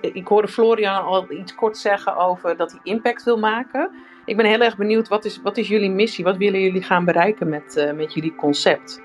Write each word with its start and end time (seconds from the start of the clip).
ik 0.00 0.26
hoorde 0.26 0.48
Florian 0.48 1.04
al 1.04 1.30
iets 1.30 1.54
kort 1.54 1.78
zeggen 1.78 2.16
over 2.16 2.56
dat 2.56 2.70
hij 2.70 2.80
impact 2.82 3.22
wil 3.22 3.38
maken. 3.38 3.90
Ik 4.24 4.36
ben 4.36 4.46
heel 4.46 4.60
erg 4.60 4.76
benieuwd, 4.76 5.08
wat 5.08 5.24
is, 5.24 5.40
wat 5.42 5.56
is 5.56 5.68
jullie 5.68 5.90
missie? 5.90 6.24
Wat 6.24 6.36
willen 6.36 6.60
jullie 6.60 6.82
gaan 6.82 7.04
bereiken 7.04 7.48
met, 7.48 7.76
uh, 7.76 7.92
met 7.92 8.14
jullie 8.14 8.34
concept? 8.34 9.00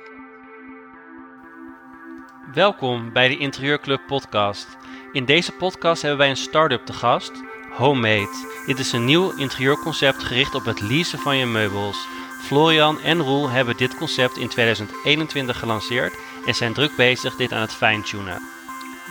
Welkom 2.54 3.14
bij 3.14 3.28
de 3.28 3.38
Interieurclub 3.38 4.02
podcast. 4.08 4.78
In 5.12 5.26
deze 5.26 5.52
podcast 5.52 6.02
hebben 6.02 6.20
wij 6.20 6.30
een 6.30 6.36
start-up 6.36 6.86
te 6.86 6.94
gast, 6.94 7.32
Homemade. 7.72 8.46
Dit 8.66 8.80
is 8.80 8.92
een 8.92 9.06
nieuw 9.06 9.38
interieurconcept 9.38 10.24
gericht 10.24 10.56
op 10.56 10.66
het 10.66 10.82
leasen 10.82 11.20
van 11.20 11.38
je 11.38 11.46
meubels. 11.46 12.08
Florian 12.42 13.02
en 13.02 13.20
Roel 13.20 13.50
hebben 13.50 13.78
dit 13.78 13.98
concept 13.98 14.38
in 14.38 14.48
2021 14.48 15.60
gelanceerd 15.60 16.14
en 16.46 16.54
zijn 16.54 16.74
druk 16.74 16.96
bezig 16.96 17.36
dit 17.36 17.52
aan 17.52 17.62
het 17.62 17.74
fine-tunen. 17.74 18.57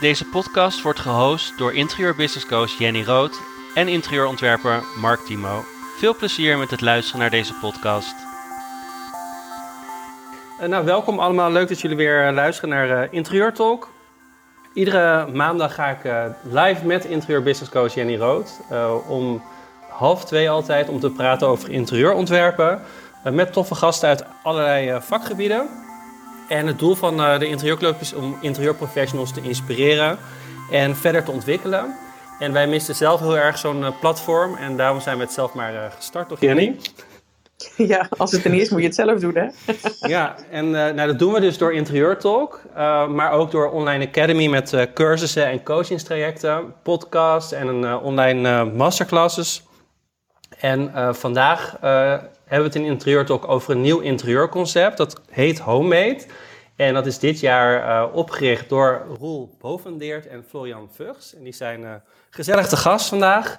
Deze 0.00 0.24
podcast 0.24 0.82
wordt 0.82 0.98
gehost 0.98 1.58
door 1.58 1.74
interieur 1.74 2.16
business 2.16 2.46
coach 2.46 2.78
Jenny 2.78 3.02
Rood 3.04 3.40
en 3.74 3.88
interieurontwerper 3.88 4.82
Mark 5.00 5.20
Timo. 5.20 5.64
Veel 5.98 6.16
plezier 6.16 6.58
met 6.58 6.70
het 6.70 6.80
luisteren 6.80 7.20
naar 7.20 7.30
deze 7.30 7.54
podcast. 7.54 8.14
Uh, 10.60 10.66
nou, 10.68 10.84
welkom 10.84 11.18
allemaal. 11.18 11.50
Leuk 11.50 11.68
dat 11.68 11.80
jullie 11.80 11.96
weer 11.96 12.32
luisteren 12.32 12.70
naar 12.70 13.04
uh, 13.04 13.12
Interieur 13.12 13.52
Talk. 13.52 13.88
Iedere 14.74 15.26
maandag 15.32 15.74
ga 15.74 15.86
ik 15.88 16.32
live 16.42 16.86
met 16.86 17.04
interieur 17.04 17.42
business 17.42 17.70
coach 17.72 17.94
Jenny 17.94 18.16
Rood. 18.16 18.60
om 19.08 19.42
half 19.88 20.24
twee 20.24 20.50
altijd 20.50 20.88
om 20.88 21.00
te 21.00 21.10
praten 21.10 21.48
over 21.48 21.70
interieurontwerpen. 21.70 22.82
met 23.32 23.52
toffe 23.52 23.74
gasten 23.74 24.08
uit 24.08 24.24
allerlei 24.42 25.00
vakgebieden. 25.00 25.85
En 26.48 26.66
het 26.66 26.78
doel 26.78 26.94
van 26.94 27.16
de 27.16 27.46
Interieurclub 27.48 28.00
is 28.00 28.12
om 28.12 28.38
interieurprofessionals 28.40 29.32
te 29.32 29.42
inspireren 29.42 30.18
en 30.70 30.96
verder 30.96 31.24
te 31.24 31.30
ontwikkelen. 31.30 31.96
En 32.38 32.52
wij 32.52 32.66
misten 32.66 32.94
zelf 32.94 33.20
heel 33.20 33.36
erg 33.38 33.58
zo'n 33.58 33.80
uh, 33.80 33.88
platform. 34.00 34.56
En 34.56 34.76
daarom 34.76 35.00
zijn 35.00 35.16
we 35.16 35.22
het 35.22 35.32
zelf 35.32 35.54
maar 35.54 35.74
uh, 35.74 35.80
gestart, 35.96 36.28
toch 36.28 36.40
Jenny? 36.40 36.76
Ja, 37.76 38.08
als 38.16 38.32
het 38.32 38.44
er 38.44 38.50
niet 38.50 38.60
is, 38.60 38.70
moet 38.70 38.80
je 38.80 38.86
het 38.86 38.94
zelf 38.94 39.20
doen, 39.20 39.34
hè? 39.34 39.46
ja, 40.14 40.36
en 40.50 40.70
nou, 40.70 41.06
dat 41.06 41.18
doen 41.18 41.32
we 41.32 41.40
dus 41.40 41.58
door 41.58 41.72
Interieur 41.72 42.18
Talk. 42.18 42.60
maar 43.08 43.30
ook 43.30 43.50
door 43.50 43.70
Online 43.70 44.06
Academy 44.06 44.46
met 44.46 44.88
cursussen 44.94 45.46
en 45.46 45.62
coachingstrajecten, 45.62 46.74
podcasts 46.82 47.52
en 47.52 47.66
een 47.66 47.98
online 47.98 48.64
masterclasses. 48.64 49.62
En 50.60 50.92
vandaag 51.14 51.78
hebben 52.46 52.70
we 52.70 52.78
het 52.78 52.86
in 52.86 52.92
Interieur 52.92 53.24
Talk 53.24 53.48
over 53.48 53.70
een 53.70 53.80
nieuw 53.80 53.98
interieurconcept. 53.98 54.96
Dat 54.96 55.20
heet 55.30 55.58
Homemade. 55.58 56.24
En 56.76 56.94
dat 56.94 57.06
is 57.06 57.18
dit 57.18 57.40
jaar 57.40 58.10
opgericht 58.12 58.68
door 58.68 59.06
Roel 59.18 59.56
Bovendeert 59.60 60.26
en 60.26 60.44
Florian 60.48 60.88
Vugs. 60.92 61.34
En 61.34 61.42
die 61.42 61.52
zijn 61.52 62.02
gezellig 62.30 62.68
te 62.68 62.76
gast 62.76 63.08
vandaag. 63.08 63.56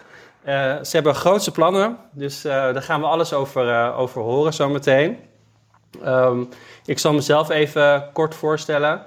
Uh, 0.47 0.53
ze 0.83 0.89
hebben 0.91 1.15
grootste 1.15 1.51
plannen, 1.51 1.97
dus 2.11 2.41
daar 2.41 2.81
gaan 2.81 2.99
we 2.99 3.07
alles 3.07 3.33
over, 3.33 3.93
over 3.93 4.21
horen 4.21 4.53
zometeen. 4.53 5.17
Um, 6.05 6.49
ik 6.85 6.99
zal 6.99 7.13
mezelf 7.13 7.49
even 7.49 8.09
kort 8.13 8.35
voorstellen. 8.35 9.01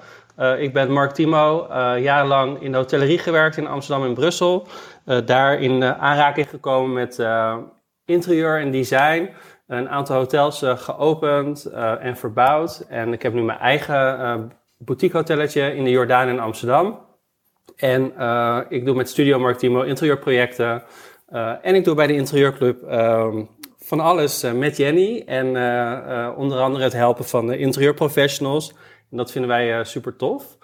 ik 0.59 0.73
ben 0.73 0.93
Mark 0.93 1.13
Timo, 1.13 1.67
jarenlang 1.99 2.63
in 2.63 2.73
de 2.73 2.77
hotellerie 2.77 3.19
gewerkt 3.19 3.57
in 3.57 3.67
Amsterdam 3.67 4.07
en 4.07 4.15
Brussel. 4.15 4.67
daar 5.25 5.61
in 5.61 5.85
aanraking 5.85 6.49
gekomen 6.49 6.93
met 6.93 7.19
interieur 8.05 8.61
en 8.61 8.71
design. 8.71 9.31
Een 9.71 9.89
aantal 9.89 10.17
hotels 10.17 10.63
geopend 10.65 11.65
en 12.01 12.17
verbouwd. 12.17 12.85
En 12.89 13.13
ik 13.13 13.23
heb 13.23 13.33
nu 13.33 13.43
mijn 13.43 13.59
eigen 13.59 14.53
boutique 14.79 15.17
hotelletje 15.17 15.75
in 15.75 15.85
de 15.85 15.91
Jordaan 15.91 16.29
in 16.29 16.41
Amsterdam. 16.41 16.99
En 17.77 18.05
ik 18.69 18.85
doe 18.85 18.95
met 18.95 19.09
Studio 19.09 19.39
Martimo 19.39 19.83
interieurprojecten. 19.83 20.83
En 21.63 21.75
ik 21.75 21.85
doe 21.85 21.95
bij 21.95 22.07
de 22.07 22.15
Interieurclub 22.15 22.83
um, 22.83 23.49
van 23.79 24.01
alles 24.01 24.43
met 24.55 24.77
Jenny. 24.77 25.23
En 25.27 25.47
onder 26.37 26.59
andere 26.59 26.85
het 26.85 26.93
helpen 26.93 27.25
van 27.25 27.47
de 27.47 27.59
interieurprofessionals. 27.59 28.75
En 29.11 29.17
dat 29.17 29.33
vinden 29.33 29.51
wij 29.51 29.85
super 29.85 30.17
tof. 30.17 30.59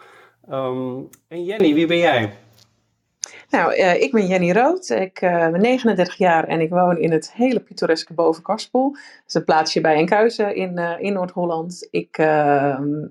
Um, 0.51 1.09
en 1.29 1.45
Jenny, 1.45 1.75
wie 1.75 1.87
ben 1.87 1.99
jij? 1.99 2.33
Nou, 3.51 3.75
ik 3.75 4.13
ben 4.13 4.27
Jenny 4.27 4.53
Rood. 4.53 4.89
Ik 4.89 5.19
ben 5.21 5.61
39 5.61 6.15
jaar 6.15 6.45
en 6.45 6.61
ik 6.61 6.71
woon 6.71 6.99
in 6.99 7.13
het 7.13 7.33
hele 7.33 7.61
pittoreske 7.61 8.15
Bovenkarspel. 8.15 8.91
Dat 8.91 9.25
is 9.27 9.35
een 9.35 9.45
plaatsje 9.45 9.81
bij 9.81 9.95
Enkhuizen 9.95 10.55
in, 10.55 10.79
in 10.79 11.13
Noord-Holland. 11.13 11.89
Ik 11.91 12.19
ehm, 12.19 13.07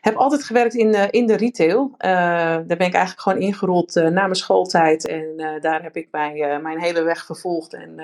heb 0.00 0.14
altijd 0.14 0.44
gewerkt 0.44 0.74
in, 0.74 1.10
in 1.10 1.26
de 1.26 1.36
retail. 1.36 1.94
Daar 1.98 2.64
ben 2.66 2.86
ik 2.86 2.94
eigenlijk 2.94 3.20
gewoon 3.20 3.40
ingerold 3.40 3.94
na 3.94 4.10
mijn 4.10 4.34
schooltijd. 4.34 5.06
En 5.06 5.58
daar 5.60 5.82
heb 5.82 5.96
ik 5.96 6.08
mijn, 6.10 6.62
mijn 6.62 6.80
hele 6.80 7.02
weg 7.02 7.24
vervolgd. 7.24 7.74
En 7.74 7.96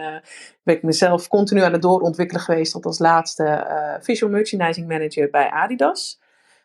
ben 0.63 0.75
ik 0.75 0.83
mezelf 0.83 1.29
continu 1.29 1.61
aan 1.61 1.73
het 1.73 1.83
doorontwikkelen 1.83 2.43
geweest. 2.43 2.73
Tot 2.73 2.87
als 2.87 2.99
laatste 2.99 3.67
visual 4.01 4.33
merchandising 4.33 4.89
manager 4.89 5.31
bij 5.31 5.51
Adidas. 5.51 6.23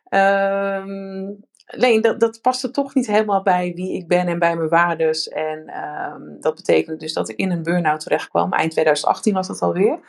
Ehm, 0.10 1.32
alleen 1.78 2.02
dat, 2.02 2.20
dat 2.20 2.42
paste 2.42 2.72
toch 2.72 2.96
niet 2.96 3.08
helemaal 3.08 3.42
bij 3.42 3.72
wie 3.76 3.94
ik 3.94 4.08
ben 4.08 4.28
en 4.28 4.40
bij 4.40 4.56
mijn 4.56 4.70
waardes. 4.70 5.28
En 5.28 5.72
um, 6.14 6.38
dat 6.40 6.56
betekende 6.56 7.00
dus 7.00 7.14
dat 7.14 7.30
ik 7.30 7.38
in 7.38 7.52
een 7.52 7.64
burn-out 7.64 8.00
terecht 8.00 8.30
kwam. 8.30 8.54
Eind 8.54 8.72
2018 8.72 9.34
was 9.34 9.48
dat 9.48 9.62
alweer. 9.62 10.00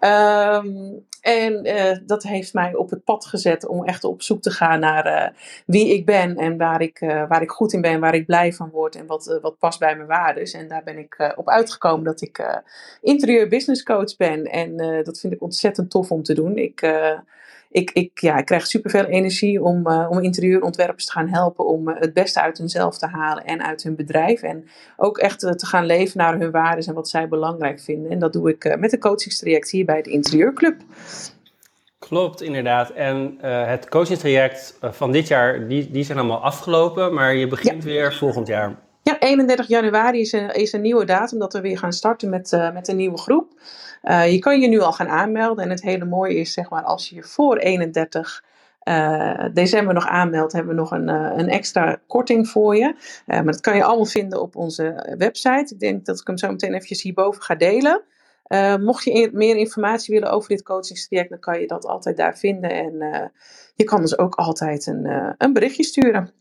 Um, 0.00 1.06
en 1.20 1.66
uh, 1.66 1.96
dat 2.06 2.22
heeft 2.22 2.54
mij 2.54 2.74
op 2.74 2.90
het 2.90 3.04
pad 3.04 3.26
gezet 3.26 3.66
om 3.66 3.84
echt 3.84 4.04
op 4.04 4.22
zoek 4.22 4.42
te 4.42 4.50
gaan 4.50 4.80
naar 4.80 5.06
uh, 5.06 5.38
wie 5.66 5.94
ik 5.94 6.06
ben 6.06 6.36
en 6.36 6.56
waar 6.56 6.80
ik, 6.80 7.00
uh, 7.00 7.28
waar 7.28 7.42
ik 7.42 7.50
goed 7.50 7.72
in 7.72 7.80
ben, 7.80 8.00
waar 8.00 8.14
ik 8.14 8.26
blij 8.26 8.52
van 8.52 8.70
word 8.70 8.96
en 8.96 9.06
wat, 9.06 9.38
wat 9.42 9.58
past 9.58 9.78
bij 9.78 9.96
mijn 9.96 10.08
waarden. 10.08 10.44
En 10.44 10.68
daar 10.68 10.82
ben 10.84 10.98
ik 10.98 11.32
op 11.36 11.48
uitgekomen 11.48 12.04
dat 12.04 12.20
ik 12.20 12.62
interieur 13.00 13.48
business 13.48 13.82
coach 13.82 14.16
ben. 14.16 14.44
En 14.44 14.76
dat 15.04 15.20
vind 15.20 15.32
ik 15.32 15.42
ontzettend 15.42 15.90
tof 15.90 16.10
om 16.10 16.22
te 16.22 16.34
doen. 16.34 16.56
Ik 16.56 16.80
ik, 17.70 17.90
ik, 17.90 18.20
ja, 18.20 18.38
ik 18.38 18.44
krijg 18.44 18.66
superveel 18.66 19.04
energie 19.04 19.62
om, 19.62 19.88
uh, 19.88 20.06
om 20.10 20.18
interieurontwerpers 20.18 21.06
te 21.06 21.12
gaan 21.12 21.28
helpen 21.28 21.66
om 21.66 21.88
uh, 21.88 21.94
het 21.98 22.12
beste 22.12 22.40
uit 22.40 22.58
hunzelf 22.58 22.98
te 22.98 23.06
halen 23.06 23.44
en 23.44 23.62
uit 23.62 23.82
hun 23.82 23.96
bedrijf. 23.96 24.42
En 24.42 24.68
ook 24.96 25.18
echt 25.18 25.42
uh, 25.42 25.50
te 25.50 25.66
gaan 25.66 25.86
leven 25.86 26.18
naar 26.18 26.38
hun 26.38 26.50
waarden 26.50 26.86
en 26.86 26.94
wat 26.94 27.08
zij 27.08 27.28
belangrijk 27.28 27.80
vinden. 27.80 28.10
En 28.10 28.18
dat 28.18 28.32
doe 28.32 28.50
ik 28.50 28.76
met 28.78 28.92
een 28.92 28.98
coachingstraject 28.98 29.70
hier 29.70 29.84
bij 29.84 30.02
de 30.02 30.10
Interieurclub. 30.10 30.76
Klopt, 31.98 32.42
inderdaad. 32.42 32.90
En 32.90 33.38
het 33.40 33.88
coachingstraject 33.88 34.78
van 34.80 35.12
dit 35.12 35.28
jaar, 35.28 35.68
die, 35.68 35.90
die 35.90 36.04
zijn 36.04 36.18
allemaal 36.18 36.42
afgelopen, 36.42 37.14
maar 37.14 37.34
je 37.34 37.46
begint 37.46 37.82
ja. 37.82 37.88
weer 37.88 38.14
volgend 38.14 38.46
jaar. 38.46 38.76
Ja, 39.02 39.18
31 39.18 39.68
januari 39.68 40.20
is 40.20 40.32
een, 40.32 40.54
is 40.54 40.72
een 40.72 40.80
nieuwe 40.80 41.04
datum 41.04 41.38
dat 41.38 41.52
we 41.52 41.60
weer 41.60 41.78
gaan 41.78 41.92
starten 41.92 42.28
met, 42.28 42.70
met 42.72 42.88
een 42.88 42.96
nieuwe 42.96 43.18
groep. 43.18 43.52
Uh, 44.02 44.32
je 44.32 44.38
kan 44.38 44.60
je 44.60 44.68
nu 44.68 44.80
al 44.80 44.92
gaan 44.92 45.08
aanmelden. 45.08 45.64
En 45.64 45.70
het 45.70 45.82
hele 45.82 46.04
mooie 46.04 46.34
is, 46.34 46.52
zeg 46.52 46.70
maar, 46.70 46.82
als 46.82 47.08
je 47.08 47.14
je 47.14 47.22
voor 47.22 47.56
31 47.56 48.44
uh, 48.88 49.44
december 49.52 49.94
nog 49.94 50.06
aanmeldt, 50.06 50.52
hebben 50.52 50.74
we 50.74 50.80
nog 50.80 50.90
een, 50.90 51.08
uh, 51.08 51.32
een 51.36 51.48
extra 51.48 52.00
korting 52.06 52.48
voor 52.48 52.76
je. 52.76 52.94
maar 53.26 53.44
dat 53.44 53.60
kan 53.60 53.76
je 53.76 53.84
allemaal 53.84 54.06
vinden 54.06 54.40
op 54.40 54.56
onze 54.56 55.14
website. 55.18 55.74
Ik 55.74 55.80
denk 55.80 56.04
dat 56.04 56.20
ik 56.20 56.26
hem 56.26 56.38
zo 56.38 56.50
meteen 56.50 56.74
eventjes 56.74 57.02
hierboven 57.02 57.42
ga 57.42 57.54
delen. 57.54 58.02
mocht 58.80 59.04
je 59.04 59.30
meer 59.32 59.56
informatie 59.56 60.14
willen 60.14 60.30
over 60.30 60.48
dit 60.48 60.62
coachingstraject, 60.62 61.30
dan 61.30 61.38
kan 61.38 61.60
je 61.60 61.66
dat 61.66 61.86
altijd 61.86 62.16
daar 62.16 62.38
vinden. 62.38 62.70
En 62.70 62.92
je 63.74 63.84
kan 63.84 64.00
dus 64.00 64.18
ook 64.18 64.34
altijd 64.34 64.86
een, 64.86 65.34
een 65.38 65.52
berichtje 65.52 65.84
sturen 65.84 66.32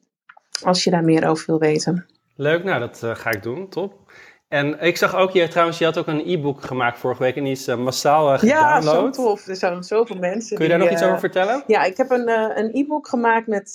als 0.63 0.83
je 0.83 0.89
daar 0.89 1.03
meer 1.03 1.27
over 1.27 1.45
wil 1.45 1.59
weten. 1.59 2.05
Leuk, 2.35 2.63
nou 2.63 2.79
dat 2.79 3.01
ga 3.17 3.31
ik 3.31 3.43
doen, 3.43 3.69
top. 3.69 4.11
En 4.47 4.79
ik 4.79 4.97
zag 4.97 5.15
ook, 5.15 5.31
je, 5.31 5.47
trouwens, 5.47 5.77
je 5.77 5.85
had 5.85 5.97
ook 5.97 6.07
een 6.07 6.23
e-book 6.25 6.61
gemaakt 6.61 6.99
vorige 6.99 7.23
week 7.23 7.35
en 7.35 7.43
die 7.43 7.51
is 7.51 7.67
uh, 7.67 7.77
massaal 7.77 8.33
uh, 8.33 8.39
gedownload. 8.39 8.83
Ja, 8.83 8.91
zo 8.91 9.09
tof. 9.09 9.47
Er 9.47 9.55
zijn 9.55 9.83
zoveel 9.83 10.15
mensen. 10.15 10.55
Kun 10.55 10.65
je 10.65 10.71
daar 10.71 10.79
nog 10.79 10.91
iets 10.91 11.01
over 11.01 11.13
eh, 11.13 11.19
vertellen? 11.19 11.63
Ja, 11.67 11.83
ik 11.83 11.97
heb 11.97 12.09
een, 12.11 12.29
een 12.29 12.69
e-book 12.73 13.07
gemaakt 13.07 13.47
met, 13.47 13.71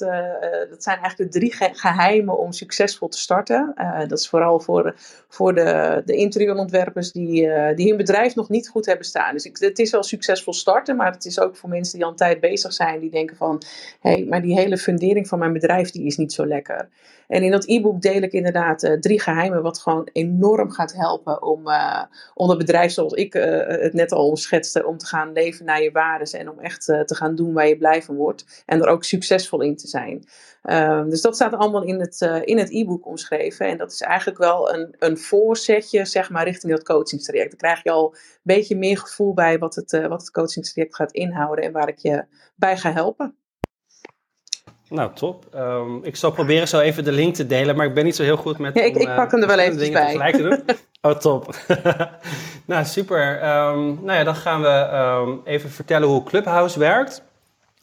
dat 0.70 0.82
zijn 0.82 0.98
eigenlijk 0.98 1.32
de 1.32 1.38
drie 1.38 1.52
geheimen 1.72 2.38
om 2.38 2.52
succesvol 2.52 3.08
te 3.08 3.18
starten. 3.18 3.74
dat 4.08 4.18
is 4.18 4.28
vooral 4.28 4.60
voor, 4.60 4.94
voor 5.28 5.54
de, 5.54 6.02
de 6.04 6.14
interieurontwerpers 6.14 7.12
die, 7.12 7.50
die 7.74 7.88
hun 7.88 7.96
bedrijf 7.96 8.34
nog 8.34 8.48
niet 8.48 8.68
goed 8.68 8.86
hebben 8.86 9.06
staan. 9.06 9.32
Dus 9.32 9.44
ik, 9.44 9.56
het 9.58 9.78
is 9.78 9.90
wel 9.90 10.02
succesvol 10.02 10.52
starten, 10.52 10.96
maar 10.96 11.12
het 11.12 11.24
is 11.24 11.40
ook 11.40 11.56
voor 11.56 11.68
mensen 11.68 11.94
die 11.94 12.04
al 12.04 12.10
een 12.10 12.16
tijd 12.16 12.40
bezig 12.40 12.72
zijn, 12.72 13.00
die 13.00 13.10
denken 13.10 13.36
van, 13.36 13.62
hé, 14.00 14.12
hey, 14.12 14.26
maar 14.28 14.42
die 14.42 14.54
hele 14.54 14.78
fundering 14.78 15.28
van 15.28 15.38
mijn 15.38 15.52
bedrijf, 15.52 15.90
die 15.90 16.06
is 16.06 16.16
niet 16.16 16.32
zo 16.32 16.46
lekker. 16.46 16.88
En 17.32 17.42
in 17.42 17.50
dat 17.50 17.68
e-book 17.68 18.00
deel 18.00 18.22
ik 18.22 18.32
inderdaad 18.32 18.82
uh, 18.82 18.92
drie 18.92 19.20
geheimen, 19.20 19.62
wat 19.62 19.78
gewoon 19.78 20.08
enorm 20.12 20.70
gaat 20.70 20.92
helpen 20.92 21.42
om, 21.42 21.68
uh, 21.68 22.02
om 22.34 22.48
het 22.48 22.58
bedrijf 22.58 22.92
zoals 22.92 23.12
ik 23.12 23.34
uh, 23.34 23.66
het 23.66 23.92
net 23.92 24.12
al 24.12 24.36
schetste, 24.36 24.86
om 24.86 24.98
te 24.98 25.06
gaan 25.06 25.32
leven 25.32 25.64
naar 25.64 25.82
je 25.82 25.90
waarden 25.90 26.38
en 26.38 26.50
om 26.50 26.58
echt 26.58 26.84
te 26.84 27.14
gaan 27.14 27.34
doen 27.34 27.52
waar 27.52 27.68
je 27.68 27.76
blij 27.76 28.02
van 28.02 28.16
wordt. 28.16 28.62
En 28.66 28.80
er 28.80 28.88
ook 28.88 29.04
succesvol 29.04 29.60
in 29.60 29.76
te 29.76 29.88
zijn. 29.88 30.24
Um, 30.62 31.10
dus 31.10 31.20
dat 31.20 31.34
staat 31.34 31.54
allemaal 31.54 31.82
in 31.82 32.00
het, 32.00 32.20
in 32.44 32.58
het 32.58 32.70
e-book 32.70 33.06
omschreven. 33.06 33.66
En 33.66 33.78
dat 33.78 33.92
is 33.92 34.00
eigenlijk 34.00 34.38
wel 34.38 34.74
een, 34.74 34.94
een 34.98 35.18
voorzetje, 35.18 36.04
zeg 36.04 36.30
maar, 36.30 36.44
richting 36.44 36.72
dat 36.72 36.84
coachingstraject. 36.84 37.50
Dan 37.50 37.58
krijg 37.58 37.82
je 37.82 37.90
al 37.90 38.14
een 38.14 38.40
beetje 38.42 38.76
meer 38.76 38.98
gevoel 38.98 39.34
bij 39.34 39.58
wat 39.58 39.74
het, 39.74 39.90
wat 40.08 40.20
het 40.20 40.30
coachingstraject 40.30 40.94
gaat 40.94 41.12
inhouden 41.12 41.64
en 41.64 41.72
waar 41.72 41.88
ik 41.88 41.98
je 41.98 42.24
bij 42.56 42.76
ga 42.76 42.92
helpen. 42.92 43.36
Nou, 44.92 45.10
top. 45.14 45.44
Ehm, 45.52 45.96
ik 46.02 46.16
zal 46.16 46.30
proberen 46.30 46.68
zo 46.68 46.80
even 46.80 47.04
de 47.04 47.12
link 47.12 47.34
te 47.34 47.46
delen, 47.46 47.76
maar 47.76 47.86
ik 47.86 47.94
ben 47.94 48.04
niet 48.04 48.16
zo 48.16 48.22
heel 48.22 48.36
goed 48.36 48.58
met... 48.58 48.74
Ja, 48.74 48.82
ik, 48.82 48.96
ik 48.96 49.14
pak 49.14 49.30
hem 49.30 49.40
er 49.40 49.46
wel 49.46 49.58
even 49.58 49.92
bij. 49.92 50.06
Tegelijk 50.06 50.36
te 50.36 50.42
doen. 50.42 50.76
Oh, 51.00 51.18
top. 51.18 51.54
nou, 52.66 52.84
super. 52.84 53.40
Ehm, 53.40 53.78
nou 53.78 54.12
ja, 54.12 54.24
dan 54.24 54.34
gaan 54.34 54.60
we 54.62 54.68
ehm, 54.68 55.30
even 55.44 55.70
vertellen 55.70 56.08
hoe 56.08 56.22
Clubhouse 56.22 56.78
werkt. 56.78 57.22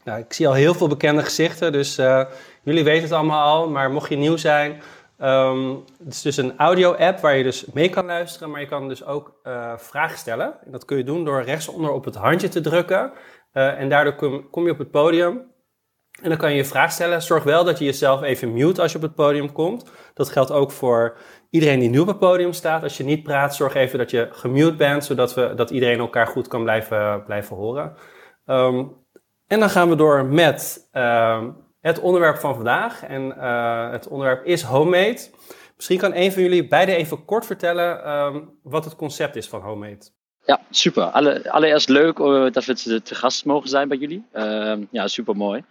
Nou, 0.04 0.20
ik 0.20 0.34
zie 0.34 0.48
al 0.48 0.54
heel 0.54 0.74
veel 0.74 0.88
bekende 0.88 1.24
gezichten, 1.24 1.72
dus 1.72 2.00
uh, 2.00 2.22
jullie 2.64 2.84
weten 2.84 3.04
het 3.04 3.12
allemaal 3.12 3.48
al. 3.48 3.70
Maar 3.70 3.92
mocht 3.92 4.10
je 4.10 4.16
nieuw 4.16 4.38
zijn, 4.38 4.82
um, 5.22 5.84
het 6.04 6.14
is 6.14 6.22
dus 6.22 6.38
een 6.38 6.58
audio-app 6.58 7.20
waar 7.20 7.36
je 7.36 7.44
dus 7.44 7.66
mee 7.74 7.90
kan 7.90 8.06
luisteren, 8.06 8.50
maar 8.50 8.62
je 8.62 8.68
kan 8.68 8.88
dus 8.88 9.06
ook 9.06 9.40
uh, 9.44 9.74
vragen 9.78 10.18
stellen. 10.18 10.54
En 10.66 10.72
dat 10.72 10.86
kun 10.86 10.98
je 10.98 11.04
doen 11.04 11.26
door 11.26 11.44
rechtsonder 11.44 11.92
op 11.92 12.06
het 12.06 12.16
handje 12.16 12.48
te 12.48 12.62
drukken. 12.62 13.12
Uh, 13.54 13.80
en 13.80 13.90
daardoor 13.90 14.16
kom, 14.16 14.50
kom, 14.50 14.66
je 14.66 14.72
op 14.72 14.78
het 14.78 14.92
podium. 14.92 15.42
En 16.22 16.30
dan 16.30 16.38
kan 16.38 16.50
je 16.50 16.56
je 16.56 16.66
vraag 16.66 16.92
stellen. 16.92 17.22
Zorg 17.22 17.44
wel 17.44 17.64
dat 17.64 17.80
je 17.80 17.86
jezelf 17.86 18.22
even 18.22 18.54
mute 18.54 18.82
als 18.82 18.92
je 18.92 18.98
op 18.98 19.04
het 19.04 19.16
podium 19.16 19.52
komt. 19.52 19.92
Dat 20.14 20.30
geldt 20.30 20.52
ook 20.52 20.72
voor 20.72 21.18
iedereen 21.50 21.80
die 21.80 21.90
nu 21.90 22.00
op 22.00 22.08
het 22.08 22.20
podium 22.20 22.54
staat. 22.54 22.84
Als 22.84 22.98
je 22.98 23.04
niet 23.04 23.24
praat, 23.24 23.56
zorg 23.56 23.74
even 23.74 23.98
dat 23.98 24.12
je 24.12 24.28
gemute 24.32 24.76
bent, 24.76 25.06
zodat 25.06 25.34
we, 25.34 25.54
dat 25.56 25.70
iedereen 25.70 26.00
elkaar 26.00 26.28
goed 26.28 26.48
kan 26.48 26.64
blijven, 26.64 27.24
blijven 27.24 27.56
horen. 27.56 27.94
Um, 28.46 28.98
en 29.48 29.60
dan 29.60 29.70
gaan 29.70 29.90
we 29.90 29.96
door 29.96 30.26
met 30.26 30.88
uh, 30.94 31.44
het 31.82 32.00
onderwerp 32.00 32.38
van 32.38 32.56
vandaag. 32.56 33.04
En 33.04 33.34
uh, 33.38 33.92
het 33.92 34.08
onderwerp 34.08 34.46
is 34.46 34.62
homemade. 34.62 35.20
Misschien 35.76 35.98
kan 35.98 36.14
een 36.14 36.32
van 36.32 36.42
jullie 36.42 36.68
beiden 36.68 36.96
even 36.96 37.26
kort 37.26 37.46
vertellen 37.46 38.12
um, 38.12 38.50
wat 38.64 38.86
het 38.86 38.96
concept 38.96 39.36
is 39.36 39.48
van 39.48 39.62
homemade. 39.62 40.10
Ja, 40.46 40.60
super. 40.70 41.04
Alle, 41.04 41.52
allereerst 41.52 41.90
leuk 41.90 42.20
uh, 42.20 42.52
dat 42.52 42.66
we 42.66 42.76
te, 42.76 43.02
te, 43.02 43.16
gast 43.16 43.46
mogen 43.46 43.70
zijn 43.70 43.88
bij 43.88 43.98
jullie. 43.98 44.26
ja, 44.92 45.08
super 45.08 45.36
mooi. 45.36 45.64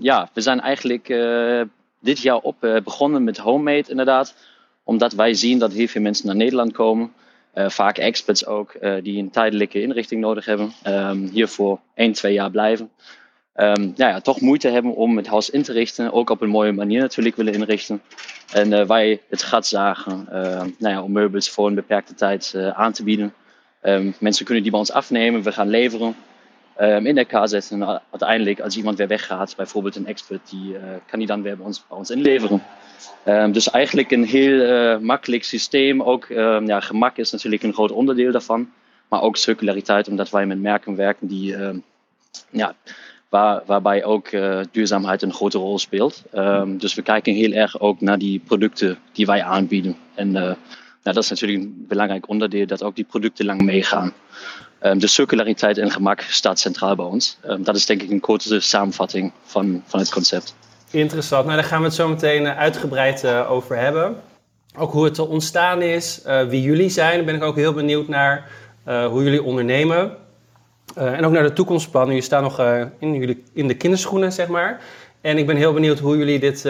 Ja, 0.00 0.28
we 0.32 0.40
zijn 0.40 0.60
eigenlijk 0.60 1.08
uh, 1.08 1.62
dit 2.00 2.20
jaar 2.20 2.36
op 2.38 2.64
uh, 2.64 2.76
begonnen 2.84 3.24
met 3.24 3.36
homemade 3.36 3.84
inderdaad. 3.88 4.34
Omdat 4.84 5.12
wij 5.12 5.34
zien 5.34 5.58
dat 5.58 5.72
heel 5.72 5.86
veel 5.86 6.02
mensen 6.02 6.26
naar 6.26 6.36
Nederland 6.36 6.72
komen. 6.72 7.12
Uh, 7.54 7.68
vaak 7.68 7.98
experts 7.98 8.46
ook, 8.46 8.76
die 9.02 9.18
een 9.18 9.30
tijdelijke 9.30 9.82
inrichting 9.82 10.20
nodig 10.20 10.44
hebben. 10.44 10.72
Um, 10.86 11.28
hier 11.32 11.48
voor 11.48 11.80
1, 11.94 12.12
2 12.12 12.32
jaar 12.32 12.50
blijven. 12.50 12.90
Um, 13.54 13.74
nou 13.74 13.94
ja, 13.96 14.20
toch 14.20 14.40
moeite 14.40 14.68
hebben 14.68 14.94
om 14.94 15.16
het 15.16 15.26
huis 15.26 15.50
in 15.50 15.62
te 15.62 15.72
richten. 15.72 16.12
Ook 16.12 16.30
op 16.30 16.40
een 16.40 16.48
mooie 16.48 16.72
manier 16.72 17.00
natuurlijk 17.00 17.36
willen 17.36 17.52
inrichten. 17.52 18.02
En 18.52 18.86
wij 18.86 19.20
het 19.28 19.42
gat 19.42 19.66
zagen 19.66 20.26
nou 20.78 20.94
ja, 20.94 21.02
om 21.02 21.12
meubels 21.12 21.50
voor 21.50 21.66
een 21.66 21.74
beperkte 21.74 22.14
tijd 22.14 22.54
aan 22.74 22.92
te 22.92 23.04
bieden. 23.04 23.34
Um, 23.82 24.14
mensen 24.20 24.44
kunnen 24.44 24.62
die 24.62 24.72
bij 24.72 24.80
ons 24.80 24.92
afnemen, 24.92 25.42
we 25.42 25.52
gaan 25.52 25.68
leveren. 25.68 26.14
In 26.78 27.18
elkaar 27.18 27.48
zetten 27.48 27.82
en 27.82 28.00
uiteindelijk 28.10 28.60
als 28.60 28.76
iemand 28.76 28.98
weer 28.98 29.08
weggaat, 29.08 29.56
bijvoorbeeld 29.56 29.96
een 29.96 30.06
expert, 30.06 30.50
die 30.50 30.76
kan 31.06 31.18
die 31.18 31.28
dan 31.28 31.42
weer 31.42 31.56
bij 31.56 31.66
ons, 31.66 31.84
bij 31.88 31.98
ons 31.98 32.10
inleveren. 32.10 32.62
Um, 33.26 33.52
dus 33.52 33.70
eigenlijk 33.70 34.10
een 34.10 34.24
heel 34.24 34.60
uh, 34.60 34.98
makkelijk 34.98 35.44
systeem. 35.44 36.02
Ook 36.02 36.28
um, 36.28 36.66
ja, 36.66 36.80
gemak 36.80 37.16
is 37.16 37.30
natuurlijk 37.30 37.62
een 37.62 37.72
groot 37.72 37.90
onderdeel 37.90 38.32
daarvan. 38.32 38.70
Maar 39.08 39.22
ook 39.22 39.36
circulariteit, 39.36 40.08
omdat 40.08 40.30
wij 40.30 40.46
met 40.46 40.60
merken 40.60 40.96
werken 40.96 41.26
die, 41.26 41.56
ja, 42.50 42.74
waar, 43.28 43.62
waarbij 43.66 44.04
ook 44.04 44.28
duurzaamheid 44.70 45.22
een 45.22 45.32
grote 45.32 45.58
rol 45.58 45.78
speelt. 45.78 46.22
Dus 46.66 46.94
we 46.94 47.02
kijken 47.02 47.34
heel 47.34 47.52
erg 47.52 47.80
ook 47.80 48.00
naar 48.00 48.18
die 48.18 48.38
producten 48.38 48.98
die 49.12 49.26
wij 49.26 49.42
aanbieden. 49.42 49.96
En 50.14 50.30
nou, 50.30 50.56
dat 51.02 51.16
is 51.16 51.30
natuurlijk 51.30 51.62
een 51.62 51.84
belangrijk 51.88 52.28
onderdeel, 52.28 52.66
dat 52.66 52.82
ook 52.82 52.96
die 52.96 53.04
producten 53.04 53.44
lang 53.44 53.62
meegaan. 53.62 54.12
De 54.82 55.06
circulariteit 55.06 55.78
en 55.78 55.90
gemak 55.90 56.20
staat 56.20 56.58
centraal 56.58 56.96
bij 56.96 57.04
ons. 57.04 57.38
dat 57.58 57.76
is 57.76 57.86
denk 57.86 58.02
ik 58.02 58.10
een 58.10 58.20
korte 58.20 58.60
samenvatting 58.60 59.32
van, 59.44 59.82
van 59.86 60.00
het 60.00 60.12
concept. 60.12 60.54
Interessant. 60.92 61.44
Nou, 61.44 61.56
daar 61.56 61.66
gaan 61.68 61.78
we 61.78 61.84
het 61.84 61.94
zo 61.94 62.08
meteen 62.08 62.46
eh, 62.46 62.58
uitgebreid 62.58 63.24
uh, 63.24 63.50
over 63.50 63.76
hebben. 63.76 64.16
Ook 64.76 64.92
hoe 64.92 65.04
het 65.04 65.18
ontstaan 65.18 65.82
is, 65.82 66.22
uh, 66.26 66.44
wie 66.44 66.62
jullie 66.62 66.88
zijn. 66.88 67.16
Daar 67.16 67.24
ben 67.24 67.34
ik 67.34 67.42
ook 67.42 67.56
heel 67.56 67.72
benieuwd 67.72 68.08
naar 68.08 68.50
hoe 68.84 69.22
jullie 69.22 69.42
ondernemen. 69.42 70.16
en 70.94 71.24
ook 71.24 71.32
naar 71.32 71.42
de 71.42 71.52
toekomstplannen. 71.52 72.14
Je 72.14 72.20
staat 72.20 72.42
nog 72.42 72.60
in, 72.98 73.14
jullie, 73.14 73.42
in 73.52 73.68
de 73.68 73.74
kinderschoenen, 73.74 74.32
zeg 74.32 74.48
maar. 74.48 74.80
En 75.22 75.38
ik 75.38 75.46
ben 75.46 75.56
heel 75.56 75.72
benieuwd 75.72 75.98
hoe 75.98 76.16
jullie 76.16 76.38
dit 76.38 76.68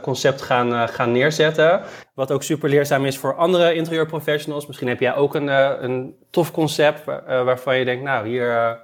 concept 0.00 0.42
gaan, 0.42 0.88
gaan 0.88 1.12
neerzetten. 1.12 1.80
Wat 2.14 2.32
ook 2.32 2.42
super 2.42 2.68
leerzaam 2.68 3.04
is 3.04 3.18
voor 3.18 3.34
andere 3.34 3.74
interieurprofessionals. 3.74 4.66
Misschien 4.66 4.88
heb 4.88 5.00
jij 5.00 5.14
ook 5.14 5.34
een, 5.34 5.48
een 5.84 6.14
tof 6.30 6.50
concept 6.50 7.04
waarvan 7.26 7.78
je 7.78 7.84
denkt, 7.84 8.04
nou, 8.04 8.28
hier, 8.28 8.80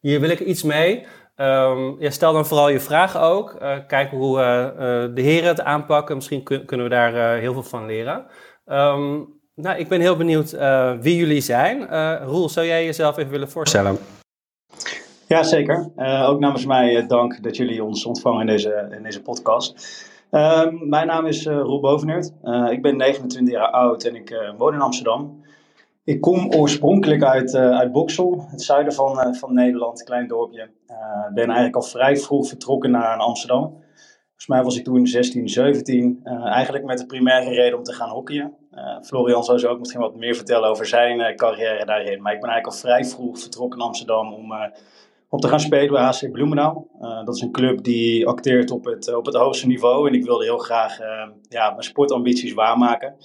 hier 0.00 0.20
wil 0.20 0.30
ik 0.30 0.40
iets 0.40 0.62
mee. 0.62 1.06
Um, 1.36 1.96
ja, 2.00 2.10
stel 2.10 2.32
dan 2.32 2.46
vooral 2.46 2.68
je 2.68 2.80
vragen 2.80 3.20
ook. 3.20 3.56
Kijk 3.86 4.10
hoe 4.10 4.36
de 5.14 5.20
heren 5.20 5.48
het 5.48 5.62
aanpakken. 5.62 6.16
Misschien 6.16 6.42
kun, 6.42 6.64
kunnen 6.64 6.86
we 6.86 6.92
daar 6.92 7.38
heel 7.38 7.52
veel 7.52 7.62
van 7.62 7.86
leren. 7.86 8.26
Um, 8.66 9.36
nou, 9.54 9.78
ik 9.78 9.88
ben 9.88 10.00
heel 10.00 10.16
benieuwd 10.16 10.50
wie 11.00 11.16
jullie 11.16 11.40
zijn. 11.40 11.88
Roel, 12.24 12.48
zou 12.48 12.66
jij 12.66 12.84
jezelf 12.84 13.18
even 13.18 13.30
willen 13.30 13.50
voorstellen? 13.50 13.98
Ja, 15.28 15.42
zeker. 15.42 15.90
ook 16.26 16.40
namens 16.40 16.66
mij 16.66 17.06
dank 17.06 17.42
dat 17.42 17.56
jullie 17.56 17.84
ons 17.84 18.04
ontvangen 18.04 18.40
in 18.40 18.46
deze, 18.46 18.88
in 18.90 19.02
deze 19.02 19.22
podcast. 19.22 19.74
Um, 20.30 20.88
mijn 20.88 21.06
naam 21.06 21.26
is 21.26 21.46
Roel 21.46 21.80
Boveneert. 21.80 22.32
ik 22.70 22.82
ben 22.82 22.96
29 22.96 23.54
jaar 23.54 23.70
oud 23.70 24.04
en 24.04 24.14
ik 24.14 24.52
woon 24.58 24.74
in 24.74 24.80
Amsterdam. 24.80 25.44
Ik 26.04 26.20
kom 26.20 26.52
oorspronkelijk 26.52 27.22
uit, 27.22 27.54
uit 27.54 27.92
Boksel, 27.92 28.46
het 28.50 28.62
zuiden 28.62 28.92
van, 28.92 29.34
van 29.34 29.54
Nederland, 29.54 30.00
een 30.00 30.06
klein 30.06 30.28
dorpje. 30.28 30.70
Uh, 30.90 31.32
ben 31.34 31.44
eigenlijk 31.44 31.76
al 31.76 31.82
vrij 31.82 32.16
vroeg 32.16 32.48
vertrokken 32.48 32.90
naar 32.90 33.18
Amsterdam. 33.18 33.62
Volgens 34.26 34.46
mij 34.46 34.62
was 34.62 34.76
ik 34.76 34.84
toen 34.84 35.06
16, 35.06 35.48
17. 35.48 36.20
eigenlijk 36.44 36.84
met 36.84 36.98
de 36.98 37.06
primaire 37.06 37.50
reden 37.50 37.78
om 37.78 37.84
te 37.84 37.92
gaan 37.92 38.10
hockeyen. 38.10 38.52
Florian 39.02 39.44
zou 39.44 39.58
zo 39.58 39.68
ook 39.68 39.78
misschien 39.78 40.00
wat 40.00 40.16
meer 40.16 40.34
vertellen 40.34 40.68
over 40.68 40.86
zijn 40.86 41.36
carrière 41.36 41.84
daarin. 41.84 42.22
Maar 42.22 42.32
ik 42.32 42.40
ben 42.40 42.50
eigenlijk 42.50 42.66
al 42.66 42.88
vrij 42.88 43.04
vroeg 43.04 43.40
vertrokken 43.40 43.78
naar 43.78 43.88
Amsterdam 43.88 44.32
om, 44.32 44.52
om 45.28 45.40
te 45.40 45.48
gaan 45.48 45.60
spelen 45.60 45.92
bij 45.92 46.02
HC 46.02 46.32
Bloemendaal. 46.32 46.86
dat 47.24 47.34
is 47.34 47.40
een 47.40 47.52
club 47.52 47.82
die 47.82 48.26
acteert 48.26 48.70
op 48.70 48.84
het, 48.84 49.14
op 49.14 49.26
het 49.26 49.34
hoogste 49.34 49.66
niveau. 49.66 50.08
En 50.08 50.14
ik 50.14 50.24
wilde 50.24 50.44
heel 50.44 50.58
graag 50.58 50.98
ja, 51.48 51.70
mijn 51.70 51.82
sportambities 51.82 52.54
waarmaken. 52.54 53.16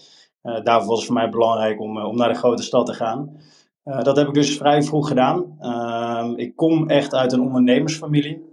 Uh, 0.44 0.64
daarvoor 0.64 0.90
was 0.90 0.98
het 0.98 1.06
voor 1.06 1.16
mij 1.16 1.30
belangrijk 1.30 1.80
om, 1.82 1.98
om 1.98 2.18
naar 2.18 2.30
de 2.30 2.40
grote 2.40 2.64
stad 2.64 2.86
te 2.86 2.94
gaan. 2.94 3.38
Dat 3.84 4.18
heb 4.18 4.28
ik 4.28 4.34
dus 4.34 4.58
vrij 4.58 4.84
vroeg 4.84 5.08
gedaan. 5.08 5.56
Ehm, 5.60 6.34
ik 6.36 6.56
kom 6.56 6.90
echt 6.90 7.14
uit 7.14 7.32
een 7.32 7.42
ondernemersfamilie. 7.42 8.52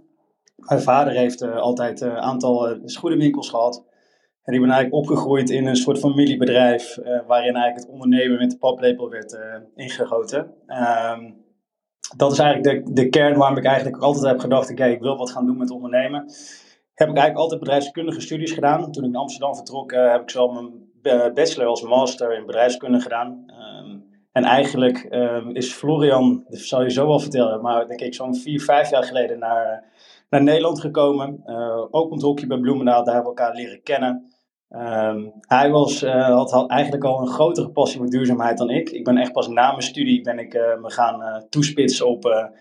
Mijn 0.55 0.81
vader 0.81 1.13
heeft 1.13 1.41
altijd 1.41 2.01
een 2.01 2.17
aantal 2.17 2.77
schoenenwinkels 2.85 3.49
gehad. 3.49 3.85
En 4.43 4.53
ik 4.53 4.59
ben 4.59 4.69
eigenlijk 4.69 5.03
opgegroeid 5.03 5.49
in 5.49 5.67
een 5.67 5.75
soort 5.75 5.99
familiebedrijf 5.99 6.97
waarin 7.27 7.55
eigenlijk 7.55 7.75
het 7.75 7.89
ondernemen 7.89 8.37
met 8.37 8.51
de 8.51 8.57
paplepel 8.57 9.09
werd 9.09 9.39
ingegoten. 9.75 10.53
Ehm, 10.67 11.31
dat 12.15 12.31
is 12.31 12.39
eigenlijk 12.39 12.85
de, 12.85 12.93
de 12.93 13.09
kern 13.09 13.37
waarom 13.37 13.57
ik 13.57 13.65
eigenlijk 13.65 14.03
altijd 14.03 14.25
heb 14.25 14.39
gedacht, 14.39 14.71
oké, 14.71 14.85
ik 14.85 15.01
wil 15.01 15.17
wat 15.17 15.31
gaan 15.31 15.45
doen 15.45 15.57
met 15.57 15.71
ondernemen. 15.71 16.19
Heb 16.93 17.09
ik 17.09 17.15
eigenlijk 17.15 17.37
altijd 17.37 17.59
bedrijfskundige 17.59 18.21
studies 18.21 18.51
gedaan. 18.51 18.91
Toen 18.91 19.03
ik 19.03 19.11
naar 19.11 19.21
Amsterdam 19.21 19.55
vertrok, 19.55 19.91
heb 19.91 20.21
ik 20.21 20.29
zo 20.29 20.51
mijn 20.51 20.89
eh, 21.01 21.33
bachelor 21.33 21.67
als 21.67 21.81
master 21.81 22.37
in 22.37 22.45
bedrijfskunde 22.45 22.99
gedaan. 22.99 23.43
Ehm, 23.47 23.97
en 24.31 24.43
eigenlijk 24.43 25.07
um, 25.09 25.49
is 25.55 25.73
Florian, 25.73 26.45
dat 26.49 26.59
zal 26.59 26.83
je 26.83 26.91
zo 26.91 27.07
wel 27.07 27.19
vertellen, 27.19 27.61
maar 27.61 27.87
denk 27.87 28.01
ik 28.01 28.13
zo'n 28.13 28.35
vier, 28.35 28.61
vijf 28.61 28.89
jaar 28.89 29.03
geleden 29.03 29.39
naar, 29.39 29.83
naar 30.29 30.43
Nederland 30.43 30.79
gekomen. 30.79 31.43
Uh, 31.45 31.85
ook 31.89 32.11
het 32.11 32.21
hokje 32.21 32.47
bij 32.47 32.59
Bloemendaal, 32.59 33.03
daar 33.03 33.13
hebben 33.13 33.33
we 33.33 33.39
elkaar 33.39 33.55
leren 33.55 33.83
kennen. 33.83 34.30
Um, 34.73 35.33
hij 35.41 35.71
was, 35.71 36.03
uh, 36.03 36.27
had, 36.27 36.69
eigenlijk 36.69 37.03
al 37.03 37.21
een 37.21 37.27
grotere 37.27 37.69
passie 37.69 37.99
voor 37.99 38.09
duurzaamheid 38.09 38.57
dan 38.57 38.69
ik. 38.69 38.89
Ik 38.89 39.03
ben 39.03 39.17
echt 39.17 39.31
pas 39.31 39.47
na 39.47 39.69
mijn 39.69 39.81
studie 39.81 40.21
ben 40.21 40.39
ik 40.39 40.53
me 40.53 40.91
gaan 40.91 41.45
toespitsen 41.49 42.07
op, 42.07 42.51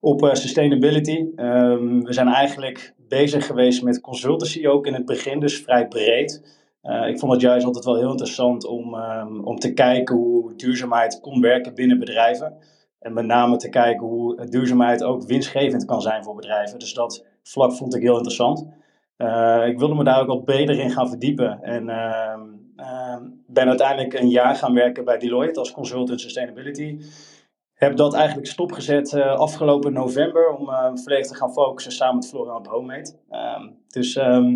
op 0.00 0.28
sustainability. 0.32 1.26
Um, 1.36 2.04
we 2.04 2.12
zijn 2.12 2.28
eigenlijk 2.28 2.94
bezig 3.08 3.46
geweest 3.46 3.82
met 3.82 4.00
consultancy 4.00 4.66
ook 4.66 4.86
in 4.86 4.94
het 4.94 5.06
begin, 5.06 5.40
dus 5.40 5.62
vrij 5.62 5.88
breed. 5.88 6.56
Ik 7.06 7.18
vond 7.18 7.32
het 7.32 7.40
juist 7.40 7.66
altijd 7.66 7.84
wel 7.84 7.96
heel 7.96 8.10
interessant 8.10 8.66
om, 8.66 8.94
um, 8.94 9.44
om 9.44 9.58
te 9.58 9.72
kijken 9.72 10.16
hoe 10.16 10.54
duurzaamheid 10.56 11.20
kon 11.20 11.40
werken 11.40 11.74
binnen 11.74 11.98
bedrijven. 11.98 12.56
En 12.98 13.12
met 13.12 13.26
name 13.26 13.56
te 13.56 13.68
kijken 13.68 14.06
hoe 14.06 14.46
duurzaamheid 14.48 15.02
ook 15.02 15.22
winstgevend 15.22 15.84
kan 15.84 16.02
zijn 16.02 16.24
voor 16.24 16.34
bedrijven. 16.34 16.78
Dus 16.78 16.94
dat 16.94 17.24
vlak 17.42 17.72
vond 17.72 17.94
ik 17.94 18.02
heel 18.02 18.16
interessant. 18.16 18.66
Uh, 19.18 19.66
ik 19.66 19.78
wilde 19.78 19.94
me 19.94 20.04
daar 20.04 20.20
ook 20.20 20.26
wat 20.26 20.44
breder 20.44 20.78
in 20.78 20.90
gaan 20.90 21.08
verdiepen. 21.08 21.62
En 21.62 21.88
uh, 21.88 23.16
ben 23.46 23.68
uiteindelijk 23.68 24.14
een 24.14 24.28
jaar 24.28 24.54
gaan 24.54 24.74
werken 24.74 25.04
bij 25.04 25.18
Deloitte 25.18 25.60
als 25.60 25.72
consultant 25.72 26.20
sustainability 26.20 26.98
heb 27.74 27.96
dat 27.96 28.14
eigenlijk 28.14 28.46
stopgezet 28.46 29.12
uh, 29.12 29.34
afgelopen 29.34 29.92
november 29.92 30.56
om 30.56 30.68
uh, 30.68 30.90
volledig 30.94 31.26
te 31.26 31.34
gaan 31.34 31.52
focussen 31.52 31.92
samen 31.92 32.14
met 32.14 32.28
Florian 32.28 32.56
op 32.56 32.66
Homemade. 32.66 33.14
Dus 33.88 34.12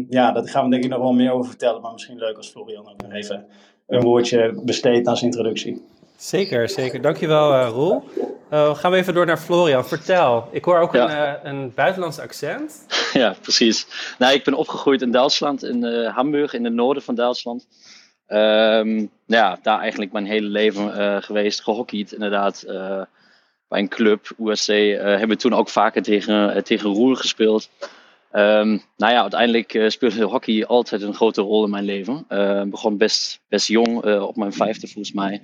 ja, 0.09 0.33
daar 0.33 0.49
gaan 0.49 0.65
we 0.65 0.71
denk 0.71 0.85
ik 0.85 0.91
nog 0.91 1.01
wel 1.01 1.13
meer 1.13 1.33
over 1.33 1.51
vertellen, 1.51 1.81
maar 1.81 1.93
misschien 1.93 2.19
leuk 2.19 2.37
als 2.37 2.49
Florian 2.49 2.89
ook 2.89 3.03
nog 3.03 3.13
even 3.13 3.47
een 3.87 4.03
woordje 4.03 4.61
besteedt 4.65 5.07
zijn 5.07 5.31
introductie. 5.31 5.83
Zeker, 6.23 6.69
zeker. 6.69 7.01
Dankjewel, 7.01 7.53
uh, 7.53 7.69
Roel. 7.69 8.05
Uh, 8.53 8.75
gaan 8.75 8.91
we 8.91 8.97
even 8.97 9.15
door 9.15 9.27
naar 9.27 9.39
Florian. 9.39 9.87
Vertel. 9.87 10.49
Ik 10.51 10.65
hoor 10.65 10.79
ook 10.79 10.95
een, 10.95 11.11
uh, 11.11 11.33
een 11.43 11.73
buitenlands 11.75 12.19
accent. 12.19 12.87
Ja, 13.13 13.35
precies. 13.41 13.87
Nou, 14.19 14.35
ik 14.35 14.45
ben 14.45 14.55
opgegroeid 14.55 15.03
in 15.03 15.11
Duitsland, 15.11 15.65
in 15.65 15.85
Hamburg, 16.05 16.53
in 16.53 16.65
het 16.65 16.73
noorden 16.73 17.03
van 17.03 17.15
Duitsland. 17.15 17.67
Um, 18.29 19.11
ja, 19.27 19.59
daar 19.63 19.81
eigenlijk 19.81 20.13
mijn 20.13 20.27
hele 20.27 20.47
leven 20.47 21.23
geweest, 21.23 21.63
gehockeyd 21.63 22.13
inderdaad. 22.13 22.65
bij 23.69 23.81
een 23.81 23.89
club, 23.89 24.31
USC, 24.39 24.67
hebben 24.67 25.29
we 25.29 25.37
toen 25.37 25.55
ook 25.55 25.69
vaker 25.69 26.03
tegen, 26.03 26.65
tegen 26.65 26.91
Roel 26.91 27.15
gespeeld. 27.15 27.69
Um, 28.33 28.83
nou 28.97 29.13
ja, 29.13 29.21
uiteindelijk 29.21 29.75
uh, 29.75 29.89
speelde 29.89 30.25
hockey 30.25 30.67
altijd 30.67 31.03
een 31.03 31.15
grote 31.15 31.41
rol 31.41 31.65
in 31.65 31.71
mijn 31.71 31.85
leven. 31.85 32.25
Uh, 32.29 32.63
begon 32.63 32.97
best, 32.97 33.41
best 33.49 33.69
jong, 33.69 34.05
uh, 34.05 34.23
op 34.23 34.37
mijn 34.37 34.53
vijfde 34.53 34.87
volgens 34.87 35.13
mij. 35.13 35.43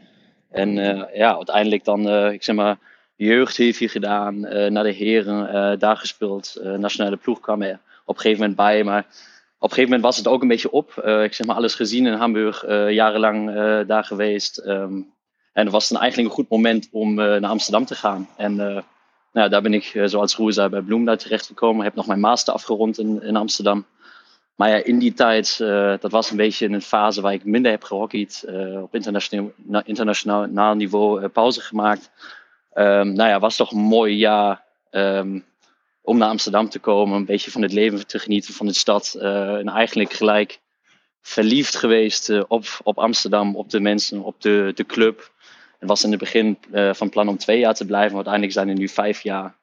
En 0.50 0.75
ja, 1.14 1.37
uiteindelijk 1.37 1.85
dan, 1.85 2.09
ik 2.33 2.43
zeg 2.43 2.57
maar, 2.57 2.78
jeugd 3.17 3.57
heeft 3.57 3.78
hier 3.78 3.90
gedaan, 3.90 4.40
naar 4.73 4.83
de 4.83 4.93
heren, 4.93 5.78
daar 5.78 5.97
gespeeld. 5.97 6.61
nationale 6.62 7.17
ploeg 7.17 7.40
kwam 7.40 7.62
er 7.62 7.78
op 8.05 8.14
een 8.14 8.21
gegeven 8.21 8.40
moment 8.40 8.57
bij, 8.57 8.85
maar 8.85 9.00
op 9.59 9.69
een 9.69 9.69
gegeven 9.69 9.83
moment 9.83 10.02
was 10.02 10.17
het 10.17 10.28
ook 10.28 10.43
een 10.43 10.49
beetje 10.49 10.71
op. 10.71 10.97
ik 11.05 11.35
zeg 11.35 11.47
maar, 11.47 11.57
alles 11.57 11.75
gezien 11.75 12.07
in 12.07 12.12
Hamburg, 12.12 12.64
jarenlang 12.90 13.52
daar 13.87 14.05
geweest. 14.05 14.67
Um, 14.67 15.12
en 15.52 15.64
het 15.64 15.73
was 15.73 15.88
dan 15.88 16.00
eigenlijk 16.00 16.28
een 16.31 16.35
goed 16.35 16.50
moment 16.50 16.88
om 16.93 17.14
naar 17.14 17.47
Amsterdam 17.47 17.85
te 17.85 17.95
gaan. 17.95 18.28
En 18.37 18.85
nou, 19.33 19.50
daar 19.50 19.62
ben 19.62 19.75
ik, 19.75 19.85
eh, 19.85 20.05
zoals 20.07 20.37
Roer 20.37 20.52
zei, 20.52 20.69
bij 20.69 20.81
Bloem 20.81 21.17
terechtgekomen. 21.17 21.85
Heb 21.85 21.95
nog 21.95 22.07
mijn 22.07 22.21
master 22.21 22.55
afgerond 22.55 22.99
in, 22.99 23.23
in 23.23 23.37
Amsterdam. 23.37 23.87
Maar 24.59 24.69
ja, 24.69 24.85
in 24.85 24.99
die 24.99 25.12
tijd, 25.15 25.59
uh, 25.62 25.95
dat 26.00 26.11
was 26.11 26.31
een 26.31 26.37
beetje 26.37 26.69
een 26.69 26.83
fase 26.83 27.21
waar 27.21 27.33
ik 27.33 27.45
minder 27.45 27.71
heb 27.71 27.83
gehockeyd. 27.83 28.45
Uh, 28.49 28.83
op 28.83 28.95
internationaal, 28.95 29.50
internationaal 29.85 30.75
niveau 30.75 31.23
uh, 31.23 31.29
pauze 31.33 31.61
gemaakt. 31.61 32.11
Um, 32.75 33.12
nou 33.12 33.29
ja, 33.29 33.38
was 33.38 33.57
toch 33.57 33.73
een 33.73 33.79
mooi 33.79 34.17
jaar 34.17 34.65
um, 34.91 35.45
om 36.03 36.19
naar 36.19 36.29
Amsterdam 36.29 36.69
te 36.69 36.79
komen. 36.79 37.17
Een 37.17 37.25
beetje 37.25 37.50
van 37.50 37.62
het 37.62 37.73
leven 37.73 38.07
te 38.07 38.19
genieten 38.19 38.55
van 38.55 38.67
de 38.67 38.73
stad. 38.73 39.15
en 39.21 39.69
eigenlijk 39.69 40.12
gelijk 40.12 40.61
verliefd 41.21 41.77
geweest 41.77 42.47
op, 42.49 42.65
op 42.83 42.99
Amsterdam, 42.99 43.57
op 43.57 43.71
de 43.71 43.81
mensen, 43.81 44.23
op 44.23 44.41
de, 44.41 44.73
de 44.75 44.87
club. 44.87 45.33
Het 45.79 45.88
was 45.88 46.05
in 46.05 46.11
het 46.11 46.21
begin 46.21 46.59
van 46.93 47.09
plan 47.09 47.29
om 47.29 47.38
twee 47.38 47.59
jaar 47.59 47.75
te 47.75 47.87
blijven, 47.87 48.17
maar 48.17 48.27
uiteindelijk 48.27 48.55
zijn 48.55 48.69
er 48.69 48.75
nu 48.75 48.88
vijf 48.88 49.23
jaar. 49.23 49.58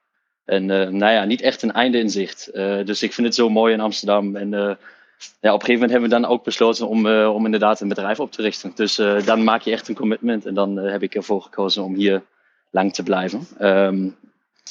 En 0.46 0.64
uh, 0.64 0.88
nou 0.88 1.14
ja, 1.14 1.24
niet 1.24 1.42
echt 1.42 1.62
een 1.62 1.72
einde 1.72 1.98
in 1.98 2.10
zicht. 2.10 2.50
Uh, 2.54 2.86
dus 2.86 3.04
ik 3.04 3.14
vind 3.14 3.28
het 3.28 3.36
zo 3.36 3.50
mooi 3.50 3.74
in 3.74 3.80
Amsterdam. 3.80 4.36
En 4.36 4.50
ja, 4.50 5.54
op 5.54 5.60
een 5.60 5.66
gegeven 5.66 5.74
moment 5.74 5.92
hebben 5.92 6.10
we 6.10 6.16
dan 6.16 6.25
ook 6.25 6.44
besloten 6.44 6.88
om, 6.88 7.08
om 7.08 7.46
inderdaad 7.46 7.82
een 7.82 7.88
bedrijf 7.88 8.20
op 8.20 8.32
te 8.32 8.42
richten. 8.42 8.72
Dus 8.75 8.96
dan 9.25 9.44
maak 9.44 9.62
je 9.62 9.72
echt 9.72 9.88
een 9.88 9.96
commitment. 9.96 10.46
En 10.46 10.54
dan 10.54 10.78
heb 10.78 11.04
ik 11.04 11.16
ervoor 11.16 11.42
gekozen 11.42 11.84
om 11.84 11.96
hier 11.96 12.24
lang 12.70 12.94
te 12.94 13.04
blijven. 13.04 13.48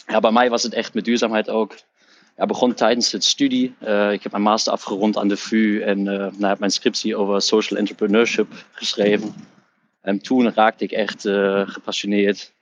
Ja, 0.06 0.20
bij 0.20 0.30
mij 0.30 0.50
was 0.50 0.62
het 0.62 0.74
echt 0.74 0.94
met 0.94 1.04
duurzaamheid 1.04 1.50
ook. 1.50 1.76
Ja, 2.36 2.46
begon 2.46 2.74
tijdens 2.74 3.12
het 3.12 3.24
studie. 3.24 3.74
ik 4.10 4.22
heb 4.22 4.30
mijn 4.30 4.42
master 4.42 4.72
afgerond 4.72 5.16
aan 5.16 5.28
de 5.28 5.36
VU 5.36 5.80
en 5.80 6.02
nou, 6.02 6.46
heb 6.46 6.58
mijn 6.58 6.70
scriptie 6.70 7.16
over 7.16 7.42
social 7.42 7.78
entrepreneurship 7.78 8.52
geschreven. 8.72 9.34
En 10.04 10.18
toen 10.18 10.52
raakte 10.52 10.84
ik 10.84 10.92
echt 10.92 11.24
uh, 11.24 11.62
gepassioneerd 11.68 12.52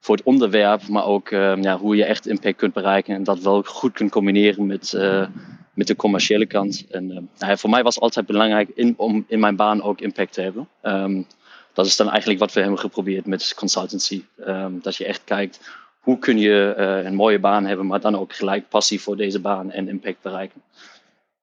voor 0.00 0.16
het 0.16 0.24
onderwerp, 0.24 0.88
maar 0.88 1.04
ook 1.04 1.30
uh, 1.30 1.62
ja, 1.62 1.78
hoe 1.78 1.96
je 1.96 2.04
echt 2.04 2.26
impact 2.26 2.56
kunt 2.56 2.72
bereiken 2.72 3.14
en 3.14 3.24
dat 3.24 3.38
wel 3.38 3.62
goed 3.62 3.92
kunt 3.92 4.10
combineren 4.10 4.66
met, 4.66 4.92
uh, 4.96 5.26
met 5.74 5.86
de 5.86 5.96
commerciële 5.96 6.46
kant. 6.46 6.86
En 6.90 7.28
nou 7.38 7.58
voor 7.58 7.70
mij 7.70 7.82
was 7.82 8.00
altijd 8.00 8.26
belangrijk 8.26 8.68
in, 8.74 8.94
om 8.96 9.24
in 9.28 9.40
mijn 9.40 9.56
baan 9.56 9.82
ook 9.82 10.00
impact 10.00 10.32
te 10.32 10.40
hebben. 10.40 10.68
Um, 10.82 11.26
dat 11.72 11.86
is 11.86 11.96
dan 11.96 12.08
eigenlijk 12.10 12.40
wat 12.40 12.52
we 12.52 12.60
hebben 12.60 12.78
geprobeerd 12.78 13.26
met 13.26 13.54
consultancy. 13.54 14.22
Dat 14.70 14.96
je 14.96 15.04
echt 15.04 15.24
kijkt 15.24 15.70
hoe 16.00 16.18
kun 16.18 16.38
je 16.38 16.74
een 17.04 17.14
mooie 17.14 17.38
baan 17.38 17.66
hebben, 17.66 17.86
maar 17.86 18.00
dan 18.00 18.16
ook 18.16 18.32
gelijk 18.34 18.68
passie 18.68 19.00
voor 19.00 19.16
deze 19.16 19.40
baan 19.40 19.70
en 19.70 19.88
impact 19.88 20.22
bereiken. 20.22 20.62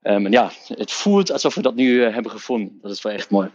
En 0.01 0.31
ja, 0.31 0.51
het 0.67 0.91
voelt 0.91 1.31
alsof 1.31 1.55
we 1.55 1.61
dat 1.61 1.75
nu 1.75 2.01
hebben 2.01 2.31
gevonden. 2.31 2.79
Dat 2.81 2.91
is 2.91 3.01
wel 3.01 3.13
echt 3.13 3.29
mooi. 3.29 3.49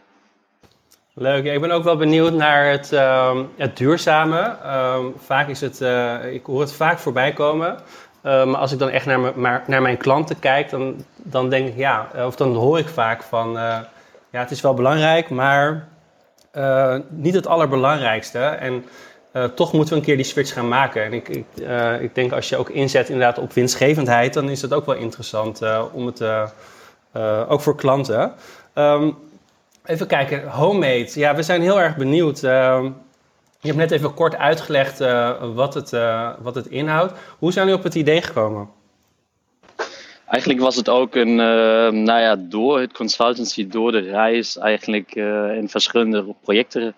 Leuk. 1.15 1.45
ik 1.45 1.61
ben 1.61 1.71
ook 1.71 1.85
wel 1.85 1.97
benieuwd 1.97 2.33
naar 2.33 2.71
het, 2.71 2.93
uh, 2.93 3.41
het 3.57 3.77
duurzame. 3.77 4.57
Uh, 4.65 4.97
vaak 5.17 5.49
is 5.49 5.61
het, 5.61 5.81
uh, 5.81 6.33
ik 6.33 6.47
hoor 6.47 6.61
het 6.61 6.73
vaak 6.73 6.99
voorbij 6.99 7.33
komen. 7.33 7.79
Uh, 8.25 8.45
maar 8.45 8.61
als 8.61 8.73
ik 8.73 8.79
dan 8.79 8.89
echt 8.89 9.07
naar, 9.07 9.63
naar 9.67 9.83
mijn 9.83 9.97
klanten 9.97 10.39
kijk, 10.39 10.71
dan, 10.71 11.05
dan 11.17 11.49
denk 11.49 11.69
ik 11.69 11.77
ja, 11.77 12.09
of 12.27 12.37
dan 12.37 12.55
hoor 12.55 12.79
ik 12.79 12.89
vaak 12.89 13.23
van 13.23 13.53
ja, 14.31 14.41
het 14.41 14.51
is 14.51 14.61
wel 14.61 14.75
belangrijk, 14.75 15.31
maar 15.31 15.89
niet 17.09 17.35
het 17.35 17.47
allerbelangrijkste. 17.47 18.39
En 18.39 18.85
toch 19.55 19.73
moeten 19.73 19.93
we 19.93 20.01
een 20.01 20.07
keer 20.07 20.17
die 20.17 20.25
switch 20.25 20.53
gaan 20.53 20.69
maken. 20.69 21.05
En 21.05 21.13
ik, 21.13 21.29
ik, 21.29 21.47
ik 22.01 22.15
denk 22.15 22.33
als 22.33 22.49
je 22.49 22.57
ook 22.57 22.69
inzet 22.69 23.09
inderdaad 23.09 23.39
op 23.39 23.53
winstgevendheid, 23.53 24.35
dan 24.35 24.49
is 24.49 24.61
dat 24.61 24.75
ook 24.75 24.87
wel 24.87 24.95
interessant 24.95 25.63
om 25.93 26.07
het 26.07 26.23
ook 27.49 27.61
voor 27.61 27.77
klanten. 27.77 28.33
Um, 28.75 29.17
Even 29.85 30.07
kijken, 30.07 30.49
homemade. 30.49 31.11
Ja, 31.15 31.35
we 31.35 31.43
zijn 31.43 31.63
heel 31.63 31.81
erg 31.81 31.97
benieuwd. 31.97 32.43
Uh, 32.43 32.85
je 33.61 33.67
hebt 33.67 33.77
net 33.77 33.91
even 33.91 34.15
kort 34.15 34.37
uitgelegd 34.37 35.01
uh, 35.01 35.55
wat, 35.55 35.75
het, 35.75 35.93
uh, 35.93 36.33
wat 36.39 36.55
het 36.55 36.67
inhoudt. 36.67 37.13
Hoe 37.39 37.53
zijn 37.53 37.65
jullie 37.65 37.81
op 37.81 37.87
het 37.87 37.95
idee 37.95 38.23
gekomen? 38.23 38.69
Eigenlijk 40.27 40.61
was 40.61 40.77
het 40.77 40.89
ook 40.89 41.15
een, 41.15 41.29
uh, 41.29 41.37
nou 41.89 42.21
ja, 42.21 42.37
door 42.37 42.81
het 42.81 42.93
consultancy, 42.93 43.69
door 43.69 43.93
de 43.93 44.01
reis, 44.01 44.59
eigenlijk 44.59 45.15
in 45.55 45.69
verschillende 45.69 46.35
projecten 46.43 46.95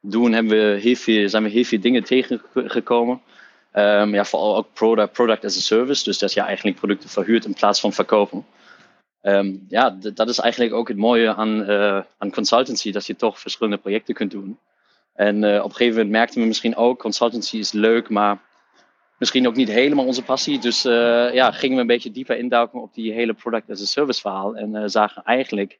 doen, 0.00 0.32
hebben 0.32 0.72
we 0.72 0.80
heel 0.80 0.94
veel, 0.94 1.28
zijn 1.28 1.42
we 1.42 1.48
heel 1.48 1.64
veel 1.64 1.80
dingen 1.80 2.04
tegengekomen. 2.04 3.20
Um, 3.74 4.14
ja, 4.14 4.24
vooral 4.24 4.56
ook 4.56 4.66
product, 4.72 5.12
product 5.12 5.44
as 5.44 5.56
a 5.56 5.60
service, 5.60 6.04
dus 6.04 6.18
dat 6.18 6.32
je 6.32 6.40
eigenlijk 6.40 6.76
producten 6.76 7.08
verhuurt 7.08 7.44
in 7.44 7.54
plaats 7.54 7.80
van 7.80 7.92
verkopen. 7.92 8.44
Um, 9.22 9.64
ja, 9.68 9.98
dat 10.14 10.28
is 10.28 10.38
eigenlijk 10.38 10.74
ook 10.74 10.88
het 10.88 10.96
mooie 10.96 11.34
aan, 11.34 11.70
uh, 11.70 12.00
aan 12.18 12.30
consultancy, 12.30 12.92
dat 12.92 13.06
je 13.06 13.16
toch 13.16 13.40
verschillende 13.40 13.78
projecten 13.78 14.14
kunt 14.14 14.30
doen. 14.30 14.58
En 15.14 15.42
uh, 15.42 15.58
op 15.58 15.64
een 15.64 15.76
gegeven 15.76 15.94
moment 15.94 16.10
merkten 16.10 16.40
we 16.40 16.46
misschien 16.46 16.76
ook, 16.76 16.98
consultancy 16.98 17.56
is 17.56 17.72
leuk, 17.72 18.08
maar 18.08 18.38
misschien 19.18 19.46
ook 19.46 19.54
niet 19.54 19.68
helemaal 19.68 20.06
onze 20.06 20.22
passie. 20.22 20.58
Dus 20.58 20.84
uh, 20.84 21.34
ja, 21.34 21.50
gingen 21.50 21.74
we 21.74 21.80
een 21.80 21.86
beetje 21.86 22.10
dieper 22.10 22.38
induiken 22.38 22.82
op 22.82 22.94
die 22.94 23.12
hele 23.12 23.34
product 23.34 23.70
as 23.70 23.80
a 23.80 23.84
service 23.84 24.20
verhaal. 24.20 24.56
En 24.56 24.90
zagen 24.90 25.22
eigenlijk 25.24 25.78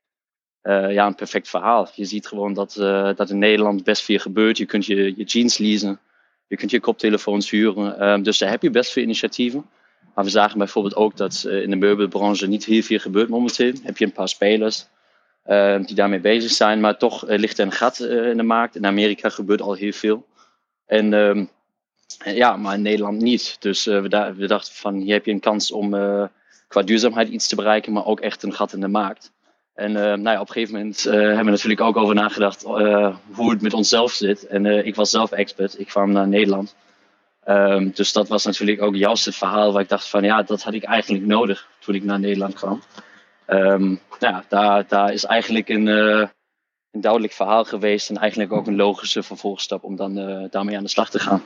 ja, 0.62 1.06
een 1.06 1.14
perfect 1.14 1.48
verhaal. 1.48 1.88
Je 1.94 2.04
ziet 2.04 2.26
gewoon 2.26 2.54
dat, 2.54 2.72
dat 3.16 3.30
in 3.30 3.38
Nederland 3.38 3.84
best 3.84 4.02
veel 4.04 4.18
gebeurt. 4.18 4.58
Je 4.58 4.66
kunt 4.66 4.86
je, 4.86 4.96
je 5.16 5.24
jeans 5.24 5.58
leasen, 5.58 6.00
je 6.46 6.56
kunt 6.56 6.70
je 6.70 6.80
koptelefoons 6.80 7.50
huren. 7.50 8.08
Um, 8.08 8.22
dus 8.22 8.38
daar 8.38 8.50
heb 8.50 8.62
je 8.62 8.70
best 8.70 8.92
veel 8.92 9.02
initiatieven. 9.02 9.64
Maar 10.14 10.24
we 10.24 10.30
zagen 10.30 10.58
bijvoorbeeld 10.58 10.94
ook 10.94 11.16
dat 11.16 11.44
uh, 11.46 11.62
in 11.62 11.70
de 11.70 11.76
meubelbranche 11.76 12.46
niet 12.46 12.64
heel 12.64 12.82
veel 12.82 12.98
gebeurt 12.98 13.28
momenteel. 13.28 13.72
Heb 13.82 13.98
je 13.98 14.04
een 14.04 14.12
paar 14.12 14.28
spelers 14.28 14.86
uh, 15.46 15.76
die 15.84 15.94
daarmee 15.94 16.20
bezig 16.20 16.50
zijn, 16.50 16.80
maar 16.80 16.98
toch 16.98 17.28
uh, 17.28 17.38
ligt 17.38 17.58
er 17.58 17.66
een 17.66 17.72
gat 17.72 18.00
in 18.00 18.36
de 18.36 18.42
markt. 18.42 18.76
In 18.76 18.86
Amerika 18.86 19.28
gebeurt 19.28 19.60
al 19.60 19.74
heel 19.74 19.92
veel. 19.92 20.26
En 20.86 21.14
ehm, 21.14 21.44
ja, 22.36 22.56
maar 22.56 22.74
in 22.74 22.82
Nederland 22.82 23.20
niet. 23.20 23.56
Dus 23.60 23.84
we, 23.84 24.00
we, 24.36 24.46
dachten 24.46 24.74
van 24.74 24.94
hier 24.94 25.12
heb 25.12 25.24
je 25.24 25.32
een 25.32 25.40
kans 25.40 25.72
om 25.72 25.90
qua 26.68 26.82
duurzaamheid 26.82 27.28
iets 27.28 27.48
te 27.48 27.56
bereiken, 27.56 27.92
maar 27.92 28.06
ook 28.06 28.20
echt 28.20 28.42
een 28.42 28.54
gat 28.54 28.72
in 28.72 28.80
de 28.80 28.88
markt. 28.88 29.32
En 29.74 29.92
nou 29.92 30.22
ja, 30.22 30.40
op 30.40 30.46
een 30.46 30.52
gegeven 30.52 30.74
moment 30.74 31.02
hebben 31.02 31.44
we 31.44 31.50
natuurlijk 31.50 31.80
ook 31.80 31.96
over 31.96 32.14
nagedacht 32.14 32.62
hoe 33.32 33.50
het 33.50 33.60
met 33.60 33.74
onszelf 33.74 34.12
zit. 34.12 34.46
En 34.46 34.86
ik 34.86 34.94
was 34.94 35.10
zelf 35.10 35.32
expert. 35.32 35.78
Ik 35.78 35.86
kwam 35.86 36.12
naar 36.12 36.28
Nederland. 36.28 36.74
Um, 37.50 37.90
dus 37.94 38.12
dat 38.12 38.28
was 38.28 38.44
natuurlijk 38.44 38.82
ook 38.82 38.94
juist 38.94 39.24
het 39.24 39.36
verhaal 39.36 39.72
waar 39.72 39.82
ik 39.82 39.88
dacht 39.88 40.08
van 40.08 40.22
ja, 40.22 40.42
dat 40.42 40.62
had 40.62 40.74
ik 40.74 40.84
eigenlijk 40.84 41.26
nodig 41.26 41.68
toen 41.78 41.94
ik 41.94 42.04
naar 42.04 42.18
Nederland 42.18 42.54
kwam. 42.54 42.82
Um, 43.46 44.00
ja, 44.18 44.44
daar, 44.48 44.84
daar 44.88 45.12
is 45.12 45.24
eigenlijk 45.24 45.68
een, 45.68 45.86
uh, 45.86 46.26
een 46.90 47.00
duidelijk 47.00 47.32
verhaal 47.32 47.64
geweest 47.64 48.10
en 48.10 48.16
eigenlijk 48.16 48.52
ook 48.52 48.66
een 48.66 48.76
logische 48.76 49.22
vervolgstap 49.22 49.84
om 49.84 49.96
dan 49.96 50.18
uh, 50.18 50.44
daarmee 50.50 50.76
aan 50.76 50.82
de 50.82 50.88
slag 50.88 51.10
te 51.10 51.18
gaan. 51.18 51.42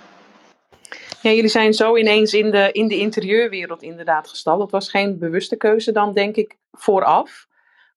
Ja, 1.23 1.31
jullie 1.31 1.51
zijn 1.51 1.75
zo 1.75 1.97
ineens 1.97 2.35
in 2.35 2.51
de, 2.51 2.73
in 2.73 2.89
de 2.89 2.99
interieurwereld 2.99 3.83
inderdaad 3.83 4.29
gestapt. 4.29 4.59
Dat 4.59 4.71
was 4.71 4.91
geen 4.91 5.19
bewuste 5.19 5.57
keuze 5.57 5.93
dan, 5.93 6.13
denk 6.13 6.37
ik, 6.37 6.57
vooraf. 6.73 7.47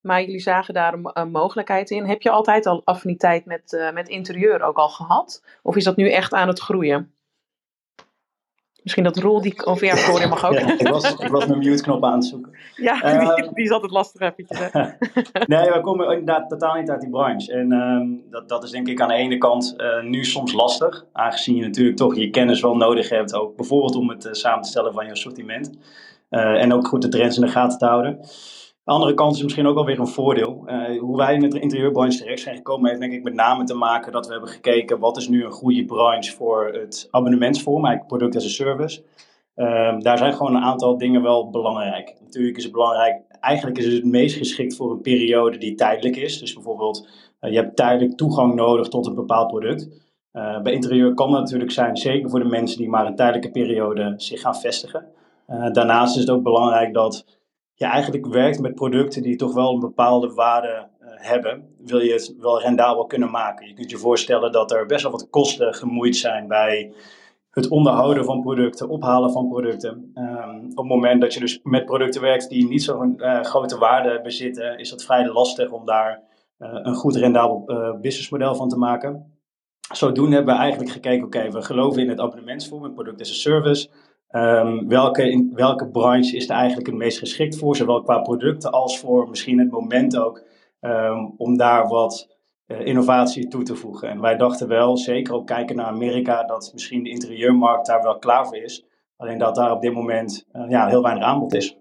Maar 0.00 0.20
jullie 0.20 0.40
zagen 0.40 0.74
daar 0.74 0.94
een, 1.12 1.30
mogelijkheid 1.30 1.90
in. 1.90 2.06
Heb 2.06 2.22
je 2.22 2.30
altijd 2.30 2.66
al 2.66 2.82
affiniteit 2.84 3.44
met, 3.44 3.72
uh, 3.72 3.92
met 3.92 4.08
interieur 4.08 4.62
ook 4.62 4.76
al 4.76 4.88
gehad? 4.88 5.42
Of 5.62 5.76
is 5.76 5.84
dat 5.84 5.96
nu 5.96 6.10
echt 6.10 6.32
aan 6.32 6.48
het 6.48 6.60
groeien? 6.60 7.12
Misschien 8.82 9.04
dat 9.04 9.16
Roel 9.16 9.40
die, 9.40 9.66
of 9.66 9.80
ja, 9.80 9.94
mag 10.28 10.46
ook. 10.46 10.54
ik, 10.54 10.88
was, 10.88 11.14
ik 11.18 11.28
was 11.28 11.46
mijn 11.46 11.58
mute-knop 11.58 12.04
aan 12.04 12.12
het 12.12 12.24
zoeken. 12.24 12.52
Ja, 12.74 13.18
die, 13.18 13.44
uh, 13.44 13.52
die 13.52 13.64
is 13.64 13.70
altijd 13.70 13.92
lastig 13.92 14.20
eventjes. 14.20 14.58
nee, 15.46 15.70
we 15.70 15.80
komen 15.82 16.10
inderdaad 16.10 16.48
totaal 16.48 16.74
niet 16.74 16.90
uit 16.90 17.00
die 17.00 17.10
branche. 17.10 17.52
En 17.52 17.72
uh, 17.72 18.30
dat, 18.30 18.48
dat 18.48 18.64
is 18.64 18.70
denk 18.70 18.88
ik 18.88 19.00
aan 19.00 19.08
de 19.08 19.14
ene 19.14 19.38
kant 19.38 19.74
uh, 19.76 20.02
nu 20.02 20.24
soms 20.24 20.52
lastig. 20.52 21.04
Aangezien 21.12 21.56
je 21.56 21.62
natuurlijk 21.62 21.96
toch 21.96 22.16
je 22.16 22.30
kennis 22.30 22.60
wel 22.60 22.76
nodig 22.76 23.08
hebt. 23.08 23.34
Ook 23.34 23.56
bijvoorbeeld 23.56 23.96
om 23.96 24.08
het 24.08 24.24
eh, 24.24 24.32
samen 24.32 24.62
te 24.62 24.68
stellen 24.68 24.92
van 24.92 25.04
je 25.04 25.10
assortiment. 25.10 25.78
en 26.28 26.72
ook 26.72 26.86
goed 26.86 27.02
de 27.02 27.08
trends 27.08 27.36
in 27.36 27.42
de 27.42 27.50
gaten 27.50 27.78
te 27.78 27.86
houden. 27.86 28.20
De 28.88 28.94
andere 28.94 29.14
kant 29.14 29.34
is 29.36 29.42
misschien 29.42 29.66
ook 29.66 29.74
wel 29.74 29.84
weer 29.84 29.98
een 29.98 30.06
voordeel. 30.06 30.64
Uh, 30.66 31.00
hoe 31.00 31.16
wij 31.16 31.34
in 31.34 31.42
het 31.42 31.54
interieurbranche 31.54 32.18
terecht 32.18 32.40
zijn 32.40 32.56
gekomen, 32.56 32.88
heeft 32.88 33.00
denk 33.00 33.12
ik 33.12 33.22
met 33.22 33.34
name 33.34 33.64
te 33.64 33.74
maken 33.74 34.12
dat 34.12 34.26
we 34.26 34.32
hebben 34.32 34.50
gekeken 34.50 34.98
wat 34.98 35.16
is 35.16 35.28
nu 35.28 35.44
een 35.44 35.50
goede 35.50 35.84
branche 35.84 36.32
voor 36.32 36.68
het 36.72 37.08
abonnementsvorm, 37.10 37.84
eigenlijk 37.84 38.16
product 38.16 38.36
as 38.36 38.44
a 38.44 38.64
service. 38.64 39.02
Uh, 39.56 39.98
daar 39.98 40.18
zijn 40.18 40.32
gewoon 40.32 40.54
een 40.54 40.62
aantal 40.62 40.98
dingen 40.98 41.22
wel 41.22 41.50
belangrijk. 41.50 42.14
Natuurlijk 42.20 42.56
is 42.56 42.62
het 42.62 42.72
belangrijk, 42.72 43.22
eigenlijk 43.40 43.78
is 43.78 43.84
het 43.84 43.94
het 43.94 44.04
meest 44.04 44.36
geschikt 44.36 44.76
voor 44.76 44.90
een 44.90 45.00
periode 45.00 45.58
die 45.58 45.74
tijdelijk 45.74 46.16
is. 46.16 46.38
Dus 46.38 46.54
bijvoorbeeld, 46.54 47.08
uh, 47.40 47.50
je 47.50 47.56
hebt 47.56 47.76
tijdelijk 47.76 48.16
toegang 48.16 48.54
nodig 48.54 48.88
tot 48.88 49.06
een 49.06 49.14
bepaald 49.14 49.48
product. 49.48 49.88
Uh, 50.32 50.60
bij 50.60 50.72
interieur 50.72 51.14
kan 51.14 51.30
dat 51.30 51.40
natuurlijk 51.40 51.70
zijn, 51.70 51.96
zeker 51.96 52.30
voor 52.30 52.40
de 52.40 52.48
mensen 52.48 52.78
die 52.78 52.88
maar 52.88 53.06
een 53.06 53.16
tijdelijke 53.16 53.50
periode 53.50 54.14
zich 54.16 54.40
gaan 54.40 54.56
vestigen. 54.56 55.06
Daarnaast 55.72 56.14
is 56.14 56.20
het 56.20 56.30
ook 56.30 56.42
belangrijk 56.42 56.94
dat 56.94 57.37
je 57.78 57.84
eigenlijk 57.84 58.26
werkt 58.26 58.60
met 58.60 58.74
producten 58.74 59.22
die 59.22 59.36
toch 59.36 59.54
wel 59.54 59.72
een 59.72 59.80
bepaalde 59.80 60.32
waarde 60.34 60.88
uh, 61.00 61.08
hebben. 61.14 61.74
Wil 61.78 61.98
je 61.98 62.12
het 62.12 62.34
wel 62.38 62.60
rendabel 62.60 63.06
kunnen 63.06 63.30
maken? 63.30 63.66
Je 63.66 63.74
kunt 63.74 63.90
je 63.90 63.96
voorstellen 63.96 64.52
dat 64.52 64.72
er 64.72 64.86
best 64.86 65.02
wel 65.02 65.12
wat 65.12 65.30
kosten 65.30 65.74
gemoeid 65.74 66.16
zijn 66.16 66.48
bij 66.48 66.92
het 67.50 67.68
onderhouden 67.68 68.24
van 68.24 68.40
producten, 68.40 68.88
ophalen 68.88 69.32
van 69.32 69.48
producten. 69.48 70.12
Um, 70.14 70.64
op 70.70 70.76
het 70.76 70.86
moment 70.86 71.20
dat 71.20 71.34
je 71.34 71.40
dus 71.40 71.60
met 71.62 71.84
producten 71.84 72.20
werkt 72.20 72.48
die 72.48 72.68
niet 72.68 72.82
zo'n 72.82 73.22
grote 73.42 73.78
waarde 73.78 74.20
bezitten, 74.22 74.78
is 74.78 74.90
het 74.90 75.04
vrij 75.04 75.28
lastig 75.28 75.70
om 75.70 75.86
daar 75.86 76.22
een 76.58 76.94
goed 76.94 77.16
rendabel 77.16 77.64
businessmodel 78.00 78.54
van 78.54 78.68
te 78.68 78.78
maken 78.78 79.38
zodoende 79.92 80.36
hebben 80.36 80.54
we 80.54 80.60
eigenlijk 80.60 80.90
gekeken, 80.90 81.26
oké, 81.26 81.50
we 81.50 81.62
geloven 81.62 82.02
in 82.02 82.08
het 82.08 82.20
abonnementsvorm, 82.20 82.82
het 82.82 82.94
product 82.94 83.20
as 83.20 83.30
a 83.30 83.34
service. 83.34 83.88
Um, 84.30 84.88
welke, 84.88 85.30
in 85.30 85.50
welke 85.54 85.88
branche 85.88 86.36
is 86.36 86.48
er 86.48 86.54
eigenlijk 86.56 86.86
het 86.86 86.96
meest 86.96 87.18
geschikt 87.18 87.58
voor, 87.58 87.76
zowel 87.76 88.02
qua 88.02 88.18
producten 88.18 88.70
als 88.72 88.98
voor 88.98 89.28
misschien 89.28 89.58
het 89.58 89.70
moment 89.70 90.16
ook, 90.16 90.42
um, 90.80 91.34
om 91.36 91.56
daar 91.56 91.88
wat 91.88 92.36
uh, 92.66 92.86
innovatie 92.86 93.48
toe 93.48 93.62
te 93.62 93.74
voegen. 93.74 94.08
En 94.08 94.20
wij 94.20 94.36
dachten 94.36 94.68
wel, 94.68 94.96
zeker 94.96 95.34
ook 95.34 95.46
kijken 95.46 95.76
naar 95.76 95.86
Amerika, 95.86 96.44
dat 96.44 96.70
misschien 96.72 97.02
de 97.02 97.10
interieurmarkt 97.10 97.86
daar 97.86 98.02
wel 98.02 98.18
klaar 98.18 98.46
voor 98.46 98.56
is. 98.56 98.84
Alleen 99.16 99.38
dat 99.38 99.54
daar 99.54 99.72
op 99.72 99.80
dit 99.80 99.92
moment 99.92 100.46
uh, 100.52 100.70
ja, 100.70 100.86
heel 100.86 101.02
weinig 101.02 101.24
aanbod 101.24 101.54
is. 101.54 101.76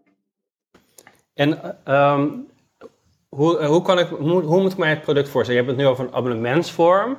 En 1.33 1.77
um, 1.93 2.47
hoe, 3.29 3.65
hoe, 3.65 3.81
kan 3.81 3.99
ik, 3.99 4.07
hoe, 4.07 4.61
moet 4.61 4.71
ik 4.71 4.77
mij 4.77 4.89
het 4.89 5.01
product 5.01 5.29
voorstellen? 5.29 5.61
Je 5.61 5.67
hebt 5.67 5.77
het 5.77 5.87
nu 5.87 5.93
over 5.93 6.05
een 6.05 6.13
abonnementsvorm. 6.13 7.17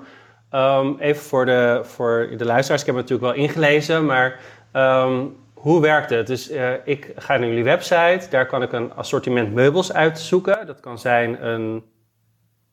Even 0.99 1.23
voor 1.23 1.47
de, 1.47 1.81
voor 1.83 2.35
de 2.37 2.45
luisteraars, 2.45 2.81
ik 2.81 2.87
heb 2.87 2.97
het 2.97 3.09
natuurlijk 3.09 3.37
wel 3.37 3.45
ingelezen, 3.45 4.07
maar 4.07 4.41
um, 4.73 5.37
hoe 5.55 5.81
werkt 5.81 6.11
het? 6.11 6.27
Dus 6.27 6.51
uh, 6.51 6.73
ik 6.85 7.13
ga 7.17 7.37
naar 7.37 7.49
jullie 7.49 7.65
website, 7.65 8.27
daar 8.31 8.47
kan 8.47 8.63
ik 8.63 8.73
een 8.73 8.93
assortiment 8.93 9.55
meubels 9.55 9.93
uitzoeken. 9.93 10.67
Dat 10.67 10.81
kan 10.81 10.99
zijn 10.99 11.47
een 11.47 11.83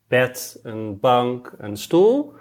bed, 0.08 0.60
een 0.64 1.00
bank, 1.00 1.54
een 1.58 1.78
stoel. 1.78 2.34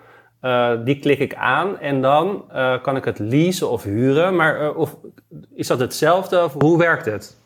Uh, 0.43 0.73
die 0.85 0.99
klik 0.99 1.19
ik 1.19 1.35
aan 1.35 1.79
en 1.79 2.03
dan 2.03 2.45
uh, 2.53 2.83
kan 2.83 2.97
ik 2.97 3.05
het 3.05 3.19
leasen 3.19 3.71
of 3.71 3.83
huren. 3.83 4.37
Maar 4.37 4.75
of, 4.75 4.97
is 5.55 5.67
dat 5.67 5.81
hetzelfde 5.81 6.45
of 6.45 6.53
hoe 6.53 6.79
werkt 6.79 7.05
het? 7.05 7.37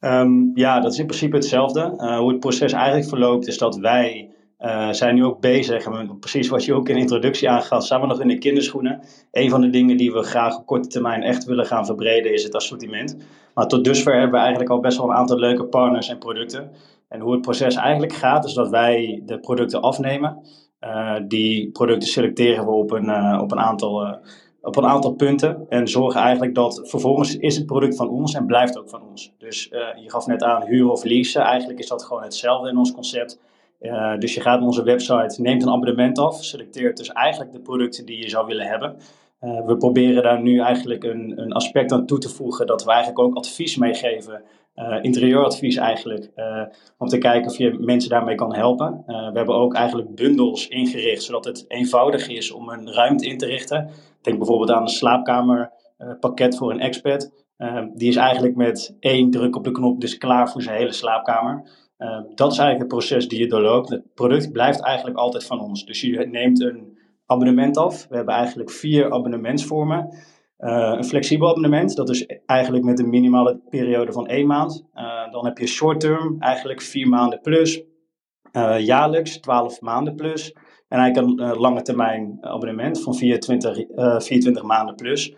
Um, 0.00 0.50
ja, 0.54 0.80
dat 0.80 0.92
is 0.92 0.98
in 0.98 1.06
principe 1.06 1.36
hetzelfde. 1.36 1.80
hoe 2.18 2.30
het 2.30 2.40
proces 2.40 2.72
eigenlijk 2.72 3.08
verloopt 3.08 3.46
is 3.46 3.58
dat 3.58 3.76
wij 3.76 4.33
uh, 4.64 4.92
zijn 4.92 5.14
nu 5.14 5.24
ook 5.24 5.40
bezig, 5.40 6.18
precies 6.20 6.48
wat 6.48 6.64
je 6.64 6.74
ook 6.74 6.88
in 6.88 6.94
de 6.94 7.00
introductie 7.00 7.48
aangaf, 7.48 7.86
zijn 7.86 8.00
we 8.00 8.06
nog 8.06 8.20
in 8.20 8.28
de 8.28 8.38
kinderschoenen. 8.38 9.00
Een 9.32 9.50
van 9.50 9.60
de 9.60 9.70
dingen 9.70 9.96
die 9.96 10.12
we 10.12 10.22
graag 10.22 10.58
op 10.58 10.66
korte 10.66 10.88
termijn 10.88 11.22
echt 11.22 11.44
willen 11.44 11.66
gaan 11.66 11.86
verbreden 11.86 12.32
is 12.32 12.42
het 12.42 12.54
assortiment. 12.54 13.16
Maar 13.54 13.66
tot 13.66 13.84
dusver 13.84 14.12
hebben 14.12 14.30
we 14.30 14.38
eigenlijk 14.38 14.70
al 14.70 14.80
best 14.80 14.98
wel 14.98 15.08
een 15.08 15.16
aantal 15.16 15.38
leuke 15.38 15.64
partners 15.64 16.08
en 16.08 16.18
producten. 16.18 16.70
En 17.08 17.20
hoe 17.20 17.32
het 17.32 17.40
proces 17.40 17.74
eigenlijk 17.74 18.12
gaat, 18.12 18.44
is 18.44 18.52
dat 18.52 18.68
wij 18.68 19.22
de 19.26 19.38
producten 19.38 19.80
afnemen. 19.80 20.38
Uh, 20.80 21.14
die 21.28 21.70
producten 21.70 22.08
selecteren 22.08 22.64
we 22.64 22.70
op 22.70 22.90
een, 22.90 23.08
uh, 23.08 23.38
op 23.42 23.52
een 23.52 23.60
aantal 23.60 24.18
op 24.60 24.76
een 24.76 24.86
aantal 24.86 25.12
punten. 25.12 25.66
En 25.68 25.88
zorgen 25.88 26.20
eigenlijk 26.20 26.54
dat 26.54 26.80
vervolgens 26.84 27.36
is 27.36 27.56
het 27.56 27.66
product 27.66 27.96
van 27.96 28.08
ons 28.08 28.34
en 28.34 28.46
blijft 28.46 28.78
ook 28.78 28.88
van 28.88 29.02
ons. 29.10 29.32
Dus 29.38 29.64
je 30.02 30.10
gaf 30.10 30.26
net 30.26 30.42
aan 30.42 30.66
huur 30.66 30.90
of 30.90 31.04
leasen. 31.04 31.42
Eigenlijk 31.42 31.78
is 31.78 31.88
dat 31.88 32.04
gewoon 32.04 32.22
hetzelfde 32.22 32.68
in 32.68 32.76
ons 32.76 32.92
concept. 32.92 33.38
Uh, 33.80 34.18
dus 34.18 34.34
je 34.34 34.40
gaat 34.40 34.58
naar 34.58 34.68
onze 34.68 34.82
website, 34.82 35.42
neemt 35.42 35.62
een 35.62 35.68
abonnement 35.68 36.18
af, 36.18 36.44
selecteert 36.44 36.96
dus 36.96 37.12
eigenlijk 37.12 37.52
de 37.52 37.60
producten 37.60 38.06
die 38.06 38.18
je 38.18 38.28
zou 38.28 38.46
willen 38.46 38.66
hebben. 38.66 38.96
Uh, 39.40 39.66
we 39.66 39.76
proberen 39.76 40.22
daar 40.22 40.42
nu 40.42 40.60
eigenlijk 40.60 41.04
een, 41.04 41.32
een, 41.36 41.52
aspect 41.52 41.92
aan 41.92 42.06
toe 42.06 42.18
te 42.18 42.28
voegen 42.28 42.66
dat 42.66 42.84
we 42.84 42.90
eigenlijk 42.90 43.18
ook 43.18 43.34
advies 43.34 43.76
meegeven, 43.76 44.42
uh, 44.76 44.98
interieuradvies 45.02 45.76
eigenlijk, 45.76 46.30
om 46.98 47.08
te 47.08 47.18
kijken 47.18 47.50
of 47.50 47.58
je 47.58 47.78
mensen 47.80 48.10
daarmee 48.10 48.34
kan 48.34 48.54
helpen. 48.54 49.02
we 49.06 49.30
hebben 49.34 49.54
ook 49.54 49.74
eigenlijk 49.74 50.14
bundels 50.14 50.68
ingericht, 50.68 51.22
zodat 51.22 51.44
het 51.44 51.64
eenvoudig 51.68 52.28
is 52.28 52.52
om 52.52 52.68
een 52.68 52.92
ruimte 52.92 53.26
in 53.26 53.38
te 53.38 53.46
richten. 53.46 53.90
Denk 54.22 54.38
bijvoorbeeld 54.38 54.70
aan 54.70 54.82
een 54.82 54.88
slaapkamerpakket 54.88 56.56
voor 56.56 56.70
een 56.70 56.80
expert. 56.80 57.30
die 57.94 58.08
is 58.08 58.16
eigenlijk 58.16 58.56
met 58.56 58.96
één 59.00 59.30
druk 59.30 59.56
op 59.56 59.64
de 59.64 59.72
knop 59.72 60.00
dus 60.00 60.18
klaar 60.18 60.50
voor 60.50 60.62
zijn 60.62 60.76
hele 60.76 60.92
slaapkamer. 60.92 61.83
Uh, 61.98 62.20
dat 62.34 62.52
is 62.52 62.58
eigenlijk 62.58 62.78
het 62.78 62.88
proces 62.88 63.28
die 63.28 63.38
je 63.38 63.46
doorloopt. 63.46 63.88
Het 63.88 64.14
product 64.14 64.52
blijft 64.52 64.80
eigenlijk 64.80 65.16
altijd 65.16 65.44
van 65.44 65.60
ons. 65.60 65.84
Dus 65.84 66.00
je 66.00 66.26
neemt 66.26 66.60
een 66.60 66.98
abonnement 67.26 67.76
af. 67.76 68.06
We 68.08 68.16
hebben 68.16 68.34
eigenlijk 68.34 68.70
vier 68.70 69.12
abonnementsvormen. 69.12 70.18
Uh, 70.58 70.94
een 70.96 71.04
flexibel 71.04 71.48
abonnement, 71.48 71.96
dat 71.96 72.10
is 72.10 72.26
eigenlijk 72.46 72.84
met 72.84 72.98
een 72.98 73.08
minimale 73.08 73.60
periode 73.68 74.12
van 74.12 74.26
één 74.26 74.46
maand. 74.46 74.84
Uh, 74.94 75.32
dan 75.32 75.44
heb 75.44 75.58
je 75.58 75.66
short 75.66 76.00
term, 76.00 76.36
eigenlijk 76.38 76.82
vier 76.82 77.08
maanden 77.08 77.40
plus. 77.40 77.82
jaarlijks, 78.78 79.38
12 79.40 79.80
maanden 79.80 80.14
plus. 80.14 80.52
En 80.88 80.98
eigenlijk 80.98 81.40
een 81.40 81.56
lange 81.56 81.82
termijn 81.82 82.38
abonnement 82.40 83.02
van 83.02 83.14
24, 83.14 83.76
24 84.22 84.62
maanden 84.62 84.94
plus. 84.94 85.34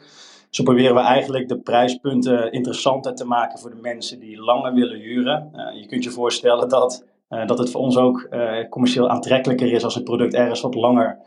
Zo 0.51 0.63
proberen 0.63 0.95
we 0.95 1.01
eigenlijk 1.01 1.49
de 1.49 1.59
prijspunten 1.59 2.53
interessanter 2.53 3.15
te 3.15 3.25
maken 3.25 3.59
voor 3.59 3.71
de 3.71 3.81
mensen 3.81 4.21
die 4.21 4.41
langer 4.41 4.75
willen 4.75 4.99
huren. 4.99 5.51
Uh, 5.55 5.81
je 5.81 5.87
kunt 5.87 6.05
je 6.05 6.11
voorstellen 6.11 6.69
dat, 6.69 7.07
uh, 7.31 7.47
dat 7.47 7.59
het 7.59 7.71
voor 7.71 7.81
ons 7.81 7.97
ook 7.97 8.27
uh, 8.31 8.69
commercieel 8.69 9.09
aantrekkelijker 9.09 9.73
is 9.73 9.85
als 9.85 9.95
het 9.95 10.05
product 10.05 10.35
ergens 10.35 10.61
wat 10.61 10.75
langer 10.75 11.19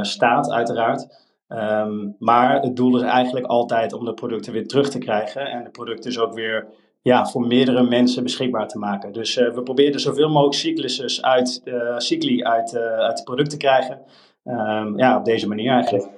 staat, 0.00 0.50
uiteraard. 0.50 1.26
Um, 1.48 2.16
maar 2.18 2.60
het 2.60 2.76
doel 2.76 2.96
is 2.96 3.02
eigenlijk 3.02 3.46
altijd 3.46 3.92
om 3.92 4.04
de 4.04 4.14
producten 4.14 4.52
weer 4.52 4.66
terug 4.66 4.90
te 4.90 4.98
krijgen 4.98 5.46
en 5.46 5.64
de 5.64 5.70
producten 5.70 6.10
dus 6.10 6.18
ook 6.18 6.34
weer 6.34 6.66
ja, 7.02 7.26
voor 7.26 7.46
meerdere 7.46 7.82
mensen 7.82 8.22
beschikbaar 8.22 8.68
te 8.68 8.78
maken. 8.78 9.12
Dus 9.12 9.34
we 9.34 9.62
proberen 9.62 10.00
zoveel 10.00 10.28
mogelijk 10.28 10.54
cyclussen 10.54 11.24
uit, 11.24 11.62
cycli 11.96 12.44
uit, 12.44 12.76
uit 12.76 13.18
het 13.18 13.24
product 13.24 13.50
te 13.50 13.56
krijgen. 13.56 14.00
Um, 14.44 14.98
ja, 14.98 15.18
op 15.18 15.24
deze 15.24 15.48
manier 15.48 15.72
eigenlijk. 15.72 16.08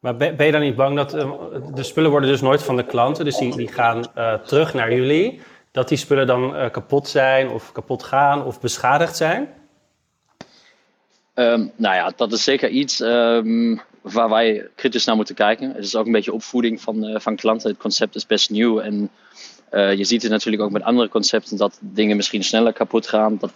Maar 0.00 0.16
ben, 0.16 0.46
je 0.46 0.52
dan 0.52 0.60
niet 0.60 0.76
bang 0.76 0.96
dat 0.96 1.14
uh, 1.14 1.32
de 1.74 1.82
spullen 1.82 2.10
worden 2.10 2.30
dus 2.30 2.40
nooit 2.40 2.62
van 2.62 2.76
de 2.76 2.86
klanten, 2.86 3.24
dus 3.24 3.38
die, 3.38 3.56
die 3.56 3.72
gaan 3.72 4.04
uh, 4.16 4.34
terug 4.34 4.74
naar 4.74 4.94
jullie, 4.94 5.40
dat 5.70 5.88
die 5.88 5.98
spullen 5.98 6.26
dan 6.26 6.56
uh, 6.56 6.70
kapot 6.70 7.08
zijn 7.08 7.48
of 7.48 7.72
kapot 7.72 8.02
gaan 8.02 8.44
of 8.44 8.60
beschadigd 8.60 9.16
zijn? 9.16 9.48
Um, 11.34 11.72
nou 11.76 11.94
ja, 11.94 12.12
dat 12.16 12.32
is 12.32 12.44
zeker 12.44 12.68
iets 12.68 13.00
um, 13.00 13.80
waar 14.00 14.28
wij 14.28 14.68
kritisch 14.74 15.04
naar 15.04 15.16
moeten 15.16 15.34
kijken. 15.34 15.68
Het 15.68 15.84
is 15.84 15.96
ook 15.96 16.06
een 16.06 16.12
beetje 16.12 16.32
opvoeding 16.32 16.80
van, 16.80 17.20
van 17.20 17.36
klanten. 17.36 17.70
Het 17.70 17.78
concept 17.78 18.14
is 18.14 18.26
best 18.26 18.50
nieuw 18.50 18.80
en 18.80 19.10
je 19.70 20.04
ziet 20.04 20.22
het 20.22 20.30
natuurlijk 20.30 20.62
ook 20.62 20.70
met 20.70 20.82
andere 20.82 21.08
concepten 21.08 21.56
dat 21.56 21.78
dingen 21.80 22.16
misschien 22.16 22.44
sneller 22.44 22.72
kapot 22.72 23.06
gaan. 23.06 23.36
Dat, 23.40 23.52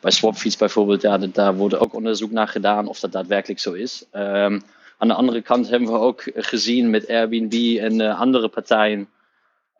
bij 0.00 0.10
Swapfiets 0.10 0.56
bijvoorbeeld, 0.56 1.02
ja, 1.02 1.18
daar 1.18 1.54
wordt 1.54 1.78
ook 1.78 1.94
onderzoek 1.94 2.30
naar 2.30 2.48
gedaan 2.48 2.86
of 2.86 3.00
dat 3.00 3.12
daadwerkelijk 3.12 3.60
zo 3.60 3.72
is. 3.72 4.04
Um, 4.12 4.62
aan 4.98 5.08
de 5.08 5.14
andere 5.14 5.42
kant 5.42 5.68
hebben 5.68 5.92
we 5.92 5.98
ook 5.98 6.22
gezien 6.34 6.90
met 6.90 7.08
Airbnb 7.08 7.78
en 7.78 8.00
uh, 8.00 8.20
andere 8.20 8.48
partijen. 8.48 9.08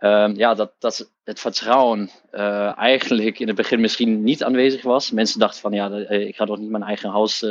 Uh, 0.00 0.30
ja, 0.34 0.54
dat, 0.54 0.72
dat 0.78 1.10
het 1.24 1.40
vertrouwen 1.40 2.10
uh, 2.32 2.78
eigenlijk 2.78 3.38
in 3.38 3.46
het 3.46 3.56
begin 3.56 3.80
misschien 3.80 4.22
niet 4.22 4.44
aanwezig 4.44 4.82
was. 4.82 5.10
Mensen 5.10 5.40
dachten 5.40 5.60
van 5.60 5.72
ja, 5.72 5.90
eh, 5.90 6.26
ik 6.26 6.36
ga 6.36 6.44
toch 6.44 6.58
niet 6.58 6.70
mijn 6.70 6.82
eigen 6.82 7.10
huis 7.10 7.44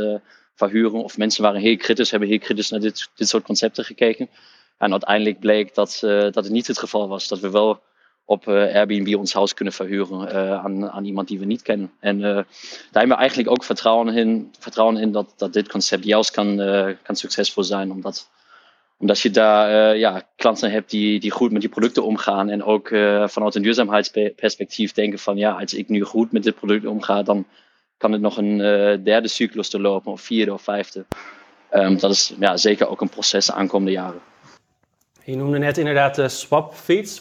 verhuren. 0.56 1.04
Of 1.04 1.18
mensen 1.18 1.44
waren 1.44 1.62
heel 1.62 1.78
kritisch, 1.78 2.12
hebben 2.12 2.30
heel 2.30 2.40
kritisch 2.40 2.70
naar 2.70 2.80
dit, 2.80 3.10
dit 3.16 3.28
soort 3.30 3.44
concepten 3.44 3.86
gekeken. 3.86 4.30
En 4.78 4.92
uiteindelijk 4.92 5.40
bleek 5.40 5.76
dat, 5.76 5.98
dat 6.02 6.36
het 6.36 6.50
niet 6.50 6.68
het 6.68 6.80
geval 6.80 7.08
was. 7.08 7.28
Dat 7.28 7.40
we 7.40 7.50
wel 7.50 7.82
op 8.26 8.48
uh, 8.48 8.76
Airbnb 8.76 9.16
ons 9.16 9.34
huis 9.34 9.54
kunnen 9.54 9.74
verhuren 9.74 10.28
uh, 10.28 10.64
aan, 10.64 10.90
aan 10.90 11.06
iemand 11.06 11.28
die 11.28 11.40
we 11.40 11.46
niet 11.46 11.62
kennen. 11.62 11.92
En 12.00 12.18
uh, 12.18 12.24
daar 12.24 12.46
hebben 12.92 13.10
we 13.10 13.16
eigenlijk 13.16 13.50
ook 13.50 13.64
vertrouwen 13.64 14.16
in, 14.16 14.54
vertrouwen 14.60 14.98
in 14.98 15.12
dat, 15.12 15.34
dat 15.38 15.54
dit 15.54 15.70
concept 15.70 16.04
juist 16.04 16.32
kan, 16.32 16.56
kan 17.04 17.16
succesvol 17.16 17.64
zijn. 17.64 17.92
Omdat, 17.92 18.30
omdat 18.98 19.20
je 19.20 19.30
daar 19.30 19.98
ja, 19.98 20.22
klanten 20.36 20.72
hebt 20.72 20.90
die, 20.90 21.20
die 21.20 21.32
goed 21.32 21.52
met 21.52 21.62
die 21.62 21.70
producten 21.70 22.04
omgaan. 22.04 22.50
En 22.50 22.64
ook 22.64 22.88
vanuit 23.26 23.56
een 23.56 23.62
duurzaamheidsperspectief 23.62 24.92
denken 24.92 25.20
van 25.20 25.38
ja, 25.38 25.52
als 25.52 25.74
ik 25.74 25.90
nu 25.90 26.04
goed 26.04 26.32
met 26.32 26.44
dit 26.44 26.56
product 26.56 26.86
omga, 26.86 27.24
dan 27.24 27.46
kan 27.98 28.12
het 28.12 28.22
nog 28.22 28.38
een 28.38 28.58
derde 29.04 29.28
cyclus 29.28 29.70
te 29.70 29.80
lopen, 29.80 30.12
of 30.12 30.22
vierde 30.22 30.54
of 30.54 30.62
vijfde. 30.62 31.06
Um, 31.74 32.00
dat 32.00 32.12
is 32.12 32.34
ja, 32.40 32.58
zeker 32.58 32.88
ook 32.88 33.02
een 33.02 33.10
proces 33.10 33.46
de 33.46 33.54
aankomende 33.54 33.92
jaren. 33.92 34.22
Je 35.24 35.36
noemde 35.36 35.58
net 35.58 35.78
inderdaad 35.78 36.16
de 36.16 36.30
swap 36.30 36.74
fiets, 36.74 37.20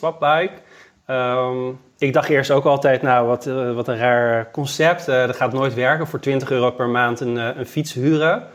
Ehm, 1.13 1.73
ik 1.99 2.13
dacht 2.13 2.29
eerst 2.29 2.51
ook 2.51 2.65
altijd, 2.65 3.03
nou, 3.03 3.27
wat, 3.27 3.47
eh, 3.47 3.75
wat 3.75 3.89
een 3.89 3.97
raar 3.97 4.51
concept. 4.51 5.09
Uh, 5.09 5.27
dat 5.27 5.37
gaat 5.37 5.53
nooit 5.53 5.75
werken 5.75 6.07
voor 6.07 6.21
20 6.21 6.51
euro 6.51 6.71
per 6.71 6.89
maand 6.89 7.21
een, 7.21 7.37
uh, 7.37 7.49
een 7.57 7.67
fiets 7.67 7.93
huren. 7.93 8.47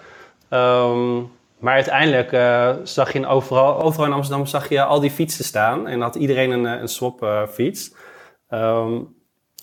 Ehm, 0.50 1.16
maar 1.60 1.74
uiteindelijk 1.74 2.30
zag 2.84 3.14
je 3.14 3.28
overal, 3.28 3.82
overal 3.82 4.06
in 4.06 4.14
Amsterdam 4.14 4.46
zag 4.46 4.70
je 4.70 4.84
al 4.84 5.00
die 5.00 5.12
fietsen 5.12 5.46
staan. 5.46 5.88
En 5.88 6.02
had 6.02 6.16
iedereen 6.16 6.52
een, 6.52 6.66
een 6.66 6.88
swap 6.88 7.48
fiets. 7.52 7.94
Ehm, 8.50 9.00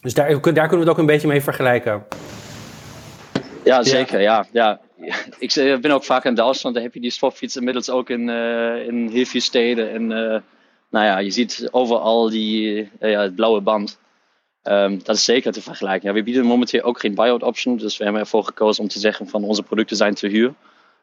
dus 0.01 0.15
daar, 0.15 0.29
daar 0.29 0.41
kunnen 0.41 0.71
we 0.71 0.77
het 0.77 0.89
ook 0.89 0.99
een 0.99 1.07
beetje 1.07 1.29
mee 1.29 1.43
vergelijken. 1.43 2.05
Ja, 3.65 3.83
zeker. 3.83 4.21
Ja. 4.21 4.47
Ja, 4.53 4.81
Ik 5.39 5.79
ben 5.81 5.91
ook 5.91 6.05
vaak 6.05 6.25
in 6.25 6.35
Duitsland. 6.35 6.75
Daar 6.75 6.85
heb 6.85 6.95
je 6.95 7.01
die 7.01 7.11
swapfiets 7.11 7.57
inmiddels 7.57 7.91
ook 7.91 8.11
in, 8.11 8.29
in 8.89 9.09
heel 9.13 9.25
veel 9.25 9.41
steden. 9.41 9.91
En 9.93 10.43
nou 10.95 11.07
ja, 11.07 11.19
je 11.19 11.31
ziet 11.31 11.69
overal 11.71 12.31
die, 12.31 12.91
uh, 13.01 13.11
ja, 13.11 13.21
het 13.21 13.35
blauwe 13.35 13.61
band. 13.61 13.99
Um, 14.63 15.01
dat 15.05 15.17
is 15.17 15.25
zeker 15.25 15.53
te 15.53 15.63
vergelijken. 15.63 16.09
Ja, 16.09 16.15
we 16.15 16.23
bieden 16.23 16.45
momenteel 16.45 16.83
ook 16.83 17.01
geen 17.01 17.15
buyout 17.15 17.43
option. 17.43 17.77
Dus 17.77 17.97
we 17.97 18.05
hebben 18.05 18.23
ervoor 18.23 18.45
gekozen 18.45 18.83
om 18.83 18.89
te 18.89 18.99
zeggen 18.99 19.29
van 19.29 19.45
onze 19.45 19.63
producten 19.63 19.97
zijn 19.97 20.15
te 20.15 20.29
huur. 20.29 20.55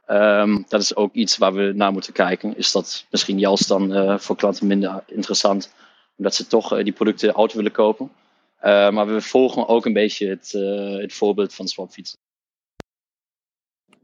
Um, 0.08 0.66
dat 0.68 0.82
is 0.82 0.96
ook 0.96 1.14
iets 1.14 1.38
waar 1.38 1.54
we 1.54 1.72
naar 1.76 1.92
moeten 1.92 2.14
kijken. 2.14 2.58
Is 2.58 2.72
dat 2.72 3.06
misschien 3.10 3.40
juist 3.40 3.68
dan 3.68 3.98
uh, 3.98 4.18
voor 4.18 4.36
klanten 4.36 4.68
minder 4.68 5.04
interessant? 5.08 5.74
Omdat 6.18 6.36
ze 6.36 6.48
toch 6.48 6.74
uh, 6.74 6.84
die 6.84 6.94
producten 6.94 7.32
auto 7.32 7.56
willen 7.56 7.72
kopen. 7.72 8.12
maar 8.62 9.08
we 9.08 9.22
volgen 9.22 9.68
ook 9.68 9.86
een 9.86 9.94
beetje 9.94 10.30
het, 10.30 10.52
het 11.02 11.14
voorbeeld 11.14 11.54
van 11.54 11.68
swapfietsen. 11.68 12.20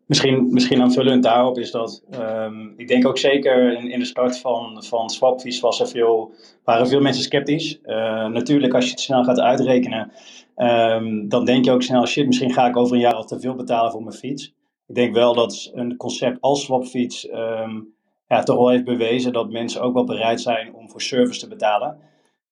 Misschien, 0.08 0.48
misschien 0.54 0.82
aanvullend 0.82 1.24
daarop 1.24 1.58
is 1.58 1.72
dat, 1.72 2.04
um, 2.20 2.74
ik 2.78 2.88
denk 2.88 3.08
ook 3.08 3.17
zeker 3.17 3.78
in, 3.78 3.91
in 3.91 4.00
de 4.00 4.06
start 4.06 4.39
van, 4.39 4.84
van 4.84 5.10
Swapfiets 5.10 5.60
was 5.60 5.80
er 5.80 5.88
veel, 5.88 6.32
waren 6.63 6.88
veel 6.88 7.02
mensen 7.02 7.24
sceptisch. 7.24 7.80
Uh, 7.86 8.28
natuurlijk, 8.28 8.74
als 8.74 8.86
je 8.86 8.91
het 8.91 9.00
snel 9.00 9.24
gaat 9.24 9.39
uitrekenen, 9.39 10.12
um, 10.56 11.30
dan 11.30 11.46
denk 11.46 11.65
je 11.65 11.72
ook 11.72 11.82
snel, 11.82 12.06
shit, 12.06 12.26
misschien 12.26 12.54
ga 12.54 12.67
ik 12.67 12.78
over 12.78 12.96
een 12.96 13.02
jaar 13.02 13.13
al 13.13 13.26
te 13.26 13.39
veel 13.39 13.56
betalen 13.56 13.91
voor 13.91 14.04
mijn 14.04 14.15
fiets. 14.15 14.54
Ik 14.88 14.96
denk 14.96 15.13
wel 15.13 15.34
dat 15.34 15.72
een 15.74 15.98
concept 15.98 16.41
als 16.41 16.63
Swapfiets 16.63 17.30
um, 17.30 17.93
ja, 18.28 18.43
toch 18.43 18.58
wel 18.58 18.70
heeft 18.70 18.86
bewezen 18.86 19.34
dat 19.34 19.52
mensen 19.52 19.82
ook 19.82 19.93
wel 19.93 20.06
bereid 20.06 20.41
zijn 20.41 20.74
om 20.74 20.89
voor 20.89 21.02
service 21.02 21.39
te 21.39 21.48
betalen 21.48 21.98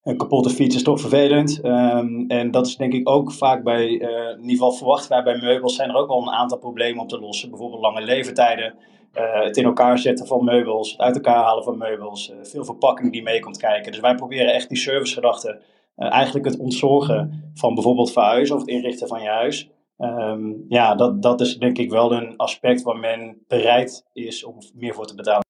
een 0.06 0.16
kapotte 0.16 0.50
fiets 0.50 0.76
is 0.76 0.82
toch 0.82 1.00
vervelend. 1.00 1.64
Um, 1.64 2.24
en 2.28 2.50
dat 2.50 2.66
is 2.66 2.76
denk 2.76 2.92
ik 2.92 3.08
ook 3.08 3.32
vaak 3.32 3.62
bij, 3.62 3.88
uh, 3.88 4.08
in 4.08 4.40
ieder 4.40 4.50
geval 4.50 4.72
verwachten 4.72 5.10
wij 5.10 5.22
bij 5.22 5.38
meubels, 5.38 5.74
zijn 5.74 5.88
er 5.88 5.96
ook 5.96 6.08
wel 6.08 6.22
een 6.22 6.30
aantal 6.30 6.58
problemen 6.58 7.02
op 7.02 7.08
te 7.08 7.18
lossen. 7.18 7.50
Bijvoorbeeld 7.50 7.82
lange 7.82 8.00
leeftijden, 8.00 8.74
uh, 9.14 9.42
het 9.42 9.56
in 9.56 9.64
elkaar 9.64 9.98
zetten 9.98 10.26
van 10.26 10.44
meubels, 10.44 10.90
het 10.90 11.00
uit 11.00 11.14
elkaar 11.14 11.44
halen 11.44 11.64
van 11.64 11.78
meubels, 11.78 12.30
uh, 12.30 12.36
veel 12.42 12.64
verpakking 12.64 13.12
die 13.12 13.22
mee 13.22 13.40
komt 13.40 13.56
kijken. 13.56 13.92
Dus 13.92 14.00
wij 14.00 14.14
proberen 14.14 14.54
echt 14.54 14.68
die 14.68 14.78
servicegedachte, 14.78 15.60
eigenlijk 15.96 16.46
het 16.46 16.58
ontzorgen 16.58 17.50
van 17.54 17.74
bijvoorbeeld 17.74 18.12
verhuizen 18.12 18.54
of 18.54 18.60
het 18.60 18.70
inrichten 18.70 19.08
van 19.08 19.22
je 19.22 19.28
huis. 19.28 19.70
Um, 19.98 20.64
ja, 20.68 20.94
dat, 20.94 21.22
dat 21.22 21.40
is 21.40 21.58
denk 21.58 21.78
ik 21.78 21.90
wel 21.90 22.12
een 22.12 22.36
aspect 22.36 22.82
waar 22.82 22.98
men 22.98 23.44
bereid 23.48 24.06
is 24.12 24.44
om 24.44 24.58
meer 24.74 24.94
voor 24.94 25.06
te 25.06 25.14
betalen. 25.14 25.44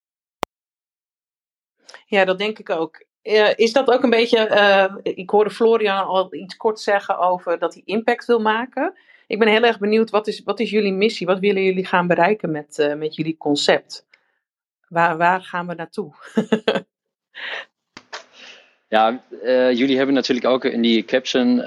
Ja, 2.05 2.25
dat 2.25 2.37
denk 2.37 2.59
ik 2.59 2.69
ook. 2.69 3.05
Uh, 3.27 3.49
is 3.55 3.73
dat 3.73 3.89
ook 3.89 4.03
een 4.03 4.09
beetje, 4.09 4.49
uh, 4.49 5.13
ik 5.15 5.29
hoorde 5.29 5.49
Florian 5.49 6.05
al 6.05 6.33
iets 6.33 6.57
kort 6.57 6.79
zeggen 6.79 7.17
over 7.17 7.59
dat 7.59 7.73
hij 7.73 7.83
impact 7.85 8.25
wil 8.25 8.39
maken. 8.39 8.93
Ik 9.27 9.39
ben 9.39 9.47
heel 9.47 9.63
erg 9.63 9.79
benieuwd, 9.79 10.09
wat 10.09 10.27
is, 10.27 10.41
wat 10.43 10.59
is 10.59 10.69
jullie 10.69 10.93
missie? 10.93 11.27
Wat 11.27 11.39
willen 11.39 11.63
jullie 11.63 11.85
gaan 11.85 12.07
bereiken 12.07 12.51
met, 12.51 12.77
uh, 12.79 12.93
met 12.93 13.15
jullie 13.15 13.37
concept? 13.37 14.05
Waar, 14.87 15.17
waar 15.17 15.41
gaan 15.41 15.67
we 15.67 15.73
naartoe? 15.73 16.13
ja, 18.95 19.21
jullie 19.71 19.97
hebben 19.97 20.15
natuurlijk 20.15 20.47
ook 20.47 20.65
in 20.65 20.81
die 20.81 21.05
caption 21.05 21.61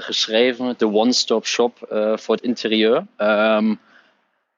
geschreven, 0.00 0.74
de 0.78 0.92
one-stop 0.92 1.46
shop 1.46 1.76
voor 2.14 2.34
het 2.34 2.44
interieur. 2.44 3.06
Um, 3.16 3.80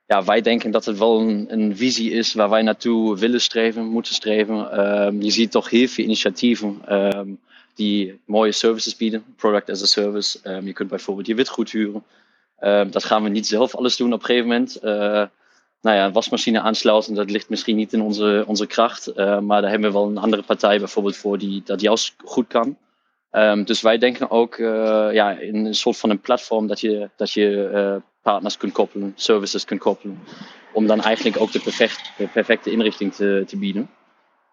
ja, 0.07 0.25
wij 0.25 0.41
denken 0.41 0.71
dat 0.71 0.85
het 0.85 0.99
wel 0.99 1.21
een, 1.21 1.47
een, 1.49 1.77
visie 1.77 2.11
is 2.11 2.35
waar 2.35 2.51
wij 2.51 2.63
naartoe 2.63 3.19
willen 3.19 3.41
streven, 3.41 3.87
moeten 3.87 4.15
streven. 4.15 4.87
Um, 5.07 5.23
je 5.23 5.31
ziet 5.31 5.51
toch 5.51 5.71
heel 5.71 5.89
veel 5.89 6.05
initiatieven 6.05 6.95
um, 6.95 7.41
die 7.75 8.21
mooie 8.27 8.53
services 8.53 8.97
bieden, 8.97 9.25
product 9.37 9.71
as 9.71 9.83
a 9.83 9.87
service. 9.87 10.39
Um, 10.45 10.67
je 10.67 10.73
kunt 10.73 10.89
bijvoorbeeld 10.89 11.27
je 11.27 11.35
witgoed 11.35 11.71
huren. 11.71 12.05
dat 12.91 13.05
gaan 13.05 13.23
we 13.23 13.29
niet 13.29 13.47
zelf 13.47 13.75
alles 13.75 13.97
doen 13.97 14.13
op 14.13 14.19
een 14.19 14.27
gegeven 14.27 14.49
moment. 14.49 14.79
Uh, 14.83 15.27
nou 15.81 15.97
ja, 15.97 16.05
een 16.05 16.13
wasmachine 16.13 16.61
aansluiten, 16.61 17.15
dat 17.15 17.31
ligt 17.31 17.49
misschien 17.49 17.77
niet 17.77 17.93
in 17.93 18.01
onze, 18.01 18.45
onze 18.47 18.67
kracht. 18.67 19.09
Uh, 19.17 19.39
maar 19.41 19.61
daar 19.61 19.71
hebben 19.71 19.89
we 19.89 19.99
wel 19.99 20.07
een 20.07 20.19
andere 20.19 20.43
partij 20.43 20.79
bijvoorbeeld 20.79 21.17
voor 21.17 21.39
die 21.39 21.63
dat 21.65 21.81
juist 21.81 22.15
goed 22.25 22.47
kan. 22.47 22.77
dus 23.65 23.83
wij 23.83 23.99
denken 23.99 24.31
ook 24.31 24.57
uh, 24.57 25.09
ja, 25.13 25.31
in 25.31 25.55
een 25.55 25.75
soort 25.75 25.97
van 25.97 26.11
een 26.11 26.21
platform 26.21 26.67
dat 26.67 26.81
je, 26.81 27.11
dat 27.17 27.33
je 27.33 28.03
partners 28.25 28.57
kunt 28.57 28.73
koppelen, 28.73 29.13
services 29.17 29.65
kunt 29.65 29.81
koppelen. 29.81 30.19
Om 30.73 30.87
dan 30.87 31.01
eigenlijk 31.01 31.41
ook 31.41 31.53
de, 31.53 31.61
perfect, 31.61 32.13
de 32.17 32.27
perfecte 32.27 32.71
inrichting 32.71 33.15
te, 33.15 33.45
te 33.47 33.57
bieden. 33.57 33.91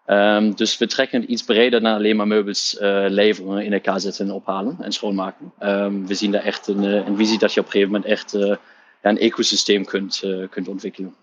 Um, 0.06 0.54
dus 0.54 0.78
we 0.78 0.86
trekken 0.86 1.20
het 1.20 1.30
iets 1.30 1.42
breder 1.42 1.80
dan 1.80 1.94
alleen 1.94 2.16
maar 2.16 2.26
meubels 2.26 2.78
uh, 2.80 3.04
leveren, 3.08 3.64
in 3.64 3.72
elkaar 3.72 4.00
zetten 4.00 4.26
en 4.26 4.32
ophalen 4.32 4.76
en 4.80 4.92
schoonmaken. 4.92 5.52
Um, 5.60 6.06
we 6.06 6.14
zien 6.14 6.30
daar 6.30 6.42
echt 6.42 6.66
een, 6.66 6.84
eh, 6.84 7.06
een, 7.06 7.16
visie 7.16 7.38
dat 7.38 7.52
je 7.54 7.60
op 7.60 7.66
een 7.66 7.72
gegeven 7.72 7.92
moment 7.92 8.10
echt 8.10 8.34
uh, 8.34 8.56
een 9.02 9.18
ecosysteem 9.18 9.84
kunt, 9.84 10.22
kunt 10.50 10.68
ontwikkelen. 10.68 11.14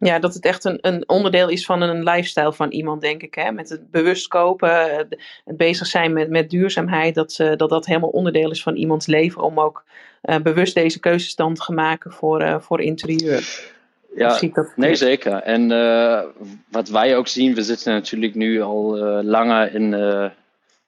Ja, 0.00 0.18
dat 0.18 0.34
het 0.34 0.44
echt 0.44 0.64
een, 0.64 0.78
een 0.80 1.08
onderdeel 1.08 1.48
is 1.48 1.64
van 1.64 1.82
een 1.82 2.02
lifestyle 2.02 2.52
van 2.52 2.70
iemand, 2.70 3.00
denk 3.00 3.22
ik. 3.22 3.34
Hè? 3.34 3.52
Met 3.52 3.68
het 3.68 3.90
bewust 3.90 4.28
kopen, 4.28 4.96
het 5.44 5.56
bezig 5.56 5.86
zijn 5.86 6.12
met, 6.12 6.30
met 6.30 6.50
duurzaamheid, 6.50 7.14
dat, 7.14 7.36
dat 7.56 7.68
dat 7.68 7.86
helemaal 7.86 8.08
onderdeel 8.08 8.50
is 8.50 8.62
van 8.62 8.76
iemands 8.76 9.06
leven. 9.06 9.42
Om 9.42 9.60
ook 9.60 9.84
uh, 10.22 10.36
bewust 10.36 10.74
deze 10.74 11.00
keuzes 11.00 11.34
dan 11.34 11.54
te 11.54 11.72
maken 11.72 12.12
voor, 12.12 12.42
uh, 12.42 12.60
voor 12.60 12.80
interieur. 12.80 13.70
Ja, 14.14 14.40
nee 14.76 14.94
zeker. 14.94 15.32
En 15.32 15.70
uh, 15.70 16.22
wat 16.70 16.88
wij 16.88 17.16
ook 17.16 17.28
zien, 17.28 17.54
we 17.54 17.62
zitten 17.62 17.92
natuurlijk 17.92 18.34
nu 18.34 18.62
al 18.62 18.96
langer 19.22 19.74
in, 19.74 19.92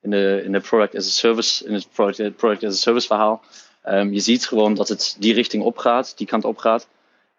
in, 0.03 0.11
de, 0.11 0.43
in 0.45 0.53
de 0.53 0.61
product 0.61 0.97
as 0.97 1.07
a 1.07 1.11
service, 1.11 1.67
in 1.67 1.75
het 1.75 1.89
product, 1.93 2.37
product 2.37 2.65
as 2.65 2.73
a 2.73 2.77
service 2.77 3.07
verhaal. 3.07 3.43
Um, 3.89 4.13
je 4.13 4.21
ziet 4.21 4.47
gewoon 4.47 4.75
dat 4.75 4.89
het 4.89 5.17
die 5.19 5.35
richting 5.35 5.63
opgaat, 5.63 6.19
die 6.19 6.27
kant 6.27 6.45
opgaat. 6.45 6.89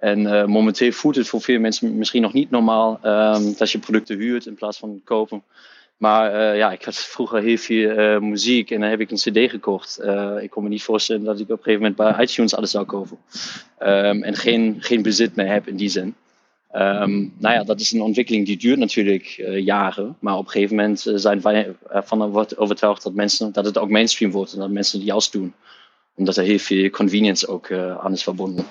En 0.02 0.50
momenteel 0.50 0.92
voelt 0.92 1.16
het 1.16 1.28
voor 1.28 1.42
veel 1.42 1.60
mensen 1.60 1.98
misschien 1.98 2.22
nog 2.22 2.34
niet 2.34 2.50
normaal 2.50 3.00
um, 3.04 3.54
dat 3.58 3.72
je 3.72 3.80
producten 3.80 4.18
huurt 4.18 4.46
in 4.46 4.56
plaats 4.56 4.78
van 4.78 5.02
kopen. 5.04 5.44
Maar 5.98 6.34
uh, 6.34 6.58
ja, 6.58 6.72
ik 6.72 6.84
had 6.84 6.96
vroeger 6.96 7.42
heel 7.42 7.58
veel 7.58 7.90
uh, 7.90 8.20
muziek 8.20 8.72
en 8.72 8.80
dan 8.80 8.90
heb 8.90 9.00
ik 9.00 9.12
een 9.12 9.18
cd 9.18 9.50
gekocht. 9.52 10.00
Ik 10.42 10.50
kon 10.50 10.64
me 10.64 10.70
niet 10.70 10.84
voorstellen 10.84 11.24
dat 11.24 11.40
ik 11.40 11.44
op 11.44 11.50
een 11.50 11.64
gegeven 11.64 11.80
moment 11.80 11.96
bij 11.96 12.24
iTunes 12.26 12.56
alles 12.56 12.72
zou 12.72 12.86
kopen. 12.86 13.18
Um, 13.80 14.24
en 14.24 14.36
geen, 14.36 14.76
geen 14.80 15.02
bezit 15.02 15.36
meer 15.36 15.48
heb 15.48 15.68
in 15.68 15.76
die 15.76 15.90
zin. 15.90 16.16
Um, 16.74 17.34
nou 17.38 17.56
ja, 17.56 17.64
dat 17.64 17.80
is 17.80 17.92
een 17.92 18.02
ontwikkeling 18.02 18.46
die 18.46 18.58
duurt 18.58 18.80
natuurlijk 18.80 19.26
jaren. 19.56 20.18
Maar 20.20 20.38
op 20.38 20.46
een 20.46 20.52
gegeven 20.52 20.76
moment 20.76 21.12
zijn 21.16 21.42
wij 21.42 21.76
ervan 21.90 22.48
overtuigd 22.56 23.04
dat, 23.04 23.14
mensen, 23.14 23.52
dat 23.52 23.66
het 23.66 23.78
ook 23.78 23.90
mainstream 23.90 24.32
wordt. 24.32 24.54
En 24.54 24.60
dat 24.60 24.70
mensen 24.70 25.00
het 25.00 25.08
juist 25.08 25.32
doen. 25.32 25.54
Omdat 26.16 26.38
er 26.38 26.44
heel 26.44 26.60
veel 26.60 26.90
convenience 26.90 27.48
ook 27.48 27.72
aan 27.72 28.12
is 28.12 28.24
verbonden. 28.24 28.66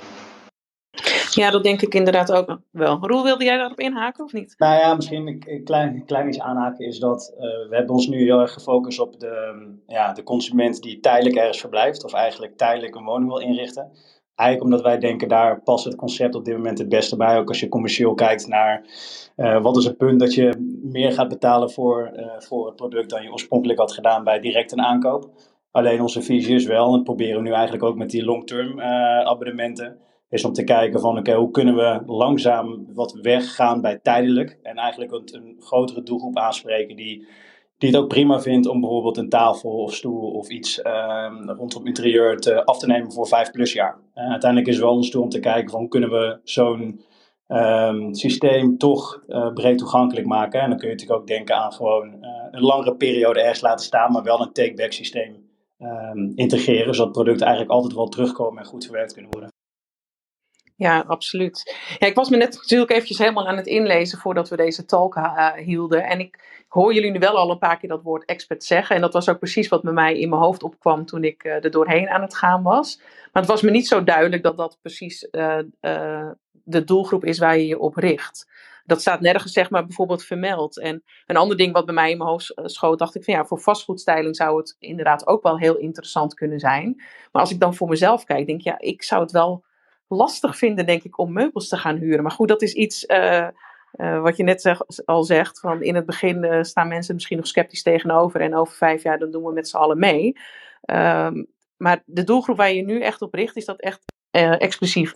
Ja, 1.34 1.50
dat 1.50 1.64
denk 1.64 1.82
ik 1.82 1.94
inderdaad 1.94 2.32
ook 2.32 2.58
wel. 2.70 2.98
Roel, 3.00 3.22
wilde 3.22 3.44
jij 3.44 3.56
daarop 3.56 3.80
inhaken 3.80 4.24
of 4.24 4.32
niet? 4.32 4.54
Nou 4.58 4.78
ja, 4.78 4.94
misschien 4.94 5.26
een 5.26 5.64
klein, 5.64 6.04
klein 6.04 6.28
iets 6.28 6.40
aanhaken 6.40 6.86
is 6.86 6.98
dat 6.98 7.32
uh, 7.34 7.40
we 7.40 7.76
hebben 7.76 7.94
ons 7.94 8.06
nu 8.06 8.22
heel 8.22 8.40
erg 8.40 8.52
gefocust 8.52 9.00
op 9.00 9.20
de, 9.20 9.64
ja, 9.86 10.12
de 10.12 10.22
consument 10.22 10.82
die 10.82 11.00
tijdelijk 11.00 11.36
ergens 11.36 11.60
verblijft 11.60 12.04
of 12.04 12.12
eigenlijk 12.12 12.56
tijdelijk 12.56 12.94
een 12.94 13.04
woning 13.04 13.28
wil 13.30 13.40
inrichten. 13.40 13.90
Eigenlijk 14.34 14.70
omdat 14.70 14.86
wij 14.86 14.98
denken, 14.98 15.28
daar 15.28 15.62
past 15.62 15.84
het 15.84 15.96
concept 15.96 16.34
op 16.34 16.44
dit 16.44 16.56
moment 16.56 16.78
het 16.78 16.88
beste 16.88 17.16
bij. 17.16 17.38
Ook 17.38 17.48
als 17.48 17.60
je 17.60 17.68
commercieel 17.68 18.14
kijkt 18.14 18.46
naar 18.46 18.84
uh, 19.36 19.62
wat 19.62 19.76
is 19.76 19.84
het 19.84 19.96
punt 19.96 20.20
dat 20.20 20.34
je 20.34 20.78
meer 20.82 21.12
gaat 21.12 21.28
betalen 21.28 21.70
voor, 21.70 22.10
uh, 22.16 22.26
voor 22.38 22.66
het 22.66 22.76
product 22.76 23.10
dan 23.10 23.22
je 23.22 23.32
oorspronkelijk 23.32 23.78
had 23.78 23.92
gedaan 23.92 24.24
bij 24.24 24.40
direct 24.40 24.72
een 24.72 24.82
aankoop. 24.82 25.30
Alleen 25.70 26.00
onze 26.00 26.22
visie 26.22 26.54
is 26.54 26.66
wel, 26.66 26.86
en 26.86 26.92
dat 26.92 27.04
proberen 27.04 27.36
we 27.36 27.48
nu 27.48 27.52
eigenlijk 27.52 27.84
ook 27.84 27.96
met 27.96 28.10
die 28.10 28.24
long-term 28.24 28.80
abonnementen 28.80 29.98
is 30.30 30.44
om 30.44 30.52
te 30.52 30.64
kijken 30.64 31.00
van 31.00 31.18
oké, 31.18 31.34
hoe 31.34 31.50
kunnen 31.50 31.74
we 31.74 32.02
langzaam 32.06 32.86
wat 32.94 33.18
weggaan 33.22 33.80
bij 33.80 33.98
tijdelijk 33.98 34.58
en 34.62 34.76
eigenlijk 34.76 35.12
een, 35.12 35.28
een, 35.32 35.56
grotere 35.60 36.02
doelgroep 36.02 36.38
aanspreken 36.38 36.96
die, 36.96 37.26
die 37.78 37.88
het 37.88 37.98
ook 37.98 38.08
prima 38.08 38.40
vindt 38.40 38.66
om 38.66 38.80
bijvoorbeeld 38.80 39.16
een 39.16 39.28
tafel 39.28 39.70
of 39.70 39.94
stoel 39.94 40.30
of 40.30 40.48
iets 40.48 40.78
uh, 40.78 41.32
rondom 41.46 41.86
interieur 41.86 42.36
te, 42.36 42.64
af 42.64 42.78
te 42.78 42.86
nemen 42.86 43.12
voor 43.12 43.26
vijf 43.26 43.50
plus 43.50 43.72
jaar. 43.72 43.98
Uh, 44.14 44.30
uiteindelijk 44.30 44.70
is 44.70 44.78
wel 44.78 44.94
ons 44.94 45.10
doel 45.10 45.22
om 45.22 45.28
te 45.28 45.40
kijken 45.40 45.70
van 45.70 45.80
hoe 45.80 45.88
kunnen 45.88 46.10
we 46.10 46.38
zo'n 46.44 47.00
um, 47.50 48.14
systeem 48.14 48.78
toch 48.78 49.22
uh, 49.28 49.52
breed 49.52 49.78
toegankelijk 49.78 50.26
maken. 50.26 50.60
En 50.60 50.68
dan 50.68 50.78
kun 50.78 50.88
je 50.88 50.94
natuurlijk 50.94 51.20
ook 51.20 51.26
denken 51.26 51.56
aan 51.56 51.72
gewoon 51.72 52.22
eh, 52.22 52.30
een 52.50 52.62
langere 52.62 52.96
periode 52.96 53.40
ergens 53.40 53.60
laten 53.60 53.84
staan, 53.84 54.12
maar 54.12 54.22
wel 54.22 54.40
een 54.40 54.52
take-back 54.52 54.92
systeem 54.92 55.48
um, 55.78 56.32
integreren, 56.34 56.94
zodat 56.94 57.12
producten 57.12 57.46
eigenlijk 57.46 57.76
altijd 57.76 57.94
wel 57.94 58.08
terugkomen 58.08 58.62
en 58.62 58.68
goed 58.68 58.84
verwerkt 58.84 59.12
kunnen 59.12 59.30
worden. 59.30 59.49
Ja, 60.80 61.04
absoluut. 61.06 61.74
Ja, 61.98 62.06
ik 62.06 62.14
was 62.14 62.28
me 62.28 62.36
net 62.36 62.54
natuurlijk 62.54 62.90
eventjes 62.90 63.18
helemaal 63.18 63.48
aan 63.48 63.56
het 63.56 63.66
inlezen 63.66 64.18
voordat 64.18 64.48
we 64.48 64.56
deze 64.56 64.84
talk 64.84 65.16
uh, 65.16 65.52
hielden. 65.52 66.04
En 66.04 66.20
ik 66.20 66.64
hoor 66.68 66.94
jullie 66.94 67.10
nu 67.10 67.18
wel 67.18 67.36
al 67.36 67.50
een 67.50 67.58
paar 67.58 67.78
keer 67.78 67.88
dat 67.88 68.02
woord 68.02 68.24
expert 68.24 68.64
zeggen. 68.64 68.96
En 68.96 69.00
dat 69.00 69.12
was 69.12 69.28
ook 69.28 69.38
precies 69.38 69.68
wat 69.68 69.82
bij 69.82 69.92
mij 69.92 70.18
in 70.18 70.28
mijn 70.28 70.42
hoofd 70.42 70.62
opkwam 70.62 71.06
toen 71.06 71.24
ik 71.24 71.44
uh, 71.44 71.64
er 71.64 71.70
doorheen 71.70 72.08
aan 72.08 72.22
het 72.22 72.36
gaan 72.36 72.62
was. 72.62 72.98
Maar 73.32 73.42
het 73.42 73.50
was 73.50 73.62
me 73.62 73.70
niet 73.70 73.88
zo 73.88 74.04
duidelijk 74.04 74.42
dat 74.42 74.56
dat 74.56 74.78
precies 74.82 75.28
uh, 75.30 75.58
de 76.64 76.84
doelgroep 76.84 77.24
is 77.24 77.38
waar 77.38 77.56
je 77.56 77.66
je 77.66 77.78
op 77.78 77.96
richt. 77.96 78.48
Dat 78.84 79.00
staat 79.00 79.20
nergens 79.20 79.52
zeg 79.52 79.70
maar 79.70 79.86
bijvoorbeeld 79.86 80.24
vermeld. 80.24 80.78
En 80.78 81.02
een 81.26 81.36
ander 81.36 81.56
ding 81.56 81.72
wat 81.72 81.84
bij 81.84 81.94
mij 81.94 82.10
in 82.10 82.18
mijn 82.18 82.30
hoofd 82.30 82.52
schoot, 82.64 82.98
dacht 82.98 83.14
ik 83.14 83.24
van 83.24 83.34
ja, 83.34 83.44
voor 83.44 83.60
vastgoedstyling 83.60 84.36
zou 84.36 84.56
het 84.56 84.76
inderdaad 84.78 85.26
ook 85.26 85.42
wel 85.42 85.58
heel 85.58 85.76
interessant 85.76 86.34
kunnen 86.34 86.58
zijn. 86.58 86.94
Maar 87.32 87.42
als 87.42 87.50
ik 87.50 87.60
dan 87.60 87.74
voor 87.74 87.88
mezelf 87.88 88.24
kijk, 88.24 88.46
denk 88.46 88.58
ik 88.58 88.64
ja, 88.64 88.78
ik 88.78 89.02
zou 89.02 89.22
het 89.22 89.32
wel 89.32 89.64
lastig 90.12 90.56
vinden, 90.56 90.86
denk 90.86 91.02
ik, 91.02 91.18
om 91.18 91.32
meubels 91.32 91.68
te 91.68 91.76
gaan 91.76 91.96
huren. 91.96 92.22
Maar 92.22 92.32
goed, 92.32 92.48
dat 92.48 92.62
is 92.62 92.72
iets 92.72 93.04
uh, 93.06 93.48
uh, 93.96 94.22
wat 94.22 94.36
je 94.36 94.42
net 94.42 94.74
al 95.04 95.22
zegt. 95.22 95.60
Van 95.60 95.82
in 95.82 95.94
het 95.94 96.06
begin 96.06 96.44
uh, 96.44 96.62
staan 96.62 96.88
mensen 96.88 97.14
misschien 97.14 97.36
nog 97.36 97.46
sceptisch 97.46 97.82
tegenover. 97.82 98.40
En 98.40 98.56
over 98.56 98.74
vijf 98.74 99.02
jaar, 99.02 99.18
dan 99.18 99.30
doen 99.30 99.44
we 99.44 99.52
met 99.52 99.68
z'n 99.68 99.76
allen 99.76 99.98
mee. 99.98 100.36
Um, 100.84 101.46
maar 101.76 102.02
de 102.04 102.24
doelgroep 102.24 102.56
waar 102.56 102.72
je 102.72 102.82
nu 102.82 103.00
echt 103.00 103.22
op 103.22 103.34
richt, 103.34 103.56
is 103.56 103.64
dat 103.64 103.80
echt 103.80 104.00
exclusief 104.58 105.14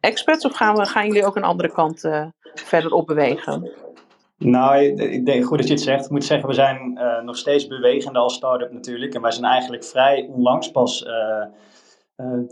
experts? 0.00 0.44
Of 0.44 0.52
gaan, 0.52 0.76
we, 0.76 0.86
gaan 0.86 1.06
jullie 1.06 1.24
ook 1.24 1.36
een 1.36 1.44
andere 1.44 1.72
kant 1.72 2.08
verder 2.54 2.92
op 2.92 3.06
bewegen? 3.06 3.70
Nou, 4.38 4.78
ik 4.82 5.26
denk 5.26 5.44
goed 5.44 5.58
dat 5.58 5.66
je 5.66 5.72
het 5.72 5.82
zegt. 5.82 6.04
Ik 6.04 6.10
moet 6.10 6.24
zeggen, 6.24 6.48
we 6.48 6.54
zijn 6.54 6.98
nog 7.24 7.36
steeds 7.36 7.66
bewegende 7.66 8.18
als 8.18 8.34
start-up 8.34 8.72
natuurlijk. 8.72 9.14
En 9.14 9.22
wij 9.22 9.30
zijn 9.30 9.44
eigenlijk 9.44 9.84
vrij 9.84 10.28
onlangs 10.32 10.70
pas 10.70 11.06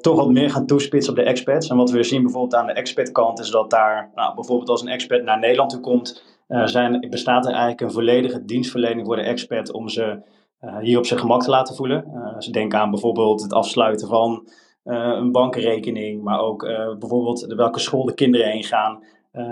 toch 0.00 0.16
wat 0.16 0.30
meer 0.30 0.50
gaan 0.50 0.66
toespitsen 0.66 1.12
op 1.12 1.18
de 1.18 1.24
expats. 1.24 1.68
En 1.68 1.76
wat 1.76 1.90
we 1.90 2.02
zien 2.02 2.22
bijvoorbeeld 2.22 2.54
aan 2.54 2.66
de 2.66 2.72
expatkant 2.72 3.38
is 3.38 3.50
dat 3.50 3.70
daar, 3.70 4.10
nou, 4.14 4.34
bijvoorbeeld 4.34 4.68
als 4.68 4.82
een 4.82 4.88
expat 4.88 5.22
naar 5.22 5.38
Nederland 5.38 5.70
toe 5.70 5.80
komt, 5.80 6.22
uh, 6.48 6.66
zijn, 6.66 7.06
bestaat 7.10 7.44
er 7.44 7.50
eigenlijk 7.50 7.80
een 7.80 7.90
volledige 7.90 8.44
dienstverlening 8.44 9.06
voor 9.06 9.16
de 9.16 9.22
expat 9.22 9.72
om 9.72 9.88
ze 9.88 10.22
uh, 10.60 10.78
hier 10.78 10.98
op 10.98 11.06
zijn 11.06 11.20
gemak 11.20 11.42
te 11.42 11.50
laten 11.50 11.74
voelen. 11.74 12.04
ze 12.38 12.50
denken 12.50 12.78
aan 12.78 12.90
bijvoorbeeld 12.90 13.42
het 13.42 13.52
afsluiten 13.52 14.08
van 14.08 14.48
een 14.84 15.32
bankrekening, 15.32 16.22
maar 16.22 16.40
ook 16.40 16.62
bijvoorbeeld 16.98 17.46
welke 17.46 17.78
school 17.78 18.04
de 18.04 18.14
kinderen 18.14 18.50
heen 18.50 18.64
gaan. 18.64 19.04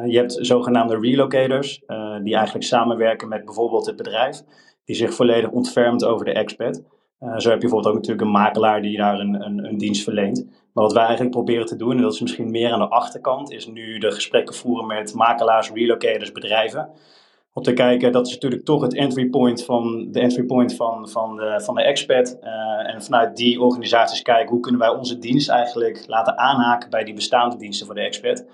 je 0.06 0.16
hebt 0.16 0.38
zogenaamde 0.40 0.98
relocators, 0.98 1.82
die 2.22 2.34
eigenlijk 2.34 2.64
samenwerken 2.64 3.28
met 3.28 3.44
bijvoorbeeld 3.44 3.86
het 3.86 3.96
bedrijf, 3.96 4.42
die 4.84 4.96
zich 4.96 5.14
volledig 5.14 5.50
ontfermt 5.50 6.04
over 6.04 6.24
de 6.24 6.32
expat. 6.32 6.82
Uh, 7.20 7.38
zo 7.38 7.50
heb 7.50 7.62
je 7.62 7.68
bijvoorbeeld 7.68 7.86
ook 7.86 7.94
natuurlijk 7.94 8.26
een 8.26 8.40
makelaar 8.40 8.82
die 8.82 8.96
daar 8.96 9.18
een, 9.18 9.44
een, 9.44 9.64
een, 9.64 9.78
dienst 9.78 10.02
verleent. 10.02 10.44
Maar 10.72 10.84
wat 10.84 10.92
wij 10.92 11.02
eigenlijk 11.02 11.30
proberen 11.30 11.66
te 11.66 11.76
doen, 11.76 11.96
en 11.96 12.02
dat 12.02 12.12
is 12.12 12.20
misschien 12.20 12.50
meer 12.50 12.72
aan 12.72 12.78
de 12.78 12.88
achterkant, 12.88 13.50
is 13.50 13.66
nu 13.66 13.98
de 13.98 14.10
gesprekken 14.10 14.54
voeren 14.54 14.86
met 14.86 15.14
makelaars, 15.14 15.70
relocators, 15.70 16.32
bedrijven. 16.32 16.90
Om 17.52 17.62
te 17.62 17.72
kijken, 17.72 18.12
dat 18.12 18.26
is 18.26 18.32
natuurlijk 18.32 18.64
toch 18.64 18.82
het 18.82 18.94
entry 18.94 19.28
point 19.28 19.64
van 19.64 20.08
de, 20.10 20.20
entry 20.20 20.44
point 20.44 20.74
van, 20.74 21.08
van 21.08 21.36
de, 21.36 21.60
van 21.64 21.74
de 21.74 21.82
expat. 21.82 22.38
Uh, 22.42 22.94
en 22.94 23.02
vanuit 23.02 23.36
die 23.36 23.60
organisaties 23.60 24.22
kijken, 24.22 24.50
hoe 24.50 24.60
kunnen 24.60 24.80
wij 24.80 24.90
onze 24.90 25.18
dienst 25.18 25.48
eigenlijk 25.48 26.04
laten 26.06 26.38
aanhaken 26.38 26.90
bij 26.90 27.04
die 27.04 27.14
bestaande 27.14 27.56
diensten 27.56 27.86
voor 27.86 27.94
de 27.94 28.00
expat. 28.00 28.44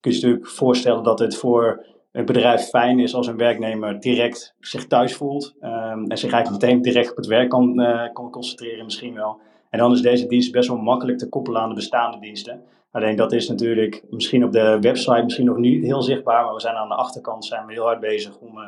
Kun 0.00 0.10
je 0.10 0.16
je 0.16 0.22
natuurlijk 0.22 0.50
voorstellen 0.50 1.02
dat 1.02 1.18
het 1.18 1.36
voor 1.36 1.86
een 2.12 2.24
bedrijf 2.24 2.62
fijn 2.62 2.98
is 2.98 3.14
als 3.14 3.26
een 3.26 3.36
werknemer 3.36 4.00
direct 4.00 4.54
zich 4.60 4.86
thuis 4.86 5.14
voelt 5.14 5.54
um, 5.60 6.10
en 6.10 6.18
zich 6.18 6.32
eigenlijk 6.32 6.62
meteen 6.62 6.82
direct 6.82 7.10
op 7.10 7.16
het 7.16 7.26
werk 7.26 7.48
kan, 7.48 7.80
uh, 7.80 8.12
kan 8.12 8.30
concentreren 8.30 8.84
misschien 8.84 9.14
wel. 9.14 9.40
En 9.70 9.78
dan 9.78 9.92
is 9.92 10.00
deze 10.00 10.26
dienst 10.26 10.52
best 10.52 10.68
wel 10.68 10.76
makkelijk 10.76 11.18
te 11.18 11.28
koppelen 11.28 11.60
aan 11.60 11.68
de 11.68 11.74
bestaande 11.74 12.18
diensten. 12.18 12.62
Alleen 12.90 13.16
dat 13.16 13.32
is 13.32 13.48
natuurlijk 13.48 14.02
misschien 14.10 14.44
op 14.44 14.52
de 14.52 14.78
website 14.80 15.22
misschien 15.22 15.46
nog 15.46 15.56
niet 15.56 15.84
heel 15.84 16.02
zichtbaar, 16.02 16.44
maar 16.44 16.54
we 16.54 16.60
zijn 16.60 16.74
aan 16.74 16.88
de 16.88 16.94
achterkant 16.94 17.44
zijn 17.44 17.66
we 17.66 17.72
heel 17.72 17.84
hard 17.84 18.00
bezig 18.00 18.38
om, 18.38 18.58
uh, 18.58 18.64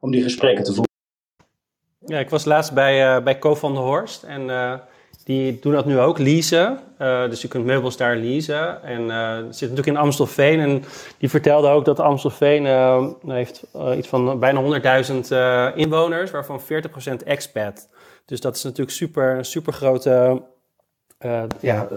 om 0.00 0.10
die 0.10 0.22
gesprekken 0.22 0.64
te 0.64 0.72
voeren. 0.72 0.94
Ja, 1.98 2.18
ik 2.18 2.30
was 2.30 2.44
laatst 2.44 2.74
bij, 2.74 3.16
uh, 3.16 3.24
bij 3.24 3.38
Co 3.38 3.54
van 3.54 3.74
der 3.74 3.82
Horst 3.82 4.22
en 4.22 4.50
die 5.26 5.58
doen 5.60 5.72
dat 5.72 5.86
nu 5.86 5.98
ook, 5.98 6.18
leasen. 6.18 6.78
Uh, 6.98 7.28
dus 7.28 7.42
je 7.42 7.48
kunt 7.48 7.64
meubels 7.64 7.96
daar 7.96 8.16
leasen. 8.16 8.82
En 8.82 9.02
uh, 9.02 9.36
zit 9.36 9.60
natuurlijk 9.60 9.86
in 9.86 9.96
Amstelveen. 9.96 10.60
En 10.60 10.84
die 11.18 11.30
vertelde 11.30 11.68
ook 11.68 11.84
dat 11.84 12.00
Amstelveen 12.00 12.64
uh, 12.64 13.06
heeft 13.26 13.62
iets 13.96 14.08
van 14.08 14.38
bijna 14.38 14.80
100.000 15.72 15.76
inwoners, 15.76 16.30
waarvan 16.30 16.60
40% 16.60 16.64
expat. 17.24 17.88
Dus 18.24 18.40
dat 18.40 18.56
is 18.56 18.62
natuurlijk 18.62 18.96
super, 18.96 19.44
super 19.44 19.72
grote, 19.72 20.42
ja, 21.60 21.88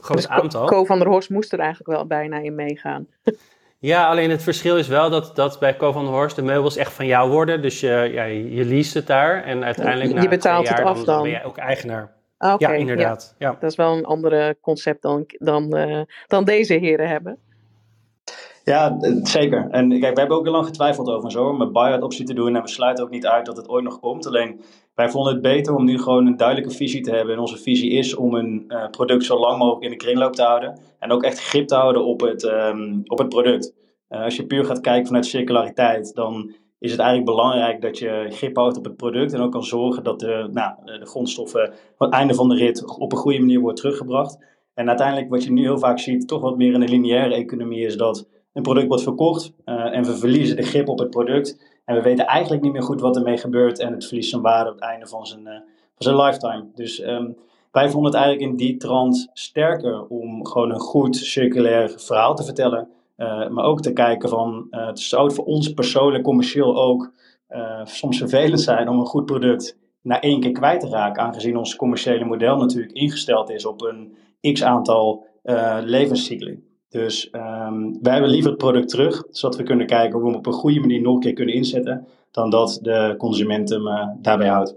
groot 0.00 0.16
dus 0.16 0.28
aantal. 0.28 0.66
Co 0.66 0.84
van 0.84 0.98
der 0.98 1.08
Horst 1.08 1.30
moest 1.30 1.52
er 1.52 1.58
eigenlijk 1.58 1.90
wel 1.90 2.06
bijna 2.06 2.38
in 2.38 2.54
meegaan. 2.54 3.06
Ja, 3.82 4.08
alleen 4.08 4.30
het 4.30 4.42
verschil 4.42 4.76
is 4.76 4.88
wel 4.88 5.10
dat, 5.10 5.36
dat 5.36 5.58
bij 5.58 5.76
Co 5.76 5.92
van 5.92 6.04
der 6.04 6.14
Horst 6.14 6.36
de 6.36 6.42
meubels 6.42 6.76
echt 6.76 6.92
van 6.92 7.06
jou 7.06 7.30
worden. 7.30 7.62
Dus 7.62 7.80
je, 7.80 8.10
ja, 8.12 8.24
je 8.24 8.64
leest 8.64 8.94
het 8.94 9.06
daar 9.06 9.44
en 9.44 9.64
uiteindelijk 9.64 10.14
na 10.14 10.22
je 10.22 10.28
betaalt 10.28 10.66
jaar, 10.66 10.78
het 10.78 10.86
af 10.86 10.96
dan, 10.96 11.04
dan. 11.04 11.22
ben 11.22 11.30
jij 11.30 11.44
ook 11.44 11.56
eigenaar. 11.56 12.19
Ah, 12.40 12.54
okay, 12.54 12.72
ja, 12.72 12.78
inderdaad. 12.78 13.34
Ja. 13.38 13.56
Dat 13.60 13.70
is 13.70 13.76
wel 13.76 13.96
een 13.96 14.04
ander 14.04 14.60
concept 14.60 15.02
dan, 15.02 15.24
dan, 15.28 15.76
uh, 15.76 16.00
dan 16.26 16.44
deze 16.44 16.74
heren 16.74 17.08
hebben. 17.08 17.38
Ja, 18.64 18.96
zeker. 19.22 19.68
En 19.70 19.88
kijk, 19.88 20.14
we 20.14 20.20
hebben 20.20 20.36
ook 20.36 20.44
heel 20.44 20.52
lang 20.52 20.66
getwijfeld 20.66 21.08
over 21.08 21.30
zo, 21.30 21.48
om 21.48 21.60
een 21.60 21.72
buy-out 21.72 22.02
optie 22.02 22.24
te 22.24 22.34
doen. 22.34 22.56
En 22.56 22.62
we 22.62 22.68
sluiten 22.68 23.04
ook 23.04 23.10
niet 23.10 23.26
uit 23.26 23.46
dat 23.46 23.56
het 23.56 23.68
ooit 23.68 23.84
nog 23.84 24.00
komt. 24.00 24.26
Alleen, 24.26 24.60
wij 24.94 25.10
vonden 25.10 25.32
het 25.32 25.42
beter 25.42 25.74
om 25.74 25.84
nu 25.84 25.98
gewoon 25.98 26.26
een 26.26 26.36
duidelijke 26.36 26.74
visie 26.74 27.00
te 27.00 27.10
hebben. 27.10 27.34
En 27.34 27.40
onze 27.40 27.58
visie 27.58 27.90
is 27.90 28.14
om 28.14 28.34
een 28.34 28.64
uh, 28.68 28.88
product 28.90 29.24
zo 29.24 29.38
lang 29.38 29.58
mogelijk 29.58 29.84
in 29.84 29.90
de 29.90 29.96
kringloop 29.96 30.34
te 30.34 30.42
houden. 30.42 30.78
En 30.98 31.10
ook 31.10 31.22
echt 31.22 31.40
grip 31.40 31.66
te 31.66 31.74
houden 31.74 32.04
op 32.04 32.20
het, 32.20 32.42
um, 32.42 33.02
op 33.06 33.18
het 33.18 33.28
product. 33.28 33.74
Uh, 34.08 34.22
als 34.22 34.36
je 34.36 34.46
puur 34.46 34.64
gaat 34.64 34.80
kijken 34.80 35.06
vanuit 35.06 35.26
circulariteit, 35.26 36.14
dan 36.14 36.54
is 36.80 36.90
het 36.90 37.00
eigenlijk 37.00 37.30
belangrijk 37.30 37.82
dat 37.82 37.98
je 37.98 38.26
grip 38.28 38.56
houdt 38.56 38.76
op 38.76 38.84
het 38.84 38.96
product 38.96 39.32
en 39.32 39.40
ook 39.40 39.52
kan 39.52 39.64
zorgen 39.64 40.04
dat 40.04 40.20
de, 40.20 40.48
nou, 40.52 40.74
de 40.84 41.06
grondstoffen 41.06 41.68
aan 41.70 42.06
het 42.06 42.12
einde 42.12 42.34
van 42.34 42.48
de 42.48 42.54
rit 42.54 42.98
op 42.98 43.12
een 43.12 43.18
goede 43.18 43.38
manier 43.38 43.60
wordt 43.60 43.76
teruggebracht. 43.76 44.38
En 44.74 44.88
uiteindelijk 44.88 45.30
wat 45.30 45.44
je 45.44 45.52
nu 45.52 45.62
heel 45.62 45.78
vaak 45.78 45.98
ziet, 45.98 46.28
toch 46.28 46.40
wat 46.40 46.56
meer 46.56 46.72
in 46.72 46.80
de 46.80 46.88
lineaire 46.88 47.34
economie, 47.34 47.86
is 47.86 47.96
dat 47.96 48.28
een 48.52 48.62
product 48.62 48.88
wordt 48.88 49.02
verkocht 49.02 49.52
uh, 49.64 49.96
en 49.96 50.04
we 50.04 50.16
verliezen 50.16 50.56
de 50.56 50.62
grip 50.62 50.88
op 50.88 50.98
het 50.98 51.10
product. 51.10 51.78
En 51.84 51.94
we 51.94 52.02
weten 52.02 52.26
eigenlijk 52.26 52.62
niet 52.62 52.72
meer 52.72 52.82
goed 52.82 53.00
wat 53.00 53.16
ermee 53.16 53.38
gebeurt 53.38 53.78
en 53.78 53.92
het 53.92 54.06
verliest 54.06 54.30
zijn 54.30 54.42
waarde 54.42 54.70
op 54.70 54.74
het 54.74 54.84
einde 54.84 55.06
van 55.06 55.26
zijn, 55.26 55.40
uh, 55.40 55.52
van 55.94 55.96
zijn 55.96 56.16
lifetime. 56.16 56.66
Dus 56.74 57.02
um, 57.02 57.36
wij 57.72 57.90
vonden 57.90 58.12
het 58.12 58.20
eigenlijk 58.20 58.50
in 58.50 58.56
die 58.56 58.76
trant 58.76 59.30
sterker 59.32 60.06
om 60.06 60.46
gewoon 60.46 60.70
een 60.70 60.80
goed 60.80 61.16
circulair 61.16 61.94
verhaal 61.96 62.34
te 62.34 62.44
vertellen. 62.44 62.88
Uh, 63.20 63.48
maar 63.48 63.64
ook 63.64 63.80
te 63.80 63.92
kijken 63.92 64.28
van, 64.28 64.66
uh, 64.70 64.86
het 64.86 65.00
zou 65.00 65.32
voor 65.32 65.44
ons 65.44 65.72
persoonlijk, 65.72 66.24
commercieel 66.24 66.76
ook 66.76 67.12
uh, 67.50 67.80
soms 67.84 68.18
vervelend 68.18 68.60
zijn 68.60 68.88
om 68.88 68.98
een 68.98 69.06
goed 69.06 69.26
product 69.26 69.78
na 70.02 70.20
één 70.20 70.40
keer 70.40 70.52
kwijt 70.52 70.80
te 70.80 70.88
raken. 70.88 71.22
Aangezien 71.22 71.56
ons 71.56 71.76
commerciële 71.76 72.24
model 72.24 72.56
natuurlijk 72.56 72.92
ingesteld 72.92 73.50
is 73.50 73.66
op 73.66 73.82
een 73.82 74.16
x 74.52 74.62
aantal 74.62 75.26
levenscycli. 75.84 76.62
Dus 76.88 77.28
um, 77.32 77.98
wij 78.02 78.12
hebben 78.12 78.30
liever 78.30 78.50
het 78.50 78.58
product 78.58 78.88
terug, 78.88 79.24
zodat 79.30 79.56
we 79.56 79.62
kunnen 79.62 79.86
kijken 79.86 80.12
hoe 80.12 80.22
we 80.22 80.26
hem 80.26 80.38
op 80.38 80.46
een 80.46 80.52
goede 80.52 80.80
manier 80.80 81.00
nog 81.00 81.14
een 81.14 81.20
keer 81.20 81.32
kunnen 81.32 81.54
inzetten, 81.54 82.06
dan 82.30 82.50
dat 82.50 82.78
de 82.82 83.14
consument 83.18 83.68
hem 83.68 83.84
daarbij 84.20 84.48
houdt. 84.48 84.76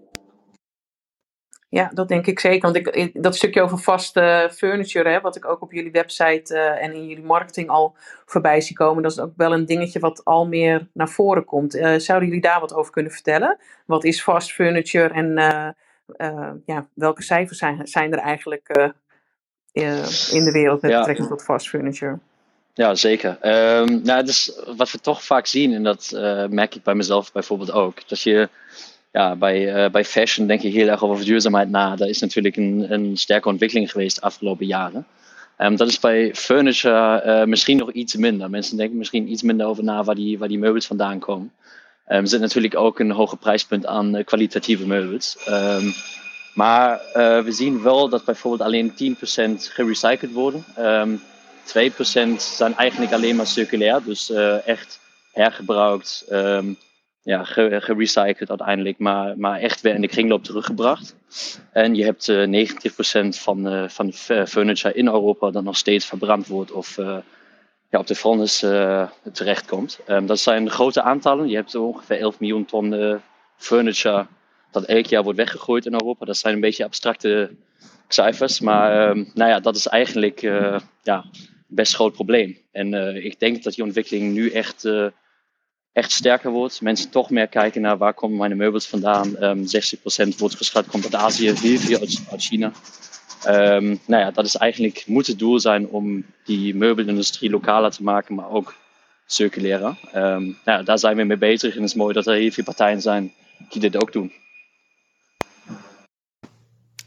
Ja, 1.73 1.91
dat 1.93 2.07
denk 2.07 2.27
ik 2.27 2.39
zeker. 2.39 2.71
Want 2.71 2.95
ik, 2.95 3.23
dat 3.23 3.35
stukje 3.35 3.61
over 3.61 3.77
vaste 3.77 4.49
furniture, 4.53 5.09
hè, 5.09 5.21
wat 5.21 5.35
ik 5.35 5.45
ook 5.45 5.61
op 5.61 5.71
jullie 5.71 5.91
website 5.91 6.53
uh, 6.53 6.83
en 6.83 6.93
in 6.93 7.07
jullie 7.07 7.23
marketing 7.23 7.69
al 7.69 7.95
voorbij 8.25 8.61
zie 8.61 8.75
komen, 8.75 9.03
dat 9.03 9.11
is 9.11 9.19
ook 9.19 9.33
wel 9.35 9.53
een 9.53 9.65
dingetje 9.65 9.99
wat 9.99 10.25
al 10.25 10.47
meer 10.47 10.87
naar 10.93 11.09
voren 11.09 11.45
komt. 11.45 11.75
Uh, 11.75 11.95
zouden 11.97 12.27
jullie 12.27 12.43
daar 12.43 12.59
wat 12.59 12.73
over 12.73 12.91
kunnen 12.91 13.11
vertellen? 13.11 13.57
Wat 13.85 14.03
is 14.03 14.21
fast 14.21 14.51
furniture 14.51 15.13
en 15.13 15.37
uh, 16.17 16.49
ja, 16.65 16.87
welke 16.93 17.23
cijfers 17.23 17.57
zijn, 17.57 17.87
zijn 17.87 18.11
er 18.11 18.19
eigenlijk 18.19 18.93
in 20.31 20.43
de 20.43 20.51
wereld 20.51 20.81
met 20.81 20.91
betrekking 20.91 21.27
tot 21.27 21.43
fast 21.43 21.69
furniture? 21.69 22.19
Ja, 22.73 22.95
zeker. 22.95 23.37
Um, 23.41 24.01
nou, 24.03 24.25
dus 24.25 24.59
wat 24.77 24.91
we 24.91 24.99
toch 24.99 25.23
vaak 25.23 25.45
zien, 25.45 25.73
en 25.73 25.83
dat 25.83 26.09
merk 26.49 26.75
ik 26.75 26.83
bij 26.83 26.95
mezelf 26.95 27.31
bijvoorbeeld 27.31 27.71
ook, 27.71 28.09
dat 28.09 28.21
je 28.21 28.49
ja, 29.13 29.35
bij, 29.35 29.85
uh, 29.85 29.91
bij 29.91 30.05
fashion 30.05 30.47
denk 30.47 30.61
je 30.61 30.69
heel 30.69 30.87
erg 30.87 31.03
over 31.03 31.25
duurzaamheid 31.25 31.69
na. 31.69 31.95
Dat 31.95 32.07
is 32.07 32.19
natuurlijk 32.19 32.55
een, 32.55 32.85
een 32.89 33.17
sterke 33.17 33.47
ontwikkeling 33.47 33.91
geweest 33.91 34.15
de 34.15 34.21
afgelopen 34.21 34.65
jaren. 34.65 35.05
Um, 35.57 35.75
dat 35.75 35.87
is 35.87 35.99
bij 35.99 36.35
furniture 36.35 37.23
uh, 37.25 37.43
misschien 37.43 37.77
nog 37.77 37.91
iets 37.91 38.15
minder. 38.15 38.49
Mensen 38.49 38.77
denken 38.77 38.97
misschien 38.97 39.31
iets 39.31 39.41
minder 39.41 39.67
over 39.67 39.83
na 39.83 40.03
waar 40.03 40.15
die, 40.15 40.37
waar 40.37 40.47
die 40.47 40.59
meubels 40.59 40.87
vandaan 40.87 41.19
komen. 41.19 41.51
Um, 42.07 42.17
er 42.17 42.27
zit 42.27 42.39
natuurlijk 42.39 42.75
ook 42.75 42.99
een 42.99 43.11
hoger 43.11 43.37
prijspunt 43.37 43.85
aan 43.85 44.15
uh, 44.15 44.23
kwalitatieve 44.25 44.87
meubels. 44.87 45.37
Um, 45.49 45.93
maar 46.53 46.99
we 47.43 47.51
zien 47.51 47.81
wel 47.81 48.09
dat 48.09 48.25
bijvoorbeeld 48.25 48.61
alleen 48.61 48.91
10% 48.91 48.95
gerecycled 49.55 50.31
worden. 50.31 50.65
2% 50.71 51.21
zijn 52.37 52.75
eigenlijk 52.75 53.13
alleen 53.13 53.35
maar 53.35 53.47
circulair, 53.47 54.03
dus 54.03 54.31
echt 54.65 54.99
hergebruikt, 55.31 56.25
ja, 57.23 57.43
gerecycled 57.43 58.49
uiteindelijk, 58.49 58.97
maar, 58.97 59.37
maar 59.37 59.59
echt 59.59 59.81
weer 59.81 59.95
in 59.95 60.01
de 60.01 60.07
kringloop 60.07 60.43
teruggebracht. 60.43 61.15
En 61.71 61.95
je 61.95 62.03
hebt 62.03 62.27
uh, 62.27 62.67
90% 62.69 63.27
van, 63.29 63.89
van 63.89 64.05
de 64.07 64.45
furniture 64.47 64.93
in 64.93 65.07
Europa 65.07 65.51
dat 65.51 65.63
nog 65.63 65.77
steeds 65.77 66.05
verbrand 66.05 66.47
wordt 66.47 66.71
of 66.71 66.95
ja, 67.89 67.99
op 67.99 68.07
de 68.07 68.15
vuilnis 68.15 68.59
terechtkomt. 69.31 69.99
Um, 70.07 70.25
dat 70.25 70.39
zijn 70.39 70.69
grote 70.69 71.01
aantallen. 71.01 71.49
Je 71.49 71.55
hebt 71.55 71.75
ongeveer 71.75 72.19
11 72.19 72.39
miljoen 72.39 72.65
ton 72.65 73.19
furniture 73.55 74.25
dat 74.71 74.83
elk 74.83 75.05
jaar 75.05 75.23
wordt 75.23 75.37
weggegooid 75.37 75.85
in 75.85 75.93
Europa. 75.93 76.25
Dat 76.25 76.37
zijn 76.37 76.53
een 76.53 76.59
beetje 76.59 76.83
abstracte 76.83 77.49
cijfers, 78.07 78.59
maar 78.59 79.09
um, 79.09 79.31
nou 79.33 79.49
ja, 79.49 79.59
dat 79.59 79.75
is 79.75 79.87
eigenlijk 79.87 80.41
ja, 81.03 81.25
best 81.73 81.95
groot 81.95 82.13
probleem. 82.13 82.57
En 82.71 82.93
uh, 82.93 83.25
ik 83.25 83.39
denk 83.39 83.63
dat 83.63 83.73
die 83.73 83.83
ontwikkeling 83.83 84.33
nu 84.33 84.49
echt, 84.49 84.83
uh, 84.83 85.07
echt 85.93 86.11
sterker 86.11 86.51
wordt. 86.51 86.81
Mensen 86.81 87.09
toch 87.09 87.29
meer 87.29 87.47
kijken 87.47 87.81
naar 87.81 87.97
waar 87.97 88.13
komen 88.13 88.37
mijn 88.37 88.57
meubels 88.57 88.87
vandaan. 88.87 89.27
Um, 89.27 89.35
ehm, 89.35 89.65
60% 89.65 90.37
wordt 90.37 90.55
geschat 90.55 90.85
komt 90.85 91.03
uit 91.03 91.15
Azië, 91.15 91.51
heel 91.51 91.77
veel 91.77 91.99
uit, 91.99 92.23
uit 92.31 92.41
China. 92.41 92.71
Um, 93.47 93.99
nou 94.05 94.23
ja, 94.23 94.31
dat 94.31 94.45
is 94.45 94.55
eigenlijk, 94.55 95.03
moet 95.07 95.27
het 95.27 95.39
doel 95.39 95.59
zijn 95.59 95.87
om 95.87 96.25
die 96.43 96.75
meubelindustrie 96.75 97.49
lokaler 97.49 97.91
te 97.91 98.03
maken, 98.03 98.35
maar 98.35 98.49
ook 98.49 98.75
circulairder. 99.25 99.97
Um, 100.15 100.57
nou 100.65 100.83
daar 100.83 100.99
zijn 100.99 101.17
we 101.17 101.23
mee 101.23 101.37
bezig 101.37 101.75
en 101.75 101.81
het 101.81 101.89
is 101.89 101.95
mooi 101.95 102.13
dat 102.13 102.27
er 102.27 102.35
heel 102.35 102.51
veel 102.51 102.63
partijen 102.63 103.01
zijn 103.01 103.33
die 103.69 103.81
dit 103.81 104.01
ook 104.01 104.11
doen. 104.11 104.31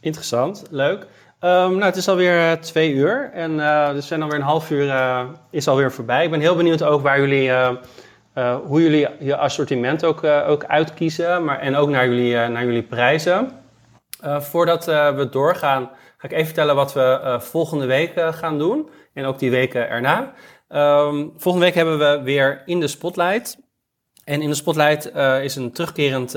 Interessant, 0.00 0.64
leuk. 0.70 1.00
Um, 1.40 1.70
nou, 1.70 1.82
het 1.82 1.96
is 1.96 2.08
alweer 2.08 2.50
uh, 2.50 2.52
twee 2.52 2.92
uur 2.92 3.30
en 3.32 3.52
uh, 3.52 3.92
dus 3.92 4.06
zijn 4.06 4.22
alweer 4.22 4.38
een 4.38 4.44
half 4.44 4.70
uur 4.70 4.86
uh, 4.86 5.28
is 5.50 5.68
alweer 5.68 5.92
voorbij. 5.92 6.24
Ik 6.24 6.30
ben 6.30 6.40
heel 6.40 6.56
benieuwd 6.56 6.82
ook 6.82 7.02
waar 7.02 7.20
jullie, 7.20 7.50
hoe 8.66 8.82
jullie 8.82 9.08
je 9.18 9.36
assortiment 9.36 10.04
ook, 10.04 10.24
ook 10.24 10.64
uitkiezen 10.64 11.44
maar, 11.44 11.58
en 11.58 11.76
ook 11.76 11.88
naar 11.88 12.08
jullie, 12.08 12.34
naar 12.34 12.64
jullie 12.64 12.82
prijzen. 12.82 13.50
voordat 14.22 14.84
we 14.84 15.28
doorgaan, 15.30 15.90
ga 16.18 16.28
ik 16.28 16.32
even 16.32 16.46
vertellen 16.46 16.74
wat 16.74 16.92
we 16.92 17.36
volgende 17.40 17.86
week 17.86 18.12
gaan 18.30 18.58
doen 18.58 18.88
en 19.14 19.24
ook 19.24 19.38
die 19.38 19.50
weken 19.50 19.88
erna. 19.88 20.32
Um, 20.68 21.32
volgende 21.36 21.66
week 21.66 21.74
hebben 21.74 21.98
we 21.98 22.20
weer 22.22 22.62
in 22.66 22.80
de 22.80 22.88
Spotlight. 22.88 23.58
En 24.24 24.42
in 24.42 24.48
de 24.48 24.54
Spotlight 24.54 25.14
is 25.42 25.56
een 25.56 25.72
terugkerend, 25.72 26.30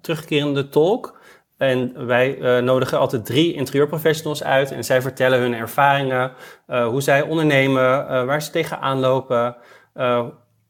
terugkerende 0.00 0.68
talk 0.68 1.18
en 1.56 2.06
wij 2.06 2.60
nodigen 2.60 2.98
altijd 2.98 3.26
drie 3.26 3.54
interieurprofessionals 3.54 4.44
uit 4.44 4.70
en 4.70 4.84
zij 4.84 5.02
vertellen 5.02 5.40
hun 5.40 5.54
ervaringen, 5.54 6.32
hoe 6.66 7.02
zij 7.02 7.22
ondernemen, 7.22 8.06
waar 8.26 8.42
ze 8.42 8.50
tegenaan 8.50 8.98
lopen, 8.98 9.56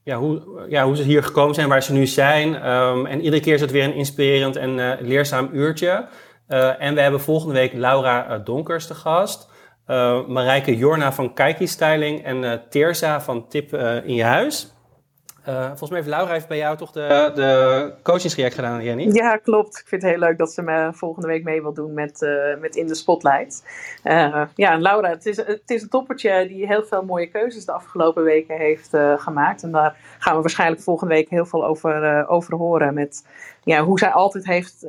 ja, 0.07 0.17
hoe, 0.17 0.65
ja, 0.69 0.85
hoe 0.85 0.95
ze 0.95 1.03
hier 1.03 1.23
gekomen 1.23 1.55
zijn, 1.55 1.69
waar 1.69 1.83
ze 1.83 1.93
nu 1.93 2.05
zijn. 2.05 2.69
Um, 2.69 3.05
en 3.05 3.21
iedere 3.21 3.41
keer 3.41 3.53
is 3.53 3.61
het 3.61 3.71
weer 3.71 3.83
een 3.83 3.93
inspirerend 3.93 4.55
en 4.55 4.97
leerzaam 5.01 5.49
uurtje. 5.53 6.07
en 6.79 6.93
we 6.93 7.01
hebben 7.01 7.19
volgende 7.19 7.53
week 7.53 7.73
Laura 7.73 8.37
Donkers 8.37 8.87
te 8.87 8.93
gast, 8.93 9.49
Marijke 10.27 10.77
Jorna 10.77 11.13
van 11.13 11.33
Kaiki 11.33 11.67
Styling 11.67 12.23
en 12.23 12.61
Teersa 12.69 13.21
van 13.21 13.47
Tip 13.47 13.73
in 14.03 14.13
je 14.13 14.23
huis. 14.23 14.76
Uh, 15.47 15.65
volgens 15.65 15.89
mij 15.89 15.99
heeft 15.99 16.11
Laura 16.11 16.31
heeft 16.31 16.47
bij 16.47 16.57
jou 16.57 16.77
toch 16.77 16.91
de, 16.91 17.31
de 17.35 17.93
coachingstraject 18.03 18.55
gedaan, 18.55 18.83
Jenny? 18.83 19.09
Ja, 19.11 19.37
klopt. 19.37 19.79
Ik 19.79 19.87
vind 19.87 20.01
het 20.01 20.11
heel 20.11 20.19
leuk 20.19 20.37
dat 20.37 20.53
ze 20.53 20.61
me 20.61 20.89
volgende 20.93 21.27
week 21.27 21.43
mee 21.43 21.61
wil 21.61 21.73
doen 21.73 21.93
met, 21.93 22.21
uh, 22.21 22.57
met 22.59 22.75
In 22.75 22.87
de 22.87 22.95
Spotlight. 22.95 23.65
Uh, 24.03 24.41
ja, 24.55 24.71
en 24.71 24.81
Laura, 24.81 25.09
het 25.09 25.25
is, 25.25 25.37
het 25.37 25.69
is 25.69 25.81
een 25.81 25.89
toppertje 25.89 26.47
die 26.47 26.67
heel 26.67 26.83
veel 26.83 27.03
mooie 27.03 27.27
keuzes 27.27 27.65
de 27.65 27.71
afgelopen 27.71 28.23
weken 28.23 28.57
heeft 28.57 28.97
gemaakt. 29.15 29.63
En 29.63 29.71
daar 29.71 29.95
gaan 30.19 30.35
we 30.35 30.41
waarschijnlijk 30.41 30.81
volgende 30.81 31.13
week 31.13 31.29
heel 31.29 31.45
veel 31.45 31.65
over, 31.65 32.27
over 32.27 32.55
horen. 32.55 32.93
Met 32.93 33.25
ja, 33.63 33.83
hoe 33.83 33.99
zij 33.99 34.11
altijd 34.11 34.45
heeft 34.45 34.85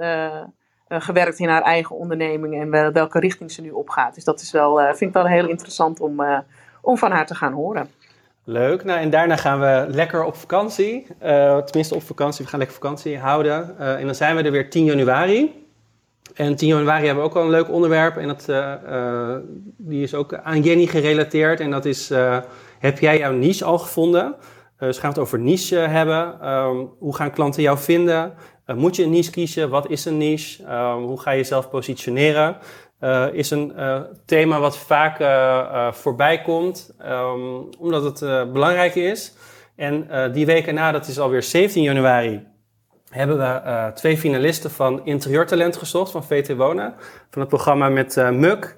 gewerkt 0.89 1.39
in 1.39 1.49
haar 1.49 1.63
eigen 1.63 1.97
onderneming 1.97 2.61
en 2.61 2.93
welke 2.93 3.19
richting 3.19 3.51
ze 3.51 3.63
nu 3.63 3.71
opgaat. 3.71 4.15
Dus 4.15 4.25
dat 4.25 4.41
is 4.41 4.51
wel, 4.51 4.77
vind 4.77 5.01
ik 5.01 5.13
wel 5.13 5.27
heel 5.27 5.49
interessant 5.49 6.01
om, 6.01 6.23
om 6.81 6.99
van 6.99 7.11
haar 7.11 7.27
te 7.27 7.35
gaan 7.35 7.53
horen. 7.53 7.91
Leuk. 8.51 8.85
Nou, 8.85 9.01
en 9.01 9.11
daarna 9.11 9.37
gaan 9.37 9.61
we 9.61 9.87
lekker 9.89 10.25
op 10.25 10.37
vakantie. 10.37 11.07
Uh, 11.23 11.59
tenminste, 11.59 11.95
op 11.95 12.03
vakantie. 12.03 12.45
We 12.45 12.51
gaan 12.51 12.59
lekker 12.59 12.77
vakantie 12.77 13.19
houden. 13.19 13.77
Uh, 13.81 14.01
en 14.01 14.07
dan 14.07 14.15
zijn 14.15 14.37
we 14.37 14.43
er 14.43 14.51
weer 14.51 14.71
10 14.71 14.85
januari. 14.85 15.67
En 16.35 16.57
10 16.57 16.69
januari 16.69 17.07
hebben 17.07 17.25
we 17.25 17.31
ook 17.31 17.37
al 17.37 17.43
een 17.43 17.51
leuk 17.51 17.71
onderwerp. 17.71 18.17
En 18.17 18.29
dat, 18.29 18.47
uh, 18.49 19.35
die 19.77 20.03
is 20.03 20.15
ook 20.15 20.35
aan 20.35 20.63
Jenny 20.63 20.87
gerelateerd. 20.87 21.61
En 21.61 21.71
dat 21.71 21.85
is, 21.85 22.11
heb 22.79 22.99
jij 22.99 23.19
jouw 23.19 23.33
niche 23.33 23.65
al 23.65 23.79
gevonden? 23.79 24.35
dus 24.79 24.99
gaan 24.99 25.13
we 25.13 25.21
het 25.21 25.27
over 25.27 25.39
niche 25.39 25.77
hebben. 25.77 26.49
Um, 26.49 26.91
hoe 26.99 27.17
gaan 27.17 27.31
klanten 27.31 27.63
jou 27.63 27.79
vinden? 27.79 28.33
moet 28.75 28.97
je 28.97 29.03
een 29.03 29.11
niche 29.11 29.31
kiezen? 29.31 29.71
Wat 29.71 29.91
is 29.91 30.05
een 30.05 30.19
niche? 30.19 30.63
Um, 30.63 31.03
hoe 31.03 31.21
ga 31.21 31.31
je 31.31 31.37
jezelf 31.37 31.71
positioneren? 31.71 32.57
Uh, 33.01 33.27
is 33.33 33.51
een 33.51 33.73
uh, 33.77 34.01
thema 34.25 34.61
wat 34.61 34.79
vaak 34.79 35.21
uh, 35.21 35.93
voorbij 35.93 36.43
komt, 36.43 36.95
um, 37.03 37.69
omdat 37.79 38.21
het 38.21 38.53
belangrijk 38.53 38.95
is. 38.95 39.35
En 39.77 40.09
die 40.33 40.47
week 40.47 40.67
erna, 40.67 40.93
dat 40.93 41.07
is 41.07 41.19
alweer 41.19 41.43
17 41.43 41.83
januari, 41.83 42.47
hebben 43.11 43.39
we 43.39 43.91
twee 43.95 44.19
finalisten 44.19 44.71
van 44.71 45.05
Interieurtalent 45.05 45.77
gezocht 45.77 46.11
van 46.11 46.25
VT 46.25 46.57
Wonen. 46.57 46.95
Van 47.31 47.41
het 47.41 47.49
programma 47.49 47.89
met 47.89 48.17
Muk. 48.33 48.77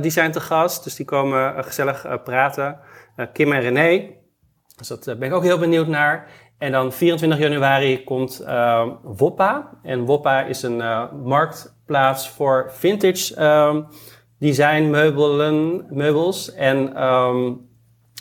die 0.00 0.10
zijn 0.10 0.32
te 0.32 0.40
gast, 0.40 0.84
dus 0.84 0.94
die 0.94 1.06
komen 1.06 1.64
gezellig 1.64 2.22
praten. 2.24 2.78
Kim 3.32 3.52
en 3.52 3.60
René. 3.60 4.10
Dus 4.76 4.88
dat 4.88 5.04
ben 5.04 5.22
ik 5.28 5.32
ook 5.32 5.42
heel 5.42 5.58
benieuwd 5.58 5.86
naar. 5.86 6.28
En 6.60 6.72
dan 6.72 6.92
24 6.92 7.38
januari 7.38 8.04
komt 8.04 8.44
Woppa. 9.02 9.70
En 9.82 10.04
Woppa 10.04 10.42
is 10.42 10.62
een 10.62 10.76
markt 11.24 11.80
plaats 11.86 12.28
voor 12.28 12.70
vintage 12.72 13.44
um, 13.44 13.86
design 14.38 14.90
meubelen, 14.90 15.86
meubels. 15.88 16.54
En 16.54 17.04
um, 17.04 17.68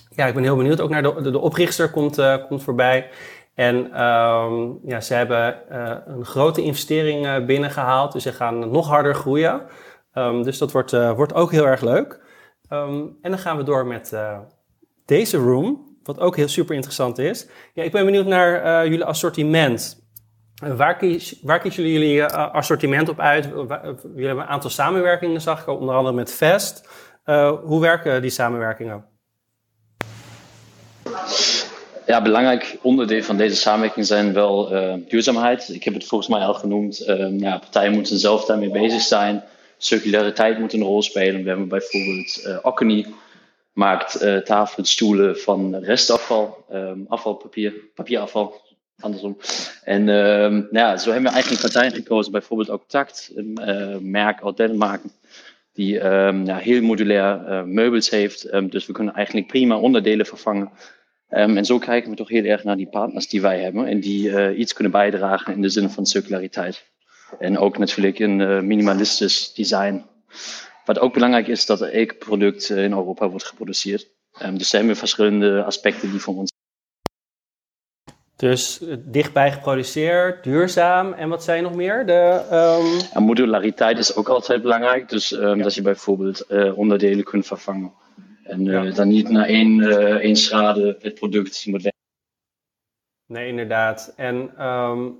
ja, 0.10 0.26
ik 0.26 0.34
ben 0.34 0.44
heel 0.44 0.56
benieuwd. 0.56 0.82
Ook 0.82 0.90
naar 0.90 1.04
de, 1.04 1.32
de, 1.32 1.40
oprichter 1.40 1.92
komt, 1.92 2.20
uh, 2.20 2.48
komt 2.48 2.64
voorbij. 2.64 3.10
En 3.54 3.76
um, 4.04 4.80
ja, 4.84 5.02
ze 5.02 5.14
hebben 5.14 5.62
uh, 5.72 5.96
een 6.06 6.26
grote 6.26 6.64
investering 6.64 7.26
uh, 7.26 7.46
binnengehaald. 7.46 8.12
Dus 8.12 8.24
ze 8.24 8.32
gaan 8.32 8.72
nog 8.72 8.88
harder 8.88 9.16
groeien. 9.16 9.62
dus 10.44 10.58
dat 10.58 10.72
wordt, 10.72 10.92
wordt 10.92 11.34
ook 11.34 11.52
heel 11.52 11.66
erg 11.68 11.82
leuk. 11.82 12.22
en 12.70 13.18
dan 13.22 13.38
gaan 13.38 13.58
we 13.58 13.64
door 13.64 13.86
met 13.86 14.16
deze 15.06 15.38
room. 15.38 15.89
Wat 16.10 16.20
ook 16.20 16.36
heel 16.36 16.48
super 16.48 16.76
interessant 16.76 17.18
is. 17.18 17.48
Ja, 17.74 17.84
ik 17.84 17.92
ben 17.92 18.06
benieuwd 18.06 18.26
naar 18.26 18.88
jullie 18.88 19.04
assortiment. 19.04 20.08
Waar, 20.60 21.00
waar 21.42 21.60
kiezen 21.60 21.88
jullie 21.88 22.14
je 22.14 22.22
uh, 22.22 22.54
assortiment 22.54 23.10
op 23.10 23.20
uit? 23.20 23.44
Jullie 23.46 24.26
hebben 24.26 24.44
een 24.44 24.50
aantal 24.50 24.70
samenwerkingen, 24.70 25.42
zag 25.42 25.62
ik, 25.62 25.68
onder 25.68 25.96
andere 25.96 26.16
met 26.16 26.34
Vest. 26.34 26.90
Uh, 27.26 27.52
hoe 27.64 27.82
werken 27.82 28.22
die 28.22 28.30
samenwerkingen? 28.30 29.06
Ja, 32.06 32.22
belangrijk 32.22 32.78
onderdeel 32.82 33.24
van 33.24 33.38
deze 33.38 33.56
samenwerking 33.56 34.06
zijn 34.06 34.34
wel 34.34 34.70
duurzaamheid. 35.08 35.70
Ik 35.70 35.84
heb 35.84 35.94
het 35.94 36.06
volgens 36.06 36.30
mij 36.30 36.42
al 36.42 36.54
genoemd. 36.54 37.08
Uh, 37.08 37.40
ja, 37.40 37.58
partijen 37.58 37.94
moeten 37.94 38.20
zelf 38.20 38.46
daarmee 38.46 38.72
bezig 38.72 39.02
zijn. 39.02 39.44
Circulariteit 39.78 40.60
moet 40.60 40.74
een 40.74 40.84
rol 40.84 41.02
spelen. 41.02 41.44
We 41.44 41.50
hebben 41.50 41.68
bijvoorbeeld 41.68 42.44
uh, 42.46 42.58
maakt 43.74 44.46
tafels, 44.46 44.92
stoelen 44.92 45.40
van 45.40 45.76
restafval, 45.76 46.66
um, 46.72 47.06
afvalpapier, 47.08 47.74
papierafval, 47.96 48.62
andersom. 49.00 49.38
En 49.84 50.02
uh, 50.02 50.08
nou 50.48 50.68
ja, 50.72 50.98
zo 50.98 51.12
hebben 51.12 51.28
we 51.28 51.34
eigenlijk 51.34 51.62
partijen 51.62 51.92
gekozen, 51.92 52.32
bijvoorbeeld 52.32 52.70
ook 52.70 52.84
Tact, 52.88 53.32
een 53.36 53.60
uh, 53.62 53.98
merk 54.02 54.44
uit 54.44 54.58
Denemarken, 54.58 55.12
die 55.74 55.94
ja, 55.94 56.58
heel 56.58 56.82
modulair 56.82 57.42
uh, 57.48 57.64
meubels 57.64 58.10
heeft. 58.10 58.52
Dus 58.72 58.86
we 58.86 58.94
kunnen 58.94 59.14
eigenlijk 59.14 59.48
prima 59.48 59.78
onderdelen 59.78 60.26
vervangen. 60.26 60.72
en 61.30 61.66
zo 61.66 61.78
kijken 61.78 62.10
we 62.10 62.16
toch 62.16 62.30
heel 62.30 62.44
erg 62.44 62.64
naar 62.64 62.78
die 62.78 62.90
partners 62.90 63.30
die 63.30 63.42
wij 63.42 63.60
hebben 63.60 63.86
en 63.86 64.00
die 64.00 64.30
uh, 64.30 64.60
iets 64.60 64.74
kunnen 64.74 64.92
bijdragen 64.92 65.54
in 65.54 65.62
de 65.62 65.70
zin 65.70 65.90
van 65.90 66.06
circulariteit. 66.06 66.88
En 67.40 67.58
ook 67.58 67.78
natuurlijk 67.78 68.20
een 68.20 68.68
minimalistisch 68.68 69.54
design. 69.54 70.06
Wat 70.90 71.00
ook 71.00 71.14
belangrijk 71.14 71.48
is, 71.48 71.66
dat 71.66 71.82
er 71.82 71.94
elk 71.94 72.18
product 72.18 72.70
in 72.70 72.92
Europa 72.92 73.30
wordt 73.30 73.46
geproduceerd. 73.46 74.10
dus 74.54 74.72
er 74.72 74.78
hebben 74.78 74.94
we 74.94 75.00
verschillende 75.00 75.64
aspecten 75.64 76.12
die 76.12 76.20
voor 76.20 76.36
ons 76.36 76.52
dus 78.36 78.82
dichtbij 79.00 79.52
geproduceerd, 79.52 80.44
duurzaam 80.44 81.14
en 81.14 81.30
wat 81.30 81.44
zijn 81.44 81.64
nog 81.64 81.76
meer? 81.76 82.06
De, 82.06 83.10
um... 83.16 83.24
modulariteit 83.24 83.98
is 83.98 84.16
ook 84.16 84.30
altijd 84.30 84.62
belangrijk. 84.62 85.10
Dus 85.10 85.32
um, 85.32 85.58
ja. 85.58 85.64
dat 85.64 85.76
je 85.76 85.82
bijvoorbeeld 85.82 86.46
uh, 86.50 86.78
onderdelen 86.78 87.24
kunt 87.24 87.48
vervangen. 87.48 87.94
En 88.44 88.66
uh, 88.66 88.84
ja. 88.84 88.92
dan 88.92 89.08
niet 89.08 89.30
naar 89.30 89.46
één, 89.46 89.80
uh, 89.80 90.16
één 90.16 90.36
schade 90.36 90.98
het 91.00 91.14
product 91.14 91.66
moet 91.66 91.92
Nee, 93.26 93.48
inderdaad. 93.48 94.14
En, 94.16 94.66
um, 94.66 95.18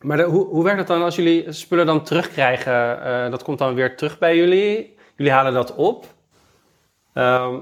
maar 0.00 0.16
de, 0.16 0.22
hoe, 0.22 0.44
hoe 0.44 0.64
werkt 0.64 0.78
het 0.78 0.88
dan 0.88 1.02
als 1.02 1.16
jullie 1.16 1.52
spullen 1.52 1.86
dan 1.86 2.04
terugkrijgen? 2.04 3.30
dat 3.30 3.42
komt 3.42 3.58
dan 3.58 3.74
weer 3.74 3.96
terug 3.96 4.18
bij 4.18 4.36
jullie. 4.36 5.00
Jullie 5.22 5.36
halen 5.36 5.52
dat 5.52 5.74
op. 5.74 6.06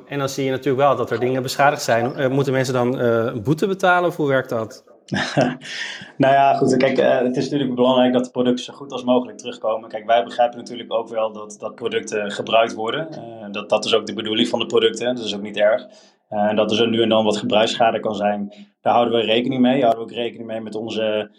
en 0.07 0.19
dan 0.19 0.29
zie 0.29 0.45
je 0.45 0.51
natuurlijk 0.51 0.83
wel 0.83 0.97
dat 0.97 1.11
er 1.11 1.21
dingen 1.21 1.43
beschadigd 1.43 1.83
zijn. 1.83 2.33
moeten 2.33 2.53
mensen 2.53 2.75
dan 2.75 2.99
een 2.99 3.43
boete 3.43 3.67
betalen 3.67 4.09
of 4.09 4.17
hoe 4.17 4.29
werkt 4.29 4.49
dat? 4.49 4.85
nou 6.23 6.35
ja, 6.35 6.55
goed. 6.55 6.77
Kijk, 6.77 6.99
uh, 6.99 7.19
het 7.19 7.37
is 7.37 7.45
natuurlijk 7.45 7.75
belangrijk 7.75 8.13
dat 8.13 8.25
de 8.25 8.31
producten 8.31 8.65
zo 8.65 8.73
goed 8.73 8.93
als 8.93 9.05
mogelijk 9.05 9.39
terugkomen. 9.39 9.89
Kijk, 9.89 10.07
wij 10.07 10.25
begrijpen 10.25 10.59
natuurlijk 10.59 10.93
ook 10.93 11.09
wel 11.09 11.33
dat, 11.33 11.57
dat 11.59 11.75
producten 11.75 12.31
gebruikt 12.31 12.75
worden. 12.75 13.09
Uh, 13.11 13.53
dat, 13.53 13.69
dat 13.69 13.85
is 13.85 13.95
ook 13.95 14.07
de 14.07 14.15
bedoeling 14.15 14.49
van 14.49 14.59
de 14.59 14.67
producten. 14.67 15.15
Dat 15.15 15.25
is 15.25 15.35
ook 15.35 15.43
niet 15.43 15.57
erg. 15.57 15.87
Uh, 16.31 16.49
en 16.49 16.57
dat 16.57 16.73
er 16.73 16.89
nu 16.89 17.03
en 17.03 17.09
dan 17.09 17.25
wat 17.25 17.37
gebruiksschade 17.37 18.01
kan 18.01 18.15
zijn. 18.15 18.53
Daar 18.81 18.93
houden 18.93 19.15
we 19.15 19.25
rekening 19.25 19.61
mee. 19.61 19.81
Daar 19.81 19.83
houden 19.83 20.07
we 20.07 20.11
ook 20.11 20.19
rekening 20.19 20.49
mee 20.49 20.61
met 20.61 20.75
onze 20.75 21.31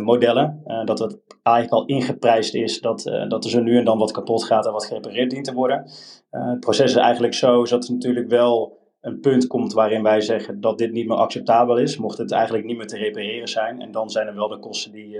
modellen. 0.00 0.62
dat 0.84 0.98
het 0.98 1.20
eigenlijk 1.42 1.74
al 1.74 1.86
ingeprijsd 1.86 2.54
is 2.54 2.80
dat, 2.80 3.02
dat 3.28 3.44
er 3.44 3.50
zo 3.50 3.60
nu 3.60 3.78
en 3.78 3.84
dan 3.84 3.98
wat 3.98 4.12
kapot 4.12 4.44
gaat 4.44 4.66
en 4.66 4.72
wat 4.72 4.86
gerepareerd 4.86 5.30
dient 5.30 5.44
te 5.44 5.52
worden. 5.52 5.90
het 6.30 6.60
proces 6.60 6.90
is 6.90 6.96
eigenlijk 6.96 7.34
zo 7.34 7.64
dat 7.64 7.82
het 7.82 7.88
natuurlijk 7.88 8.28
wel 8.28 8.78
een 9.00 9.20
punt 9.20 9.46
komt 9.46 9.72
waarin 9.72 10.02
wij 10.02 10.20
zeggen 10.20 10.60
dat 10.60 10.78
dit 10.78 10.92
niet 10.92 11.06
meer 11.06 11.16
acceptabel 11.16 11.76
is, 11.76 11.96
mocht 11.96 12.18
het 12.18 12.32
eigenlijk 12.32 12.64
niet 12.64 12.76
meer 12.76 12.86
te 12.86 12.96
repareren 12.96 13.48
zijn. 13.48 13.80
En 13.80 13.92
dan 13.92 14.10
zijn 14.10 14.26
er 14.26 14.34
wel 14.34 14.48
de 14.48 14.58
kosten 14.58 14.92
die, 14.92 15.18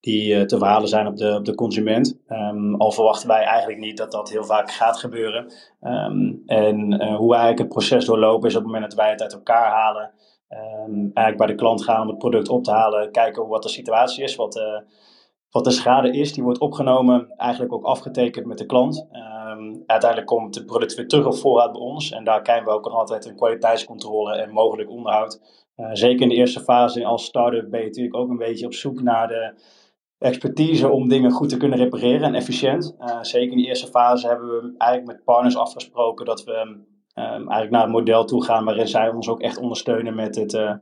die 0.00 0.34
uh, 0.34 0.42
te 0.42 0.58
verhalen 0.58 0.88
zijn 0.88 1.06
op 1.06 1.16
de, 1.16 1.34
op 1.34 1.44
de 1.44 1.54
consument. 1.54 2.20
Um, 2.28 2.74
al 2.74 2.92
verwachten 2.92 3.28
wij 3.28 3.42
eigenlijk 3.42 3.78
niet 3.78 3.96
dat 3.96 4.12
dat 4.12 4.30
heel 4.30 4.44
vaak 4.44 4.70
gaat 4.70 4.98
gebeuren. 4.98 5.52
Um, 5.80 6.42
en 6.46 6.92
uh, 6.92 7.16
hoe 7.16 7.32
eigenlijk 7.34 7.58
het 7.58 7.68
proces 7.68 8.04
doorlopen 8.04 8.48
is 8.48 8.54
op 8.54 8.62
het 8.62 8.72
moment 8.72 8.90
dat 8.90 9.00
wij 9.00 9.10
het 9.10 9.22
uit 9.22 9.32
elkaar 9.32 9.70
halen. 9.70 10.10
Um, 10.48 11.10
eigenlijk 11.14 11.36
bij 11.36 11.46
de 11.46 11.54
klant 11.54 11.84
gaan 11.84 12.02
om 12.02 12.08
het 12.08 12.18
product 12.18 12.48
op 12.48 12.64
te 12.64 12.70
halen, 12.70 13.10
kijken 13.10 13.48
wat 13.48 13.62
de 13.62 13.68
situatie 13.68 14.24
is, 14.24 14.36
wat, 14.36 14.60
wat 15.50 15.64
de 15.64 15.70
schade 15.70 16.10
is. 16.10 16.32
Die 16.32 16.42
wordt 16.42 16.58
opgenomen, 16.58 17.32
eigenlijk 17.36 17.72
ook 17.72 17.84
afgetekend 17.84 18.46
met 18.46 18.58
de 18.58 18.66
klant. 18.66 19.06
Uiteindelijk 19.86 20.26
komt 20.26 20.54
het 20.54 20.66
product 20.66 20.94
weer 20.94 21.08
terug 21.08 21.26
op 21.26 21.34
voorraad 21.34 21.72
bij 21.72 21.80
ons. 21.80 22.10
En 22.10 22.24
daar 22.24 22.42
kijken 22.42 22.64
we 22.64 22.70
ook 22.70 22.86
altijd 22.86 23.26
een 23.26 23.36
kwaliteitscontrole 23.36 24.36
en 24.36 24.50
mogelijk 24.50 24.90
onderhoud. 24.90 25.40
Uh, 25.76 25.88
zeker 25.92 26.22
in 26.22 26.28
de 26.28 26.34
eerste 26.34 26.60
fase 26.60 27.04
als 27.04 27.24
start-up 27.24 27.70
ben 27.70 27.80
je 27.80 27.86
natuurlijk 27.86 28.16
ook 28.16 28.30
een 28.30 28.36
beetje 28.36 28.66
op 28.66 28.74
zoek 28.74 29.02
naar 29.02 29.28
de 29.28 29.52
expertise 30.18 30.90
om 30.90 31.08
dingen 31.08 31.30
goed 31.30 31.48
te 31.48 31.56
kunnen 31.56 31.78
repareren 31.78 32.22
en 32.22 32.34
efficiënt. 32.34 32.96
Uh, 33.00 33.18
zeker 33.22 33.52
in 33.52 33.62
de 33.62 33.68
eerste 33.68 33.86
fase 33.86 34.26
hebben 34.26 34.48
we 34.48 34.74
eigenlijk 34.78 35.12
met 35.12 35.24
partners 35.24 35.56
afgesproken 35.56 36.26
dat 36.26 36.44
we 36.44 36.52
um, 36.52 36.86
eigenlijk 37.14 37.70
naar 37.70 37.84
een 37.84 37.90
model 37.90 38.24
toe 38.24 38.44
gaan 38.44 38.64
waarin 38.64 38.88
zij 38.88 39.08
ons 39.08 39.28
ook 39.28 39.40
echt 39.40 39.58
ondersteunen 39.58 40.14
met 40.14 40.34
het 40.34 40.52
uh, 40.52 40.72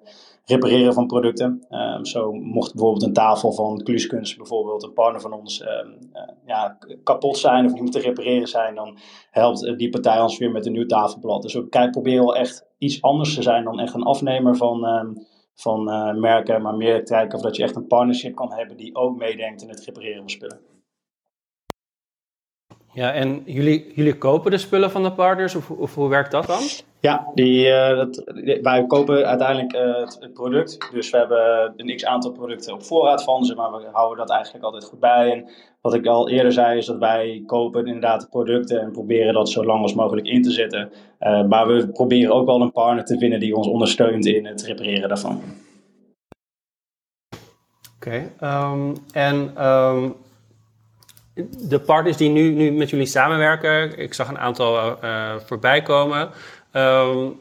repareren 0.45 0.93
van 0.93 1.07
producten. 1.07 1.67
Um, 1.71 2.05
zo 2.05 2.33
mocht 2.33 2.73
bijvoorbeeld 2.73 3.03
een 3.03 3.13
tafel 3.13 3.53
van 3.53 3.83
Kluuskunst, 3.83 4.37
bijvoorbeeld 4.37 4.83
een 4.83 4.93
partner 4.93 5.21
van 5.21 5.33
ons, 5.33 5.61
um, 5.61 5.99
uh, 6.13 6.23
ja, 6.47 6.79
kapot 7.03 7.37
zijn 7.37 7.65
of 7.65 7.81
niet 7.81 7.93
te 7.93 8.01
repareren 8.01 8.49
zijn, 8.49 8.75
dan 8.75 8.99
helpt 9.31 9.79
die 9.79 9.91
partij 9.91 10.21
ons 10.21 10.39
weer 10.39 10.51
met 10.51 10.67
een 10.67 10.73
nieuw 10.73 10.87
tafelblad. 10.87 11.43
Dus 11.43 11.55
we 11.55 11.89
proberen 11.91 12.25
wel 12.25 12.37
echt 12.37 12.67
iets 12.79 13.03
anders 13.03 13.35
te 13.35 13.43
zijn 13.43 13.65
dan 13.65 13.81
echt 13.81 13.95
een 13.95 14.03
afnemer 14.03 14.57
van, 14.57 14.85
van 15.57 15.89
uh, 15.89 16.15
merken, 16.15 16.63
maar 16.63 16.75
meer 16.75 17.03
kijken 17.03 17.37
of 17.39 17.45
dat 17.45 17.57
je 17.57 17.63
echt 17.63 17.77
een 17.77 17.87
partnership 17.87 18.35
kan 18.35 18.53
hebben 18.53 18.77
die 18.77 18.95
ook 18.95 19.17
meedenkt 19.17 19.63
in 19.63 19.69
het 19.69 19.85
repareren 19.85 20.19
van 20.19 20.31
spullen. 20.31 20.61
Ja, 22.93 23.13
en 23.13 23.43
jullie, 23.45 23.93
jullie 23.95 24.19
kopen 24.19 24.51
de 24.51 24.59
spullen 24.59 24.91
van 24.91 25.03
de 25.03 25.13
partners, 25.13 25.55
of, 25.55 25.71
of 25.71 25.95
hoe 25.95 26.09
werkt 26.09 26.31
dat 26.31 26.47
dan? 26.47 26.63
Ja, 27.01 27.31
die, 27.35 27.67
uh, 27.67 27.97
dat, 27.97 28.23
wij 28.63 28.87
kopen 28.87 29.27
uiteindelijk 29.27 29.75
uh, 29.75 29.95
het, 29.95 30.31
product. 30.35 30.89
Dus 30.93 31.11
we 31.11 31.17
hebben 31.17 31.73
een 31.77 31.97
x 31.97 32.05
aantal 32.05 32.33
producten 32.33 32.73
op 32.73 32.83
voorraad 32.83 33.25
van 33.25 33.45
ze, 33.45 33.55
maar 33.55 33.73
we 33.73 33.89
houden 33.93 34.19
dat 34.19 34.31
eigenlijk 34.31 34.65
altijd 34.65 34.85
goed 34.85 35.01
bij. 35.01 35.33
En 35.33 35.49
wat 35.81 35.95
ik 35.95 36.07
al 36.07 36.29
eerder 36.29 36.53
zei, 36.53 36.79
is 36.79 36.87
dat 36.87 36.99
wij 36.99 37.43
kopen 37.47 37.87
inderdaad 37.87 38.21
de 38.21 38.29
producten 38.29 38.81
en 38.81 38.93
proberen 38.93 39.35
dat 39.35 39.51
zo 39.51 39.65
lang 39.65 39.83
als 39.83 39.95
mogelijk 39.95 40.27
in 40.27 40.43
te 40.43 40.51
zetten. 40.51 40.93
Uh, 41.21 41.47
maar 41.47 41.67
we 41.67 41.89
proberen 41.89 42.35
ook 42.35 42.47
wel 42.47 42.61
een 42.61 42.73
partner 42.73 43.05
te 43.05 43.19
vinden 43.19 43.41
die 43.41 43.57
ons 43.57 43.67
ondersteunt 43.67 44.27
in 44.27 44.47
het 44.47 44.63
repareren 44.63 45.09
daarvan. 45.09 45.43
Oké, 47.97 48.31
um, 48.43 48.97
en 49.13 49.67
um, 49.67 50.15
de 51.69 51.81
partners 51.87 52.17
die 52.17 52.31
nu, 52.31 52.51
nu 52.51 52.71
met 52.71 52.91
jullie 52.91 53.07
samenwerken, 53.07 53.99
ik 53.99 54.15
zag 54.15 54.29
een 54.29 54.39
aantal 54.39 54.99
voorbij 55.47 55.83
komen. 55.83 56.31
Um, 56.77 57.41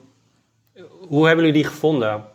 hoe 1.08 1.28
hebben 1.28 1.46
jullie 1.46 1.62
die 1.62 1.72
gevonden? 1.72 2.26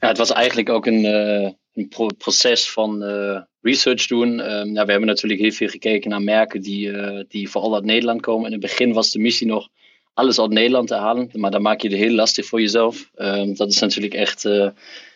Ja, 0.00 0.08
het 0.08 0.18
was 0.18 0.32
eigenlijk 0.32 0.68
ook 0.68 0.86
een, 0.86 1.04
uh, 1.04 1.50
een 1.74 1.88
pro 1.88 2.06
proces 2.18 2.70
van 2.70 3.02
uh, 3.02 3.40
research 3.60 4.06
doen. 4.06 4.34
Nou, 4.36 4.72
we 4.72 4.90
hebben 4.90 5.06
natuurlijk 5.06 5.40
heel 5.40 5.50
veel 5.50 5.68
gekeken 5.68 6.10
naar 6.10 6.22
merken 6.22 6.60
die, 6.60 6.92
die 7.28 7.50
vooral 7.50 7.74
uit 7.74 7.84
Nederland 7.84 8.20
komen. 8.20 8.46
In 8.46 8.52
het 8.52 8.60
begin 8.60 8.92
was 8.92 9.10
de 9.10 9.18
missie 9.18 9.46
nog 9.46 9.68
alles 10.14 10.40
uit 10.40 10.50
Nederland 10.50 10.88
te 10.88 10.94
halen, 10.94 11.30
maar 11.32 11.50
dan 11.50 11.62
maak 11.62 11.80
je 11.80 11.88
het 11.88 11.98
heel 11.98 12.14
lastig 12.14 12.46
voor 12.46 12.60
jezelf. 12.60 13.10
Um, 13.16 13.54
dat 13.54 13.70
is 13.70 13.80
natuurlijk 13.80 14.14
echt 14.14 14.42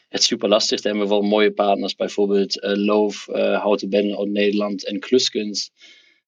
het 0.08 0.22
super 0.22 0.48
lastig. 0.48 0.80
Daar 0.80 0.92
hebben 0.92 1.10
we 1.10 1.20
wel 1.20 1.28
mooie 1.28 1.52
partners, 1.52 1.94
bijvoorbeeld 1.94 2.58
Loof, 2.60 3.26
Houten 3.32 3.88
Benden 3.88 4.18
uit 4.18 4.30
Nederland 4.30 4.86
en 4.86 4.98
Kluskunst. 4.98 5.72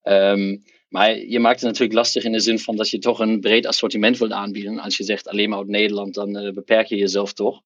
Um, 0.02 0.62
maar 0.92 1.18
je 1.18 1.40
maakt 1.40 1.60
het 1.60 1.68
natuurlijk 1.68 1.98
lastig 1.98 2.24
in 2.24 2.32
de 2.32 2.40
zin 2.40 2.58
van 2.58 2.76
dat 2.76 2.90
je 2.90 2.98
toch 2.98 3.18
een 3.18 3.40
breed 3.40 3.66
assortiment 3.66 4.18
wilt 4.18 4.32
aanbieden. 4.32 4.78
Als 4.78 4.96
je 4.96 5.04
zegt 5.04 5.28
alleen 5.28 5.48
maar 5.48 5.58
uit 5.58 5.68
Nederland, 5.68 6.14
dan 6.14 6.44
uh, 6.44 6.52
beperk 6.52 6.86
je 6.86 6.96
jezelf 6.96 7.32
toch. 7.32 7.60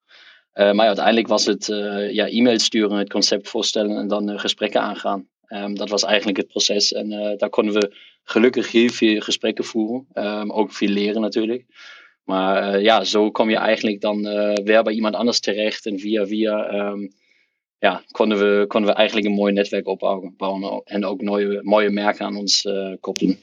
Uh, 0.55 0.73
maar 0.73 0.87
uiteindelijk 0.87 1.29
was 1.29 1.47
het 1.47 1.69
uh, 1.69 2.13
ja, 2.13 2.29
e-mail 2.29 2.59
sturen, 2.59 2.99
het 2.99 3.11
concept 3.11 3.49
voorstellen 3.49 3.97
en 3.97 4.09
dan 4.09 4.39
gesprekken 4.39 4.81
aangaan. 4.81 5.29
Um, 5.49 5.75
dat 5.75 5.89
was 5.89 6.05
eigenlijk 6.05 6.37
het 6.37 6.47
proces. 6.47 6.93
En 6.93 7.37
daar 7.37 7.51
konden 7.51 7.75
we 7.75 7.97
gelukkig 8.23 8.73
heel 8.73 8.89
veel 8.89 9.21
gesprekken 9.21 9.65
voeren. 9.65 10.07
Um, 10.15 10.53
ook 10.53 10.73
veel 10.73 10.89
leren 10.89 11.21
natuurlijk. 11.21 11.65
Maar 12.25 12.81
ja, 12.81 13.05
zo 13.05 13.31
kom 13.31 13.51
je 13.51 13.57
eigenlijk 13.57 14.01
dan 14.01 14.23
weer 14.65 14.83
bij 14.83 14.93
iemand 14.93 15.15
anders 15.15 15.41
terecht. 15.41 15.87
En 15.87 15.99
via 15.99 16.27
via 16.27 16.75
um, 16.75 17.11
ja, 17.79 18.03
konden, 18.11 18.39
we, 18.39 18.67
konden 18.67 18.91
we 18.91 18.97
eigenlijk 18.97 19.29
een 19.29 19.35
mooi 19.35 19.53
netwerk 19.53 19.87
opbouwen 19.87 20.83
en 20.85 21.05
ook 21.05 21.23
mooie, 21.23 21.61
mooie 21.63 21.91
merken 21.91 22.27
aan 22.27 22.37
ons 22.37 22.65
uh, 22.65 22.95
koppelen. 23.01 23.39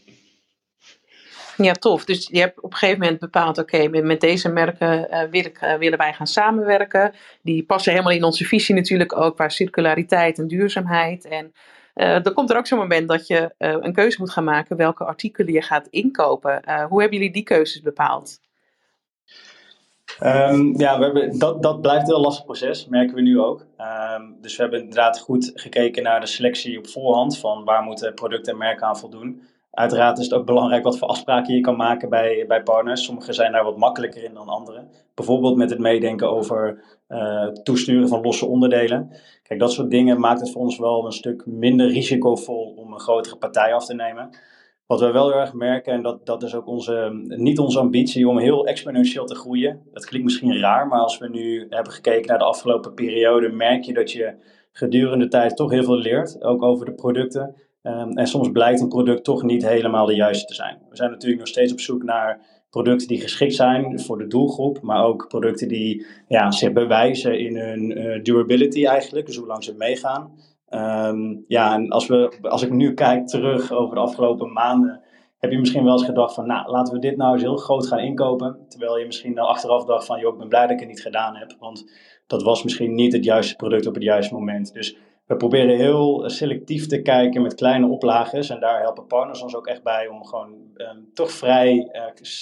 Ja, 1.57 1.73
tof. 1.73 2.05
Dus 2.05 2.27
je 2.31 2.39
hebt 2.39 2.61
op 2.61 2.71
een 2.71 2.77
gegeven 2.77 3.01
moment 3.01 3.19
bepaald, 3.19 3.57
oké, 3.57 3.83
okay, 3.83 4.01
met 4.01 4.21
deze 4.21 4.49
merken 4.49 5.31
ik, 5.31 5.61
uh, 5.61 5.75
willen 5.75 5.97
wij 5.97 6.13
gaan 6.13 6.27
samenwerken. 6.27 7.13
Die 7.41 7.63
passen 7.63 7.91
helemaal 7.91 8.13
in 8.13 8.23
onze 8.23 8.45
visie 8.45 8.75
natuurlijk 8.75 9.17
ook 9.17 9.35
qua 9.35 9.49
circulariteit 9.49 10.39
en 10.39 10.47
duurzaamheid. 10.47 11.25
En 11.25 11.53
dan 12.23 12.33
komt 12.33 12.49
er 12.49 12.57
ook 12.57 12.67
zo'n 12.67 12.77
moment 12.77 13.07
dat 13.07 13.27
je 13.27 13.53
een 13.57 13.93
keuze 13.93 14.19
moet 14.19 14.31
gaan 14.31 14.43
maken 14.43 14.77
welke 14.77 15.03
artikelen 15.03 15.53
je 15.53 15.61
gaat 15.61 15.87
inkopen. 15.87 16.61
hoe 16.89 17.01
hebben 17.01 17.17
jullie 17.17 17.33
die 17.33 17.43
keuzes 17.43 17.81
bepaald? 17.81 18.39
Um, 20.23 20.79
ja, 20.79 20.97
we 20.97 21.03
hebben, 21.03 21.39
dat, 21.39 21.63
dat 21.63 21.81
blijft 21.81 22.07
een 22.07 22.13
heel 22.13 22.23
lastig 22.23 22.45
proces, 22.45 22.87
merken 22.87 23.15
we 23.15 23.21
nu 23.21 23.39
ook. 23.39 23.65
Um, 24.17 24.37
dus 24.41 24.55
we 24.55 24.61
hebben 24.61 24.79
inderdaad 24.79 25.19
goed 25.19 25.51
gekeken 25.53 26.03
naar 26.03 26.19
de 26.19 26.25
selectie 26.25 26.77
op 26.77 26.87
voorhand 26.87 27.37
van 27.37 27.63
waar 27.63 27.83
moeten 27.83 28.13
producten 28.13 28.53
en 28.53 28.59
merken 28.59 28.87
aan 28.87 28.97
voldoen. 28.97 29.41
Uiteraard 29.71 30.17
is 30.17 30.23
het 30.23 30.33
ook 30.33 30.45
belangrijk 30.45 30.83
wat 30.83 30.97
voor 30.97 31.07
afspraken 31.07 31.55
je 31.55 31.61
kan 31.61 31.75
maken 31.75 32.09
bij, 32.09 32.45
bij 32.47 32.63
partners. 32.63 33.03
Sommige 33.03 33.33
zijn 33.33 33.51
daar 33.51 33.63
wat 33.63 33.77
makkelijker 33.77 34.23
in 34.23 34.33
dan 34.33 34.47
andere. 34.47 34.87
Bijvoorbeeld 35.13 35.55
met 35.55 35.69
het 35.69 35.79
meedenken 35.79 36.29
over 36.29 36.83
uh, 37.09 37.47
toesturen 37.47 38.07
van 38.07 38.21
losse 38.21 38.45
onderdelen. 38.45 39.11
Kijk, 39.43 39.59
dat 39.59 39.71
soort 39.71 39.89
dingen 39.89 40.19
maakt 40.19 40.39
het 40.39 40.51
voor 40.51 40.61
ons 40.61 40.77
wel 40.77 41.05
een 41.05 41.11
stuk 41.11 41.45
minder 41.45 41.87
risicovol 41.87 42.73
om 42.77 42.93
een 42.93 42.99
grotere 42.99 43.35
partij 43.35 43.73
af 43.73 43.85
te 43.85 43.95
nemen. 43.95 44.29
Wat 44.85 44.99
we 44.99 45.11
wel 45.11 45.29
heel 45.29 45.39
erg 45.39 45.53
merken, 45.53 45.93
en 45.93 46.01
dat, 46.01 46.25
dat 46.25 46.43
is 46.43 46.55
ook 46.55 46.67
onze, 46.67 47.23
niet 47.27 47.59
onze 47.59 47.79
ambitie 47.79 48.27
om 48.27 48.37
heel 48.37 48.67
exponentieel 48.67 49.25
te 49.25 49.35
groeien. 49.35 49.81
Dat 49.93 50.05
klinkt 50.05 50.27
misschien 50.27 50.59
raar, 50.59 50.87
maar 50.87 50.99
als 50.99 51.17
we 51.17 51.29
nu 51.29 51.67
hebben 51.69 51.93
gekeken 51.93 52.27
naar 52.27 52.37
de 52.37 52.43
afgelopen 52.43 52.93
periode, 52.93 53.49
merk 53.49 53.83
je 53.83 53.93
dat 53.93 54.11
je 54.11 54.33
gedurende 54.71 55.23
de 55.23 55.29
tijd 55.29 55.55
toch 55.55 55.71
heel 55.71 55.83
veel 55.83 55.97
leert, 55.97 56.43
ook 56.43 56.63
over 56.63 56.85
de 56.85 56.93
producten. 56.93 57.55
Um, 57.83 58.17
en 58.17 58.27
soms 58.27 58.51
blijkt 58.51 58.81
een 58.81 58.87
product 58.87 59.23
toch 59.23 59.43
niet 59.43 59.67
helemaal 59.67 60.05
de 60.05 60.15
juiste 60.15 60.45
te 60.45 60.53
zijn. 60.53 60.77
We 60.89 60.95
zijn 60.95 61.11
natuurlijk 61.11 61.39
nog 61.39 61.49
steeds 61.49 61.71
op 61.71 61.79
zoek 61.79 62.03
naar 62.03 62.45
producten 62.69 63.07
die 63.07 63.21
geschikt 63.21 63.55
zijn 63.55 63.99
voor 63.99 64.17
de 64.17 64.27
doelgroep, 64.27 64.81
maar 64.81 65.05
ook 65.05 65.27
producten 65.27 65.67
die 65.67 66.05
ja, 66.27 66.51
zich 66.51 66.73
bewijzen 66.73 67.39
in 67.39 67.57
hun 67.57 67.97
uh, 67.97 68.23
durability 68.23 68.85
eigenlijk, 68.85 69.25
dus 69.25 69.37
hoe 69.37 69.47
lang 69.47 69.63
ze 69.63 69.73
meegaan. 69.77 70.31
Um, 70.75 71.45
ja, 71.47 71.73
en 71.73 71.89
als, 71.89 72.07
we, 72.07 72.37
als 72.41 72.61
ik 72.61 72.71
nu 72.71 72.93
kijk 72.93 73.27
terug 73.27 73.71
over 73.71 73.95
de 73.95 74.01
afgelopen 74.01 74.53
maanden, 74.53 75.01
heb 75.37 75.51
je 75.51 75.59
misschien 75.59 75.83
wel 75.83 75.93
eens 75.93 76.05
gedacht 76.05 76.33
van, 76.33 76.47
nou, 76.47 76.71
laten 76.71 76.93
we 76.93 76.99
dit 76.99 77.17
nou 77.17 77.33
eens 77.33 77.41
heel 77.41 77.57
groot 77.57 77.87
gaan 77.87 77.99
inkopen. 77.99 78.57
Terwijl 78.67 78.97
je 78.97 79.05
misschien 79.05 79.35
dan 79.35 79.45
achteraf 79.45 79.85
dacht 79.85 80.05
van, 80.05 80.19
joh, 80.19 80.33
ik 80.33 80.39
ben 80.39 80.47
blij 80.47 80.61
dat 80.61 80.71
ik 80.71 80.79
het 80.79 80.87
niet 80.87 81.01
gedaan 81.01 81.35
heb. 81.35 81.55
Want 81.59 81.91
dat 82.27 82.43
was 82.43 82.63
misschien 82.63 82.95
niet 82.95 83.13
het 83.13 83.23
juiste 83.23 83.55
product 83.55 83.87
op 83.87 83.93
het 83.93 84.03
juiste 84.03 84.33
moment. 84.33 84.73
Dus 84.73 84.97
we 85.33 85.39
proberen 85.39 85.77
heel 85.77 86.23
selectief 86.29 86.87
te 86.87 87.01
kijken 87.01 87.41
met 87.41 87.55
kleine 87.55 87.87
oplages. 87.87 88.49
En 88.49 88.59
daar 88.59 88.79
helpen 88.79 89.07
partners 89.07 89.41
ons 89.41 89.55
ook 89.55 89.67
echt 89.67 89.83
bij 89.83 90.07
om 90.07 90.25
gewoon 90.25 90.53
um, 90.75 91.09
toch 91.13 91.31
vrij 91.31 91.89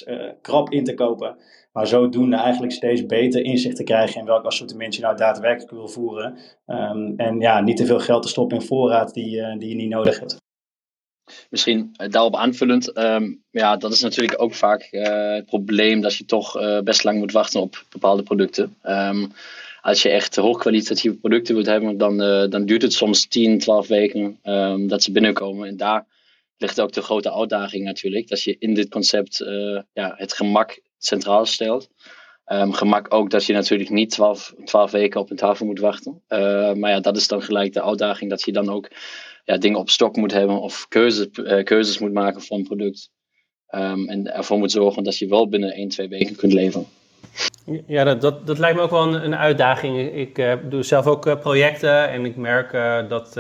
uh, 0.08 0.18
uh, 0.18 0.30
krap 0.42 0.70
in 0.70 0.84
te 0.84 0.94
kopen. 0.94 1.38
Maar 1.72 1.88
zodoende 1.88 2.36
eigenlijk 2.36 2.74
steeds 2.74 3.06
beter 3.06 3.44
inzicht 3.44 3.76
te 3.76 3.84
krijgen 3.84 4.20
in 4.20 4.26
welk 4.26 4.46
assortiment 4.46 4.96
je 4.96 5.02
nou 5.02 5.18
daadwerkelijk 5.18 5.72
wil 5.72 5.88
voeren. 5.88 6.38
Um, 6.68 7.14
en 7.18 7.40
ja, 7.40 7.62
niet 7.62 7.78
te 7.78 7.86
veel 7.86 8.00
geld 8.00 8.24
te 8.24 8.30
stoppen 8.30 8.58
in 8.58 8.66
voorraad 8.66 9.14
die, 9.14 9.58
die 9.58 9.70
je 9.70 9.76
niet 9.76 9.90
nodig 9.90 10.20
hebt. 10.20 10.40
Misschien 11.50 11.92
daarop 12.10 12.36
aanvullend, 12.36 12.92
ehm, 12.92 13.34
ja, 13.52 13.78
dat 13.78 13.92
is 13.92 14.02
natuurlijk 14.02 14.42
ook 14.42 14.54
vaak 14.54 14.88
het 14.92 15.46
probleem 15.46 16.02
dat 16.02 16.16
je 16.16 16.26
toch 16.26 16.82
best 16.84 17.04
lang 17.04 17.20
moet 17.20 17.32
wachten 17.32 17.62
op 17.62 17.84
bepaalde 17.90 18.24
producten. 18.24 18.76
Ehm, 19.82 19.90
als 19.90 20.02
je 20.02 20.10
echt 20.10 20.36
hoogkwalitatieve 20.36 21.18
producten 21.18 21.56
wilt 21.56 21.68
hebben, 21.68 21.98
dan, 21.98 22.18
dan 22.50 22.66
duurt 22.66 22.82
het 22.82 22.94
soms 22.94 23.28
10, 23.28 23.60
12 23.60 23.88
weken 23.88 24.40
um, 24.44 24.88
dat 24.88 25.04
ze 25.04 25.12
binnenkomen. 25.12 25.68
En 25.68 25.78
daar 25.78 26.06
ligt 26.58 26.82
ook 26.82 26.92
de 26.92 27.02
grote 27.02 27.34
uitdaging 27.34 27.84
natuurlijk. 27.84 28.28
Dat 28.28 28.44
je 28.44 28.56
in 28.60 28.74
dit 28.74 28.90
concept 28.90 29.38
ja, 29.94 30.14
het 30.18 30.34
gemak 30.34 30.82
centraal 30.98 31.46
stelt. 31.46 31.90
Um, 32.46 32.74
gemak 32.74 33.14
ook 33.14 33.30
dat 33.30 33.46
je 33.46 33.54
natuurlijk 33.54 33.90
niet 33.90 34.10
12, 34.10 34.54
12 34.66 34.92
weken 34.92 35.20
op 35.20 35.30
een 35.30 35.36
tafel 35.36 35.66
moet 35.66 35.80
wachten. 35.80 36.22
Uh, 36.30 36.74
maar 36.74 36.92
ja, 36.92 37.00
dat 37.00 37.18
is 37.18 37.28
dan 37.28 37.42
gelijk 37.42 37.74
de 37.74 37.84
uitdaging 37.84 38.30
dat 38.30 38.44
je 38.44 38.52
dan 38.52 38.70
ook 38.70 38.90
ja, 39.46 39.58
dingen 39.58 39.80
op 39.80 39.90
stok 39.90 40.16
moet 40.16 40.32
hebben 40.32 40.62
of 40.62 40.88
keuzes, 40.88 41.28
keuzes 41.64 42.00
moet 42.00 42.14
maken 42.14 42.42
voor 42.42 42.58
een 42.58 42.64
product. 42.64 43.10
Um, 43.76 44.10
en 44.10 44.34
ervoor 44.34 44.58
moet 44.58 44.72
zorgen 44.72 45.04
dat 45.04 45.18
je 45.18 45.28
wel 45.28 45.50
binnen 45.50 45.74
1, 45.74 45.90
2 45.90 46.08
weken 46.08 46.36
kunt 46.36 46.54
leveren. 46.54 46.88
Ja, 47.88 48.16
dat, 48.16 48.48
dat, 48.48 48.58
lijkt 48.58 48.78
me 48.78 48.84
ook 48.84 48.90
wel 48.90 49.16
een, 49.16 49.36
uitdaging. 49.36 50.14
Ik 50.14 50.38
uh, 50.38 50.54
doe 50.64 50.84
zelf 50.84 51.08
ook 51.08 51.40
projecten 51.40 52.10
en 52.10 52.26
ik 52.26 52.36
merk 52.36 52.72
dat 53.10 53.40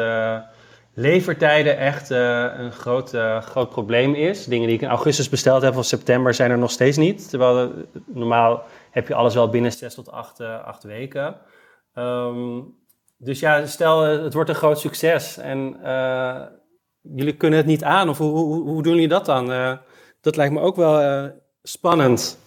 levertijden 0.94 1.78
echt 1.78 2.10
een 2.10 2.72
groot, 2.72 3.18
groot 3.42 3.70
probleem 3.70 4.14
is. 4.14 4.46
Dingen 4.46 4.68
die 4.68 4.76
ik 4.76 4.82
in 4.82 4.90
augustus 4.90 5.30
besteld 5.30 5.62
heb 5.62 5.78
of 5.78 5.86
september 5.86 6.34
zijn 6.34 6.52
er 6.52 6.58
nog 6.58 6.72
steeds 6.72 6.98
niet. 6.98 7.30
Terwijl 7.30 7.72
normaal 8.06 8.64
heb 8.92 9.08
je 9.08 9.16
alles 9.16 9.34
wel 9.34 9.50
binnen 9.50 9.72
zes 9.72 9.94
tot 9.94 10.12
acht, 10.12 10.40
acht 10.42 10.84
weken. 10.84 11.36
Um, 11.96 12.80
dus 13.18 13.40
ja, 13.40 13.66
stel 13.66 14.06
eh, 14.06 14.24
het 14.24 14.34
wordt 14.34 14.50
een 14.50 14.56
groot 14.56 14.80
succes 14.80 15.38
en 15.38 15.78
jullie 17.02 17.38
kunnen 17.38 17.60
het 17.60 17.68
niet 17.68 17.84
aan. 17.84 18.10
Of 18.10 18.18
hoe, 18.18 18.38
hoe, 18.38 18.70
hoe 18.70 18.84
doen 18.84 18.94
jullie 18.94 19.08
dat 19.08 19.26
dan? 19.26 19.78
Dat 20.22 20.36
lijkt 20.36 20.54
me 20.54 20.60
ook 20.60 20.76
wel 20.76 21.32
spannend. 21.64 22.40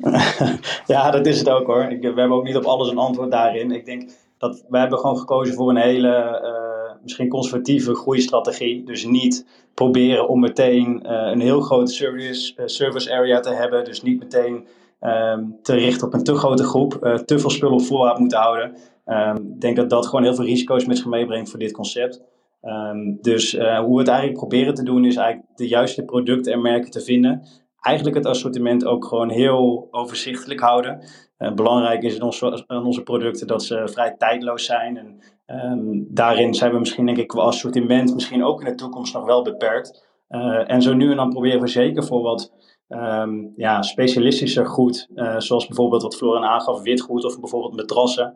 ja, 0.86 1.10
dat 1.10 1.26
is 1.26 1.38
het 1.38 1.48
ook 1.48 1.66
hoor. 1.66 1.82
Ik, 1.82 2.00
we 2.00 2.06
hebben 2.06 2.32
ook 2.32 2.44
niet 2.44 2.56
op 2.56 2.64
alles 2.64 2.90
een 2.90 2.98
antwoord 2.98 3.30
daarin. 3.30 3.70
Ik 3.70 3.84
denk 3.84 4.10
dat 4.38 4.64
we 4.68 4.78
hebben 4.78 4.98
gewoon 4.98 5.18
gekozen 5.18 5.54
voor 5.54 5.70
een 5.70 5.76
hele, 5.76 6.98
misschien 7.02 7.28
conservatieve 7.28 7.94
groeistrategie. 7.94 8.84
Dus 8.84 9.04
niet 9.04 9.46
proberen 9.74 10.28
om 10.28 10.40
meteen 10.40 11.10
een 11.12 11.40
heel 11.40 11.60
grote 11.60 11.92
service, 11.92 12.52
service 12.64 13.12
area 13.12 13.40
te 13.40 13.54
hebben. 13.54 13.84
Dus 13.84 14.02
niet 14.02 14.18
meteen 14.18 14.66
um, 15.00 15.58
te 15.62 15.74
richten 15.74 16.06
op 16.06 16.14
een 16.14 16.24
te 16.24 16.34
grote 16.34 16.64
groep, 16.64 17.22
te 17.24 17.38
veel 17.38 17.50
spullen 17.50 17.74
op 17.74 17.82
voorraad 17.82 18.18
moeten 18.18 18.38
houden. 18.38 18.76
Um, 19.06 19.36
ik 19.54 19.60
denk 19.60 19.76
dat 19.76 19.90
dat 19.90 20.06
gewoon 20.06 20.24
heel 20.24 20.34
veel 20.34 20.44
risico's 20.44 20.84
met 20.84 20.96
zich 20.96 21.06
meebrengt 21.06 21.50
voor 21.50 21.58
dit 21.58 21.72
concept. 21.72 22.22
Um, 22.62 23.18
dus 23.20 23.52
hoe 23.52 23.92
we 23.92 23.98
het 23.98 24.08
eigenlijk 24.08 24.38
proberen 24.38 24.74
te 24.74 24.82
doen 24.82 25.04
is 25.04 25.16
eigenlijk 25.16 25.56
de 25.56 25.68
juiste 25.68 26.04
producten 26.04 26.52
en 26.52 26.62
merken 26.62 26.90
te 26.90 27.00
vinden. 27.00 27.42
Eigenlijk 27.80 28.16
het 28.16 28.26
assortiment 28.26 28.84
ook 28.84 29.04
gewoon 29.04 29.30
heel 29.30 29.88
overzichtelijk 29.90 30.60
houden. 30.60 31.04
Uh, 31.38 31.52
belangrijk 31.52 32.02
is 32.02 32.14
in 32.14 32.22
onze, 32.22 32.64
onze 32.68 33.02
producten 33.02 33.46
dat 33.46 33.62
ze 33.62 33.88
vrij 33.88 34.14
tijdloos 34.18 34.64
zijn. 34.64 34.96
En 34.96 35.20
um, 35.46 36.06
daarin 36.08 36.54
zijn 36.54 36.72
we 36.72 36.78
misschien 36.78 37.06
denk 37.06 37.18
ik 37.18 37.28
qua 37.28 37.42
assortiment 37.42 38.14
misschien 38.14 38.44
ook 38.44 38.60
in 38.60 38.66
de 38.66 38.74
toekomst 38.74 39.14
nog 39.14 39.24
wel 39.24 39.42
beperkt. 39.42 40.08
Uh, 40.28 40.70
en 40.70 40.82
zo 40.82 40.94
nu 40.94 41.10
en 41.10 41.16
dan 41.16 41.30
proberen 41.30 41.60
we 41.60 41.66
zeker 41.66 42.04
voor 42.04 42.22
wat 42.22 42.52
um, 42.88 43.52
ja, 43.56 43.82
specialistischer 43.82 44.66
goed, 44.66 45.08
uh, 45.14 45.38
zoals 45.38 45.66
bijvoorbeeld 45.66 46.02
wat 46.02 46.16
Floren 46.16 46.42
aangaf, 46.42 46.82
witgoed 46.82 47.24
of 47.24 47.40
bijvoorbeeld 47.40 47.76
matrassen, 47.76 48.34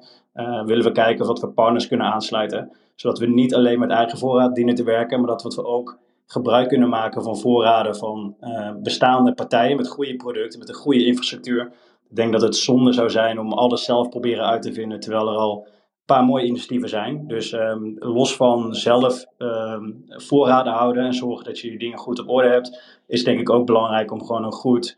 willen 0.64 0.84
we 0.84 0.92
kijken 0.92 1.26
wat 1.26 1.40
we 1.40 1.48
partners 1.48 1.88
kunnen 1.88 2.06
aansluiten. 2.06 2.76
Zodat 2.94 3.18
we 3.18 3.26
niet 3.26 3.54
alleen 3.54 3.78
met 3.78 3.90
eigen 3.90 4.18
voorraad 4.18 4.54
dienen 4.54 4.74
te 4.74 4.84
werken, 4.84 5.18
maar 5.18 5.28
dat 5.28 5.54
we 5.54 5.64
ook 5.64 5.98
gebruik 6.34 6.68
kunnen 6.68 6.88
maken 6.88 7.22
van 7.22 7.38
voorraden 7.38 7.96
van 7.96 8.36
uh, 8.40 8.70
bestaande 8.82 9.34
partijen 9.34 9.76
met 9.76 9.88
goede 9.88 10.16
producten, 10.16 10.58
met 10.58 10.68
een 10.68 10.74
goede 10.74 11.04
infrastructuur. 11.04 11.72
Ik 12.10 12.16
denk 12.16 12.32
dat 12.32 12.42
het 12.42 12.56
zonde 12.56 12.92
zou 12.92 13.10
zijn 13.10 13.38
om 13.38 13.52
alles 13.52 13.84
zelf 13.84 14.08
proberen 14.08 14.44
uit 14.44 14.62
te 14.62 14.72
vinden, 14.72 15.00
terwijl 15.00 15.28
er 15.28 15.36
al 15.36 15.68
paar 16.04 16.24
mooie 16.24 16.46
initiatieven 16.46 16.88
zijn. 16.88 17.26
Dus 17.26 17.52
um, 17.52 17.96
los 17.98 18.36
van 18.36 18.74
zelf 18.74 19.24
um, 19.38 20.04
voorraden 20.06 20.72
houden 20.72 21.04
en 21.04 21.14
zorgen 21.14 21.44
dat 21.44 21.58
je 21.58 21.72
je 21.72 21.78
dingen 21.78 21.98
goed 21.98 22.18
op 22.18 22.28
orde 22.28 22.48
hebt, 22.48 23.00
is 23.06 23.24
denk 23.24 23.40
ik 23.40 23.50
ook 23.50 23.66
belangrijk 23.66 24.12
om 24.12 24.24
gewoon 24.24 24.44
een 24.44 24.52
goed 24.52 24.96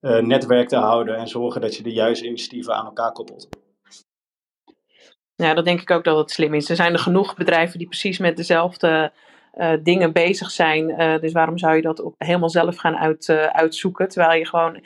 uh, 0.00 0.18
netwerk 0.18 0.68
te 0.68 0.76
houden 0.76 1.16
en 1.16 1.28
zorgen 1.28 1.60
dat 1.60 1.76
je 1.76 1.82
de 1.82 1.92
juiste 1.92 2.26
initiatieven 2.26 2.74
aan 2.74 2.86
elkaar 2.86 3.12
koppelt. 3.12 3.48
Ja, 5.34 5.54
dat 5.54 5.64
denk 5.64 5.80
ik 5.80 5.90
ook 5.90 6.04
dat 6.04 6.16
het 6.16 6.30
slim 6.30 6.54
is. 6.54 6.70
Er 6.70 6.76
zijn 6.76 6.92
er 6.92 6.98
genoeg 6.98 7.34
bedrijven 7.34 7.78
die 7.78 7.88
precies 7.88 8.18
met 8.18 8.36
dezelfde 8.36 9.12
uh, 9.56 9.72
dingen 9.82 10.12
bezig 10.12 10.50
zijn. 10.50 10.88
Uh, 10.90 11.18
dus 11.20 11.32
waarom 11.32 11.58
zou 11.58 11.76
je 11.76 11.82
dat 11.82 12.02
ook 12.02 12.14
helemaal 12.18 12.50
zelf 12.50 12.76
gaan 12.76 12.96
uit, 12.96 13.28
uitzoeken? 13.52 14.08
Terwijl 14.08 14.38
je 14.38 14.46
gewoon 14.46 14.80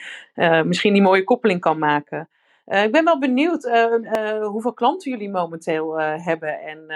misschien 0.69 0.93
die 0.93 1.03
mooie 1.03 1.25
koppeling 1.25 1.61
kan 1.61 1.79
maken. 1.79 2.29
Ik 2.65 2.93
ben 2.93 3.05
wel 3.05 3.19
benieuwd 3.19 3.71
hoeveel 4.43 4.73
klanten 4.73 5.11
jullie 5.11 5.31
momenteel 5.31 6.01
hebben 6.01 6.61
en 6.61 6.87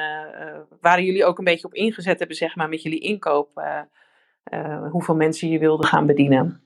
waar 0.81 1.03
jullie 1.03 1.25
ook 1.25 1.39
een 1.39 1.45
beetje 1.45 1.67
op 1.67 1.75
ingezet 1.75 2.19
hebben, 2.19 2.37
zeg 2.37 2.57
maar, 2.57 2.69
met 2.69 2.83
jullie 2.83 2.99
inkoop. 2.99 3.49
hoeveel 4.91 5.15
mensen 5.15 5.49
je 5.49 5.59
wilde 5.59 5.87
gaan 5.87 6.07
bedienen. 6.07 6.61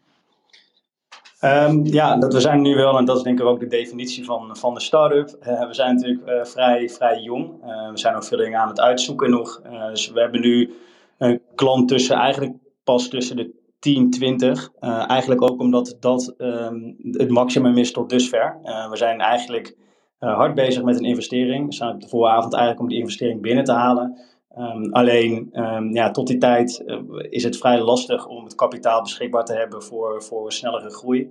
Um, 1.40 1.84
ja, 1.84 2.16
dat 2.16 2.32
we 2.32 2.40
zijn 2.40 2.62
nu 2.62 2.74
wel, 2.74 2.98
en 2.98 3.04
dat 3.04 3.16
is 3.16 3.22
denk 3.22 3.40
ik 3.40 3.46
ook 3.46 3.60
de 3.60 3.66
definitie 3.66 4.24
van, 4.24 4.56
van 4.56 4.74
de 4.74 4.80
start-up. 4.80 5.36
we 5.40 5.74
zijn 5.74 5.94
natuurlijk 5.94 6.46
vrij, 6.46 6.88
vrij 6.88 7.20
jong. 7.20 7.62
we 7.90 7.98
zijn 7.98 8.14
ook 8.14 8.24
veel 8.24 8.38
dingen 8.38 8.60
aan 8.60 8.68
het 8.68 8.80
uitzoeken 8.80 9.30
nog. 9.30 9.62
dus 9.90 10.10
we 10.10 10.20
hebben 10.20 10.40
nu 10.40 10.74
een 11.18 11.42
klant 11.54 11.88
tussen, 11.88 12.16
eigenlijk 12.16 12.54
pas 12.84 13.08
tussen 13.08 13.36
de 13.36 13.58
10, 13.78 14.10
20. 14.10 14.70
Uh, 14.80 15.10
eigenlijk 15.10 15.42
ook 15.42 15.60
omdat 15.60 15.96
dat 16.00 16.34
um, 16.38 16.96
het 17.00 17.30
maximum 17.30 17.78
is 17.78 17.92
tot 17.92 18.10
dusver. 18.10 18.58
Uh, 18.64 18.90
we 18.90 18.96
zijn 18.96 19.20
eigenlijk 19.20 19.76
uh, 20.20 20.34
hard 20.34 20.54
bezig 20.54 20.82
met 20.82 20.98
een 20.98 21.04
investering. 21.04 21.66
We 21.66 21.74
staan 21.74 21.98
de 21.98 22.08
vooravond 22.08 22.52
eigenlijk 22.52 22.82
om 22.82 22.88
die 22.88 22.98
investering 22.98 23.40
binnen 23.40 23.64
te 23.64 23.72
halen. 23.72 24.18
Um, 24.58 24.92
alleen 24.92 25.48
um, 25.52 25.94
ja, 25.94 26.10
tot 26.10 26.26
die 26.26 26.38
tijd 26.38 26.84
is 27.30 27.44
het 27.44 27.58
vrij 27.58 27.80
lastig 27.80 28.26
om 28.26 28.44
het 28.44 28.54
kapitaal 28.54 29.02
beschikbaar 29.02 29.44
te 29.44 29.54
hebben 29.54 29.82
voor, 29.82 30.22
voor 30.22 30.52
snellere 30.52 30.90
groei. 30.90 31.30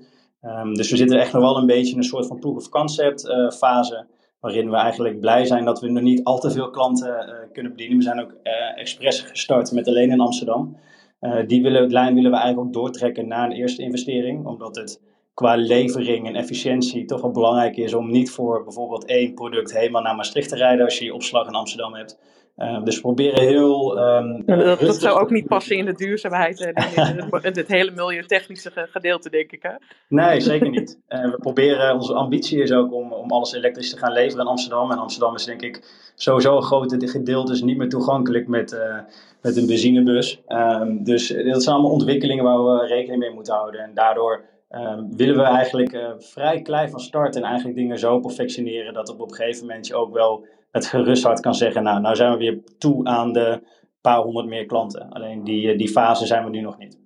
dus 0.74 0.92
we 0.92 0.98
zitten 0.98 1.20
echt 1.20 1.34
nog 1.34 1.42
wel 1.42 1.58
een 1.58 1.66
beetje 1.66 1.92
in 1.92 1.98
een 1.98 2.04
soort 2.04 2.28
van 2.28 2.40
proof 2.40 2.56
of 2.56 2.70
concept 2.70 3.22
fase. 3.58 4.06
Waarin 4.40 4.70
we 4.70 4.76
eigenlijk 4.76 5.20
blij 5.20 5.46
zijn 5.46 5.66
dat 5.66 5.80
we 5.80 5.90
nog 5.90 6.04
niet 6.04 6.24
al 6.24 6.40
te 6.40 6.52
veel 6.52 6.70
klanten 6.70 7.50
kunnen 7.54 7.72
bedienen. 7.72 7.98
We 7.98 8.04
zijn 8.04 8.22
ook 8.22 8.36
expres 8.76 9.22
gestart 9.22 9.72
met 9.72 9.88
alleen 9.88 10.12
in 10.12 10.20
Amsterdam. 10.20 10.78
Uh, 11.22 11.48
die 11.48 11.62
willen, 11.62 11.92
lijn 11.92 12.16
willen 12.16 12.32
we 12.32 12.38
eigenlijk 12.38 12.68
ook 12.68 12.74
doortrekken 12.74 13.28
naar 13.28 13.46
een 13.46 13.56
eerste 13.56 13.82
investering, 13.82 14.46
omdat 14.46 14.76
het 14.76 15.02
qua 15.34 15.56
levering 15.56 16.28
en 16.28 16.36
efficiëntie 16.36 17.06
toch 17.06 17.22
wel 17.22 17.32
belangrijk 17.32 17.78
is 17.78 17.94
om 17.94 18.12
niet 18.12 18.32
voor 18.32 18.64
bijvoorbeeld 18.64 19.06
één 19.06 19.34
product 19.34 19.74
helemaal 19.74 20.02
naar 20.02 20.16
Maastricht 20.16 20.50
te 20.50 20.56
rijden 20.56 20.86
als 20.86 20.98
je 20.98 21.06
je 21.06 21.14
opslag 21.14 21.48
in 21.48 21.54
Amsterdam 21.54 21.94
hebt. 21.94 22.20
Uh, 22.58 22.84
dus 22.84 22.96
we 22.96 23.02
proberen 23.02 23.42
heel. 23.42 24.00
Um, 24.00 24.46
dat, 24.46 24.80
dat, 24.80 24.96
zou 24.96 25.20
ook 25.20 25.30
niet 25.30 25.48
passen 25.48 25.78
in 25.78 25.86
de 25.86 25.94
duurzaamheid 25.94 26.62
en 26.62 26.72
het, 26.74 27.56
het, 27.56 27.68
hele 27.68 27.92
milieutechnische 27.92 28.72
gedeelte, 28.74 29.30
denk 29.30 29.52
ik. 29.52 29.64
Hè? 29.64 29.72
Nee, 30.08 30.40
zeker 30.40 30.70
niet. 30.70 31.00
Uh, 31.10 31.22
we 31.22 31.38
proberen, 31.38 31.94
onze 31.94 32.14
ambitie 32.14 32.62
is 32.62 32.72
ook 32.72 32.94
om, 32.94 33.14
om 33.14 33.32
alles 33.32 33.54
elektrisch 33.54 33.90
te 33.90 33.98
gaan 33.98 34.12
leveren 34.12 34.46
in 34.46 34.52
Amsterdam. 34.52 34.92
En 34.92 34.98
Amsterdam 34.98 35.36
is 35.36 35.46
denk 35.46 35.62
ik 35.62 35.84
sowieso 36.16 36.56
een 36.56 36.64
groot 36.64 36.96
gedeelte 37.00 37.52
is 37.52 37.62
niet 37.62 37.78
meer 37.78 37.90
toegankelijk 37.90 38.48
met, 38.48 38.72
uh, 38.72 39.00
met 39.42 39.58
een 39.58 39.68
benzinebus. 39.68 40.42
Um, 40.48 41.04
dus 41.04 41.28
dat 41.28 41.64
zijn 41.64 41.76
allemaal 41.76 41.94
ontwikkelingen 41.94 42.44
waar 42.44 42.64
we 42.64 42.86
rekening 42.86 43.20
mee 43.20 43.34
moeten 43.34 43.54
houden. 43.54 43.82
En 43.82 43.94
daardoor 43.94 44.44
um, 44.72 45.16
willen 45.18 45.36
we 45.36 45.44
eigenlijk 45.44 46.16
vrij 46.18 46.62
klein 46.62 46.90
van 46.90 47.00
start 47.00 47.36
en 47.36 47.44
eigenlijk 47.44 47.76
dingen 47.78 48.00
zo 48.00 48.20
perfectioneren 48.20 48.94
dat 48.94 49.10
op 49.10 49.20
een 49.20 49.36
gegeven 49.36 49.66
moment 49.66 49.88
je 49.88 49.96
ook 49.96 50.14
wel 50.14 50.46
met 50.72 50.86
gerust 50.86 51.24
hart 51.24 51.40
kan 51.40 51.56
zeggen, 51.56 51.84
nou, 51.84 52.02
nou 52.02 52.16
zijn 52.16 52.32
we 52.32 52.38
weer 52.38 52.60
toe 52.78 53.06
aan 53.06 53.34
de 53.34 53.62
paar 54.02 54.20
honderd 54.20 54.48
meer 54.48 54.66
klanten. 54.66 55.10
Alleen 55.10 55.44
die, 55.44 55.76
die 55.76 55.90
fase 55.90 56.26
zijn 56.26 56.44
we 56.44 56.50
nu 56.50 56.62
nog 56.62 56.78
niet. 56.78 57.00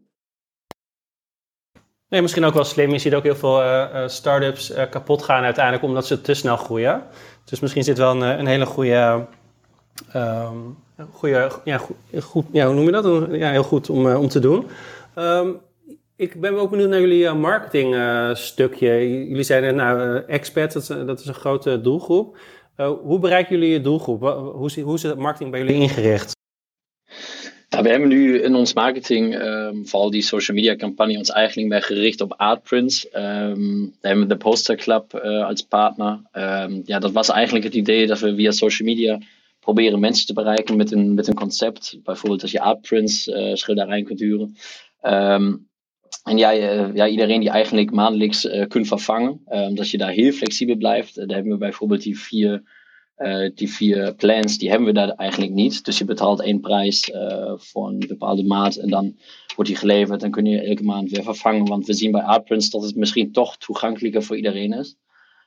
Nee, 2.09 2.21
misschien 2.21 2.45
ook 2.45 2.53
wel 2.53 2.63
slim. 2.63 2.91
Je 2.91 2.99
ziet 2.99 3.13
ook 3.13 3.23
heel 3.23 3.35
veel 3.35 3.61
uh, 3.61 4.07
start-ups 4.07 4.73
kapot 4.89 5.23
gaan 5.23 5.43
uiteindelijk 5.43 5.83
omdat 5.83 6.07
ze 6.07 6.21
te 6.21 6.33
snel 6.33 6.57
groeien. 6.57 7.03
Dus 7.45 7.59
misschien 7.59 7.83
zit 7.83 7.97
wel 7.97 8.11
een, 8.11 8.39
een 8.39 8.45
hele 8.45 8.65
goede, 8.65 9.27
um, 10.15 10.77
goede 11.11 11.51
ja, 11.63 11.77
goed, 12.21 12.45
ja, 12.51 12.65
hoe 12.65 12.75
noem 12.75 12.85
je 12.85 12.91
dat? 12.91 13.27
Ja, 13.31 13.51
heel 13.51 13.63
goed 13.63 13.89
om, 13.89 14.13
om 14.13 14.27
te 14.27 14.39
doen. 14.39 14.67
Um, 15.15 15.61
ik 16.15 16.41
ben 16.41 16.59
ook 16.59 16.69
benieuwd 16.69 16.89
naar 16.89 16.99
jullie 16.99 17.33
marketing 17.33 17.95
stukje. 18.37 19.19
Jullie 19.27 19.43
zeiden, 19.43 19.75
nou, 19.75 20.17
expats, 20.27 20.87
dat 20.87 21.07
dat 21.07 21.19
is 21.19 21.25
een 21.25 21.33
grote 21.33 21.81
doelgroep. 21.81 22.37
Hoe 22.87 23.19
bereiken 23.19 23.55
jullie 23.55 23.71
je 23.71 23.81
doelgroep? 23.81 24.21
Hoe, 24.21 24.81
hoe 24.81 24.95
is 24.95 25.01
de 25.01 25.15
marketing 25.15 25.51
bij 25.51 25.59
jullie 25.59 25.81
ingericht? 25.81 26.39
We 27.69 27.89
hebben 27.89 28.07
nu 28.09 28.41
in 28.41 28.55
ons 28.55 28.73
marketing, 28.73 29.35
um, 29.35 29.87
vooral 29.87 30.09
die 30.09 30.21
social 30.21 30.57
media 30.57 30.75
campagne, 30.75 31.17
ons 31.17 31.29
eigenlijk 31.29 31.69
meer 31.69 31.81
gericht 31.81 32.21
op 32.21 32.33
artprints. 32.37 33.05
Um, 33.13 33.93
we 34.01 34.07
hebben 34.07 34.27
de 34.27 34.37
Poster 34.37 34.75
Club 34.75 35.21
uh, 35.23 35.45
als 35.45 35.61
partner. 35.61 36.21
Um, 36.33 36.81
ja, 36.85 36.99
dat 36.99 37.11
was 37.11 37.29
eigenlijk 37.29 37.65
het 37.65 37.73
idee 37.73 38.07
dat 38.07 38.19
we 38.19 38.35
via 38.35 38.51
social 38.51 38.87
media 38.87 39.19
proberen 39.59 39.99
mensen 39.99 40.25
te 40.25 40.33
bereiken 40.33 40.75
met 40.77 40.91
een, 40.91 41.13
met 41.13 41.27
een 41.27 41.33
concept. 41.33 41.99
Bijvoorbeeld 42.03 42.41
als 42.41 42.51
je 42.51 42.61
artprints, 42.61 43.27
uh, 43.27 43.53
schilderijen 43.53 44.05
kunt 44.05 44.19
huren. 44.19 44.55
Ehm, 45.01 45.55
en 46.23 46.37
ja, 46.37 46.51
ja, 46.93 47.07
iedereen 47.07 47.39
die 47.39 47.49
eigenlijk 47.49 47.91
maandelijks 47.91 48.45
uh, 48.45 48.67
kunt 48.67 48.87
vervangen. 48.87 49.41
Um, 49.49 49.75
dat 49.75 49.89
je 49.89 49.97
daar 49.97 50.11
heel 50.11 50.31
flexibel 50.31 50.75
blijft. 50.75 51.15
daar 51.15 51.27
hebben 51.27 51.51
we 51.51 51.57
bijvoorbeeld 51.57 52.01
die 52.01 52.19
vier, 52.19 52.63
die 53.53 53.69
vier 53.69 54.15
plans, 54.15 54.57
die 54.57 54.69
hebben 54.69 54.87
we 54.87 54.93
daar 54.93 55.09
eigenlijk 55.09 55.51
niet. 55.51 55.85
Dus 55.85 55.97
je 55.97 56.05
betaalt 56.05 56.41
één 56.41 56.59
prijs 56.59 57.11
voor 57.55 57.87
een 57.87 58.03
bepaalde 58.07 58.43
maat 58.43 58.75
en 58.75 58.89
dan 58.89 59.17
wordt 59.55 59.69
die 59.69 59.79
geleverd. 59.79 60.19
Dan 60.19 60.31
kun 60.31 60.45
je 60.45 60.61
elke 60.61 60.83
maand 60.83 61.11
weer 61.11 61.23
vervangen. 61.23 61.65
Want 61.65 61.85
we 61.85 61.93
zien 61.93 62.11
bij 62.11 62.21
Artprints 62.21 62.69
dat 62.69 62.83
het 62.83 62.95
misschien 62.95 63.31
toch 63.31 63.57
toegankelijker 63.57 64.23
voor 64.23 64.35
iedereen 64.35 64.73
is. 64.73 64.95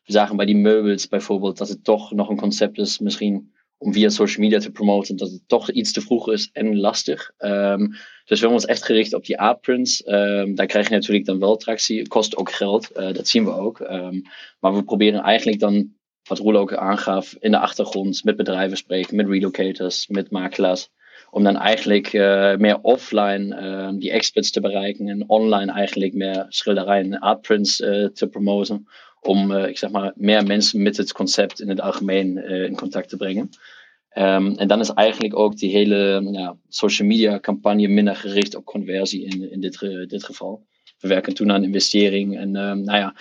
We 0.05 0.13
zagen 0.13 0.37
bij 0.37 0.47
die 0.47 0.57
meubels 0.57 1.09
bijvoorbeeld 1.09 1.59
dat 1.59 1.69
het 1.69 1.85
toch 1.85 2.13
nog 2.13 2.29
een 2.29 2.37
concept 2.37 2.79
is, 2.79 2.99
misschien 2.99 3.53
om 3.85 3.93
via 3.93 4.09
social 4.09 4.45
media 4.45 4.59
te 4.59 4.71
promoten, 4.71 5.17
dat 5.17 5.31
het 5.31 5.43
toch 5.47 5.71
iets 5.71 5.93
te 5.93 6.01
vroeg 6.01 6.31
is 6.31 6.51
en 6.53 6.79
lastig. 6.79 7.31
Um, 7.39 7.89
dus 8.25 8.41
we 8.41 8.47
hebben 8.47 8.53
ons 8.53 8.65
echt 8.65 8.85
gericht 8.85 9.15
op 9.15 9.25
die 9.25 9.39
artprints. 9.39 10.03
Um, 10.07 10.55
daar 10.55 10.67
krijg 10.67 10.89
je 10.89 10.95
natuurlijk 10.95 11.27
dan 11.27 11.39
wel 11.39 11.57
tractie. 11.57 12.09
Kost 12.09 12.37
ook 12.37 12.53
geld, 12.53 12.91
uh, 12.97 13.13
dat 13.13 13.29
zien 13.29 13.45
we 13.45 13.51
ook. 13.51 13.81
Um, 13.81 14.23
maar 14.61 14.75
we 14.75 14.85
proberen 14.85 15.21
eigenlijk 15.21 15.61
dan, 15.61 15.93
wat 16.23 16.39
Roel 16.39 16.57
ook 16.57 16.75
aangaf, 16.75 17.37
in 17.41 17.51
de 17.51 17.59
achtergrond 17.59 18.25
met 18.25 18.37
bedrijven 18.37 18.77
spreken, 18.77 19.17
met 19.17 19.29
relocators, 19.29 20.07
met 20.07 20.31
makelaars. 20.31 20.89
Om 21.31 21.43
dan 21.43 21.57
eigenlijk 21.57 22.13
uh, 22.13 22.57
meer 22.57 22.79
offline 22.83 23.97
die 23.99 24.11
experts 24.11 24.51
te 24.51 24.61
bereiken 24.61 25.09
en 25.09 25.29
online 25.29 25.73
eigenlijk 25.73 26.15
meer 26.15 26.47
schilderijen 26.49 27.13
en 27.13 27.19
artprints 27.19 27.81
uh, 27.81 28.07
te 28.07 28.27
promoten 28.27 28.87
om 29.27 29.51
uh, 29.51 29.67
ik 29.67 29.79
zeg 29.79 29.91
maar, 29.91 30.13
meer 30.17 30.47
mensen 30.47 30.83
met 30.83 30.97
het 30.97 31.13
concept 31.13 31.61
in 31.61 31.69
het 31.69 31.81
algemeen 31.81 32.37
uh, 32.37 32.65
in 32.65 32.77
contact 32.77 33.09
te 33.09 33.17
brengen. 33.17 33.51
Um, 34.19 34.55
en 34.57 34.69
dan 34.69 34.81
is 34.81 34.91
eigenlijk 34.91 35.39
ook 35.39 35.57
die 35.57 35.71
hele 35.71 36.29
ja, 36.33 36.57
social 36.69 37.09
media 37.09 37.41
campagne 37.41 37.89
minder 37.89 38.17
gericht 38.17 38.55
op 38.55 38.65
conversie 38.65 39.25
in, 39.25 39.51
in 39.51 39.61
dit, 39.61 39.83
uh, 39.83 40.07
dit 40.07 40.25
geval. 40.25 40.67
We 40.99 41.09
werken 41.09 41.35
toen 41.35 41.53
aan 41.53 41.65
investering 41.65 42.39
en 42.39 42.57
um, 42.57 42.85
nou 42.85 42.99
ja, 42.99 43.15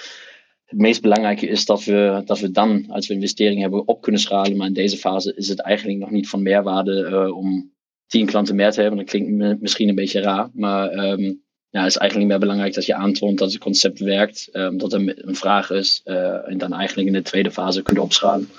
het 0.66 0.80
meest 0.80 1.02
belangrijke 1.02 1.48
is 1.48 1.66
dat 1.66 1.84
we, 1.84 2.22
dat 2.26 2.40
we 2.40 2.52
dan, 2.52 2.86
als 2.90 3.08
we 3.08 3.14
investering 3.14 3.62
hebben, 3.62 3.88
op 3.88 4.02
kunnen 4.02 4.22
schalen. 4.22 4.58
Maar 4.58 4.68
in 4.68 4.74
deze 4.74 4.98
fase 4.98 5.34
is 5.36 5.48
het 5.48 5.60
eigenlijk 5.60 6.00
nog 6.00 6.10
niet 6.10 6.30
van 6.30 6.42
meerwaarde 6.42 7.34
om 7.34 7.72
tien 8.08 8.26
klanten 8.26 8.56
meer 8.56 8.72
te 8.72 8.82
hebben. 8.82 9.00
Dat 9.00 9.10
klinkt 9.10 9.62
misschien 9.62 9.90
een 9.90 9.96
beetje 9.96 10.22
raar, 10.22 10.50
maar 10.54 10.94
um, 10.94 11.43
ja, 11.74 11.86
is 11.86 11.98
eigenlijk 11.98 12.16
niet 12.16 12.28
meer 12.28 12.40
belangrijk 12.40 12.74
dat 12.74 12.86
je 12.86 12.94
aantoont 12.94 13.38
dat 13.38 13.52
het 13.52 13.62
concept 13.62 14.00
werkt, 14.00 14.50
um, 14.52 14.78
dat 14.78 14.94
er 14.94 15.28
een 15.28 15.36
vraag 15.36 15.70
is 15.70 16.02
uh, 16.06 16.50
en 16.50 16.58
dan 16.58 16.74
eigenlijk 16.74 17.08
in 17.08 17.14
de 17.14 17.22
tweede 17.22 17.52
fase 17.52 17.82
kunt 17.82 18.00
opschalen. 18.00 18.50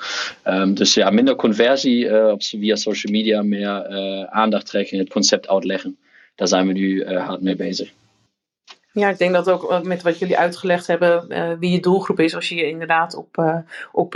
Um, 0.45 0.75
dus 0.75 0.95
ja, 0.95 1.11
minder 1.11 1.37
conversie 1.37 2.05
uh, 2.05 2.27
op, 2.27 2.43
via 2.43 2.77
social 2.77 3.13
media, 3.13 3.43
meer 3.43 3.91
uh, 3.91 4.23
aandacht 4.23 4.67
trekken, 4.67 4.99
het 4.99 5.09
concept 5.09 5.49
uitleggen. 5.49 5.99
Daar 6.35 6.49
zijn 6.49 6.67
we 6.67 6.73
nu 6.73 7.07
hard 7.07 7.41
mee 7.41 7.57
bezig. 7.57 7.93
Ja, 8.93 9.09
ik 9.09 9.19
denk 9.19 9.33
dat 9.33 9.51
ook 9.51 9.83
met 9.83 10.03
wat 10.03 10.19
jullie 10.19 10.39
uitgelegd 10.39 10.87
hebben, 10.87 11.29
wie 11.59 11.73
je 11.73 11.81
doelgroep 11.81 12.21
is, 12.21 12.35
als 12.35 12.49
je 12.49 12.55
je 12.55 12.69
inderdaad 12.69 13.15
op, 13.17 13.63
op 13.93 14.15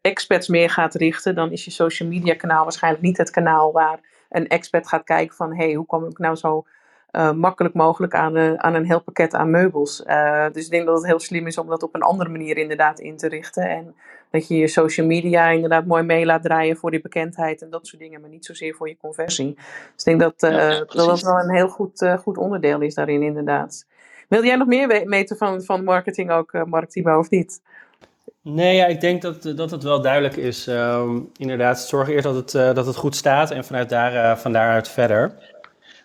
expats 0.00 0.48
meer 0.48 0.70
gaat 0.70 0.94
richten, 0.94 1.34
dan 1.34 1.52
is 1.52 1.64
je 1.64 1.70
social 1.70 2.08
media 2.08 2.34
kanaal 2.34 2.62
waarschijnlijk 2.62 3.04
niet 3.04 3.16
het 3.16 3.30
kanaal 3.30 3.72
waar 3.72 4.00
een 4.28 4.48
expert 4.48 4.88
gaat 4.88 5.04
kijken 5.04 5.36
van 5.36 5.50
hé, 5.56 5.64
hey, 5.64 5.74
hoe 5.74 5.86
kom 5.86 6.04
ik 6.04 6.18
nou 6.18 6.36
zo 6.36 6.66
uh, 7.12 7.32
makkelijk 7.32 7.74
mogelijk 7.74 8.14
aan, 8.14 8.36
uh, 8.36 8.54
aan 8.54 8.74
een 8.74 8.86
heel 8.86 9.00
pakket 9.00 9.34
aan 9.34 9.50
meubels. 9.50 10.02
Uh, 10.06 10.46
dus 10.52 10.64
ik 10.64 10.70
denk 10.70 10.86
dat 10.86 10.96
het 10.96 11.06
heel 11.06 11.18
slim 11.18 11.46
is 11.46 11.58
om 11.58 11.68
dat 11.68 11.82
op 11.82 11.94
een 11.94 12.02
andere 12.02 12.30
manier 12.30 12.56
inderdaad 12.56 13.00
in 13.00 13.16
te 13.16 13.28
richten. 13.28 13.68
En 13.68 13.94
dat 14.30 14.48
je 14.48 14.56
je 14.56 14.68
social 14.68 15.06
media 15.06 15.48
inderdaad 15.48 15.86
mooi 15.86 16.02
mee 16.02 16.26
laat 16.26 16.42
draaien 16.42 16.76
voor 16.76 16.90
die 16.90 17.00
bekendheid 17.00 17.62
en 17.62 17.70
dat 17.70 17.86
soort 17.86 18.02
dingen, 18.02 18.20
maar 18.20 18.30
niet 18.30 18.44
zozeer 18.44 18.74
voor 18.74 18.88
je 18.88 18.96
conversie. 18.96 19.54
Dus 19.54 20.04
ik 20.04 20.04
denk 20.04 20.20
dat 20.20 20.34
ja, 20.52 20.68
dat, 20.68 20.92
dat 20.92 21.20
wel 21.20 21.38
een 21.38 21.54
heel 21.54 21.68
goed, 21.68 22.08
goed 22.22 22.38
onderdeel 22.38 22.80
is 22.80 22.94
daarin 22.94 23.22
inderdaad. 23.22 23.86
Wil 24.28 24.44
jij 24.44 24.56
nog 24.56 24.68
meer 24.68 25.04
weten 25.08 25.36
van, 25.36 25.62
van 25.62 25.84
marketing 25.84 26.30
ook, 26.30 26.52
Mark 26.66 26.90
Timo, 26.90 27.18
of 27.18 27.30
niet? 27.30 27.60
Nee, 28.42 28.76
ja, 28.76 28.86
ik 28.86 29.00
denk 29.00 29.22
dat, 29.22 29.42
dat 29.42 29.70
het 29.70 29.82
wel 29.82 30.02
duidelijk 30.02 30.36
is. 30.36 30.66
Um, 30.66 31.30
inderdaad, 31.36 31.80
zorg 31.80 32.08
eerst 32.08 32.24
dat 32.24 32.34
het, 32.34 32.76
dat 32.76 32.86
het 32.86 32.96
goed 32.96 33.16
staat 33.16 33.50
en 33.50 33.64
vanuit 33.64 33.88
daar, 33.88 34.38
van 34.38 34.52
daaruit 34.52 34.88
verder. 34.88 35.32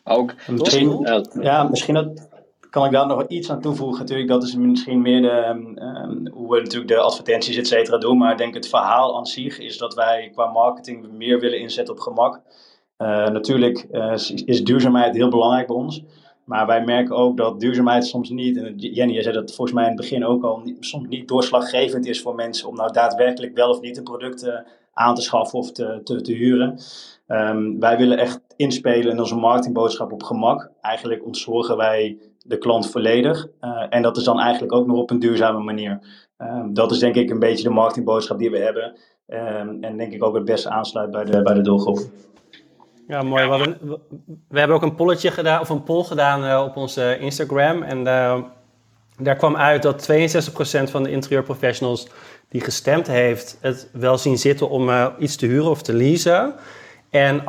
Ook. 0.04 0.34
Misschien, 0.48 1.00
ja. 1.00 1.24
ja, 1.42 1.64
misschien 1.64 1.94
dat, 1.94 2.30
kan 2.70 2.86
ik 2.86 2.92
daar 2.92 3.08
nog 3.08 3.28
iets 3.28 3.50
aan 3.50 3.62
toevoegen. 3.62 4.00
Natuurlijk, 4.00 4.30
dat 4.30 4.44
is 4.44 4.56
misschien 4.56 5.02
meer 5.02 5.22
de, 5.22 5.46
um, 5.82 6.28
hoe 6.34 6.50
we 6.50 6.62
natuurlijk 6.62 6.92
de 6.92 7.00
advertenties 7.00 7.58
et 7.58 7.68
cetera 7.68 7.98
doen. 7.98 8.18
Maar 8.18 8.32
ik 8.32 8.38
denk 8.38 8.54
het 8.54 8.68
verhaal 8.68 9.18
aan 9.18 9.26
zich 9.26 9.60
is 9.60 9.78
dat 9.78 9.94
wij 9.94 10.30
qua 10.34 10.52
marketing 10.52 11.12
meer 11.12 11.40
willen 11.40 11.60
inzetten 11.60 11.94
op 11.94 12.00
gemak. 12.00 12.42
Uh, 12.98 13.28
natuurlijk 13.28 13.88
uh, 13.92 14.14
is 14.46 14.64
duurzaamheid 14.64 15.16
heel 15.16 15.30
belangrijk 15.30 15.68
bij 15.68 15.76
ons. 15.76 16.04
Maar 16.46 16.68
wij 16.68 16.84
merken 16.84 17.16
ook 17.16 17.38
dat 17.38 17.60
duurzaamheid 17.60 18.06
soms 18.06 18.30
niet, 18.30 18.58
en 18.58 18.76
Jenny, 18.78 19.14
je 19.14 19.22
zei 19.22 19.36
dat 19.36 19.56
volgens 19.56 19.72
mij 19.72 19.84
in 19.84 19.92
het 19.92 20.00
begin 20.00 20.26
ook 20.26 20.44
al, 20.44 20.62
soms 20.80 21.08
niet 21.08 21.28
doorslaggevend 21.28 22.06
is 22.06 22.22
voor 22.22 22.36
mensen 22.36 22.70
om 22.70 22.76
nou 22.76 22.92
daadwerkelijk 22.92 23.56
wel 23.56 23.70
of 23.70 23.82
niet 23.82 23.98
een 23.98 24.04
product 24.04 24.52
aan 24.94 25.16
te 25.16 25.22
schaffen 25.22 25.60
of 25.60 25.72
te, 25.72 26.02
te, 26.04 26.22
te 26.22 26.34
huren. 26.34 26.80
Um, 27.34 27.80
wij 27.80 27.98
willen 27.98 28.18
echt 28.18 28.40
inspelen 28.56 29.12
in 29.12 29.20
onze 29.20 29.36
marketingboodschap 29.36 30.12
op 30.12 30.24
gemak. 30.24 30.72
Eigenlijk 30.82 31.26
ontzorgen 31.26 31.78
wij 31.78 32.18
de 32.46 32.58
klant 32.58 32.92
volledig. 32.92 33.48
Uh, 33.62 33.86
en 33.90 34.02
dat 34.02 34.18
is 34.18 34.24
dan 34.24 34.40
eigenlijk 34.40 34.74
ook 34.74 34.88
nog 34.88 34.98
op 34.98 35.10
een 35.10 35.20
duurzame 35.20 35.64
manier. 35.64 36.00
Um, 36.38 36.74
dat 36.74 36.92
is 36.92 37.00
denk 37.00 37.16
ik 37.16 37.30
een 37.30 37.40
beetje 37.40 37.64
de 37.64 37.70
marketingboodschap 37.70 38.38
die 38.38 38.52
we 38.52 38.58
hebben. 38.58 38.98
Um, 39.28 39.84
en 39.84 39.98
denk 39.98 40.14
ik 40.14 40.24
ook 40.24 40.36
het 40.36 40.46
beste 40.46 40.70
aansluit 40.70 41.12
bij 41.12 41.24
de, 41.24 41.42
bij 41.42 41.54
de 41.54 41.62
doelgroep. 41.62 42.00
Ja, 43.08 43.22
mooi. 43.22 43.48
We, 44.50 44.60
hebben 44.60 44.76
ook 44.76 44.84
een 44.84 44.96
polletje 44.96 45.32
gedaan, 45.32 45.62
of 45.62 45.70
een 45.70 45.84
poll 45.84 46.04
gedaan 46.04 46.44
uh, 46.44 46.64
op 46.68 46.76
onze 46.76 47.18
Instagram. 47.20 47.84
En 47.84 48.04
daar 49.18 49.36
kwam 49.36 49.56
uit 49.56 49.82
dat 49.82 50.10
62% 50.12 50.92
van 50.92 51.04
de 51.04 51.12
interieurprofessionals 51.12 52.08
die 52.50 52.62
gestemd 52.62 53.08
heeft, 53.08 53.58
het 53.62 53.90
wel 53.94 54.18
zien 54.18 54.38
zitten 54.38 54.70
om 54.70 54.90
iets 55.20 55.36
te 55.36 55.46
huren 55.46 55.70
of 55.70 55.82
te 55.82 55.94
leasen. 55.94 56.56
En 57.14 57.42
58% 57.42 57.44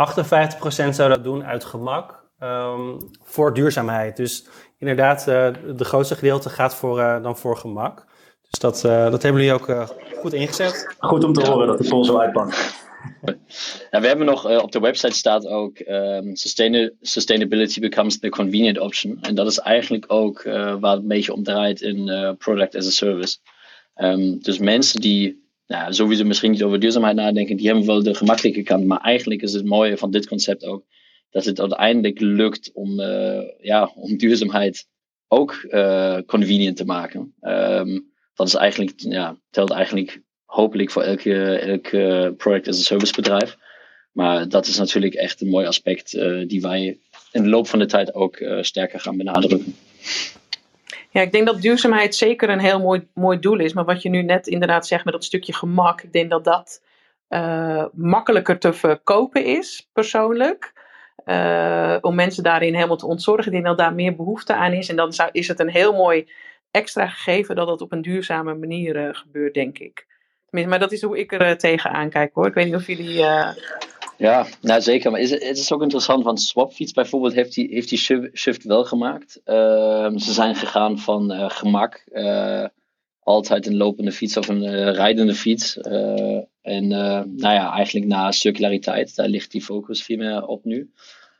zou 0.95 1.09
dat 1.09 1.25
doen 1.25 1.45
uit 1.45 1.65
gemak 1.65 2.25
um, 2.41 2.99
voor 3.23 3.55
duurzaamheid. 3.55 4.17
Dus 4.17 4.47
inderdaad, 4.79 5.21
uh, 5.29 5.49
de 5.77 5.85
grootste 5.85 6.15
gedeelte 6.15 6.51
gaat 6.51 6.75
voor, 6.75 6.99
uh, 6.99 7.23
dan 7.23 7.37
voor 7.37 7.57
gemak. 7.57 8.07
Dus 8.51 8.61
dat, 8.61 8.81
dat 9.11 9.23
hebben 9.23 9.43
jullie 9.43 9.53
ook 9.53 9.89
goed 10.21 10.33
ingezet. 10.33 10.95
Goed 10.99 11.25
om 11.25 11.33
te 11.33 11.51
horen 11.51 11.67
dat 11.67 11.79
de 11.79 11.89
poll 11.89 12.05
zo 12.05 12.19
uitpakt. 12.19 12.83
Ja, 13.91 14.01
we 14.01 14.07
hebben 14.07 14.27
nog 14.27 14.51
uh, 14.51 14.63
op 14.63 14.73
de 14.73 14.81
website 14.81 15.15
staat 15.15 15.47
ook 15.47 15.79
um, 15.79 16.37
sustainability 17.01 17.81
becomes 17.81 18.19
the 18.19 18.29
convenient 18.29 18.79
option. 18.79 19.19
En 19.21 19.35
dat 19.35 19.47
is 19.47 19.59
eigenlijk 19.59 20.05
ook 20.09 20.45
uh, 20.45 20.77
waar 20.81 20.93
het 20.93 21.03
een 21.03 21.09
beetje 21.09 21.33
om 21.33 21.43
draait 21.43 21.81
in 21.81 22.09
uh, 22.09 22.31
product 22.39 22.75
as 22.77 22.87
a 22.87 22.91
service. 22.91 23.39
Um, 23.97 24.43
dus 24.43 24.59
mensen 24.59 25.01
die 25.01 25.44
nou, 25.67 25.93
sowieso 25.93 26.25
misschien 26.25 26.51
niet 26.51 26.63
over 26.63 26.81
duurzaamheid 26.81 27.17
nadenken, 27.17 27.57
die 27.57 27.67
hebben 27.67 27.87
wel 27.87 28.03
de 28.03 28.15
gemakkelijke 28.15 28.63
kant. 28.63 28.87
Maar 28.87 29.01
eigenlijk 29.01 29.43
is 29.43 29.53
het 29.53 29.65
mooie 29.65 29.97
van 29.97 30.11
dit 30.11 30.29
concept 30.29 30.65
ook 30.65 30.85
dat 31.31 31.45
het 31.45 31.61
uiteindelijk 31.61 32.21
lukt 32.21 32.71
om, 32.73 33.01
ja, 33.61 33.93
om 33.95 34.17
duurzaamheid 34.17 34.87
ook 35.29 35.67
convenient 36.27 36.77
te 36.77 36.85
maken. 36.85 37.35
Um, 37.41 38.13
dat 38.35 38.47
is 38.47 38.55
eigenlijk, 38.55 38.93
ja, 38.97 39.37
telt 39.51 39.71
eigenlijk 39.71 40.23
hopelijk 40.45 40.91
voor 40.91 41.03
elke, 41.03 41.59
elke 41.59 42.35
product 42.37 42.69
as 42.69 42.79
a 42.79 42.83
service 42.83 43.15
bedrijf. 43.15 43.57
Maar 44.13 44.49
dat 44.49 44.67
is 44.67 44.79
natuurlijk 44.79 45.15
echt 45.15 45.41
een 45.41 45.49
mooi 45.49 45.67
aspect 45.67 46.15
uh, 46.15 46.49
die 46.49 46.61
wij 46.61 46.99
in 47.33 47.43
de 47.43 47.49
loop 47.49 47.67
van 47.67 47.79
de 47.79 47.87
tijd 47.87 48.15
ook 48.15 48.45
sterker 48.61 49.01
gaan 49.01 49.17
benadrukken. 49.17 49.75
Ja, 51.15 51.21
ik 51.21 51.33
denk 51.33 51.47
dat 51.47 51.61
duurzaamheid 51.61 52.15
zeker 52.15 52.49
een 52.49 52.59
heel 52.59 52.81
mooi, 52.81 53.09
mooi 53.13 53.39
doel 53.39 53.59
is. 53.59 53.73
Maar 53.73 53.85
wat 53.85 54.03
je 54.03 54.09
nu 54.09 54.23
net 54.23 54.47
inderdaad 54.47 54.87
zegt 54.87 55.05
met 55.05 55.15
dat 55.15 55.25
stukje 55.25 55.53
gemak, 55.53 56.03
ik 56.03 56.13
denk 56.13 56.31
dat 56.31 56.45
dat 56.45 56.83
uh, 57.29 57.85
makkelijker 57.93 58.59
te 58.59 58.73
verkopen 58.73 59.45
is, 59.45 59.91
persoonlijk. 59.93 60.73
om 62.01 62.15
mensen 62.15 62.43
daarin 62.43 62.75
helemaal 62.75 62.97
te 62.97 63.07
ontzorgen. 63.07 63.47
Ik 63.47 63.53
denk 63.53 63.65
dat 63.65 63.79
daar 63.79 63.95
meer 63.95 64.17
behoefte 64.17 64.55
aan 64.55 64.73
is. 64.73 64.89
En 64.89 64.97
dan 64.97 65.13
zou, 65.13 65.29
is 65.33 65.49
het 65.49 65.61
een 65.61 65.71
heel 65.71 65.93
mooi 65.93 66.29
extra 66.71 67.07
gegeven 67.07 67.57
dat 67.57 67.69
het 67.69 67.81
op 67.81 67.93
een 67.93 68.03
duurzame 68.03 68.55
manier 68.55 69.15
gebeurt, 69.15 69.55
denk 69.55 69.79
ik. 69.79 70.07
Maar 70.51 70.79
dat 70.79 70.93
is 70.93 71.03
hoe 71.03 71.19
ik 71.19 71.33
er 71.33 71.59
tegenaan 71.59 72.11
kijk 72.11 72.35
hoor. 72.35 72.47
Ik 72.47 72.55
weet 72.55 72.67
niet 72.67 72.75
of 72.75 72.87
jullie. 72.87 73.25
Ja, 74.19 74.47
nou 74.61 74.81
zeker. 74.81 75.11
Maar 75.11 75.21
is, 75.21 75.31
het 75.31 75.59
is 75.59 75.73
ook 75.73 75.83
interessant, 75.83 76.25
want 76.25 76.41
Swapfiets 76.41 76.93
bijvoorbeeld 76.93 77.35
heeft 77.35 77.55
die, 77.55 77.69
heeft 77.69 77.89
die 77.89 78.31
shift 78.33 78.65
wel 78.65 78.85
gemaakt. 78.85 79.41
Uh, 79.45 80.17
ze 80.17 80.33
zijn 80.33 80.55
gegaan 80.55 80.99
van 80.99 81.33
uh, 81.33 81.51
gemak, 81.51 82.05
altijd 83.21 83.67
een 83.67 83.77
lopende 83.77 84.13
fiets 84.13 84.37
of 84.37 84.49
een 84.49 84.93
rijdende 84.93 85.35
fiets. 85.35 85.79
en 86.63 86.89
nou 86.89 87.37
ja, 87.37 87.73
eigenlijk 87.73 88.07
naar 88.07 88.35
circulariteit. 88.35 89.17
Daar 89.17 89.29
ligt 89.29 89.51
die 89.51 89.63
focus 89.63 90.03
veel 90.03 90.17
meer 90.17 90.47
op 90.47 90.65
nu. 90.65 90.91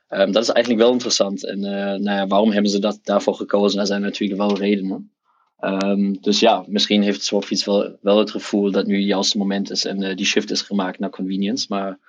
Um, 0.09 0.31
dat 0.31 0.43
is 0.43 0.49
eigenlijk 0.49 0.83
wel 0.83 0.93
interessant. 0.93 1.45
En 1.45 1.59
nou 1.59 2.03
ja, 2.03 2.27
waarom 2.27 2.51
hebben 2.51 2.71
ze 2.71 2.79
dat 2.79 2.99
daarvoor 3.03 3.35
gekozen? 3.35 3.77
Daar 3.77 3.85
zijn 3.85 4.01
natuurlijk 4.01 4.39
wel 4.39 4.57
redenen. 4.57 5.11
Um, 5.59 6.21
dus 6.21 6.39
ja, 6.39 6.63
misschien 6.67 7.01
heeft 7.01 7.23
Swapfiets 7.23 7.65
wel, 7.65 7.97
wel 8.01 8.17
het 8.17 8.31
gevoel 8.31 8.71
dat 8.71 8.85
nu 8.85 8.95
het 8.95 9.05
juiste 9.05 9.37
moment 9.37 9.71
is 9.71 9.85
en 9.85 10.15
die 10.15 10.25
shift 10.25 10.51
is 10.51 10.61
gemaakt 10.61 10.99
naar 10.99 11.09
convenience. 11.09 11.65
Maar 11.69 11.99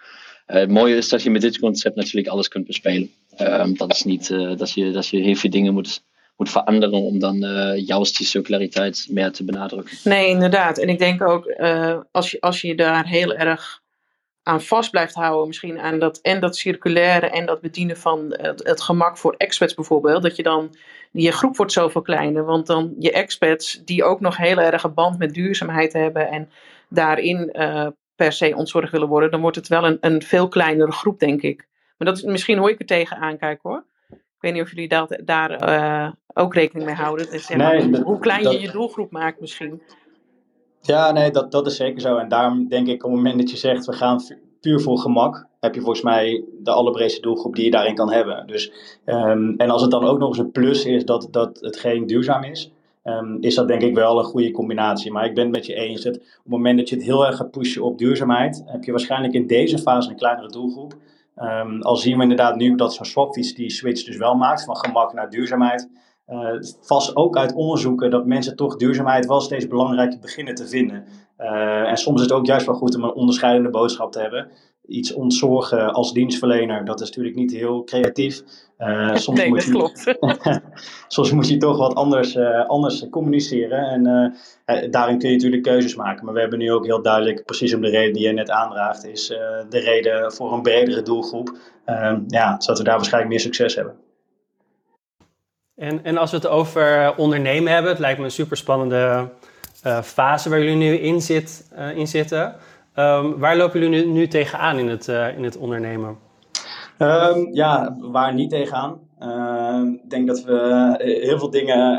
het 0.47 0.70
mooie 0.70 0.97
is 0.97 1.09
dat 1.09 1.22
je 1.22 1.30
met 1.30 1.40
dit 1.40 1.59
concept 1.59 1.97
natuurlijk 1.97 2.28
alles 2.28 2.49
kunt 2.49 2.66
bespelen. 2.66 3.11
Ehm, 3.36 3.74
dat 3.74 3.92
is 3.92 4.03
niet 4.03 4.28
dat, 4.57 4.72
je, 4.72 4.90
dat 4.90 5.09
je 5.09 5.18
heel 5.18 5.34
veel 5.34 5.51
dingen 5.51 5.72
moet, 5.72 6.03
moet 6.36 6.51
veranderen 6.51 7.01
om 7.01 7.18
dan 7.18 7.36
juist 7.76 8.16
die 8.16 8.26
circulariteit 8.26 9.07
meer 9.11 9.32
te 9.32 9.44
benadrukken. 9.44 9.97
Nee, 10.05 10.28
inderdaad. 10.28 10.78
En 10.78 10.88
ik 10.88 10.99
denk 10.99 11.22
ook 11.22 11.53
als, 12.12 12.30
je, 12.30 12.40
als 12.40 12.61
je 12.61 12.74
daar 12.74 13.07
heel 13.07 13.34
erg 13.34 13.84
aan 14.47 14.62
vast 14.62 14.90
blijft 14.90 15.14
houden, 15.14 15.47
misschien 15.47 15.80
aan 15.80 15.99
dat 15.99 16.18
en 16.18 16.40
dat 16.40 16.57
circulaire 16.57 17.30
en 17.30 17.47
dat 17.47 17.61
bedienen 17.61 17.97
van 17.97 18.34
het, 18.40 18.80
gemak 18.80 19.18
voor 19.18 19.34
expats 19.36 19.74
bijvoorbeeld, 19.74 20.22
dat 20.22 20.36
je 20.36 20.42
dan 20.42 20.74
je 21.11 21.32
groep 21.32 21.57
wordt 21.57 21.72
zoveel 21.72 22.03
kleiner, 22.03 22.44
want 22.44 22.66
dan 22.66 22.94
je 22.99 23.12
expats 23.12 23.80
die 23.84 24.05
ook 24.05 24.20
nog 24.20 24.36
heel 24.36 24.59
erg 24.59 24.82
een 24.82 24.94
band 24.94 25.18
met 25.18 25.34
duurzaamheid 25.34 25.92
hebben 25.92 26.28
en 26.28 26.51
daarin 26.88 27.51
uh, 27.53 27.86
per 28.17 28.33
se 28.33 28.55
ontzorgd 28.57 28.93
willen 28.93 29.09
worden, 29.09 29.31
dan 29.31 29.41
wordt 29.41 29.57
het 29.57 29.69
wel 29.69 29.85
een, 29.85 29.99
een 30.01 30.23
veel 30.23 30.49
kleinere 30.49 30.93
groep, 30.93 31.19
denk 31.19 31.43
ik. 31.43 31.69
Maar 31.99 32.09
dat 32.09 32.17
is 32.17 32.23
misschien 32.23 32.59
hoe 32.59 32.71
ik 32.71 32.81
er 32.81 32.87
tegen 32.87 33.17
aankijk 33.17 33.61
hoor. 33.62 33.85
Ik 34.11 34.43
weet 34.43 34.53
niet 34.53 34.62
of 34.62 34.71
jullie 34.71 34.89
dat, 34.89 35.21
daar 35.25 35.69
uh, 35.69 36.12
ook 36.35 36.55
rekening 36.55 36.87
mee 36.87 36.95
houden. 36.95 37.31
Dus, 37.31 37.49
nee, 37.49 38.03
hoe 38.03 38.19
klein 38.19 38.51
je 38.51 38.61
je 38.61 38.71
doelgroep 38.71 39.11
maakt 39.11 39.41
misschien. 39.41 39.83
Ja, 40.81 41.12
nee, 41.12 41.31
dat, 41.31 41.53
dat 41.53 41.67
is 41.67 41.77
zeker 41.77 42.01
zo. 42.01 42.17
En 42.17 42.29
daarom 42.29 42.69
denk 42.69 42.87
ik 42.87 43.05
op 43.05 43.11
het 43.11 43.21
moment 43.21 43.39
dat 43.39 43.51
je 43.51 43.57
zegt 43.57 43.87
we 43.87 43.93
gaan 43.93 44.21
puur 44.61 44.81
voor 44.81 44.99
gemak, 44.99 45.47
heb 45.61 45.75
je 45.75 45.81
volgens 45.81 46.03
mij 46.03 46.45
de 46.59 46.71
allerbreedste 46.71 47.21
doelgroep 47.21 47.55
die 47.55 47.64
je 47.64 47.71
daarin 47.71 47.95
kan 47.95 48.12
hebben. 48.12 48.47
Dus, 48.47 48.73
um, 49.05 49.55
en 49.57 49.71
als 49.71 49.83
het 49.83 49.91
dan 49.91 50.05
ook 50.05 50.19
nog 50.19 50.29
eens 50.29 50.39
een 50.39 50.51
plus 50.51 50.85
is 50.85 51.05
dat, 51.05 51.29
dat 51.31 51.59
het 51.61 51.77
geen 51.77 52.07
duurzaam 52.07 52.45
is, 52.45 52.73
um, 53.07 53.37
is 53.41 53.55
dat 53.55 53.69
denk 53.69 53.83
ik 53.83 53.95
wel 53.95 54.19
een 54.19 54.25
goede 54.25 54.51
combinatie. 54.51 55.13
Maar 55.13 55.25
ik 55.25 55.35
ben 55.35 55.45
het 55.45 55.55
met 55.55 55.67
je 55.67 55.75
eens 55.75 56.03
dat 56.03 56.17
op 56.17 56.23
het 56.23 56.43
moment 56.47 56.79
dat 56.79 56.89
je 56.89 56.95
het 56.97 57.05
heel 57.05 57.27
erg 57.27 57.37
gaat 57.37 57.51
pushen 57.51 57.83
op 57.83 57.99
duurzaamheid, 57.99 58.63
heb 58.67 58.85
je 58.85 58.91
waarschijnlijk 58.91 59.35
in 59.35 59.47
deze 59.47 59.79
fase 59.79 60.11
een 60.11 60.17
kleinere 60.17 60.49
doelgroep. 60.49 60.95
Um, 61.37 61.83
al 61.83 61.97
zien 61.97 62.17
we 62.17 62.23
inderdaad 62.23 62.57
nu 62.57 62.75
dat 62.75 62.95
zo'n 62.95 63.05
swapfiets 63.05 63.55
die 63.55 63.71
switch 63.71 64.05
dus 64.05 64.17
wel 64.17 64.35
maakt 64.35 64.65
van 64.65 64.77
gemak 64.77 65.13
naar 65.13 65.31
duurzaamheid. 65.31 65.89
Uh, 66.29 66.51
vast 66.81 67.17
ook 67.17 67.37
uit 67.37 67.55
onderzoeken 67.55 68.11
dat 68.11 68.27
mensen 68.27 68.57
toch 68.57 68.77
duurzaamheid 68.77 69.27
wel 69.27 69.41
steeds 69.41 69.67
belangrijker 69.67 70.19
beginnen 70.19 70.55
te 70.55 70.69
vinden. 70.69 71.05
Uh, 71.39 71.91
en 71.91 71.97
soms 71.97 72.17
is 72.17 72.27
het 72.27 72.37
ook 72.37 72.47
juist 72.47 72.67
wel 72.67 72.75
goed 72.75 72.97
om 72.97 73.05
een 73.05 73.15
onderscheidende 73.15 73.71
boodschap 73.71 74.13
te 74.13 74.21
hebben. 74.21 74.49
Iets 74.87 75.12
ontzorgen 75.12 75.93
als 75.93 76.12
dienstverlener, 76.12 76.84
dat 76.84 77.01
is 77.01 77.09
natuurlijk 77.09 77.37
niet 77.37 77.53
heel 77.53 77.84
creatief. 77.84 78.43
Uh, 78.78 79.14
soms 79.24 79.39
nee, 79.39 79.49
moet 79.49 79.59
dat 79.59 79.66
je, 79.66 79.72
klopt. 79.72 80.18
soms 81.14 81.32
moet 81.32 81.49
je 81.49 81.57
toch 81.57 81.78
wat 81.78 81.95
anders, 81.95 82.39
anders 82.66 83.09
communiceren. 83.11 83.84
En 83.84 84.91
daarin 84.91 85.18
kun 85.18 85.28
je 85.28 85.34
natuurlijk 85.34 85.62
keuzes 85.62 85.95
maken. 85.95 86.24
Maar 86.24 86.34
we 86.34 86.41
hebben 86.41 86.59
nu 86.59 86.72
ook 86.72 86.87
heel 86.87 87.03
duidelijk, 87.03 87.45
precies 87.45 87.74
om 87.74 87.80
de 87.80 87.89
reden 87.89 88.12
die 88.12 88.26
je 88.26 88.32
net 88.32 88.51
aandraagt, 88.51 89.07
is 89.07 89.26
de 89.68 89.78
reden 89.78 90.32
voor 90.32 90.53
een 90.53 90.62
bredere 90.62 91.03
doelgroep. 91.03 91.57
ja, 92.26 92.61
zodat 92.61 92.78
we 92.78 92.84
daar 92.84 92.97
waarschijnlijk 92.97 93.32
meer 93.32 93.43
succes 93.43 93.74
hebben. 93.74 93.97
En, 95.76 96.05
en 96.05 96.16
als 96.16 96.30
we 96.30 96.37
het 96.37 96.47
over 96.47 97.14
ondernemen 97.16 97.72
hebben, 97.72 97.91
het 97.91 98.01
lijkt 98.01 98.18
me 98.18 98.24
een 98.24 98.30
super 98.30 98.57
spannende 98.57 99.28
uh, 99.87 100.03
fase 100.03 100.49
waar 100.49 100.59
jullie 100.59 100.76
nu 100.76 100.95
in, 100.95 101.20
zit, 101.20 101.70
uh, 101.78 101.97
in 101.97 102.07
zitten. 102.07 102.55
Um, 102.99 103.38
waar 103.38 103.57
lopen 103.57 103.80
jullie 103.80 104.07
nu, 104.07 104.28
tegenaan 104.28 104.78
in 104.78 104.88
het, 104.88 105.09
uh, 105.09 105.36
in 105.36 105.44
het 105.44 105.57
ondernemen? 105.57 106.18
Um, 106.99 107.55
ja, 107.55 107.97
waar 108.01 108.34
niet 108.34 108.51
tegenaan. 108.51 109.01
Ehm, 109.18 109.88
ik 109.88 110.11
denk 110.11 110.26
dat 110.26 110.42
we 110.42 110.94
heel 110.99 111.38
veel 111.38 111.51
dingen 111.51 111.99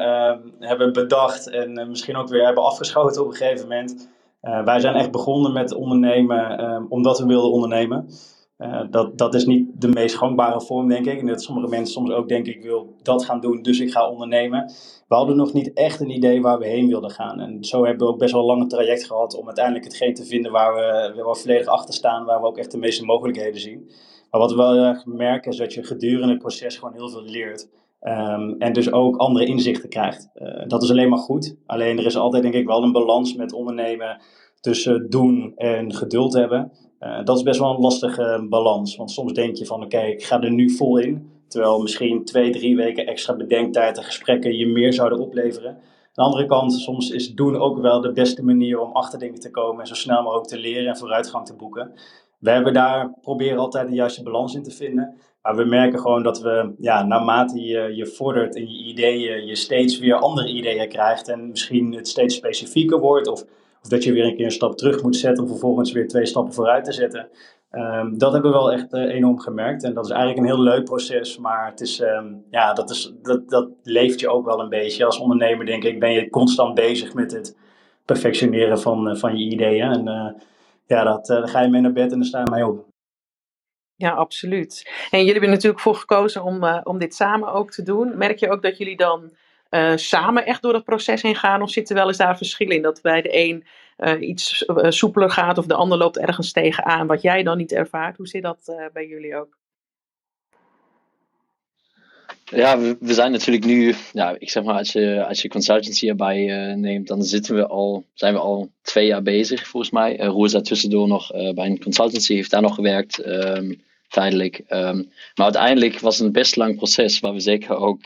hebben 0.59 0.93
bedacht 0.93 1.49
en 1.49 1.89
misschien 1.89 2.15
ook 2.15 2.29
weer 2.29 2.45
hebben 2.45 2.63
afgeschoten 2.63 3.21
op 3.21 3.27
een 3.27 3.35
gegeven 3.35 3.67
moment. 3.67 4.09
wij 4.65 4.79
zijn 4.79 4.95
echt 4.95 5.11
begonnen 5.11 5.53
met 5.53 5.73
ondernemen 5.73 6.85
omdat 6.89 7.19
we 7.19 7.25
wilden 7.25 7.51
ondernemen. 7.51 8.09
Uh, 8.57 8.81
dat, 8.89 9.17
dat 9.17 9.33
is 9.33 9.45
niet 9.45 9.81
de 9.81 9.87
meest 9.87 10.15
gangbare 10.15 10.61
vorm, 10.61 10.87
denk 10.87 11.05
ik. 11.05 11.19
En 11.19 11.25
dat 11.25 11.41
sommige 11.41 11.67
mensen 11.67 11.93
soms 11.93 12.11
ook 12.11 12.27
denken, 12.27 12.55
ik 12.55 12.63
wil 12.63 12.95
dat 13.01 13.25
gaan 13.25 13.39
doen, 13.39 13.61
dus 13.61 13.79
ik 13.79 13.91
ga 13.91 14.09
ondernemen. 14.09 14.71
We 15.07 15.15
hadden 15.15 15.35
nog 15.35 15.53
niet 15.53 15.73
echt 15.73 15.99
een 15.99 16.09
idee 16.09 16.41
waar 16.41 16.59
we 16.59 16.67
heen 16.67 16.87
wilden 16.87 17.09
gaan. 17.11 17.39
En 17.39 17.63
zo 17.63 17.85
hebben 17.85 18.07
we 18.07 18.13
ook 18.13 18.19
best 18.19 18.31
wel 18.31 18.41
een 18.41 18.47
lange 18.47 18.67
traject 18.67 19.05
gehad 19.05 19.35
om 19.35 19.45
uiteindelijk 19.45 19.85
hetgeen 19.85 20.13
te 20.13 20.25
vinden 20.25 20.51
waar 20.51 20.75
we, 20.75 21.13
waar 21.15 21.29
we 21.29 21.35
volledig 21.35 21.67
achter 21.67 21.93
staan, 21.93 22.25
waar 22.25 22.41
we 22.41 22.47
ook 22.47 22.57
echt 22.57 22.71
de 22.71 22.77
meeste 22.77 23.05
mogelijkheden 23.05 23.61
zien. 23.61 23.91
Maar 24.31 24.41
wat 24.41 24.51
we 24.51 24.57
wel 24.57 24.95
merken 25.05 25.51
is 25.51 25.57
dat 25.57 25.73
je 25.73 25.83
gedurende 25.83 26.33
het 26.33 26.41
proces 26.41 26.77
gewoon 26.77 26.93
heel 26.93 27.09
veel 27.09 27.23
leert. 27.23 27.69
Um, 28.01 28.55
en 28.59 28.73
dus 28.73 28.91
ook 28.91 29.17
andere 29.17 29.45
inzichten 29.45 29.89
krijgt. 29.89 30.29
Uh, 30.35 30.63
dat 30.67 30.83
is 30.83 30.91
alleen 30.91 31.09
maar 31.09 31.19
goed. 31.19 31.55
Alleen 31.65 31.97
er 31.97 32.05
is 32.05 32.17
altijd 32.17 32.43
denk 32.43 32.55
ik 32.55 32.67
wel 32.67 32.83
een 32.83 32.91
balans 32.91 33.35
met 33.35 33.53
ondernemen 33.53 34.21
tussen 34.59 35.09
doen 35.09 35.51
en 35.55 35.93
geduld 35.93 36.33
hebben. 36.33 36.71
Uh, 36.99 37.23
dat 37.23 37.37
is 37.37 37.43
best 37.43 37.59
wel 37.59 37.73
een 37.75 37.81
lastige 37.81 38.45
balans. 38.49 38.95
Want 38.95 39.11
soms 39.11 39.33
denk 39.33 39.55
je 39.55 39.65
van 39.65 39.83
oké, 39.83 39.99
ik 39.99 40.23
ga 40.23 40.41
er 40.41 40.51
nu 40.51 40.69
vol 40.69 40.97
in. 40.97 41.31
Terwijl 41.47 41.81
misschien 41.81 42.25
twee, 42.25 42.51
drie 42.51 42.75
weken 42.75 43.07
extra 43.07 43.35
bedenktijd 43.35 43.97
en 43.97 44.03
gesprekken 44.03 44.57
je 44.57 44.67
meer 44.67 44.93
zouden 44.93 45.19
opleveren. 45.19 45.69
Aan 45.69 45.79
de 46.13 46.21
andere 46.21 46.45
kant, 46.45 46.73
soms 46.73 47.09
is 47.09 47.33
doen 47.33 47.57
ook 47.57 47.81
wel 47.81 48.01
de 48.01 48.11
beste 48.11 48.43
manier 48.43 48.79
om 48.79 48.91
achter 48.91 49.19
dingen 49.19 49.39
te 49.39 49.51
komen 49.51 49.81
en 49.81 49.87
zo 49.87 49.93
snel 49.93 50.23
mogelijk 50.23 50.47
te 50.47 50.59
leren 50.59 50.87
en 50.87 50.97
vooruitgang 50.97 51.45
te 51.45 51.55
boeken. 51.55 51.91
We 52.39 52.49
hebben 52.49 52.73
daar 52.73 53.13
proberen 53.21 53.57
altijd 53.57 53.87
de 53.87 53.95
juiste 53.95 54.23
balans 54.23 54.55
in 54.55 54.63
te 54.63 54.71
vinden. 54.71 55.15
Maar 55.41 55.55
we 55.55 55.63
merken 55.63 55.99
gewoon 55.99 56.23
dat 56.23 56.41
we, 56.41 56.73
ja, 56.79 57.03
naarmate 57.03 57.61
je, 57.61 57.95
je 57.95 58.05
vordert 58.05 58.55
in 58.55 58.69
je 58.69 58.83
ideeën, 58.83 59.45
je 59.45 59.55
steeds 59.55 59.99
weer 59.99 60.15
andere 60.15 60.47
ideeën 60.47 60.89
krijgt 60.89 61.27
en 61.27 61.49
misschien 61.49 61.93
het 61.93 62.07
steeds 62.07 62.35
specifieker 62.35 62.99
wordt 62.99 63.27
of 63.27 63.45
dat 63.89 64.03
je 64.03 64.13
weer 64.13 64.25
een 64.25 64.35
keer 64.35 64.45
een 64.45 64.51
stap 64.51 64.77
terug 64.77 65.03
moet 65.03 65.15
zetten 65.15 65.43
om 65.43 65.49
vervolgens 65.49 65.91
weer 65.91 66.07
twee 66.07 66.25
stappen 66.25 66.53
vooruit 66.53 66.83
te 66.83 66.91
zetten. 66.91 67.29
Um, 67.71 68.17
dat 68.17 68.33
hebben 68.33 68.51
we 68.51 68.57
wel 68.57 68.71
echt 68.71 68.93
uh, 68.93 69.13
enorm 69.13 69.39
gemerkt. 69.39 69.83
En 69.83 69.93
dat 69.93 70.05
is 70.05 70.11
eigenlijk 70.11 70.39
een 70.39 70.53
heel 70.53 70.63
leuk 70.63 70.83
proces. 70.83 71.37
Maar 71.37 71.69
het 71.69 71.81
is, 71.81 71.99
um, 71.99 72.45
ja, 72.51 72.73
dat, 72.73 72.89
is, 72.89 73.13
dat, 73.21 73.49
dat 73.49 73.69
leeft 73.83 74.19
je 74.19 74.29
ook 74.29 74.45
wel 74.45 74.59
een 74.59 74.69
beetje. 74.69 75.05
Als 75.05 75.19
ondernemer, 75.19 75.65
denk 75.65 75.83
ik, 75.83 75.99
ben 75.99 76.11
je 76.11 76.29
constant 76.29 76.73
bezig 76.75 77.13
met 77.13 77.31
het 77.31 77.57
perfectioneren 78.05 78.79
van, 78.79 79.09
uh, 79.09 79.15
van 79.15 79.37
je 79.37 79.45
ideeën. 79.45 79.91
En 79.91 80.07
uh, 80.07 80.41
ja, 80.85 81.03
dat, 81.03 81.25
daar 81.25 81.47
ga 81.47 81.61
je 81.61 81.69
mee 81.69 81.81
naar 81.81 81.93
bed 81.93 82.11
en 82.11 82.17
dan 82.17 82.27
sta 82.27 82.39
je 82.39 82.51
mee 82.51 82.67
op. 82.67 82.85
Ja, 83.95 84.11
absoluut. 84.11 84.91
En 85.09 85.17
jullie 85.19 85.31
hebben 85.31 85.49
natuurlijk 85.49 85.81
voor 85.81 85.95
gekozen 85.95 86.43
om, 86.43 86.63
om 86.83 86.97
dit 86.97 87.15
samen 87.15 87.53
ook 87.53 87.71
te 87.71 87.83
doen. 87.83 88.17
Merk 88.17 88.39
je 88.39 88.49
ook 88.49 88.61
dat 88.61 88.77
jullie 88.77 88.97
dan 88.97 89.31
uh, 89.71 89.95
samen 89.95 90.45
echt 90.45 90.61
door 90.61 90.73
dat 90.73 90.83
proces 90.83 91.21
heen 91.21 91.35
gaan? 91.35 91.61
Of 91.61 91.71
zitten 91.71 91.95
wel 91.95 92.07
eens 92.07 92.17
daar 92.17 92.37
verschillen 92.37 92.75
in? 92.75 92.81
Dat 92.81 93.01
bij 93.01 93.21
de 93.21 93.37
een 93.37 93.65
uh, 93.97 94.27
iets 94.29 94.63
uh, 94.67 94.89
soepeler 94.89 95.29
gaat 95.29 95.57
of 95.57 95.65
de 95.65 95.73
ander 95.73 95.97
loopt 95.97 96.17
ergens 96.17 96.51
tegenaan 96.51 97.07
wat 97.07 97.21
jij 97.21 97.43
dan 97.43 97.57
niet 97.57 97.71
ervaart. 97.71 98.17
Hoe 98.17 98.27
zit 98.27 98.43
dat 98.43 98.75
bij 98.93 99.07
jullie 99.07 99.35
ook? 99.35 99.57
Ja, 102.45 102.79
we, 102.79 103.13
zijn 103.13 103.31
natuurlijk 103.31 103.65
nu, 103.65 103.95
ja, 104.13 104.35
ik 104.39 104.49
zeg 104.49 104.63
maar, 104.63 104.77
als 104.77 104.91
je, 104.91 105.25
als 105.27 105.41
je 105.41 105.49
consultancy 105.49 106.07
erbij 106.07 106.45
neemt, 106.75 107.07
dan 107.07 107.23
zitten 107.23 107.55
we 107.55 107.67
al, 107.67 108.05
zijn 108.13 108.33
we 108.33 108.39
al 108.39 108.69
twee 108.81 109.05
jaar 109.05 109.21
bezig 109.21 109.67
volgens 109.67 109.91
mij. 109.91 110.19
Uh, 110.19 110.25
Roer 110.25 110.61
tussendoor 110.61 111.07
nog 111.07 111.31
bij 111.31 111.65
een 111.65 111.81
consultancy, 111.81 112.33
heeft 112.33 112.51
daar 112.51 112.61
nog 112.61 112.75
gewerkt, 112.75 113.25
um, 113.27 113.81
tijdelijk. 114.07 114.57
Um, 114.69 115.11
maar 115.35 115.45
uiteindelijk 115.45 115.99
was 115.99 116.17
het 116.17 116.25
een 116.25 116.31
best 116.31 116.55
lang 116.55 116.75
proces 116.75 117.19
waar 117.19 117.33
we 117.33 117.39
zeker 117.39 117.75
ook 117.75 118.01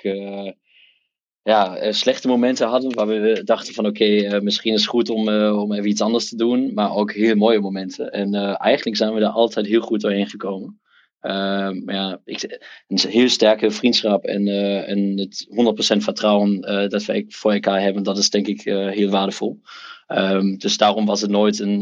ja, 1.44 1.78
eh, 1.78 1.94
slechte 1.94 2.28
momenten 2.28 2.68
hadden 2.68 2.96
waar 2.96 3.08
we 3.08 3.42
dachten 3.44 3.74
van 3.74 3.86
oké, 3.86 4.06
uh, 4.06 4.40
misschien 4.40 4.74
is 4.74 4.82
het 4.82 4.90
goed 4.90 5.10
om, 5.10 5.30
uh, 5.30 5.62
om 5.62 5.74
even 5.74 5.90
iets 5.90 6.02
anders 6.02 6.30
te 6.30 6.36
doen, 6.36 6.74
maar 6.74 6.96
ook 6.96 7.14
heel 7.14 7.36
mooie 7.36 7.60
momenten. 7.60 8.12
En 8.12 8.34
eigenlijk 8.58 8.98
zijn 8.98 9.14
we 9.14 9.20
daar 9.20 9.32
altijd 9.32 9.66
heel 9.66 9.82
goed 9.82 10.02
doorheen 10.02 10.30
gekomen. 10.30 10.80
Ehm, 11.20 11.84
maar 11.84 11.96
ja, 11.96 12.22
ik, 12.26 12.60
een 12.88 13.10
heel 13.10 13.30
sterke 13.30 13.72
vriendschap 13.72 14.26
en, 14.26 14.48
en 14.86 15.18
het 15.18 15.48
100% 15.50 16.04
vertrouwen 16.04 16.62
dat 16.90 17.06
we 17.06 17.26
voor 17.28 17.52
elkaar 17.52 17.82
hebben, 17.82 18.04
dat 18.04 18.18
is 18.18 18.30
denk 18.30 18.48
ik 18.48 18.62
heel 18.64 19.10
waardevol. 19.10 19.60
Um, 20.08 20.58
dus 20.58 20.78
daarom 20.78 21.06
was 21.06 21.22
het 21.22 21.30
nooit 21.30 21.60
een, 21.60 21.82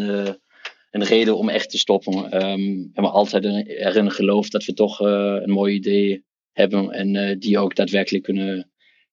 een 0.91 1.03
reden 1.03 1.37
om 1.37 1.49
echt 1.49 1.69
te 1.69 1.77
stoppen. 1.77 2.13
Um, 2.15 2.75
we 2.75 2.89
hebben 2.93 3.11
altijd 3.11 3.43
erin 3.43 4.11
geloofd 4.11 4.51
dat 4.51 4.65
we 4.65 4.73
toch 4.73 4.99
een 4.99 5.51
mooi 5.51 5.73
idee 5.75 6.23
hebben 6.51 6.91
en 6.91 7.39
die 7.39 7.59
ook 7.59 7.75
daadwerkelijk 7.75 8.23
kunnen 8.23 8.69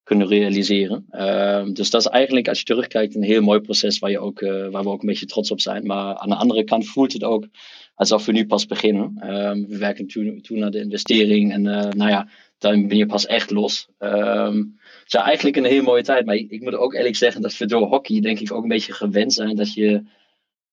kunnen 0.07 0.27
realiseren. 0.27 1.07
Uh, 1.11 1.65
dus 1.73 1.91
dat 1.91 2.01
is 2.01 2.07
eigenlijk, 2.07 2.49
als 2.49 2.59
je 2.59 2.65
terugkijkt, 2.65 3.15
een 3.15 3.23
heel 3.23 3.43
mooi 3.43 3.61
proces 3.61 3.99
waar, 3.99 4.11
je 4.11 4.19
ook, 4.19 4.41
uh, 4.41 4.69
waar 4.69 4.83
we 4.83 4.89
ook 4.89 5.01
een 5.01 5.09
beetje 5.09 5.27
trots 5.27 5.51
op 5.51 5.61
zijn. 5.61 5.87
Maar 5.87 6.17
aan 6.17 6.29
de 6.29 6.35
andere 6.35 6.65
kant 6.65 6.87
voelt 6.87 7.13
het 7.13 7.25
ook 7.25 7.47
alsof 7.95 8.27
we 8.27 8.33
nu 8.33 8.47
pas 8.47 8.67
beginnen. 8.67 9.15
Uh, 9.19 9.29
we 9.69 9.77
werken 9.79 10.07
toen, 10.07 10.41
toen 10.43 10.59
naar 10.59 10.71
de 10.71 10.81
investering 10.81 11.53
en 11.53 11.65
uh, 11.65 11.83
nou 11.83 12.11
ja, 12.11 12.29
dan 12.59 12.89
ben 12.89 12.97
je 12.97 13.07
pas 13.07 13.27
echt 13.27 13.51
los. 13.51 13.89
Um, 13.99 14.79
het 15.05 15.15
is 15.15 15.15
eigenlijk 15.15 15.57
een 15.57 15.65
hele 15.65 15.83
mooie 15.83 16.03
tijd. 16.03 16.27
Maar 16.27 16.35
ik, 16.35 16.51
ik, 16.51 16.63
moet 16.63 16.75
ook 16.75 16.95
eerlijk 16.95 17.17
zeggen 17.17 17.43
dat 17.43 17.57
we 17.57 17.67
door 17.67 17.87
hockey 17.87 18.21
denk 18.21 18.41
ik 18.41 18.53
ook 18.53 18.63
een 18.63 18.69
beetje 18.69 18.93
gewend 18.93 19.33
zijn 19.33 19.57
dat 19.57 19.75
je 19.75 20.03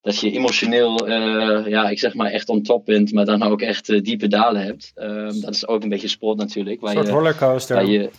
dat 0.02 0.20
je 0.20 0.32
emotioneel, 0.32 1.10
uh, 1.10 1.68
ja, 1.68 1.90
ik 1.90 2.00
zeg 2.00 2.14
maar 2.14 2.32
echt 2.32 2.50
on 2.50 2.64
top 2.64 2.86
bent, 2.86 3.14
maar 3.14 3.26
dan 3.26 3.44
ook 3.44 3.62
echt 3.62 3.90
uh, 3.90 4.02
diepe 4.02 4.28
dalen 4.28 4.64
hebt. 4.64 4.92
Dat 5.42 5.54
is 5.54 5.68
ook 5.68 5.84
een 5.84 5.90
beetje 5.90 6.08
sport 6.08 6.38
natuurlijk. 6.38 6.82
Waar 6.82 6.90
een 6.90 6.96
soort 6.96 7.08
je, 7.08 7.14
rollercoaster. 7.14 7.76
Waar 7.76 7.86
je, 7.86 8.10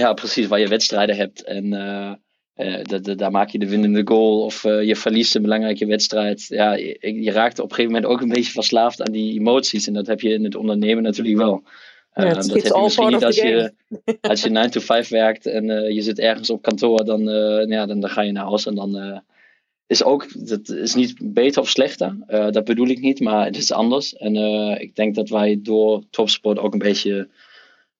ja, 0.00 0.12
precies, 0.12 0.46
waar 0.46 0.60
je 0.60 0.68
wedstrijden 0.68 1.16
hebt. 1.16 1.42
En 1.42 1.64
uh, 1.72 2.12
uh, 2.56 3.16
daar 3.16 3.30
maak 3.30 3.48
je 3.48 3.58
de 3.58 3.68
winnende 3.68 4.02
goal 4.04 4.44
of 4.44 4.64
uh, 4.64 4.82
je 4.82 4.96
verliest 4.96 5.34
een 5.34 5.42
belangrijke 5.42 5.86
wedstrijd. 5.86 6.46
Ja, 6.48 6.72
je, 6.72 7.22
je, 7.22 7.30
raakt 7.30 7.58
op 7.58 7.70
een 7.70 7.74
gegeven 7.74 7.92
moment 7.92 8.12
ook 8.12 8.20
een 8.20 8.28
beetje 8.28 8.52
verslaafd 8.52 9.02
aan 9.02 9.12
die 9.12 9.38
emoties. 9.38 9.86
En 9.86 9.92
dat 9.92 10.06
heb 10.06 10.20
je 10.20 10.32
in 10.32 10.44
het 10.44 10.54
ondernemen 10.54 11.02
natuurlijk 11.02 11.36
wel. 11.36 11.62
Uh, 12.14 12.34
dat 12.34 12.46
heb 12.46 12.64
je 12.64 12.80
misschien 12.82 13.08
niet 13.08 13.24
als 13.24 13.36
je, 13.36 13.72
als 14.20 14.42
je 14.42 14.50
9 14.50 14.70
to 14.70 14.80
5 14.80 15.08
werkt 15.08 15.46
en 15.46 15.94
je 15.94 16.02
zit 16.02 16.18
ergens 16.18 16.50
op 16.50 16.62
kantoor, 16.62 17.04
dan, 17.04 17.22
ja, 17.68 17.86
dan, 17.86 18.00
dan, 18.00 18.10
ga 18.10 18.22
je 18.22 18.32
naar 18.32 18.46
huis 18.46 18.66
en 18.66 18.74
dan 18.74 19.22
is 19.86 20.04
ook, 20.04 20.46
dat 20.48 20.68
is 20.68 20.94
niet 20.94 21.14
beter 21.22 21.62
of 21.62 21.68
slechter. 21.68 22.16
dat 22.26 22.64
bedoel 22.64 22.88
ik 22.88 23.00
niet, 23.00 23.20
maar 23.20 23.44
het 23.44 23.56
is 23.56 23.72
anders. 23.72 24.16
En 24.16 24.36
ik 24.80 24.96
denk 24.96 25.14
dat 25.14 25.28
wij 25.28 25.58
door 25.62 26.02
topsport 26.10 26.58
ook 26.58 26.72
een 26.72 26.78
beetje 26.78 27.28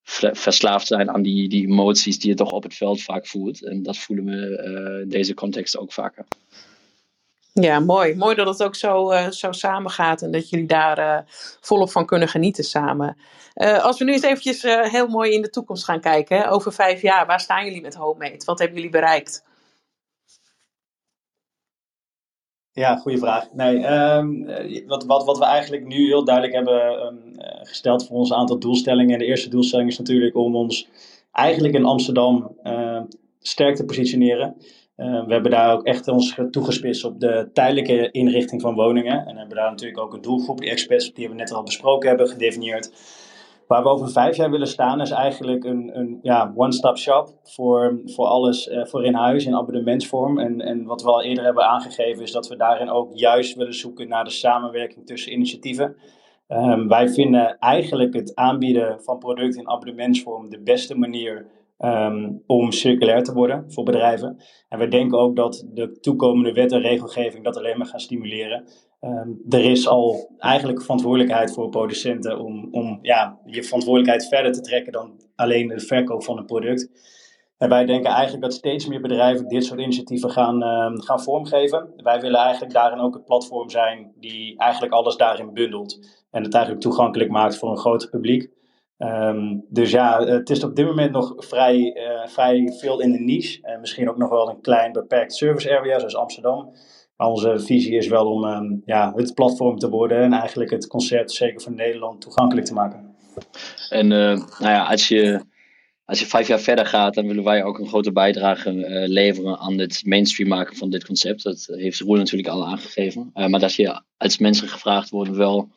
verslaafd 0.04 0.86
zijn 0.86 1.10
aan 1.10 1.22
die, 1.22 1.48
die 1.48 1.66
emoties 1.66 2.18
die 2.18 2.30
je 2.30 2.36
toch 2.36 2.50
op 2.50 2.62
het 2.62 2.74
veld 2.74 3.02
vaak 3.02 3.26
voelt. 3.26 3.64
En 3.64 3.82
dat 3.82 3.98
voelen 3.98 4.24
we 4.24 4.32
uh, 4.32 5.00
in 5.02 5.08
deze 5.08 5.34
context 5.34 5.78
ook 5.78 5.92
vaker. 5.92 6.24
Ja, 7.52 7.80
mooi. 7.80 8.14
Mooi 8.14 8.34
dat 8.34 8.46
het 8.46 8.62
ook 8.62 8.74
zo, 8.74 9.12
uh, 9.12 9.30
zo 9.30 9.52
samengaat 9.52 10.22
en 10.22 10.30
dat 10.30 10.48
jullie 10.48 10.66
daar 10.66 10.98
uh, 10.98 11.18
volop 11.60 11.90
van 11.90 12.06
kunnen 12.06 12.28
genieten 12.28 12.64
samen. 12.64 13.16
als 13.54 13.98
we 13.98 14.04
nu 14.04 14.12
eens 14.12 14.22
eventjes 14.22 14.62
heel 14.62 15.06
mooi 15.06 15.32
in 15.32 15.42
de 15.42 15.50
toekomst 15.50 15.84
gaan 15.84 16.00
kijken, 16.00 16.48
over 16.48 16.72
vijf 16.72 17.02
jaar, 17.02 17.26
waar 17.26 17.40
staan 17.40 17.64
jullie 17.64 17.80
met 17.80 17.94
Homemade? 17.94 18.44
Wat 18.44 18.58
hebben 18.58 18.76
jullie 18.76 18.92
bereikt? 18.92 19.44
Ja, 22.74 22.96
goede 22.96 23.18
vraag. 23.18 23.52
Nee, 23.52 23.86
um, 23.86 24.46
wat, 24.86 25.04
wat, 25.04 25.24
wat 25.24 25.38
we 25.38 25.44
eigenlijk 25.44 25.86
nu 25.86 26.06
heel 26.06 26.24
duidelijk 26.24 26.54
hebben 26.54 27.06
um, 27.06 27.32
gesteld 27.62 28.06
voor 28.06 28.16
ons 28.16 28.32
aantal 28.32 28.58
doelstellingen. 28.58 29.12
En 29.12 29.18
de 29.18 29.24
eerste 29.24 29.48
doelstelling 29.48 29.88
is 29.88 29.98
natuurlijk 29.98 30.36
om 30.36 30.56
ons 30.56 30.88
eigenlijk 31.32 31.74
in 31.74 31.84
Amsterdam 31.84 32.56
uh, 32.64 33.00
sterk 33.40 33.76
te 33.76 33.84
positioneren. 33.84 34.56
We 34.96 35.32
hebben 35.32 35.50
daar 35.50 35.72
ook 35.72 35.84
echt 35.84 36.08
ons 36.08 36.38
toegespitst 36.50 37.04
op 37.04 37.20
de 37.20 37.50
tijdelijke 37.52 38.10
inrichting 38.10 38.60
van 38.60 38.74
woningen. 38.74 39.26
En 39.26 39.36
hebben 39.36 39.56
daar 39.56 39.70
natuurlijk 39.70 40.00
ook 40.00 40.12
een 40.12 40.20
doelgroep, 40.20 40.60
die 40.60 40.70
experts 40.70 41.12
die 41.12 41.28
we 41.28 41.34
net 41.34 41.52
al 41.52 41.62
besproken 41.62 42.08
hebben, 42.08 42.28
gedefinieerd. 42.28 42.92
Waar 43.72 43.82
we 43.82 43.88
over 43.88 44.10
vijf 44.10 44.36
jaar 44.36 44.50
willen 44.50 44.66
staan 44.66 45.00
is 45.00 45.10
eigenlijk 45.10 45.64
een, 45.64 45.90
een 45.98 46.18
ja, 46.22 46.52
one-stop 46.56 46.98
shop 46.98 47.28
voor, 47.42 48.00
voor 48.04 48.26
alles 48.26 48.68
uh, 48.68 48.84
voor 48.84 49.04
in 49.04 49.14
huis 49.14 49.46
in 49.46 49.56
abonnementsvorm. 49.56 50.38
En, 50.38 50.60
en 50.60 50.84
wat 50.84 51.02
we 51.02 51.08
al 51.08 51.22
eerder 51.22 51.44
hebben 51.44 51.68
aangegeven 51.68 52.22
is 52.22 52.32
dat 52.32 52.48
we 52.48 52.56
daarin 52.56 52.90
ook 52.90 53.10
juist 53.14 53.56
willen 53.56 53.74
zoeken 53.74 54.08
naar 54.08 54.24
de 54.24 54.30
samenwerking 54.30 55.06
tussen 55.06 55.32
initiatieven. 55.32 55.96
Um, 56.48 56.88
wij 56.88 57.08
vinden 57.08 57.58
eigenlijk 57.58 58.14
het 58.14 58.34
aanbieden 58.34 59.02
van 59.02 59.18
producten 59.18 59.60
in 59.60 59.68
abonnementsvorm 59.68 60.50
de 60.50 60.62
beste 60.62 60.98
manier 60.98 61.46
um, 61.84 62.42
om 62.46 62.72
circulair 62.72 63.22
te 63.22 63.32
worden 63.32 63.72
voor 63.72 63.84
bedrijven. 63.84 64.42
En 64.68 64.78
we 64.78 64.88
denken 64.88 65.18
ook 65.18 65.36
dat 65.36 65.66
de 65.72 65.98
toekomende 66.00 66.52
wet 66.52 66.72
en 66.72 66.80
regelgeving 66.80 67.44
dat 67.44 67.56
alleen 67.56 67.78
maar 67.78 67.86
gaan 67.86 68.00
stimuleren. 68.00 68.64
Um, 69.00 69.42
er 69.48 69.64
is 69.64 69.88
al 69.88 70.34
eigenlijk 70.38 70.82
verantwoordelijkheid 70.82 71.52
voor 71.52 71.68
producenten 71.68 72.38
om, 72.38 72.68
om 72.70 72.98
ja, 73.02 73.38
je 73.44 73.62
verantwoordelijkheid 73.62 74.28
verder 74.28 74.52
te 74.52 74.60
trekken 74.60 74.92
dan 74.92 75.20
alleen 75.34 75.68
de 75.68 75.80
verkoop 75.80 76.24
van 76.24 76.38
een 76.38 76.46
product. 76.46 76.90
En 77.58 77.68
wij 77.68 77.84
denken 77.84 78.10
eigenlijk 78.10 78.42
dat 78.42 78.52
steeds 78.52 78.86
meer 78.86 79.00
bedrijven 79.00 79.48
dit 79.48 79.64
soort 79.64 79.80
initiatieven 79.80 80.30
gaan, 80.30 80.62
uh, 80.62 81.02
gaan 81.04 81.22
vormgeven. 81.22 81.92
Wij 81.96 82.20
willen 82.20 82.40
eigenlijk 82.40 82.72
daarin 82.72 82.98
ook 82.98 83.14
een 83.14 83.24
platform 83.24 83.70
zijn 83.70 84.12
die 84.20 84.58
eigenlijk 84.58 84.92
alles 84.92 85.16
daarin 85.16 85.52
bundelt. 85.52 85.98
En 86.30 86.42
het 86.42 86.54
eigenlijk 86.54 86.84
toegankelijk 86.84 87.30
maakt 87.30 87.58
voor 87.58 87.70
een 87.70 87.78
groter 87.78 88.10
publiek. 88.10 88.50
Um, 89.02 89.64
dus 89.68 89.90
ja, 89.90 90.24
het 90.24 90.50
is 90.50 90.64
op 90.64 90.76
dit 90.76 90.86
moment 90.86 91.12
nog 91.12 91.34
vrij, 91.36 91.78
uh, 91.78 92.26
vrij 92.26 92.72
veel 92.80 93.00
in 93.00 93.12
de 93.12 93.18
niche. 93.18 93.58
En 93.62 93.80
misschien 93.80 94.08
ook 94.08 94.16
nog 94.16 94.30
wel 94.30 94.48
een 94.48 94.60
klein 94.60 94.92
beperkt 94.92 95.34
service 95.34 95.78
area, 95.78 95.98
zoals 95.98 96.16
Amsterdam. 96.16 96.72
Maar 97.16 97.28
onze 97.28 97.58
visie 97.58 97.96
is 97.96 98.08
wel 98.08 98.26
om 98.26 98.44
um, 98.44 98.82
ja, 98.84 99.12
het 99.16 99.34
platform 99.34 99.78
te 99.78 99.88
worden 99.88 100.22
en 100.22 100.32
eigenlijk 100.32 100.70
het 100.70 100.86
concept, 100.86 101.32
zeker 101.32 101.60
voor 101.60 101.72
Nederland, 101.72 102.20
toegankelijk 102.20 102.66
te 102.66 102.74
maken. 102.74 103.14
En 103.88 104.10
uh, 104.10 104.36
nou 104.58 104.72
ja, 104.72 104.84
als 104.84 105.08
je, 105.08 105.44
als 106.04 106.20
je 106.20 106.26
vijf 106.26 106.48
jaar 106.48 106.60
verder 106.60 106.86
gaat, 106.86 107.14
dan 107.14 107.26
willen 107.26 107.44
wij 107.44 107.64
ook 107.64 107.78
een 107.78 107.88
grote 107.88 108.12
bijdrage 108.12 108.72
uh, 108.72 109.08
leveren 109.08 109.58
aan 109.58 109.78
het 109.78 110.02
mainstream 110.04 110.48
maken 110.48 110.76
van 110.76 110.90
dit 110.90 111.06
concept. 111.06 111.42
Dat 111.42 111.68
heeft 111.70 112.00
Roel 112.00 112.16
natuurlijk 112.16 112.48
al 112.48 112.66
aangegeven. 112.66 113.30
maar 113.34 113.60
dat 113.60 113.74
je 113.74 114.02
als 114.16 114.38
mensen 114.38 114.68
gevraagd 114.68 115.10
worden 115.10 115.36
wel 115.36 115.68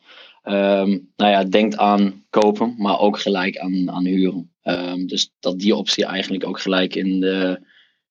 um, 0.48 1.12
nou 1.16 1.30
ja, 1.30 1.44
denkt 1.44 1.76
aan 1.76 2.24
kopen, 2.30 2.74
maar 2.78 2.98
ook 2.98 3.20
gelijk 3.20 3.58
aan, 3.58 3.90
aan 3.90 4.04
huren. 4.04 4.50
Um, 4.62 5.06
dus 5.06 5.32
dat 5.40 5.58
die 5.58 5.74
optie 5.74 6.04
eigenlijk 6.04 6.46
ook 6.46 6.60
gelijk 6.60 6.94
in, 6.94 7.20
de, 7.20 7.58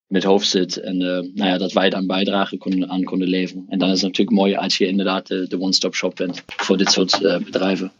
in 0.08 0.16
het 0.16 0.24
hoofd 0.24 0.48
zit. 0.48 0.78
En 0.78 0.96
uh, 0.96 1.08
nou 1.08 1.50
ja, 1.50 1.58
dat 1.58 1.74
wij 1.74 1.90
daar 1.90 2.00
een 2.00 2.08
bijdrage 2.08 2.86
aan 2.88 3.04
konden 3.04 3.28
leveren. 3.28 3.66
En 3.70 3.80
dan 3.80 3.90
is 3.90 4.02
natuurlijk 4.02 4.38
mooi 4.38 4.56
als 4.56 4.78
je 4.78 4.88
inderdaad 4.88 5.28
de, 5.28 5.48
de 5.48 5.60
one-stop 5.60 5.96
shop 5.96 6.16
bent 6.16 6.44
voor 6.46 6.78
dit 6.78 6.92
soort 6.92 7.22
uh, 7.22 7.38
bedrijven. 7.38 7.92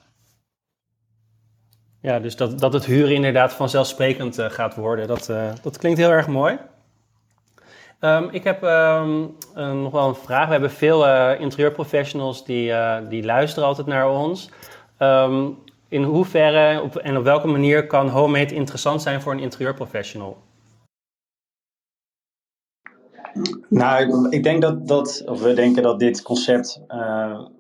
Ja, 2.02 2.20
dus 2.20 2.36
dat, 2.36 2.60
dat 2.60 2.74
het 2.74 2.86
huren 2.86 3.16
inderdaad 3.16 3.54
vanzelfsprekend 3.54 4.40
uh, 4.40 4.50
gaat 4.50 4.76
worden, 4.76 5.08
dat, 5.08 5.32
dat 5.62 5.78
klinkt 5.78 6.00
heel 6.00 6.10
erg 6.10 6.28
mooi. 6.28 6.58
Um, 8.06 8.30
ik 8.32 8.44
heb 8.44 8.64
uh, 8.64 9.04
nog 9.56 9.92
wel 9.92 10.08
een 10.08 10.16
vraag. 10.16 10.46
We 10.46 10.52
hebben 10.52 10.72
veel 10.72 11.06
uh, 11.06 11.40
interieurprofessionals 11.40 12.46
die, 12.46 12.70
uh, 12.70 12.98
die 13.10 13.24
luisteren 13.24 13.68
altijd 13.68 13.88
naar 13.88 14.10
ons. 14.10 14.50
Um, 15.00 15.58
in 15.88 16.04
hoeverre 16.04 16.82
op, 16.82 16.96
en 16.96 17.18
op 17.18 17.24
welke 17.24 17.48
manier 17.48 17.88
kan 17.88 18.08
homemade 18.08 18.56
interessant 18.56 19.02
zijn 19.02 19.22
voor 19.22 19.34
een 19.34 19.40
interieurprofessional? 19.40 20.38
Nou, 23.70 24.30
ik 24.30 24.44
denk 24.44 24.62
dat, 24.62 24.88
dat, 24.88 25.24
of 25.26 25.42
we 25.42 25.54
denken 25.54 25.84
dat 25.84 26.00
dit 26.00 26.22
concept 26.22 26.82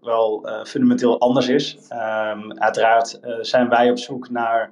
wel 0.01 0.49
fundamenteel 0.63 1.19
anders 1.19 1.47
is. 1.47 1.77
uiteraard 2.49 3.19
zijn 3.41 3.69
wij 3.69 3.89
op 3.89 3.97
zoek 3.97 4.29
naar 4.29 4.71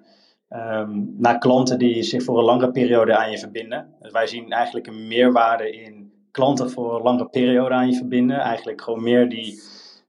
um, 0.56 1.16
naar 1.18 1.38
klanten 1.38 1.80
die 1.80 2.04
zich 2.04 2.24
voor 2.24 2.38
een 2.38 2.45
langere 2.45 2.72
periode 2.72 3.18
aan 3.18 3.32
je 3.32 3.38
verbinden. 3.38 3.95
Dus 4.01 4.12
wij 4.12 4.28
zien 4.28 4.51
eigenlijk 4.51 4.88
een 4.88 5.08
meerwaarde 5.08 5.72
in 5.72 6.12
klanten 6.32 6.70
voor 6.70 6.95
een 6.95 7.01
langere 7.01 7.30
periode 7.30 7.74
aan 7.74 7.88
je 7.88 7.95
verbinden. 7.95 8.38
Eigenlijk 8.38 8.82
gewoon 8.82 9.04
meer 9.04 9.30
die 9.30 9.62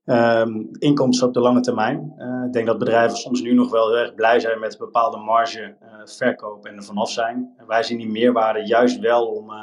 um, 0.04 0.68
inkomsten 0.78 1.26
op 1.26 1.34
de 1.34 1.40
lange 1.40 1.60
termijn. 1.60 2.14
Uh, 2.18 2.44
ik 2.46 2.52
denk 2.52 2.66
dat 2.66 2.78
bedrijven 2.78 3.16
soms 3.16 3.40
nu 3.40 3.54
nog 3.54 3.70
wel 3.70 3.88
heel 3.88 3.98
erg 3.98 4.14
blij 4.14 4.40
zijn 4.40 4.60
met 4.60 4.72
een 4.72 4.78
bepaalde 4.78 5.18
marge 5.18 5.76
uh, 5.82 5.88
verkoop 6.04 6.66
en 6.66 6.76
er 6.76 6.84
vanaf 6.84 7.10
zijn. 7.10 7.54
Wij 7.66 7.82
zien 7.82 7.98
die 7.98 8.10
meerwaarde 8.10 8.66
juist 8.66 8.98
wel 8.98 9.26
om, 9.26 9.50
uh, 9.50 9.56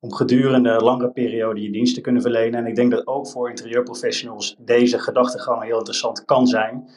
om 0.00 0.12
gedurende 0.12 0.80
langere 0.80 1.10
periode 1.10 1.62
je 1.62 1.70
dienst 1.70 1.94
te 1.94 2.00
kunnen 2.00 2.22
verlenen. 2.22 2.60
En 2.60 2.66
ik 2.66 2.74
denk 2.74 2.90
dat 2.90 3.06
ook 3.06 3.28
voor 3.28 3.48
interieurprofessionals 3.48 4.56
deze 4.58 4.98
gedachtegang 4.98 5.62
heel 5.62 5.78
interessant 5.78 6.24
kan 6.24 6.46
zijn. 6.46 6.88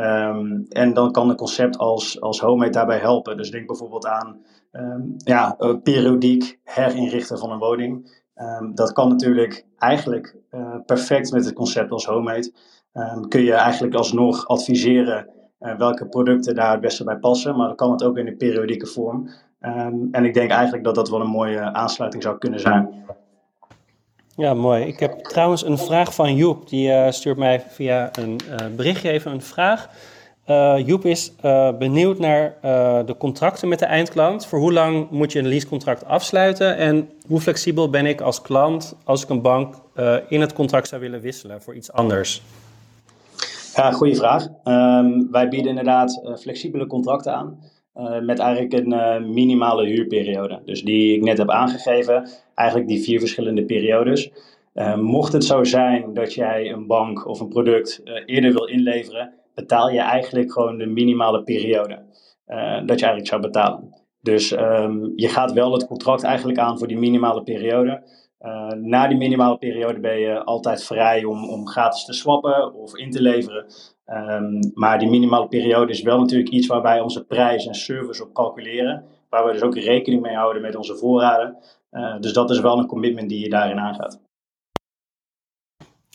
Um, 0.00 0.66
en 0.68 0.94
dan 0.94 1.12
kan 1.12 1.28
een 1.30 1.36
concept 1.36 1.78
als, 1.78 2.20
als 2.20 2.40
Homemade 2.40 2.70
daarbij 2.70 2.98
helpen. 2.98 3.36
Dus 3.36 3.50
denk 3.50 3.66
bijvoorbeeld 3.66 4.06
aan 4.06 4.36
um, 4.72 5.14
ja, 5.16 5.56
periodiek 5.82 6.58
herinrichten 6.64 7.38
van 7.38 7.50
een 7.50 7.58
woning. 7.58 8.20
Um, 8.36 8.74
dat 8.74 8.92
kan 8.92 9.08
natuurlijk 9.08 9.66
eigenlijk 9.78 10.36
uh, 10.50 10.74
perfect 10.86 11.32
met 11.32 11.44
het 11.44 11.54
concept 11.54 11.90
als 11.90 12.06
Homemade. 12.06 12.52
kun 13.28 13.42
je 13.42 13.52
eigenlijk 13.52 13.94
alsnog 13.94 14.48
adviseren 14.48 15.28
uh, 15.60 15.76
welke 15.76 16.06
producten 16.06 16.54
daar 16.54 16.70
het 16.70 16.80
beste 16.80 17.04
bij 17.04 17.18
passen. 17.18 17.56
Maar 17.56 17.66
dan 17.66 17.76
kan 17.76 17.90
het 17.90 18.02
ook 18.02 18.18
in 18.18 18.26
een 18.26 18.36
periodieke 18.36 18.86
vorm. 18.86 19.28
en 20.10 20.24
ik 20.24 20.34
denk 20.34 20.50
eigenlijk 20.50 20.84
dat 20.84 20.94
dat 20.94 21.08
wel 21.08 21.20
een 21.20 21.30
mooie 21.30 21.72
aansluiting 21.72 22.22
zou 22.22 22.38
kunnen 22.38 22.60
zijn. 22.60 23.04
Ja, 24.38 24.54
mooi. 24.54 24.84
Ik 24.84 24.98
heb 24.98 25.18
trouwens 25.18 25.64
een 25.64 25.78
vraag 25.78 26.14
van 26.14 26.34
Joep. 26.34 26.68
Die 26.68 26.88
uh, 26.88 27.10
stuurt 27.10 27.36
mij 27.36 27.60
via 27.60 28.10
een 28.12 28.40
uh, 28.50 28.76
berichtje 28.76 29.10
even 29.10 29.32
een 29.32 29.42
vraag. 29.42 29.88
Uh, 30.48 30.74
Joep 30.86 31.04
is 31.04 31.32
benieuwd 31.78 32.18
naar 32.18 32.54
de 33.06 33.14
contracten 33.18 33.68
met 33.68 33.78
de 33.78 33.84
eindklant. 33.84 34.46
Voor 34.46 34.58
hoe 34.58 34.72
lang 34.72 35.10
moet 35.10 35.32
je 35.32 35.38
een 35.38 35.48
leasecontract 35.48 36.04
afsluiten? 36.04 36.76
En 36.76 37.10
hoe 37.26 37.40
flexibel 37.40 37.90
ben 37.90 38.06
ik 38.06 38.20
als 38.20 38.42
klant 38.42 38.96
als 39.04 39.22
ik 39.22 39.28
een 39.28 39.42
bank 39.42 39.74
in 40.28 40.40
het 40.40 40.52
contract 40.52 40.88
zou 40.88 41.00
willen 41.00 41.20
wisselen 41.20 41.62
voor 41.62 41.74
iets 41.74 41.92
anders? 41.92 42.42
Ja, 43.74 43.92
goede 43.92 44.14
vraag. 44.14 44.46
Um, 44.64 45.28
wij 45.30 45.48
bieden 45.48 45.68
inderdaad 45.68 46.20
flexibele 46.40 46.86
contracten 46.86 47.34
aan. 47.34 47.58
Met 48.22 48.38
eigenlijk 48.38 48.72
een 48.72 49.32
minimale 49.32 49.86
huurperiode. 49.86 50.60
Dus 50.64 50.82
die 50.82 51.16
ik 51.16 51.22
net 51.22 51.38
heb 51.38 51.50
aangegeven, 51.50 52.28
eigenlijk 52.58 52.88
die 52.88 53.02
vier 53.02 53.18
verschillende 53.18 53.64
periodes. 53.64 54.30
Uh, 54.74 54.96
mocht 54.96 55.32
het 55.32 55.44
zo 55.44 55.64
zijn 55.64 56.14
dat 56.14 56.34
jij 56.34 56.72
een 56.72 56.86
bank 56.86 57.26
of 57.26 57.40
een 57.40 57.48
product 57.48 58.02
eerder 58.26 58.52
wil 58.52 58.64
inleveren, 58.64 59.34
betaal 59.54 59.90
je 59.90 60.00
eigenlijk 60.00 60.52
gewoon 60.52 60.78
de 60.78 60.86
minimale 60.86 61.42
periode 61.42 62.06
dat 62.86 62.98
je 62.98 63.06
eigenlijk 63.06 63.26
zou 63.26 63.40
betalen. 63.40 63.96
Dus 64.22 64.52
um, 64.52 65.12
je 65.16 65.28
gaat 65.28 65.52
wel 65.52 65.72
het 65.72 65.86
contract 65.86 66.22
eigenlijk 66.22 66.58
aan 66.58 66.78
voor 66.78 66.88
die 66.88 66.98
minimale 66.98 67.42
periode. 67.42 68.02
na 68.76 69.08
die 69.08 69.16
minimale 69.16 69.58
periode 69.58 70.00
ben 70.00 70.18
je 70.18 70.44
altijd 70.44 70.84
vrij 70.84 71.24
om, 71.24 71.48
om 71.50 71.66
gratis 71.66 72.04
te 72.04 72.12
swappen 72.12 72.74
of 72.74 72.96
in 72.96 73.10
te 73.10 73.22
leveren. 73.22 73.66
Um, 74.06 74.58
maar 74.74 74.98
die 74.98 75.08
minimale 75.08 75.48
periode 75.48 75.92
is 75.92 76.02
wel 76.02 76.18
natuurlijk 76.18 76.50
iets 76.50 76.66
waar 76.66 76.82
wij 76.82 77.00
onze 77.00 77.24
prijs 77.24 77.66
en 77.66 77.74
service 77.74 78.22
op 78.22 78.32
calculeren. 78.32 79.04
waar 79.30 79.46
we 79.46 79.52
dus 79.52 79.62
ook 79.62 79.76
rekening 79.76 80.22
mee 80.22 80.34
houden 80.34 80.62
met 80.62 80.76
onze 80.76 80.96
voorraden. 80.96 81.56
Dus 82.20 82.32
dat 82.32 82.50
is 82.50 82.60
wel 82.60 82.78
een 82.78 82.86
commitment 82.86 83.28
die 83.28 83.40
je 83.40 83.48
daarin 83.48 83.78
aangaat. 83.78 84.20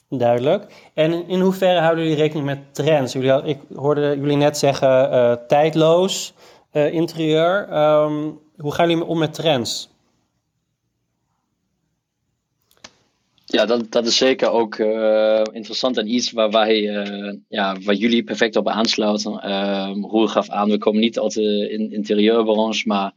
Duidelijk. 0.09 0.91
En 0.93 1.27
in 1.27 1.39
hoeverre 1.39 1.79
houden 1.79 2.03
jullie 2.03 2.19
rekening 2.19 2.45
met 2.45 2.73
trends? 2.73 3.13
Jullie, 3.13 3.43
ik 3.43 3.59
hoorde 3.75 4.17
jullie 4.19 4.37
net 4.37 4.57
zeggen 4.57 5.39
tijdloos 5.47 6.33
interieur. 6.71 7.67
Ehm, 7.69 8.29
hoe 8.57 8.73
gaan 8.73 8.89
jullie 8.89 9.05
om 9.05 9.17
met 9.17 9.33
trends? 9.33 9.93
Ja, 13.53 13.65
dat, 13.65 13.91
dat 13.91 14.05
is 14.05 14.17
zeker 14.17 14.49
ook 14.49 14.77
uh, 14.77 15.41
interessant 15.51 15.97
en 15.97 16.13
iets 16.13 16.31
waar 16.31 16.51
wij, 16.51 16.81
uh, 16.81 17.33
ja, 17.47 17.77
waar 17.79 17.95
jullie 17.95 18.23
perfect 18.23 18.55
op 18.55 18.67
aansluiten. 18.67 19.31
Uh, 19.31 19.91
Roel 20.01 20.27
gaf 20.27 20.49
aan, 20.49 20.69
we 20.69 20.77
komen 20.77 21.01
niet 21.01 21.19
uit 21.19 21.33
de 21.33 21.69
in, 21.69 21.91
interieurbranche, 21.91 22.87
maar 22.87 23.13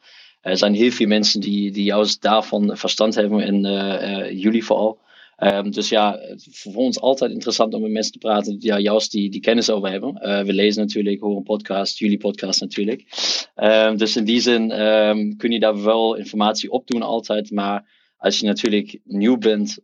er 0.47 0.57
zijn 0.57 0.75
heel 0.75 0.91
veel 0.91 1.07
mensen 1.07 1.41
die, 1.41 1.71
die 1.71 1.85
juist 1.85 2.23
daarvan 2.23 2.77
verstand 2.77 3.15
hebben 3.15 3.41
en 3.41 4.37
jullie 4.39 4.65
vooral. 4.65 4.99
Um, 5.39 5.71
dus 5.71 5.89
ja, 5.89 6.21
voor 6.51 6.75
ons 6.75 7.01
altijd 7.01 7.31
interessant 7.31 7.75
om 7.75 7.83
met 7.83 7.91
mensen 7.91 8.13
te 8.13 8.19
praten 8.19 8.59
die 8.59 8.69
ja, 8.69 8.79
juist 8.79 9.13
die, 9.13 9.31
die 9.31 9.41
kennis 9.41 9.71
over 9.71 9.91
hebben. 9.91 10.15
we 10.47 10.53
lezen 10.53 10.83
natuurlijk, 10.83 11.21
horen 11.21 11.43
podcast, 11.43 11.99
jullie 11.99 12.19
podcast 12.19 12.61
natuurlijk. 12.61 13.05
Um, 13.57 13.97
dus 13.97 14.17
in 14.17 14.25
die 14.25 14.41
zin 14.41 14.81
um, 14.81 15.37
kun 15.37 15.51
je 15.51 15.59
daar 15.59 15.83
wel 15.83 16.15
informatie 16.15 16.71
op 16.71 16.87
doen 16.87 17.03
altijd, 17.03 17.51
maar 17.51 17.95
als 18.17 18.39
je 18.39 18.47
natuurlijk 18.47 18.99
nieuw 19.05 19.39
bent, 19.39 19.79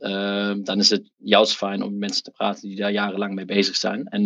dan 0.67 0.79
is 0.79 0.91
het 0.91 1.11
juist 1.19 1.57
fijn 1.57 1.83
om 1.83 1.91
met 1.91 1.99
mensen 1.99 2.23
te 2.23 2.31
praten 2.31 2.69
die 2.69 2.77
daar 2.77 2.93
jarenlang 2.93 3.35
mee 3.35 3.45
bezig 3.45 3.77
zijn. 3.77 4.05
En 4.05 4.23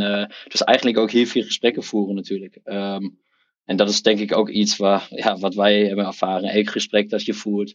dus 0.48 0.62
eigenlijk 0.62 0.98
ook 0.98 1.10
heel 1.10 1.26
veel 1.26 1.42
gesprekken 1.42 1.82
voeren 1.82 2.14
natuurlijk. 2.14 2.58
En 3.66 3.76
dat 3.76 3.88
is 3.88 4.02
denk 4.02 4.18
ik 4.18 4.36
ook 4.36 4.48
iets 4.48 4.76
waar, 4.76 5.06
ja, 5.10 5.38
wat 5.38 5.54
wij 5.54 5.78
hebben 5.78 6.06
ervaren. 6.06 6.50
Elk 6.50 6.70
gesprek 6.70 7.10
dat 7.10 7.24
je 7.24 7.34
voert. 7.34 7.74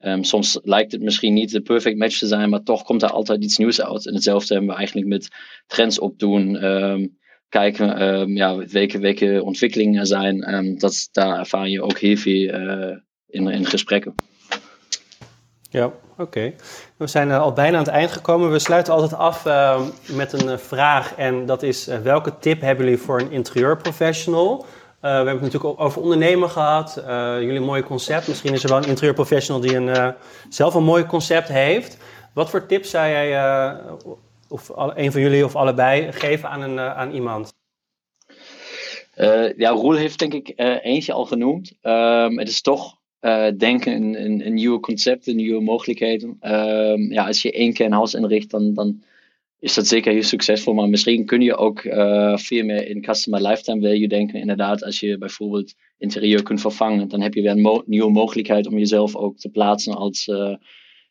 Um, 0.00 0.24
soms 0.24 0.58
lijkt 0.62 0.92
het 0.92 1.02
misschien 1.02 1.34
niet 1.34 1.50
de 1.50 1.60
perfect 1.60 1.98
match 1.98 2.18
te 2.18 2.26
zijn, 2.26 2.50
maar 2.50 2.62
toch 2.62 2.82
komt 2.82 3.02
er 3.02 3.10
altijd 3.10 3.42
iets 3.42 3.56
nieuws 3.56 3.80
uit. 3.80 4.06
En 4.06 4.14
hetzelfde 4.14 4.54
hebben 4.54 4.70
we 4.70 4.76
eigenlijk 4.76 5.08
met 5.08 5.28
trends 5.66 5.98
opdoen. 5.98 6.64
Um, 6.64 7.18
kijken 7.48 8.02
um, 8.02 8.36
ja, 8.36 8.56
welke, 8.56 8.98
welke 8.98 9.42
ontwikkelingen 9.44 10.00
er 10.00 10.06
zijn. 10.06 10.76
Dat, 10.78 11.08
daar 11.12 11.38
ervaar 11.38 11.68
je 11.68 11.82
ook 11.82 11.98
heel 11.98 12.16
veel 12.16 12.54
uh, 12.54 12.96
in, 13.26 13.48
in 13.48 13.66
gesprekken. 13.66 14.14
Ja, 15.70 15.92
oké. 16.18 16.54
We 16.96 17.06
zijn 17.06 17.28
uh, 17.28 17.40
al 17.40 17.52
bijna 17.52 17.78
aan 17.78 17.84
het 17.84 17.92
eind 17.92 18.12
gekomen. 18.12 18.50
We 18.50 18.58
sluiten 18.58 18.92
altijd 18.92 19.14
af 19.14 19.44
met 20.12 20.32
een 20.32 20.46
uh, 20.46 20.56
vraag. 20.56 21.14
En 21.14 21.46
dat 21.46 21.62
is: 21.62 21.86
welke 21.86 22.38
tip 22.38 22.60
hebben 22.60 22.84
jullie 22.84 23.00
voor 23.00 23.20
een 23.20 23.32
interieurprofessional? 23.32 24.66
We 25.10 25.12
hebben 25.12 25.34
het 25.34 25.42
natuurlijk 25.42 25.72
ook 25.72 25.80
over 25.80 26.02
ondernemen 26.02 26.50
gehad. 26.50 27.02
jullie 27.40 27.60
mooie 27.60 27.82
concept. 27.82 28.28
Misschien 28.28 28.52
is 28.52 28.62
er 28.62 28.68
wel 28.68 28.78
een 28.78 28.88
interieurprofessional 28.88 29.60
die 29.60 29.76
een, 29.76 30.14
zelf 30.48 30.74
een 30.74 30.84
mooi 30.84 31.06
concept 31.06 31.48
heeft. 31.48 31.96
Wat 32.34 32.50
voor 32.50 32.66
tips 32.66 32.90
zou 32.90 33.08
jij, 33.08 33.60
of 34.48 34.72
een 34.74 35.12
van 35.12 35.20
jullie 35.20 35.44
of 35.44 35.56
allebei, 35.56 36.12
geven 36.12 36.48
aan, 36.48 36.62
een, 36.62 36.80
aan 36.80 37.12
iemand? 37.12 37.54
ja, 39.56 39.70
Roel 39.70 39.94
heeft 39.94 40.18
denk 40.18 40.34
ik 40.34 40.52
eentje 40.82 41.12
al 41.12 41.24
genoemd. 41.24 41.72
Um, 41.82 42.38
het 42.38 42.48
is 42.48 42.60
toch 42.60 42.96
uh, 43.26 43.46
denken 43.56 43.92
in, 43.92 44.14
in, 44.14 44.40
in, 44.40 44.54
nieuwe 44.54 44.80
concepten, 44.80 45.36
nieuwe 45.36 45.62
mogelijkheden. 45.62 46.38
Um, 46.42 47.12
ja, 47.12 47.26
als 47.26 47.42
je 47.42 47.52
één 47.52 47.72
keer 47.72 47.86
een 47.86 47.92
huis 47.92 48.14
inricht, 48.14 48.50
dan, 48.50 48.74
dan 48.74 49.02
is 49.58 49.74
dat 49.74 49.86
zeker 49.86 50.12
heel 50.12 50.22
succesvol. 50.22 50.74
Maar 50.74 50.88
misschien 50.88 51.24
kun 51.26 51.40
je 51.40 51.56
ook 51.56 51.84
uh, 51.84 52.36
veel 52.36 52.64
meer 52.64 52.88
in 52.88 53.02
customer 53.02 53.42
lifetime 53.42 53.80
value 53.80 54.08
denken. 54.08 54.40
Inderdaad, 54.40 54.84
als 54.84 55.00
je 55.00 55.18
bijvoorbeeld 55.18 55.74
interieur 55.98 56.42
kunt 56.42 56.60
vervangen, 56.60 57.08
dan 57.08 57.20
heb 57.20 57.34
je 57.34 57.42
weer 57.42 57.50
een 57.50 57.82
nieuwe 57.86 58.10
mogelijkheid 58.10 58.66
om 58.66 58.78
jezelf 58.78 59.16
ook 59.16 59.38
te 59.38 59.48
plaatsen 59.48 59.94
als, 59.94 60.26
uh, 60.26 60.56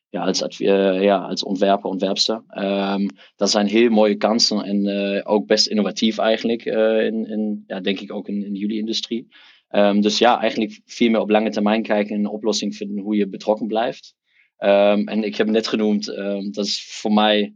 ja, 0.09 0.23
als, 0.23 0.57
ja, 0.57 1.17
als 1.17 1.43
ontwerper, 1.43 1.89
ontwerpster. 1.89 2.43
Um, 2.57 3.07
dat 3.35 3.51
zijn 3.51 3.67
heel 3.67 3.89
mooie 3.89 4.15
kansen 4.15 4.63
en 4.63 5.25
ook 5.25 5.47
best 5.47 5.67
innovatief 5.67 6.17
eigenlijk, 6.17 6.65
in, 6.65 7.27
in, 7.27 7.63
ja, 7.67 7.79
denk 7.79 7.99
ik 7.99 8.13
ook 8.13 8.27
in, 8.27 8.55
jullie 8.55 8.79
industrie. 8.79 9.27
Um, 9.69 10.01
dus 10.01 10.17
ja, 10.17 10.41
eigenlijk 10.41 10.81
veel 10.85 11.09
meer 11.09 11.21
op 11.21 11.29
lange 11.29 11.49
termijn 11.49 11.83
kijken 11.83 12.15
en 12.15 12.19
een 12.19 12.29
oplossing 12.29 12.75
vinden 12.75 13.03
hoe 13.03 13.15
je 13.15 13.27
betrokken 13.27 13.67
blijft. 13.67 14.15
Um, 14.57 15.07
en 15.07 15.23
ik 15.23 15.35
heb 15.35 15.47
net 15.47 15.67
genoemd, 15.67 16.05
dat 16.51 16.65
is 16.65 16.99
voor 17.01 17.13
mij, 17.13 17.53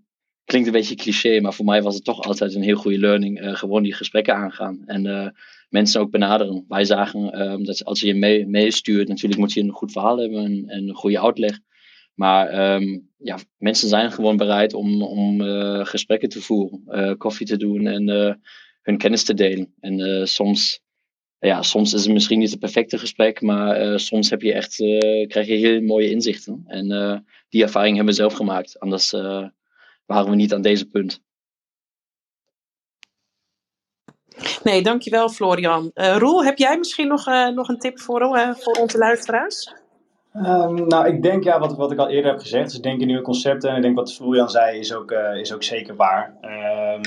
klinkt 0.49 0.67
een 0.67 0.73
beetje 0.73 0.95
cliché, 0.95 1.39
maar 1.39 1.53
voor 1.53 1.65
mij 1.65 1.81
was 1.81 1.95
het 1.95 2.03
toch 2.03 2.21
altijd 2.21 2.55
een 2.55 2.61
heel 2.61 2.75
goede 2.75 2.99
learning. 2.99 3.41
Uh, 3.41 3.55
gewoon 3.55 3.83
die 3.83 3.93
gesprekken 3.93 4.35
aangaan 4.35 4.83
en 4.85 5.05
uh, 5.05 5.27
mensen 5.69 6.01
ook 6.01 6.11
benaderen. 6.11 6.65
Wij 6.67 6.85
zagen 6.85 7.63
dat 7.63 7.85
als 7.85 7.99
je 7.99 8.15
mee, 8.15 8.47
meestuurt, 8.47 9.07
natuurlijk 9.07 9.39
moet 9.39 9.53
je 9.53 9.61
een 9.61 9.71
goed 9.71 9.91
verhaal 9.91 10.17
hebben 10.17 10.45
en, 10.45 10.63
en 10.67 10.87
een 10.87 10.95
goede 10.95 11.21
uitleg. 11.21 11.59
Maar 12.13 12.53
ja, 13.17 13.37
mensen 13.57 13.89
zijn 13.89 14.11
gewoon 14.11 14.37
bereid 14.37 14.73
om, 14.73 15.03
om 15.03 15.41
uh, 15.41 15.85
gesprekken 15.85 16.29
te 16.29 16.41
voeren, 16.41 17.17
koffie 17.17 17.45
te 17.45 17.57
doen 17.57 17.87
en 17.87 18.07
hun 18.81 18.97
kennis 18.97 19.23
te 19.23 19.33
delen. 19.33 19.73
En 19.79 20.27
soms 20.27 20.81
ja, 21.39 21.61
soms 21.61 21.93
is 21.93 22.03
het 22.03 22.13
misschien 22.13 22.39
niet 22.39 22.51
het 22.51 22.59
perfecte 22.59 22.97
gesprek, 22.97 23.41
maar 23.41 23.99
soms 23.99 24.29
heb 24.29 24.41
je 24.41 24.53
echt, 24.53 24.75
krijg 25.27 25.47
je 25.47 25.55
heel 25.55 25.81
mooie 25.81 26.09
inzichten. 26.09 26.63
En 26.67 26.87
die 27.49 27.63
ervaring 27.63 27.95
hebben 27.95 28.13
we 28.13 28.19
zelf 28.19 28.33
gemaakt. 28.33 28.79
Anders 28.79 29.13
waren 30.09 30.29
we 30.29 30.35
niet 30.35 30.53
aan 30.53 30.61
deze 30.61 30.85
punt. 30.85 31.21
Nee, 34.63 34.81
dankjewel 34.81 35.29
Florian. 35.29 35.91
Roel, 35.93 36.43
heb 36.43 36.57
jij 36.57 36.77
misschien 36.77 37.07
nog, 37.07 37.25
nog 37.53 37.67
een 37.67 37.79
tip 37.79 37.99
voor, 37.99 38.55
voor 38.59 38.73
onze 38.73 38.97
luisteraars? 38.97 39.73
Um, 40.33 40.87
nou, 40.87 41.07
ik 41.07 41.21
denk 41.21 41.43
ja, 41.43 41.59
wat, 41.59 41.75
wat 41.75 41.91
ik 41.91 41.99
al 41.99 42.09
eerder 42.09 42.31
heb 42.31 42.39
gezegd, 42.39 42.71
dus 42.71 42.81
denk 42.81 43.01
in 43.01 43.07
nieuwe 43.07 43.21
concepten. 43.21 43.69
En 43.69 43.75
ik 43.75 43.81
denk 43.81 43.95
wat 43.95 44.13
Florian 44.13 44.49
zei, 44.49 44.79
is 44.79 44.93
ook, 44.93 45.11
is 45.11 45.53
ook 45.53 45.63
zeker 45.63 45.95
waar. 45.95 46.37
Um, 46.41 47.01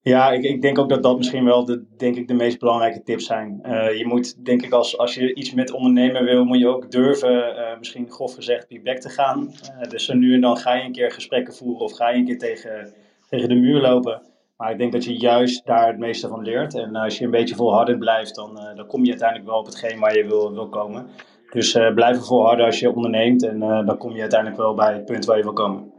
ja, 0.00 0.30
ik, 0.30 0.42
ik 0.42 0.62
denk 0.62 0.78
ook 0.78 0.88
dat 0.88 1.02
dat 1.02 1.16
misschien 1.16 1.44
wel 1.44 1.64
de, 1.64 1.84
denk 1.96 2.16
ik, 2.16 2.28
de 2.28 2.34
meest 2.34 2.58
belangrijke 2.58 3.02
tips 3.02 3.26
zijn. 3.26 3.60
Uh, 3.66 3.98
je 3.98 4.06
moet, 4.06 4.44
denk 4.44 4.62
ik, 4.62 4.72
als, 4.72 4.98
als 4.98 5.14
je 5.14 5.34
iets 5.34 5.54
met 5.54 5.72
ondernemen 5.72 6.24
wil, 6.24 6.44
moet 6.44 6.58
je 6.58 6.68
ook 6.68 6.90
durven, 6.90 7.56
uh, 7.56 7.78
misschien 7.78 8.10
grof 8.10 8.34
gezegd, 8.34 8.66
feedback 8.66 8.98
te 8.98 9.08
gaan. 9.08 9.42
Uh, 9.42 9.88
dus 9.88 10.08
nu 10.08 10.34
en 10.34 10.40
dan 10.40 10.56
ga 10.56 10.74
je 10.74 10.84
een 10.84 10.92
keer 10.92 11.10
gesprekken 11.10 11.54
voeren 11.54 11.80
of 11.80 11.92
ga 11.92 12.08
je 12.08 12.18
een 12.18 12.24
keer 12.24 12.38
tegen, 12.38 12.92
tegen 13.28 13.48
de 13.48 13.54
muur 13.54 13.80
lopen. 13.80 14.22
Maar 14.56 14.70
ik 14.70 14.78
denk 14.78 14.92
dat 14.92 15.04
je 15.04 15.18
juist 15.18 15.66
daar 15.66 15.86
het 15.86 15.98
meeste 15.98 16.28
van 16.28 16.42
leert. 16.42 16.74
En 16.74 16.96
als 16.96 17.18
je 17.18 17.24
een 17.24 17.30
beetje 17.30 17.54
volhardend 17.54 17.98
blijft, 17.98 18.34
dan, 18.34 18.60
dan 18.74 18.86
kom 18.86 19.04
je 19.04 19.10
uiteindelijk 19.10 19.48
wel 19.48 19.58
op 19.58 19.66
hetgeen 19.66 19.98
waar 19.98 20.16
je 20.16 20.26
wil, 20.26 20.52
wil 20.52 20.68
komen. 20.68 21.06
Dus 21.50 21.72
blijf 21.94 22.18
volharden 22.18 22.66
als 22.66 22.80
je 22.80 22.94
onderneemt 22.94 23.44
en 23.44 23.58
dan 23.58 23.98
kom 23.98 24.14
je 24.14 24.20
uiteindelijk 24.20 24.60
wel 24.60 24.74
bij 24.74 24.92
het 24.92 25.04
punt 25.04 25.24
waar 25.24 25.36
je 25.36 25.42
wil 25.42 25.52
komen. 25.52 25.92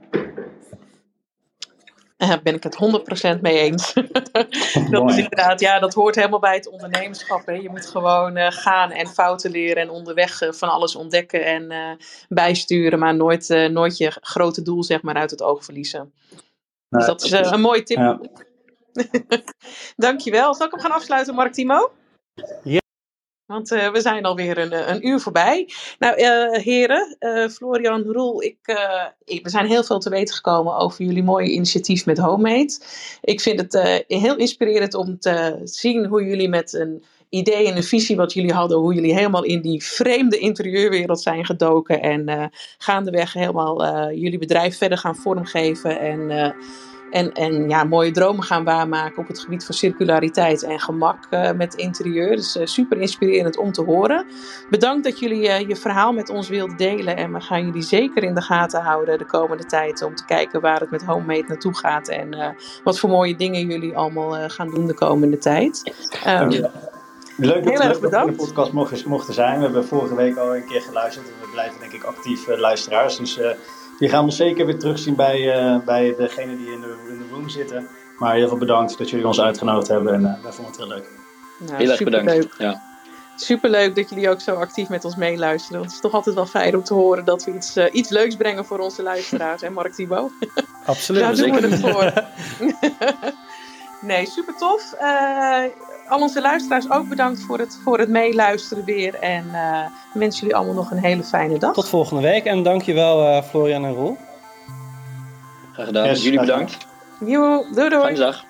Uh, 2.23 2.33
ben 2.43 2.55
ik 2.55 2.63
het 2.63 2.77
100% 3.37 3.41
mee 3.41 3.59
eens. 3.59 3.93
dat 4.91 5.09
is 5.09 5.17
inderdaad, 5.17 5.59
ja, 5.59 5.79
dat 5.79 5.93
hoort 5.93 6.15
helemaal 6.15 6.39
bij 6.39 6.55
het 6.55 6.69
ondernemerschap. 6.69 7.45
Hè. 7.45 7.53
Je 7.53 7.69
moet 7.69 7.85
gewoon 7.85 8.37
uh, 8.37 8.47
gaan 8.49 8.91
en 8.91 9.07
fouten 9.07 9.51
leren 9.51 9.83
en 9.83 9.89
onderweg 9.89 10.41
uh, 10.41 10.51
van 10.51 10.69
alles 10.69 10.95
ontdekken 10.95 11.45
en 11.45 11.97
bijsturen, 12.29 12.99
maar 12.99 13.15
nooit, 13.15 13.69
nooit 13.71 13.97
je 13.97 14.11
grote 14.21 14.61
doel 14.61 14.83
zeg 14.83 15.01
maar 15.01 15.15
uit 15.15 15.31
het 15.31 15.41
oog 15.41 15.63
verliezen. 15.63 16.13
dus 16.89 17.05
dat 17.05 17.23
is 17.23 17.31
een 17.31 17.61
mooie 17.61 17.83
tip. 17.83 17.97
Ja. 17.97 18.19
Dankjewel. 19.95 20.55
Zal 20.55 20.65
ik 20.65 20.71
hem 20.71 20.81
gaan 20.81 20.91
afsluiten, 20.91 21.35
Mark 21.35 21.53
Timo? 21.53 21.91
Ja. 22.63 22.78
Want 23.49 23.71
uh, 23.71 23.91
we 23.91 24.01
zijn 24.01 24.25
alweer 24.25 24.57
een, 24.57 24.89
een 24.91 25.07
uur 25.07 25.19
voorbij. 25.19 25.69
Nou, 25.99 26.21
uh, 26.21 26.61
heren, 26.61 27.17
Florian, 27.51 28.03
Roel, 28.03 28.43
ik, 28.43 28.57
ik, 29.25 29.43
we 29.43 29.49
zijn 29.49 29.65
heel 29.65 29.83
veel 29.83 29.99
te 29.99 30.09
weten 30.09 30.35
gekomen 30.35 30.77
over 30.77 31.05
jullie 31.05 31.23
mooie 31.23 31.51
initiatief 31.51 32.05
met 32.05 32.17
Homemade. 32.17 32.79
Ik 33.21 33.41
vind 33.41 33.59
het 33.59 34.03
heel 34.07 34.35
inspirerend 34.35 34.93
om 34.93 35.19
te 35.19 35.59
zien 35.63 36.05
hoe 36.05 36.23
jullie 36.23 36.49
met 36.49 36.73
een 36.73 37.03
idee 37.29 37.67
en 37.67 37.75
een 37.75 37.83
visie 37.83 38.15
wat 38.15 38.33
jullie 38.33 38.53
hadden, 38.53 38.77
hoe 38.77 38.93
jullie 38.93 39.13
helemaal 39.13 39.43
in 39.43 39.61
die 39.61 39.83
vreemde 39.83 40.37
interieurwereld 40.37 41.21
zijn 41.21 41.45
gedoken 41.45 42.01
en 42.01 42.51
gaandeweg 42.77 43.33
helemaal 43.33 44.11
jullie 44.13 44.39
bedrijf 44.39 44.77
verder 44.77 44.97
gaan 44.97 45.15
vormgeven 45.15 45.99
en 45.99 46.55
en, 47.11 47.33
en 47.33 47.69
ja, 47.69 47.83
mooie 47.83 48.11
dromen 48.11 48.43
gaan 48.43 48.63
waarmaken 48.63 49.17
op 49.17 49.27
het 49.27 49.39
gebied 49.39 49.65
van 49.65 49.75
circulariteit 49.75 50.63
en 50.63 50.79
gemak 50.79 51.17
uh, 51.31 51.51
met 51.51 51.73
interieur. 51.73 52.35
Dus 52.35 52.55
uh, 52.55 52.65
super 52.65 52.97
inspirerend 52.97 53.57
om 53.57 53.71
te 53.71 53.81
horen. 53.81 54.25
Bedankt 54.69 55.03
dat 55.03 55.19
jullie 55.19 55.43
uh, 55.43 55.59
je 55.59 55.75
verhaal 55.75 56.13
met 56.13 56.29
ons 56.29 56.49
wilden 56.49 56.77
delen. 56.77 57.17
En 57.17 57.33
we 57.33 57.41
gaan 57.41 57.65
jullie 57.65 57.81
zeker 57.81 58.23
in 58.23 58.35
de 58.35 58.41
gaten 58.41 58.81
houden 58.81 59.17
de 59.17 59.25
komende 59.25 59.65
tijd. 59.65 60.01
Om 60.03 60.15
te 60.15 60.25
kijken 60.25 60.61
waar 60.61 60.79
het 60.79 60.91
met 60.91 61.05
Homemade 61.05 61.45
naartoe 61.47 61.77
gaat. 61.77 62.07
En 62.07 62.55
wat 62.83 62.99
voor 62.99 63.09
mooie 63.09 63.35
dingen 63.35 63.67
jullie 63.67 63.97
allemaal 63.97 64.49
gaan 64.49 64.69
doen 64.69 64.87
de 64.87 64.93
komende 64.93 65.37
tijd. 65.37 65.93
Um, 66.27 66.67
Leuk 67.37 67.63
dat, 67.63 67.77
leuk 67.83 68.01
dat 68.01 68.11
we 68.11 68.17
in 68.17 68.25
de 68.25 68.33
podcast 68.33 68.71
mochten, 68.71 69.09
mochten 69.09 69.33
zijn. 69.33 69.57
We 69.57 69.63
hebben 69.63 69.85
vorige 69.85 70.15
week 70.15 70.37
al 70.37 70.55
een 70.55 70.65
keer 70.65 70.81
geluisterd. 70.81 71.27
En 71.27 71.33
we 71.41 71.47
blijven 71.51 71.79
denk 71.79 71.91
ik 71.91 72.03
actief 72.03 72.47
luisteraars. 72.47 73.17
Dus 73.17 73.39
die 73.99 74.09
gaan 74.09 74.25
we 74.25 74.31
zeker 74.31 74.65
weer 74.65 74.79
terugzien 74.79 75.15
bij, 75.15 75.39
uh, 75.39 75.79
bij 75.85 76.15
degene 76.17 76.57
die 76.57 76.71
in 76.71 76.81
de, 76.81 76.95
in 77.09 77.17
de 77.17 77.25
room 77.31 77.49
zitten. 77.49 77.87
Maar 78.17 78.35
heel 78.35 78.47
veel 78.47 78.57
bedankt 78.57 78.97
dat 78.97 79.09
jullie 79.09 79.27
ons 79.27 79.41
uitgenodigd 79.41 79.87
hebben 79.87 80.13
en 80.13 80.21
uh, 80.21 80.43
wij 80.43 80.51
vonden 80.51 80.73
het 80.73 80.77
heel 80.77 80.87
leuk. 80.87 81.09
Nou, 81.59 81.75
heel 81.75 81.89
erg 81.89 82.03
bedankt. 82.03 82.31
Leuk. 82.31 82.55
Ja. 82.57 82.81
superleuk 83.35 83.95
dat 83.95 84.09
jullie 84.09 84.29
ook 84.29 84.41
zo 84.41 84.55
actief 84.55 84.89
met 84.89 85.05
ons 85.05 85.15
meeluisteren. 85.15 85.81
Het 85.81 85.91
is 85.91 85.99
toch 85.99 86.13
altijd 86.13 86.35
wel 86.35 86.45
fijn 86.45 86.75
om 86.75 86.83
te 86.83 86.93
horen 86.93 87.25
dat 87.25 87.43
we 87.43 87.53
iets, 87.53 87.77
uh, 87.77 87.85
iets 87.91 88.09
leuks 88.09 88.35
brengen 88.35 88.65
voor 88.65 88.79
onze 88.79 89.03
luisteraars. 89.03 89.61
Hè, 89.65 89.69
Mark 89.69 89.93
Thibaut? 89.93 90.31
Absoluut. 90.85 91.21
Daar 91.21 91.35
doen 91.35 91.51
we 91.51 91.67
het 91.67 91.79
voor. 91.79 92.13
nee, 94.09 94.25
super 94.25 94.55
tof. 94.57 94.95
Uh, 95.01 95.63
al 96.09 96.21
onze 96.21 96.41
luisteraars 96.41 96.91
ook 96.91 97.09
bedankt 97.09 97.41
voor 97.41 97.59
het, 97.59 97.79
voor 97.83 97.99
het 97.99 98.09
meeluisteren 98.09 98.83
weer. 98.83 99.15
En 99.15 99.45
uh, 99.51 99.79
wens 100.13 100.39
jullie 100.39 100.55
allemaal 100.55 100.73
nog 100.73 100.91
een 100.91 100.97
hele 100.97 101.23
fijne 101.23 101.59
dag. 101.59 101.73
Tot 101.73 101.89
volgende 101.89 102.21
week 102.21 102.45
en 102.45 102.63
dankjewel 102.63 103.23
uh, 103.23 103.41
Florian 103.41 103.85
en 103.85 103.93
Roel. 103.93 104.17
Graag 105.73 105.85
gedaan. 105.85 106.05
Yes, 106.05 106.23
jullie 106.23 106.39
bedankt. 106.39 106.77
Jo, 107.25 107.65
doei 107.71 107.89
doei. 107.89 108.01
Fijne 108.01 108.19
dag. 108.19 108.43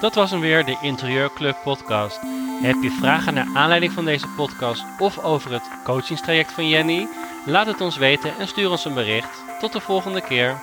Dat 0.00 0.14
was 0.14 0.30
hem 0.30 0.40
weer, 0.40 0.64
de 0.64 0.76
Interieurclub 0.82 1.56
podcast. 1.62 2.20
Heb 2.62 2.82
je 2.82 2.90
vragen 2.90 3.34
naar 3.34 3.48
aanleiding 3.54 3.92
van 3.92 4.04
deze 4.04 4.28
podcast 4.36 4.84
of 4.98 5.24
over 5.24 5.52
het 5.52 5.62
coachingstraject 5.84 6.52
van 6.52 6.68
Jenny? 6.68 7.08
Laat 7.46 7.66
het 7.66 7.80
ons 7.80 7.96
weten 7.96 8.30
en 8.38 8.48
stuur 8.48 8.70
ons 8.70 8.84
een 8.84 8.94
bericht. 8.94 9.42
Tot 9.60 9.72
de 9.72 9.80
volgende 9.80 10.20
keer. 10.20 10.60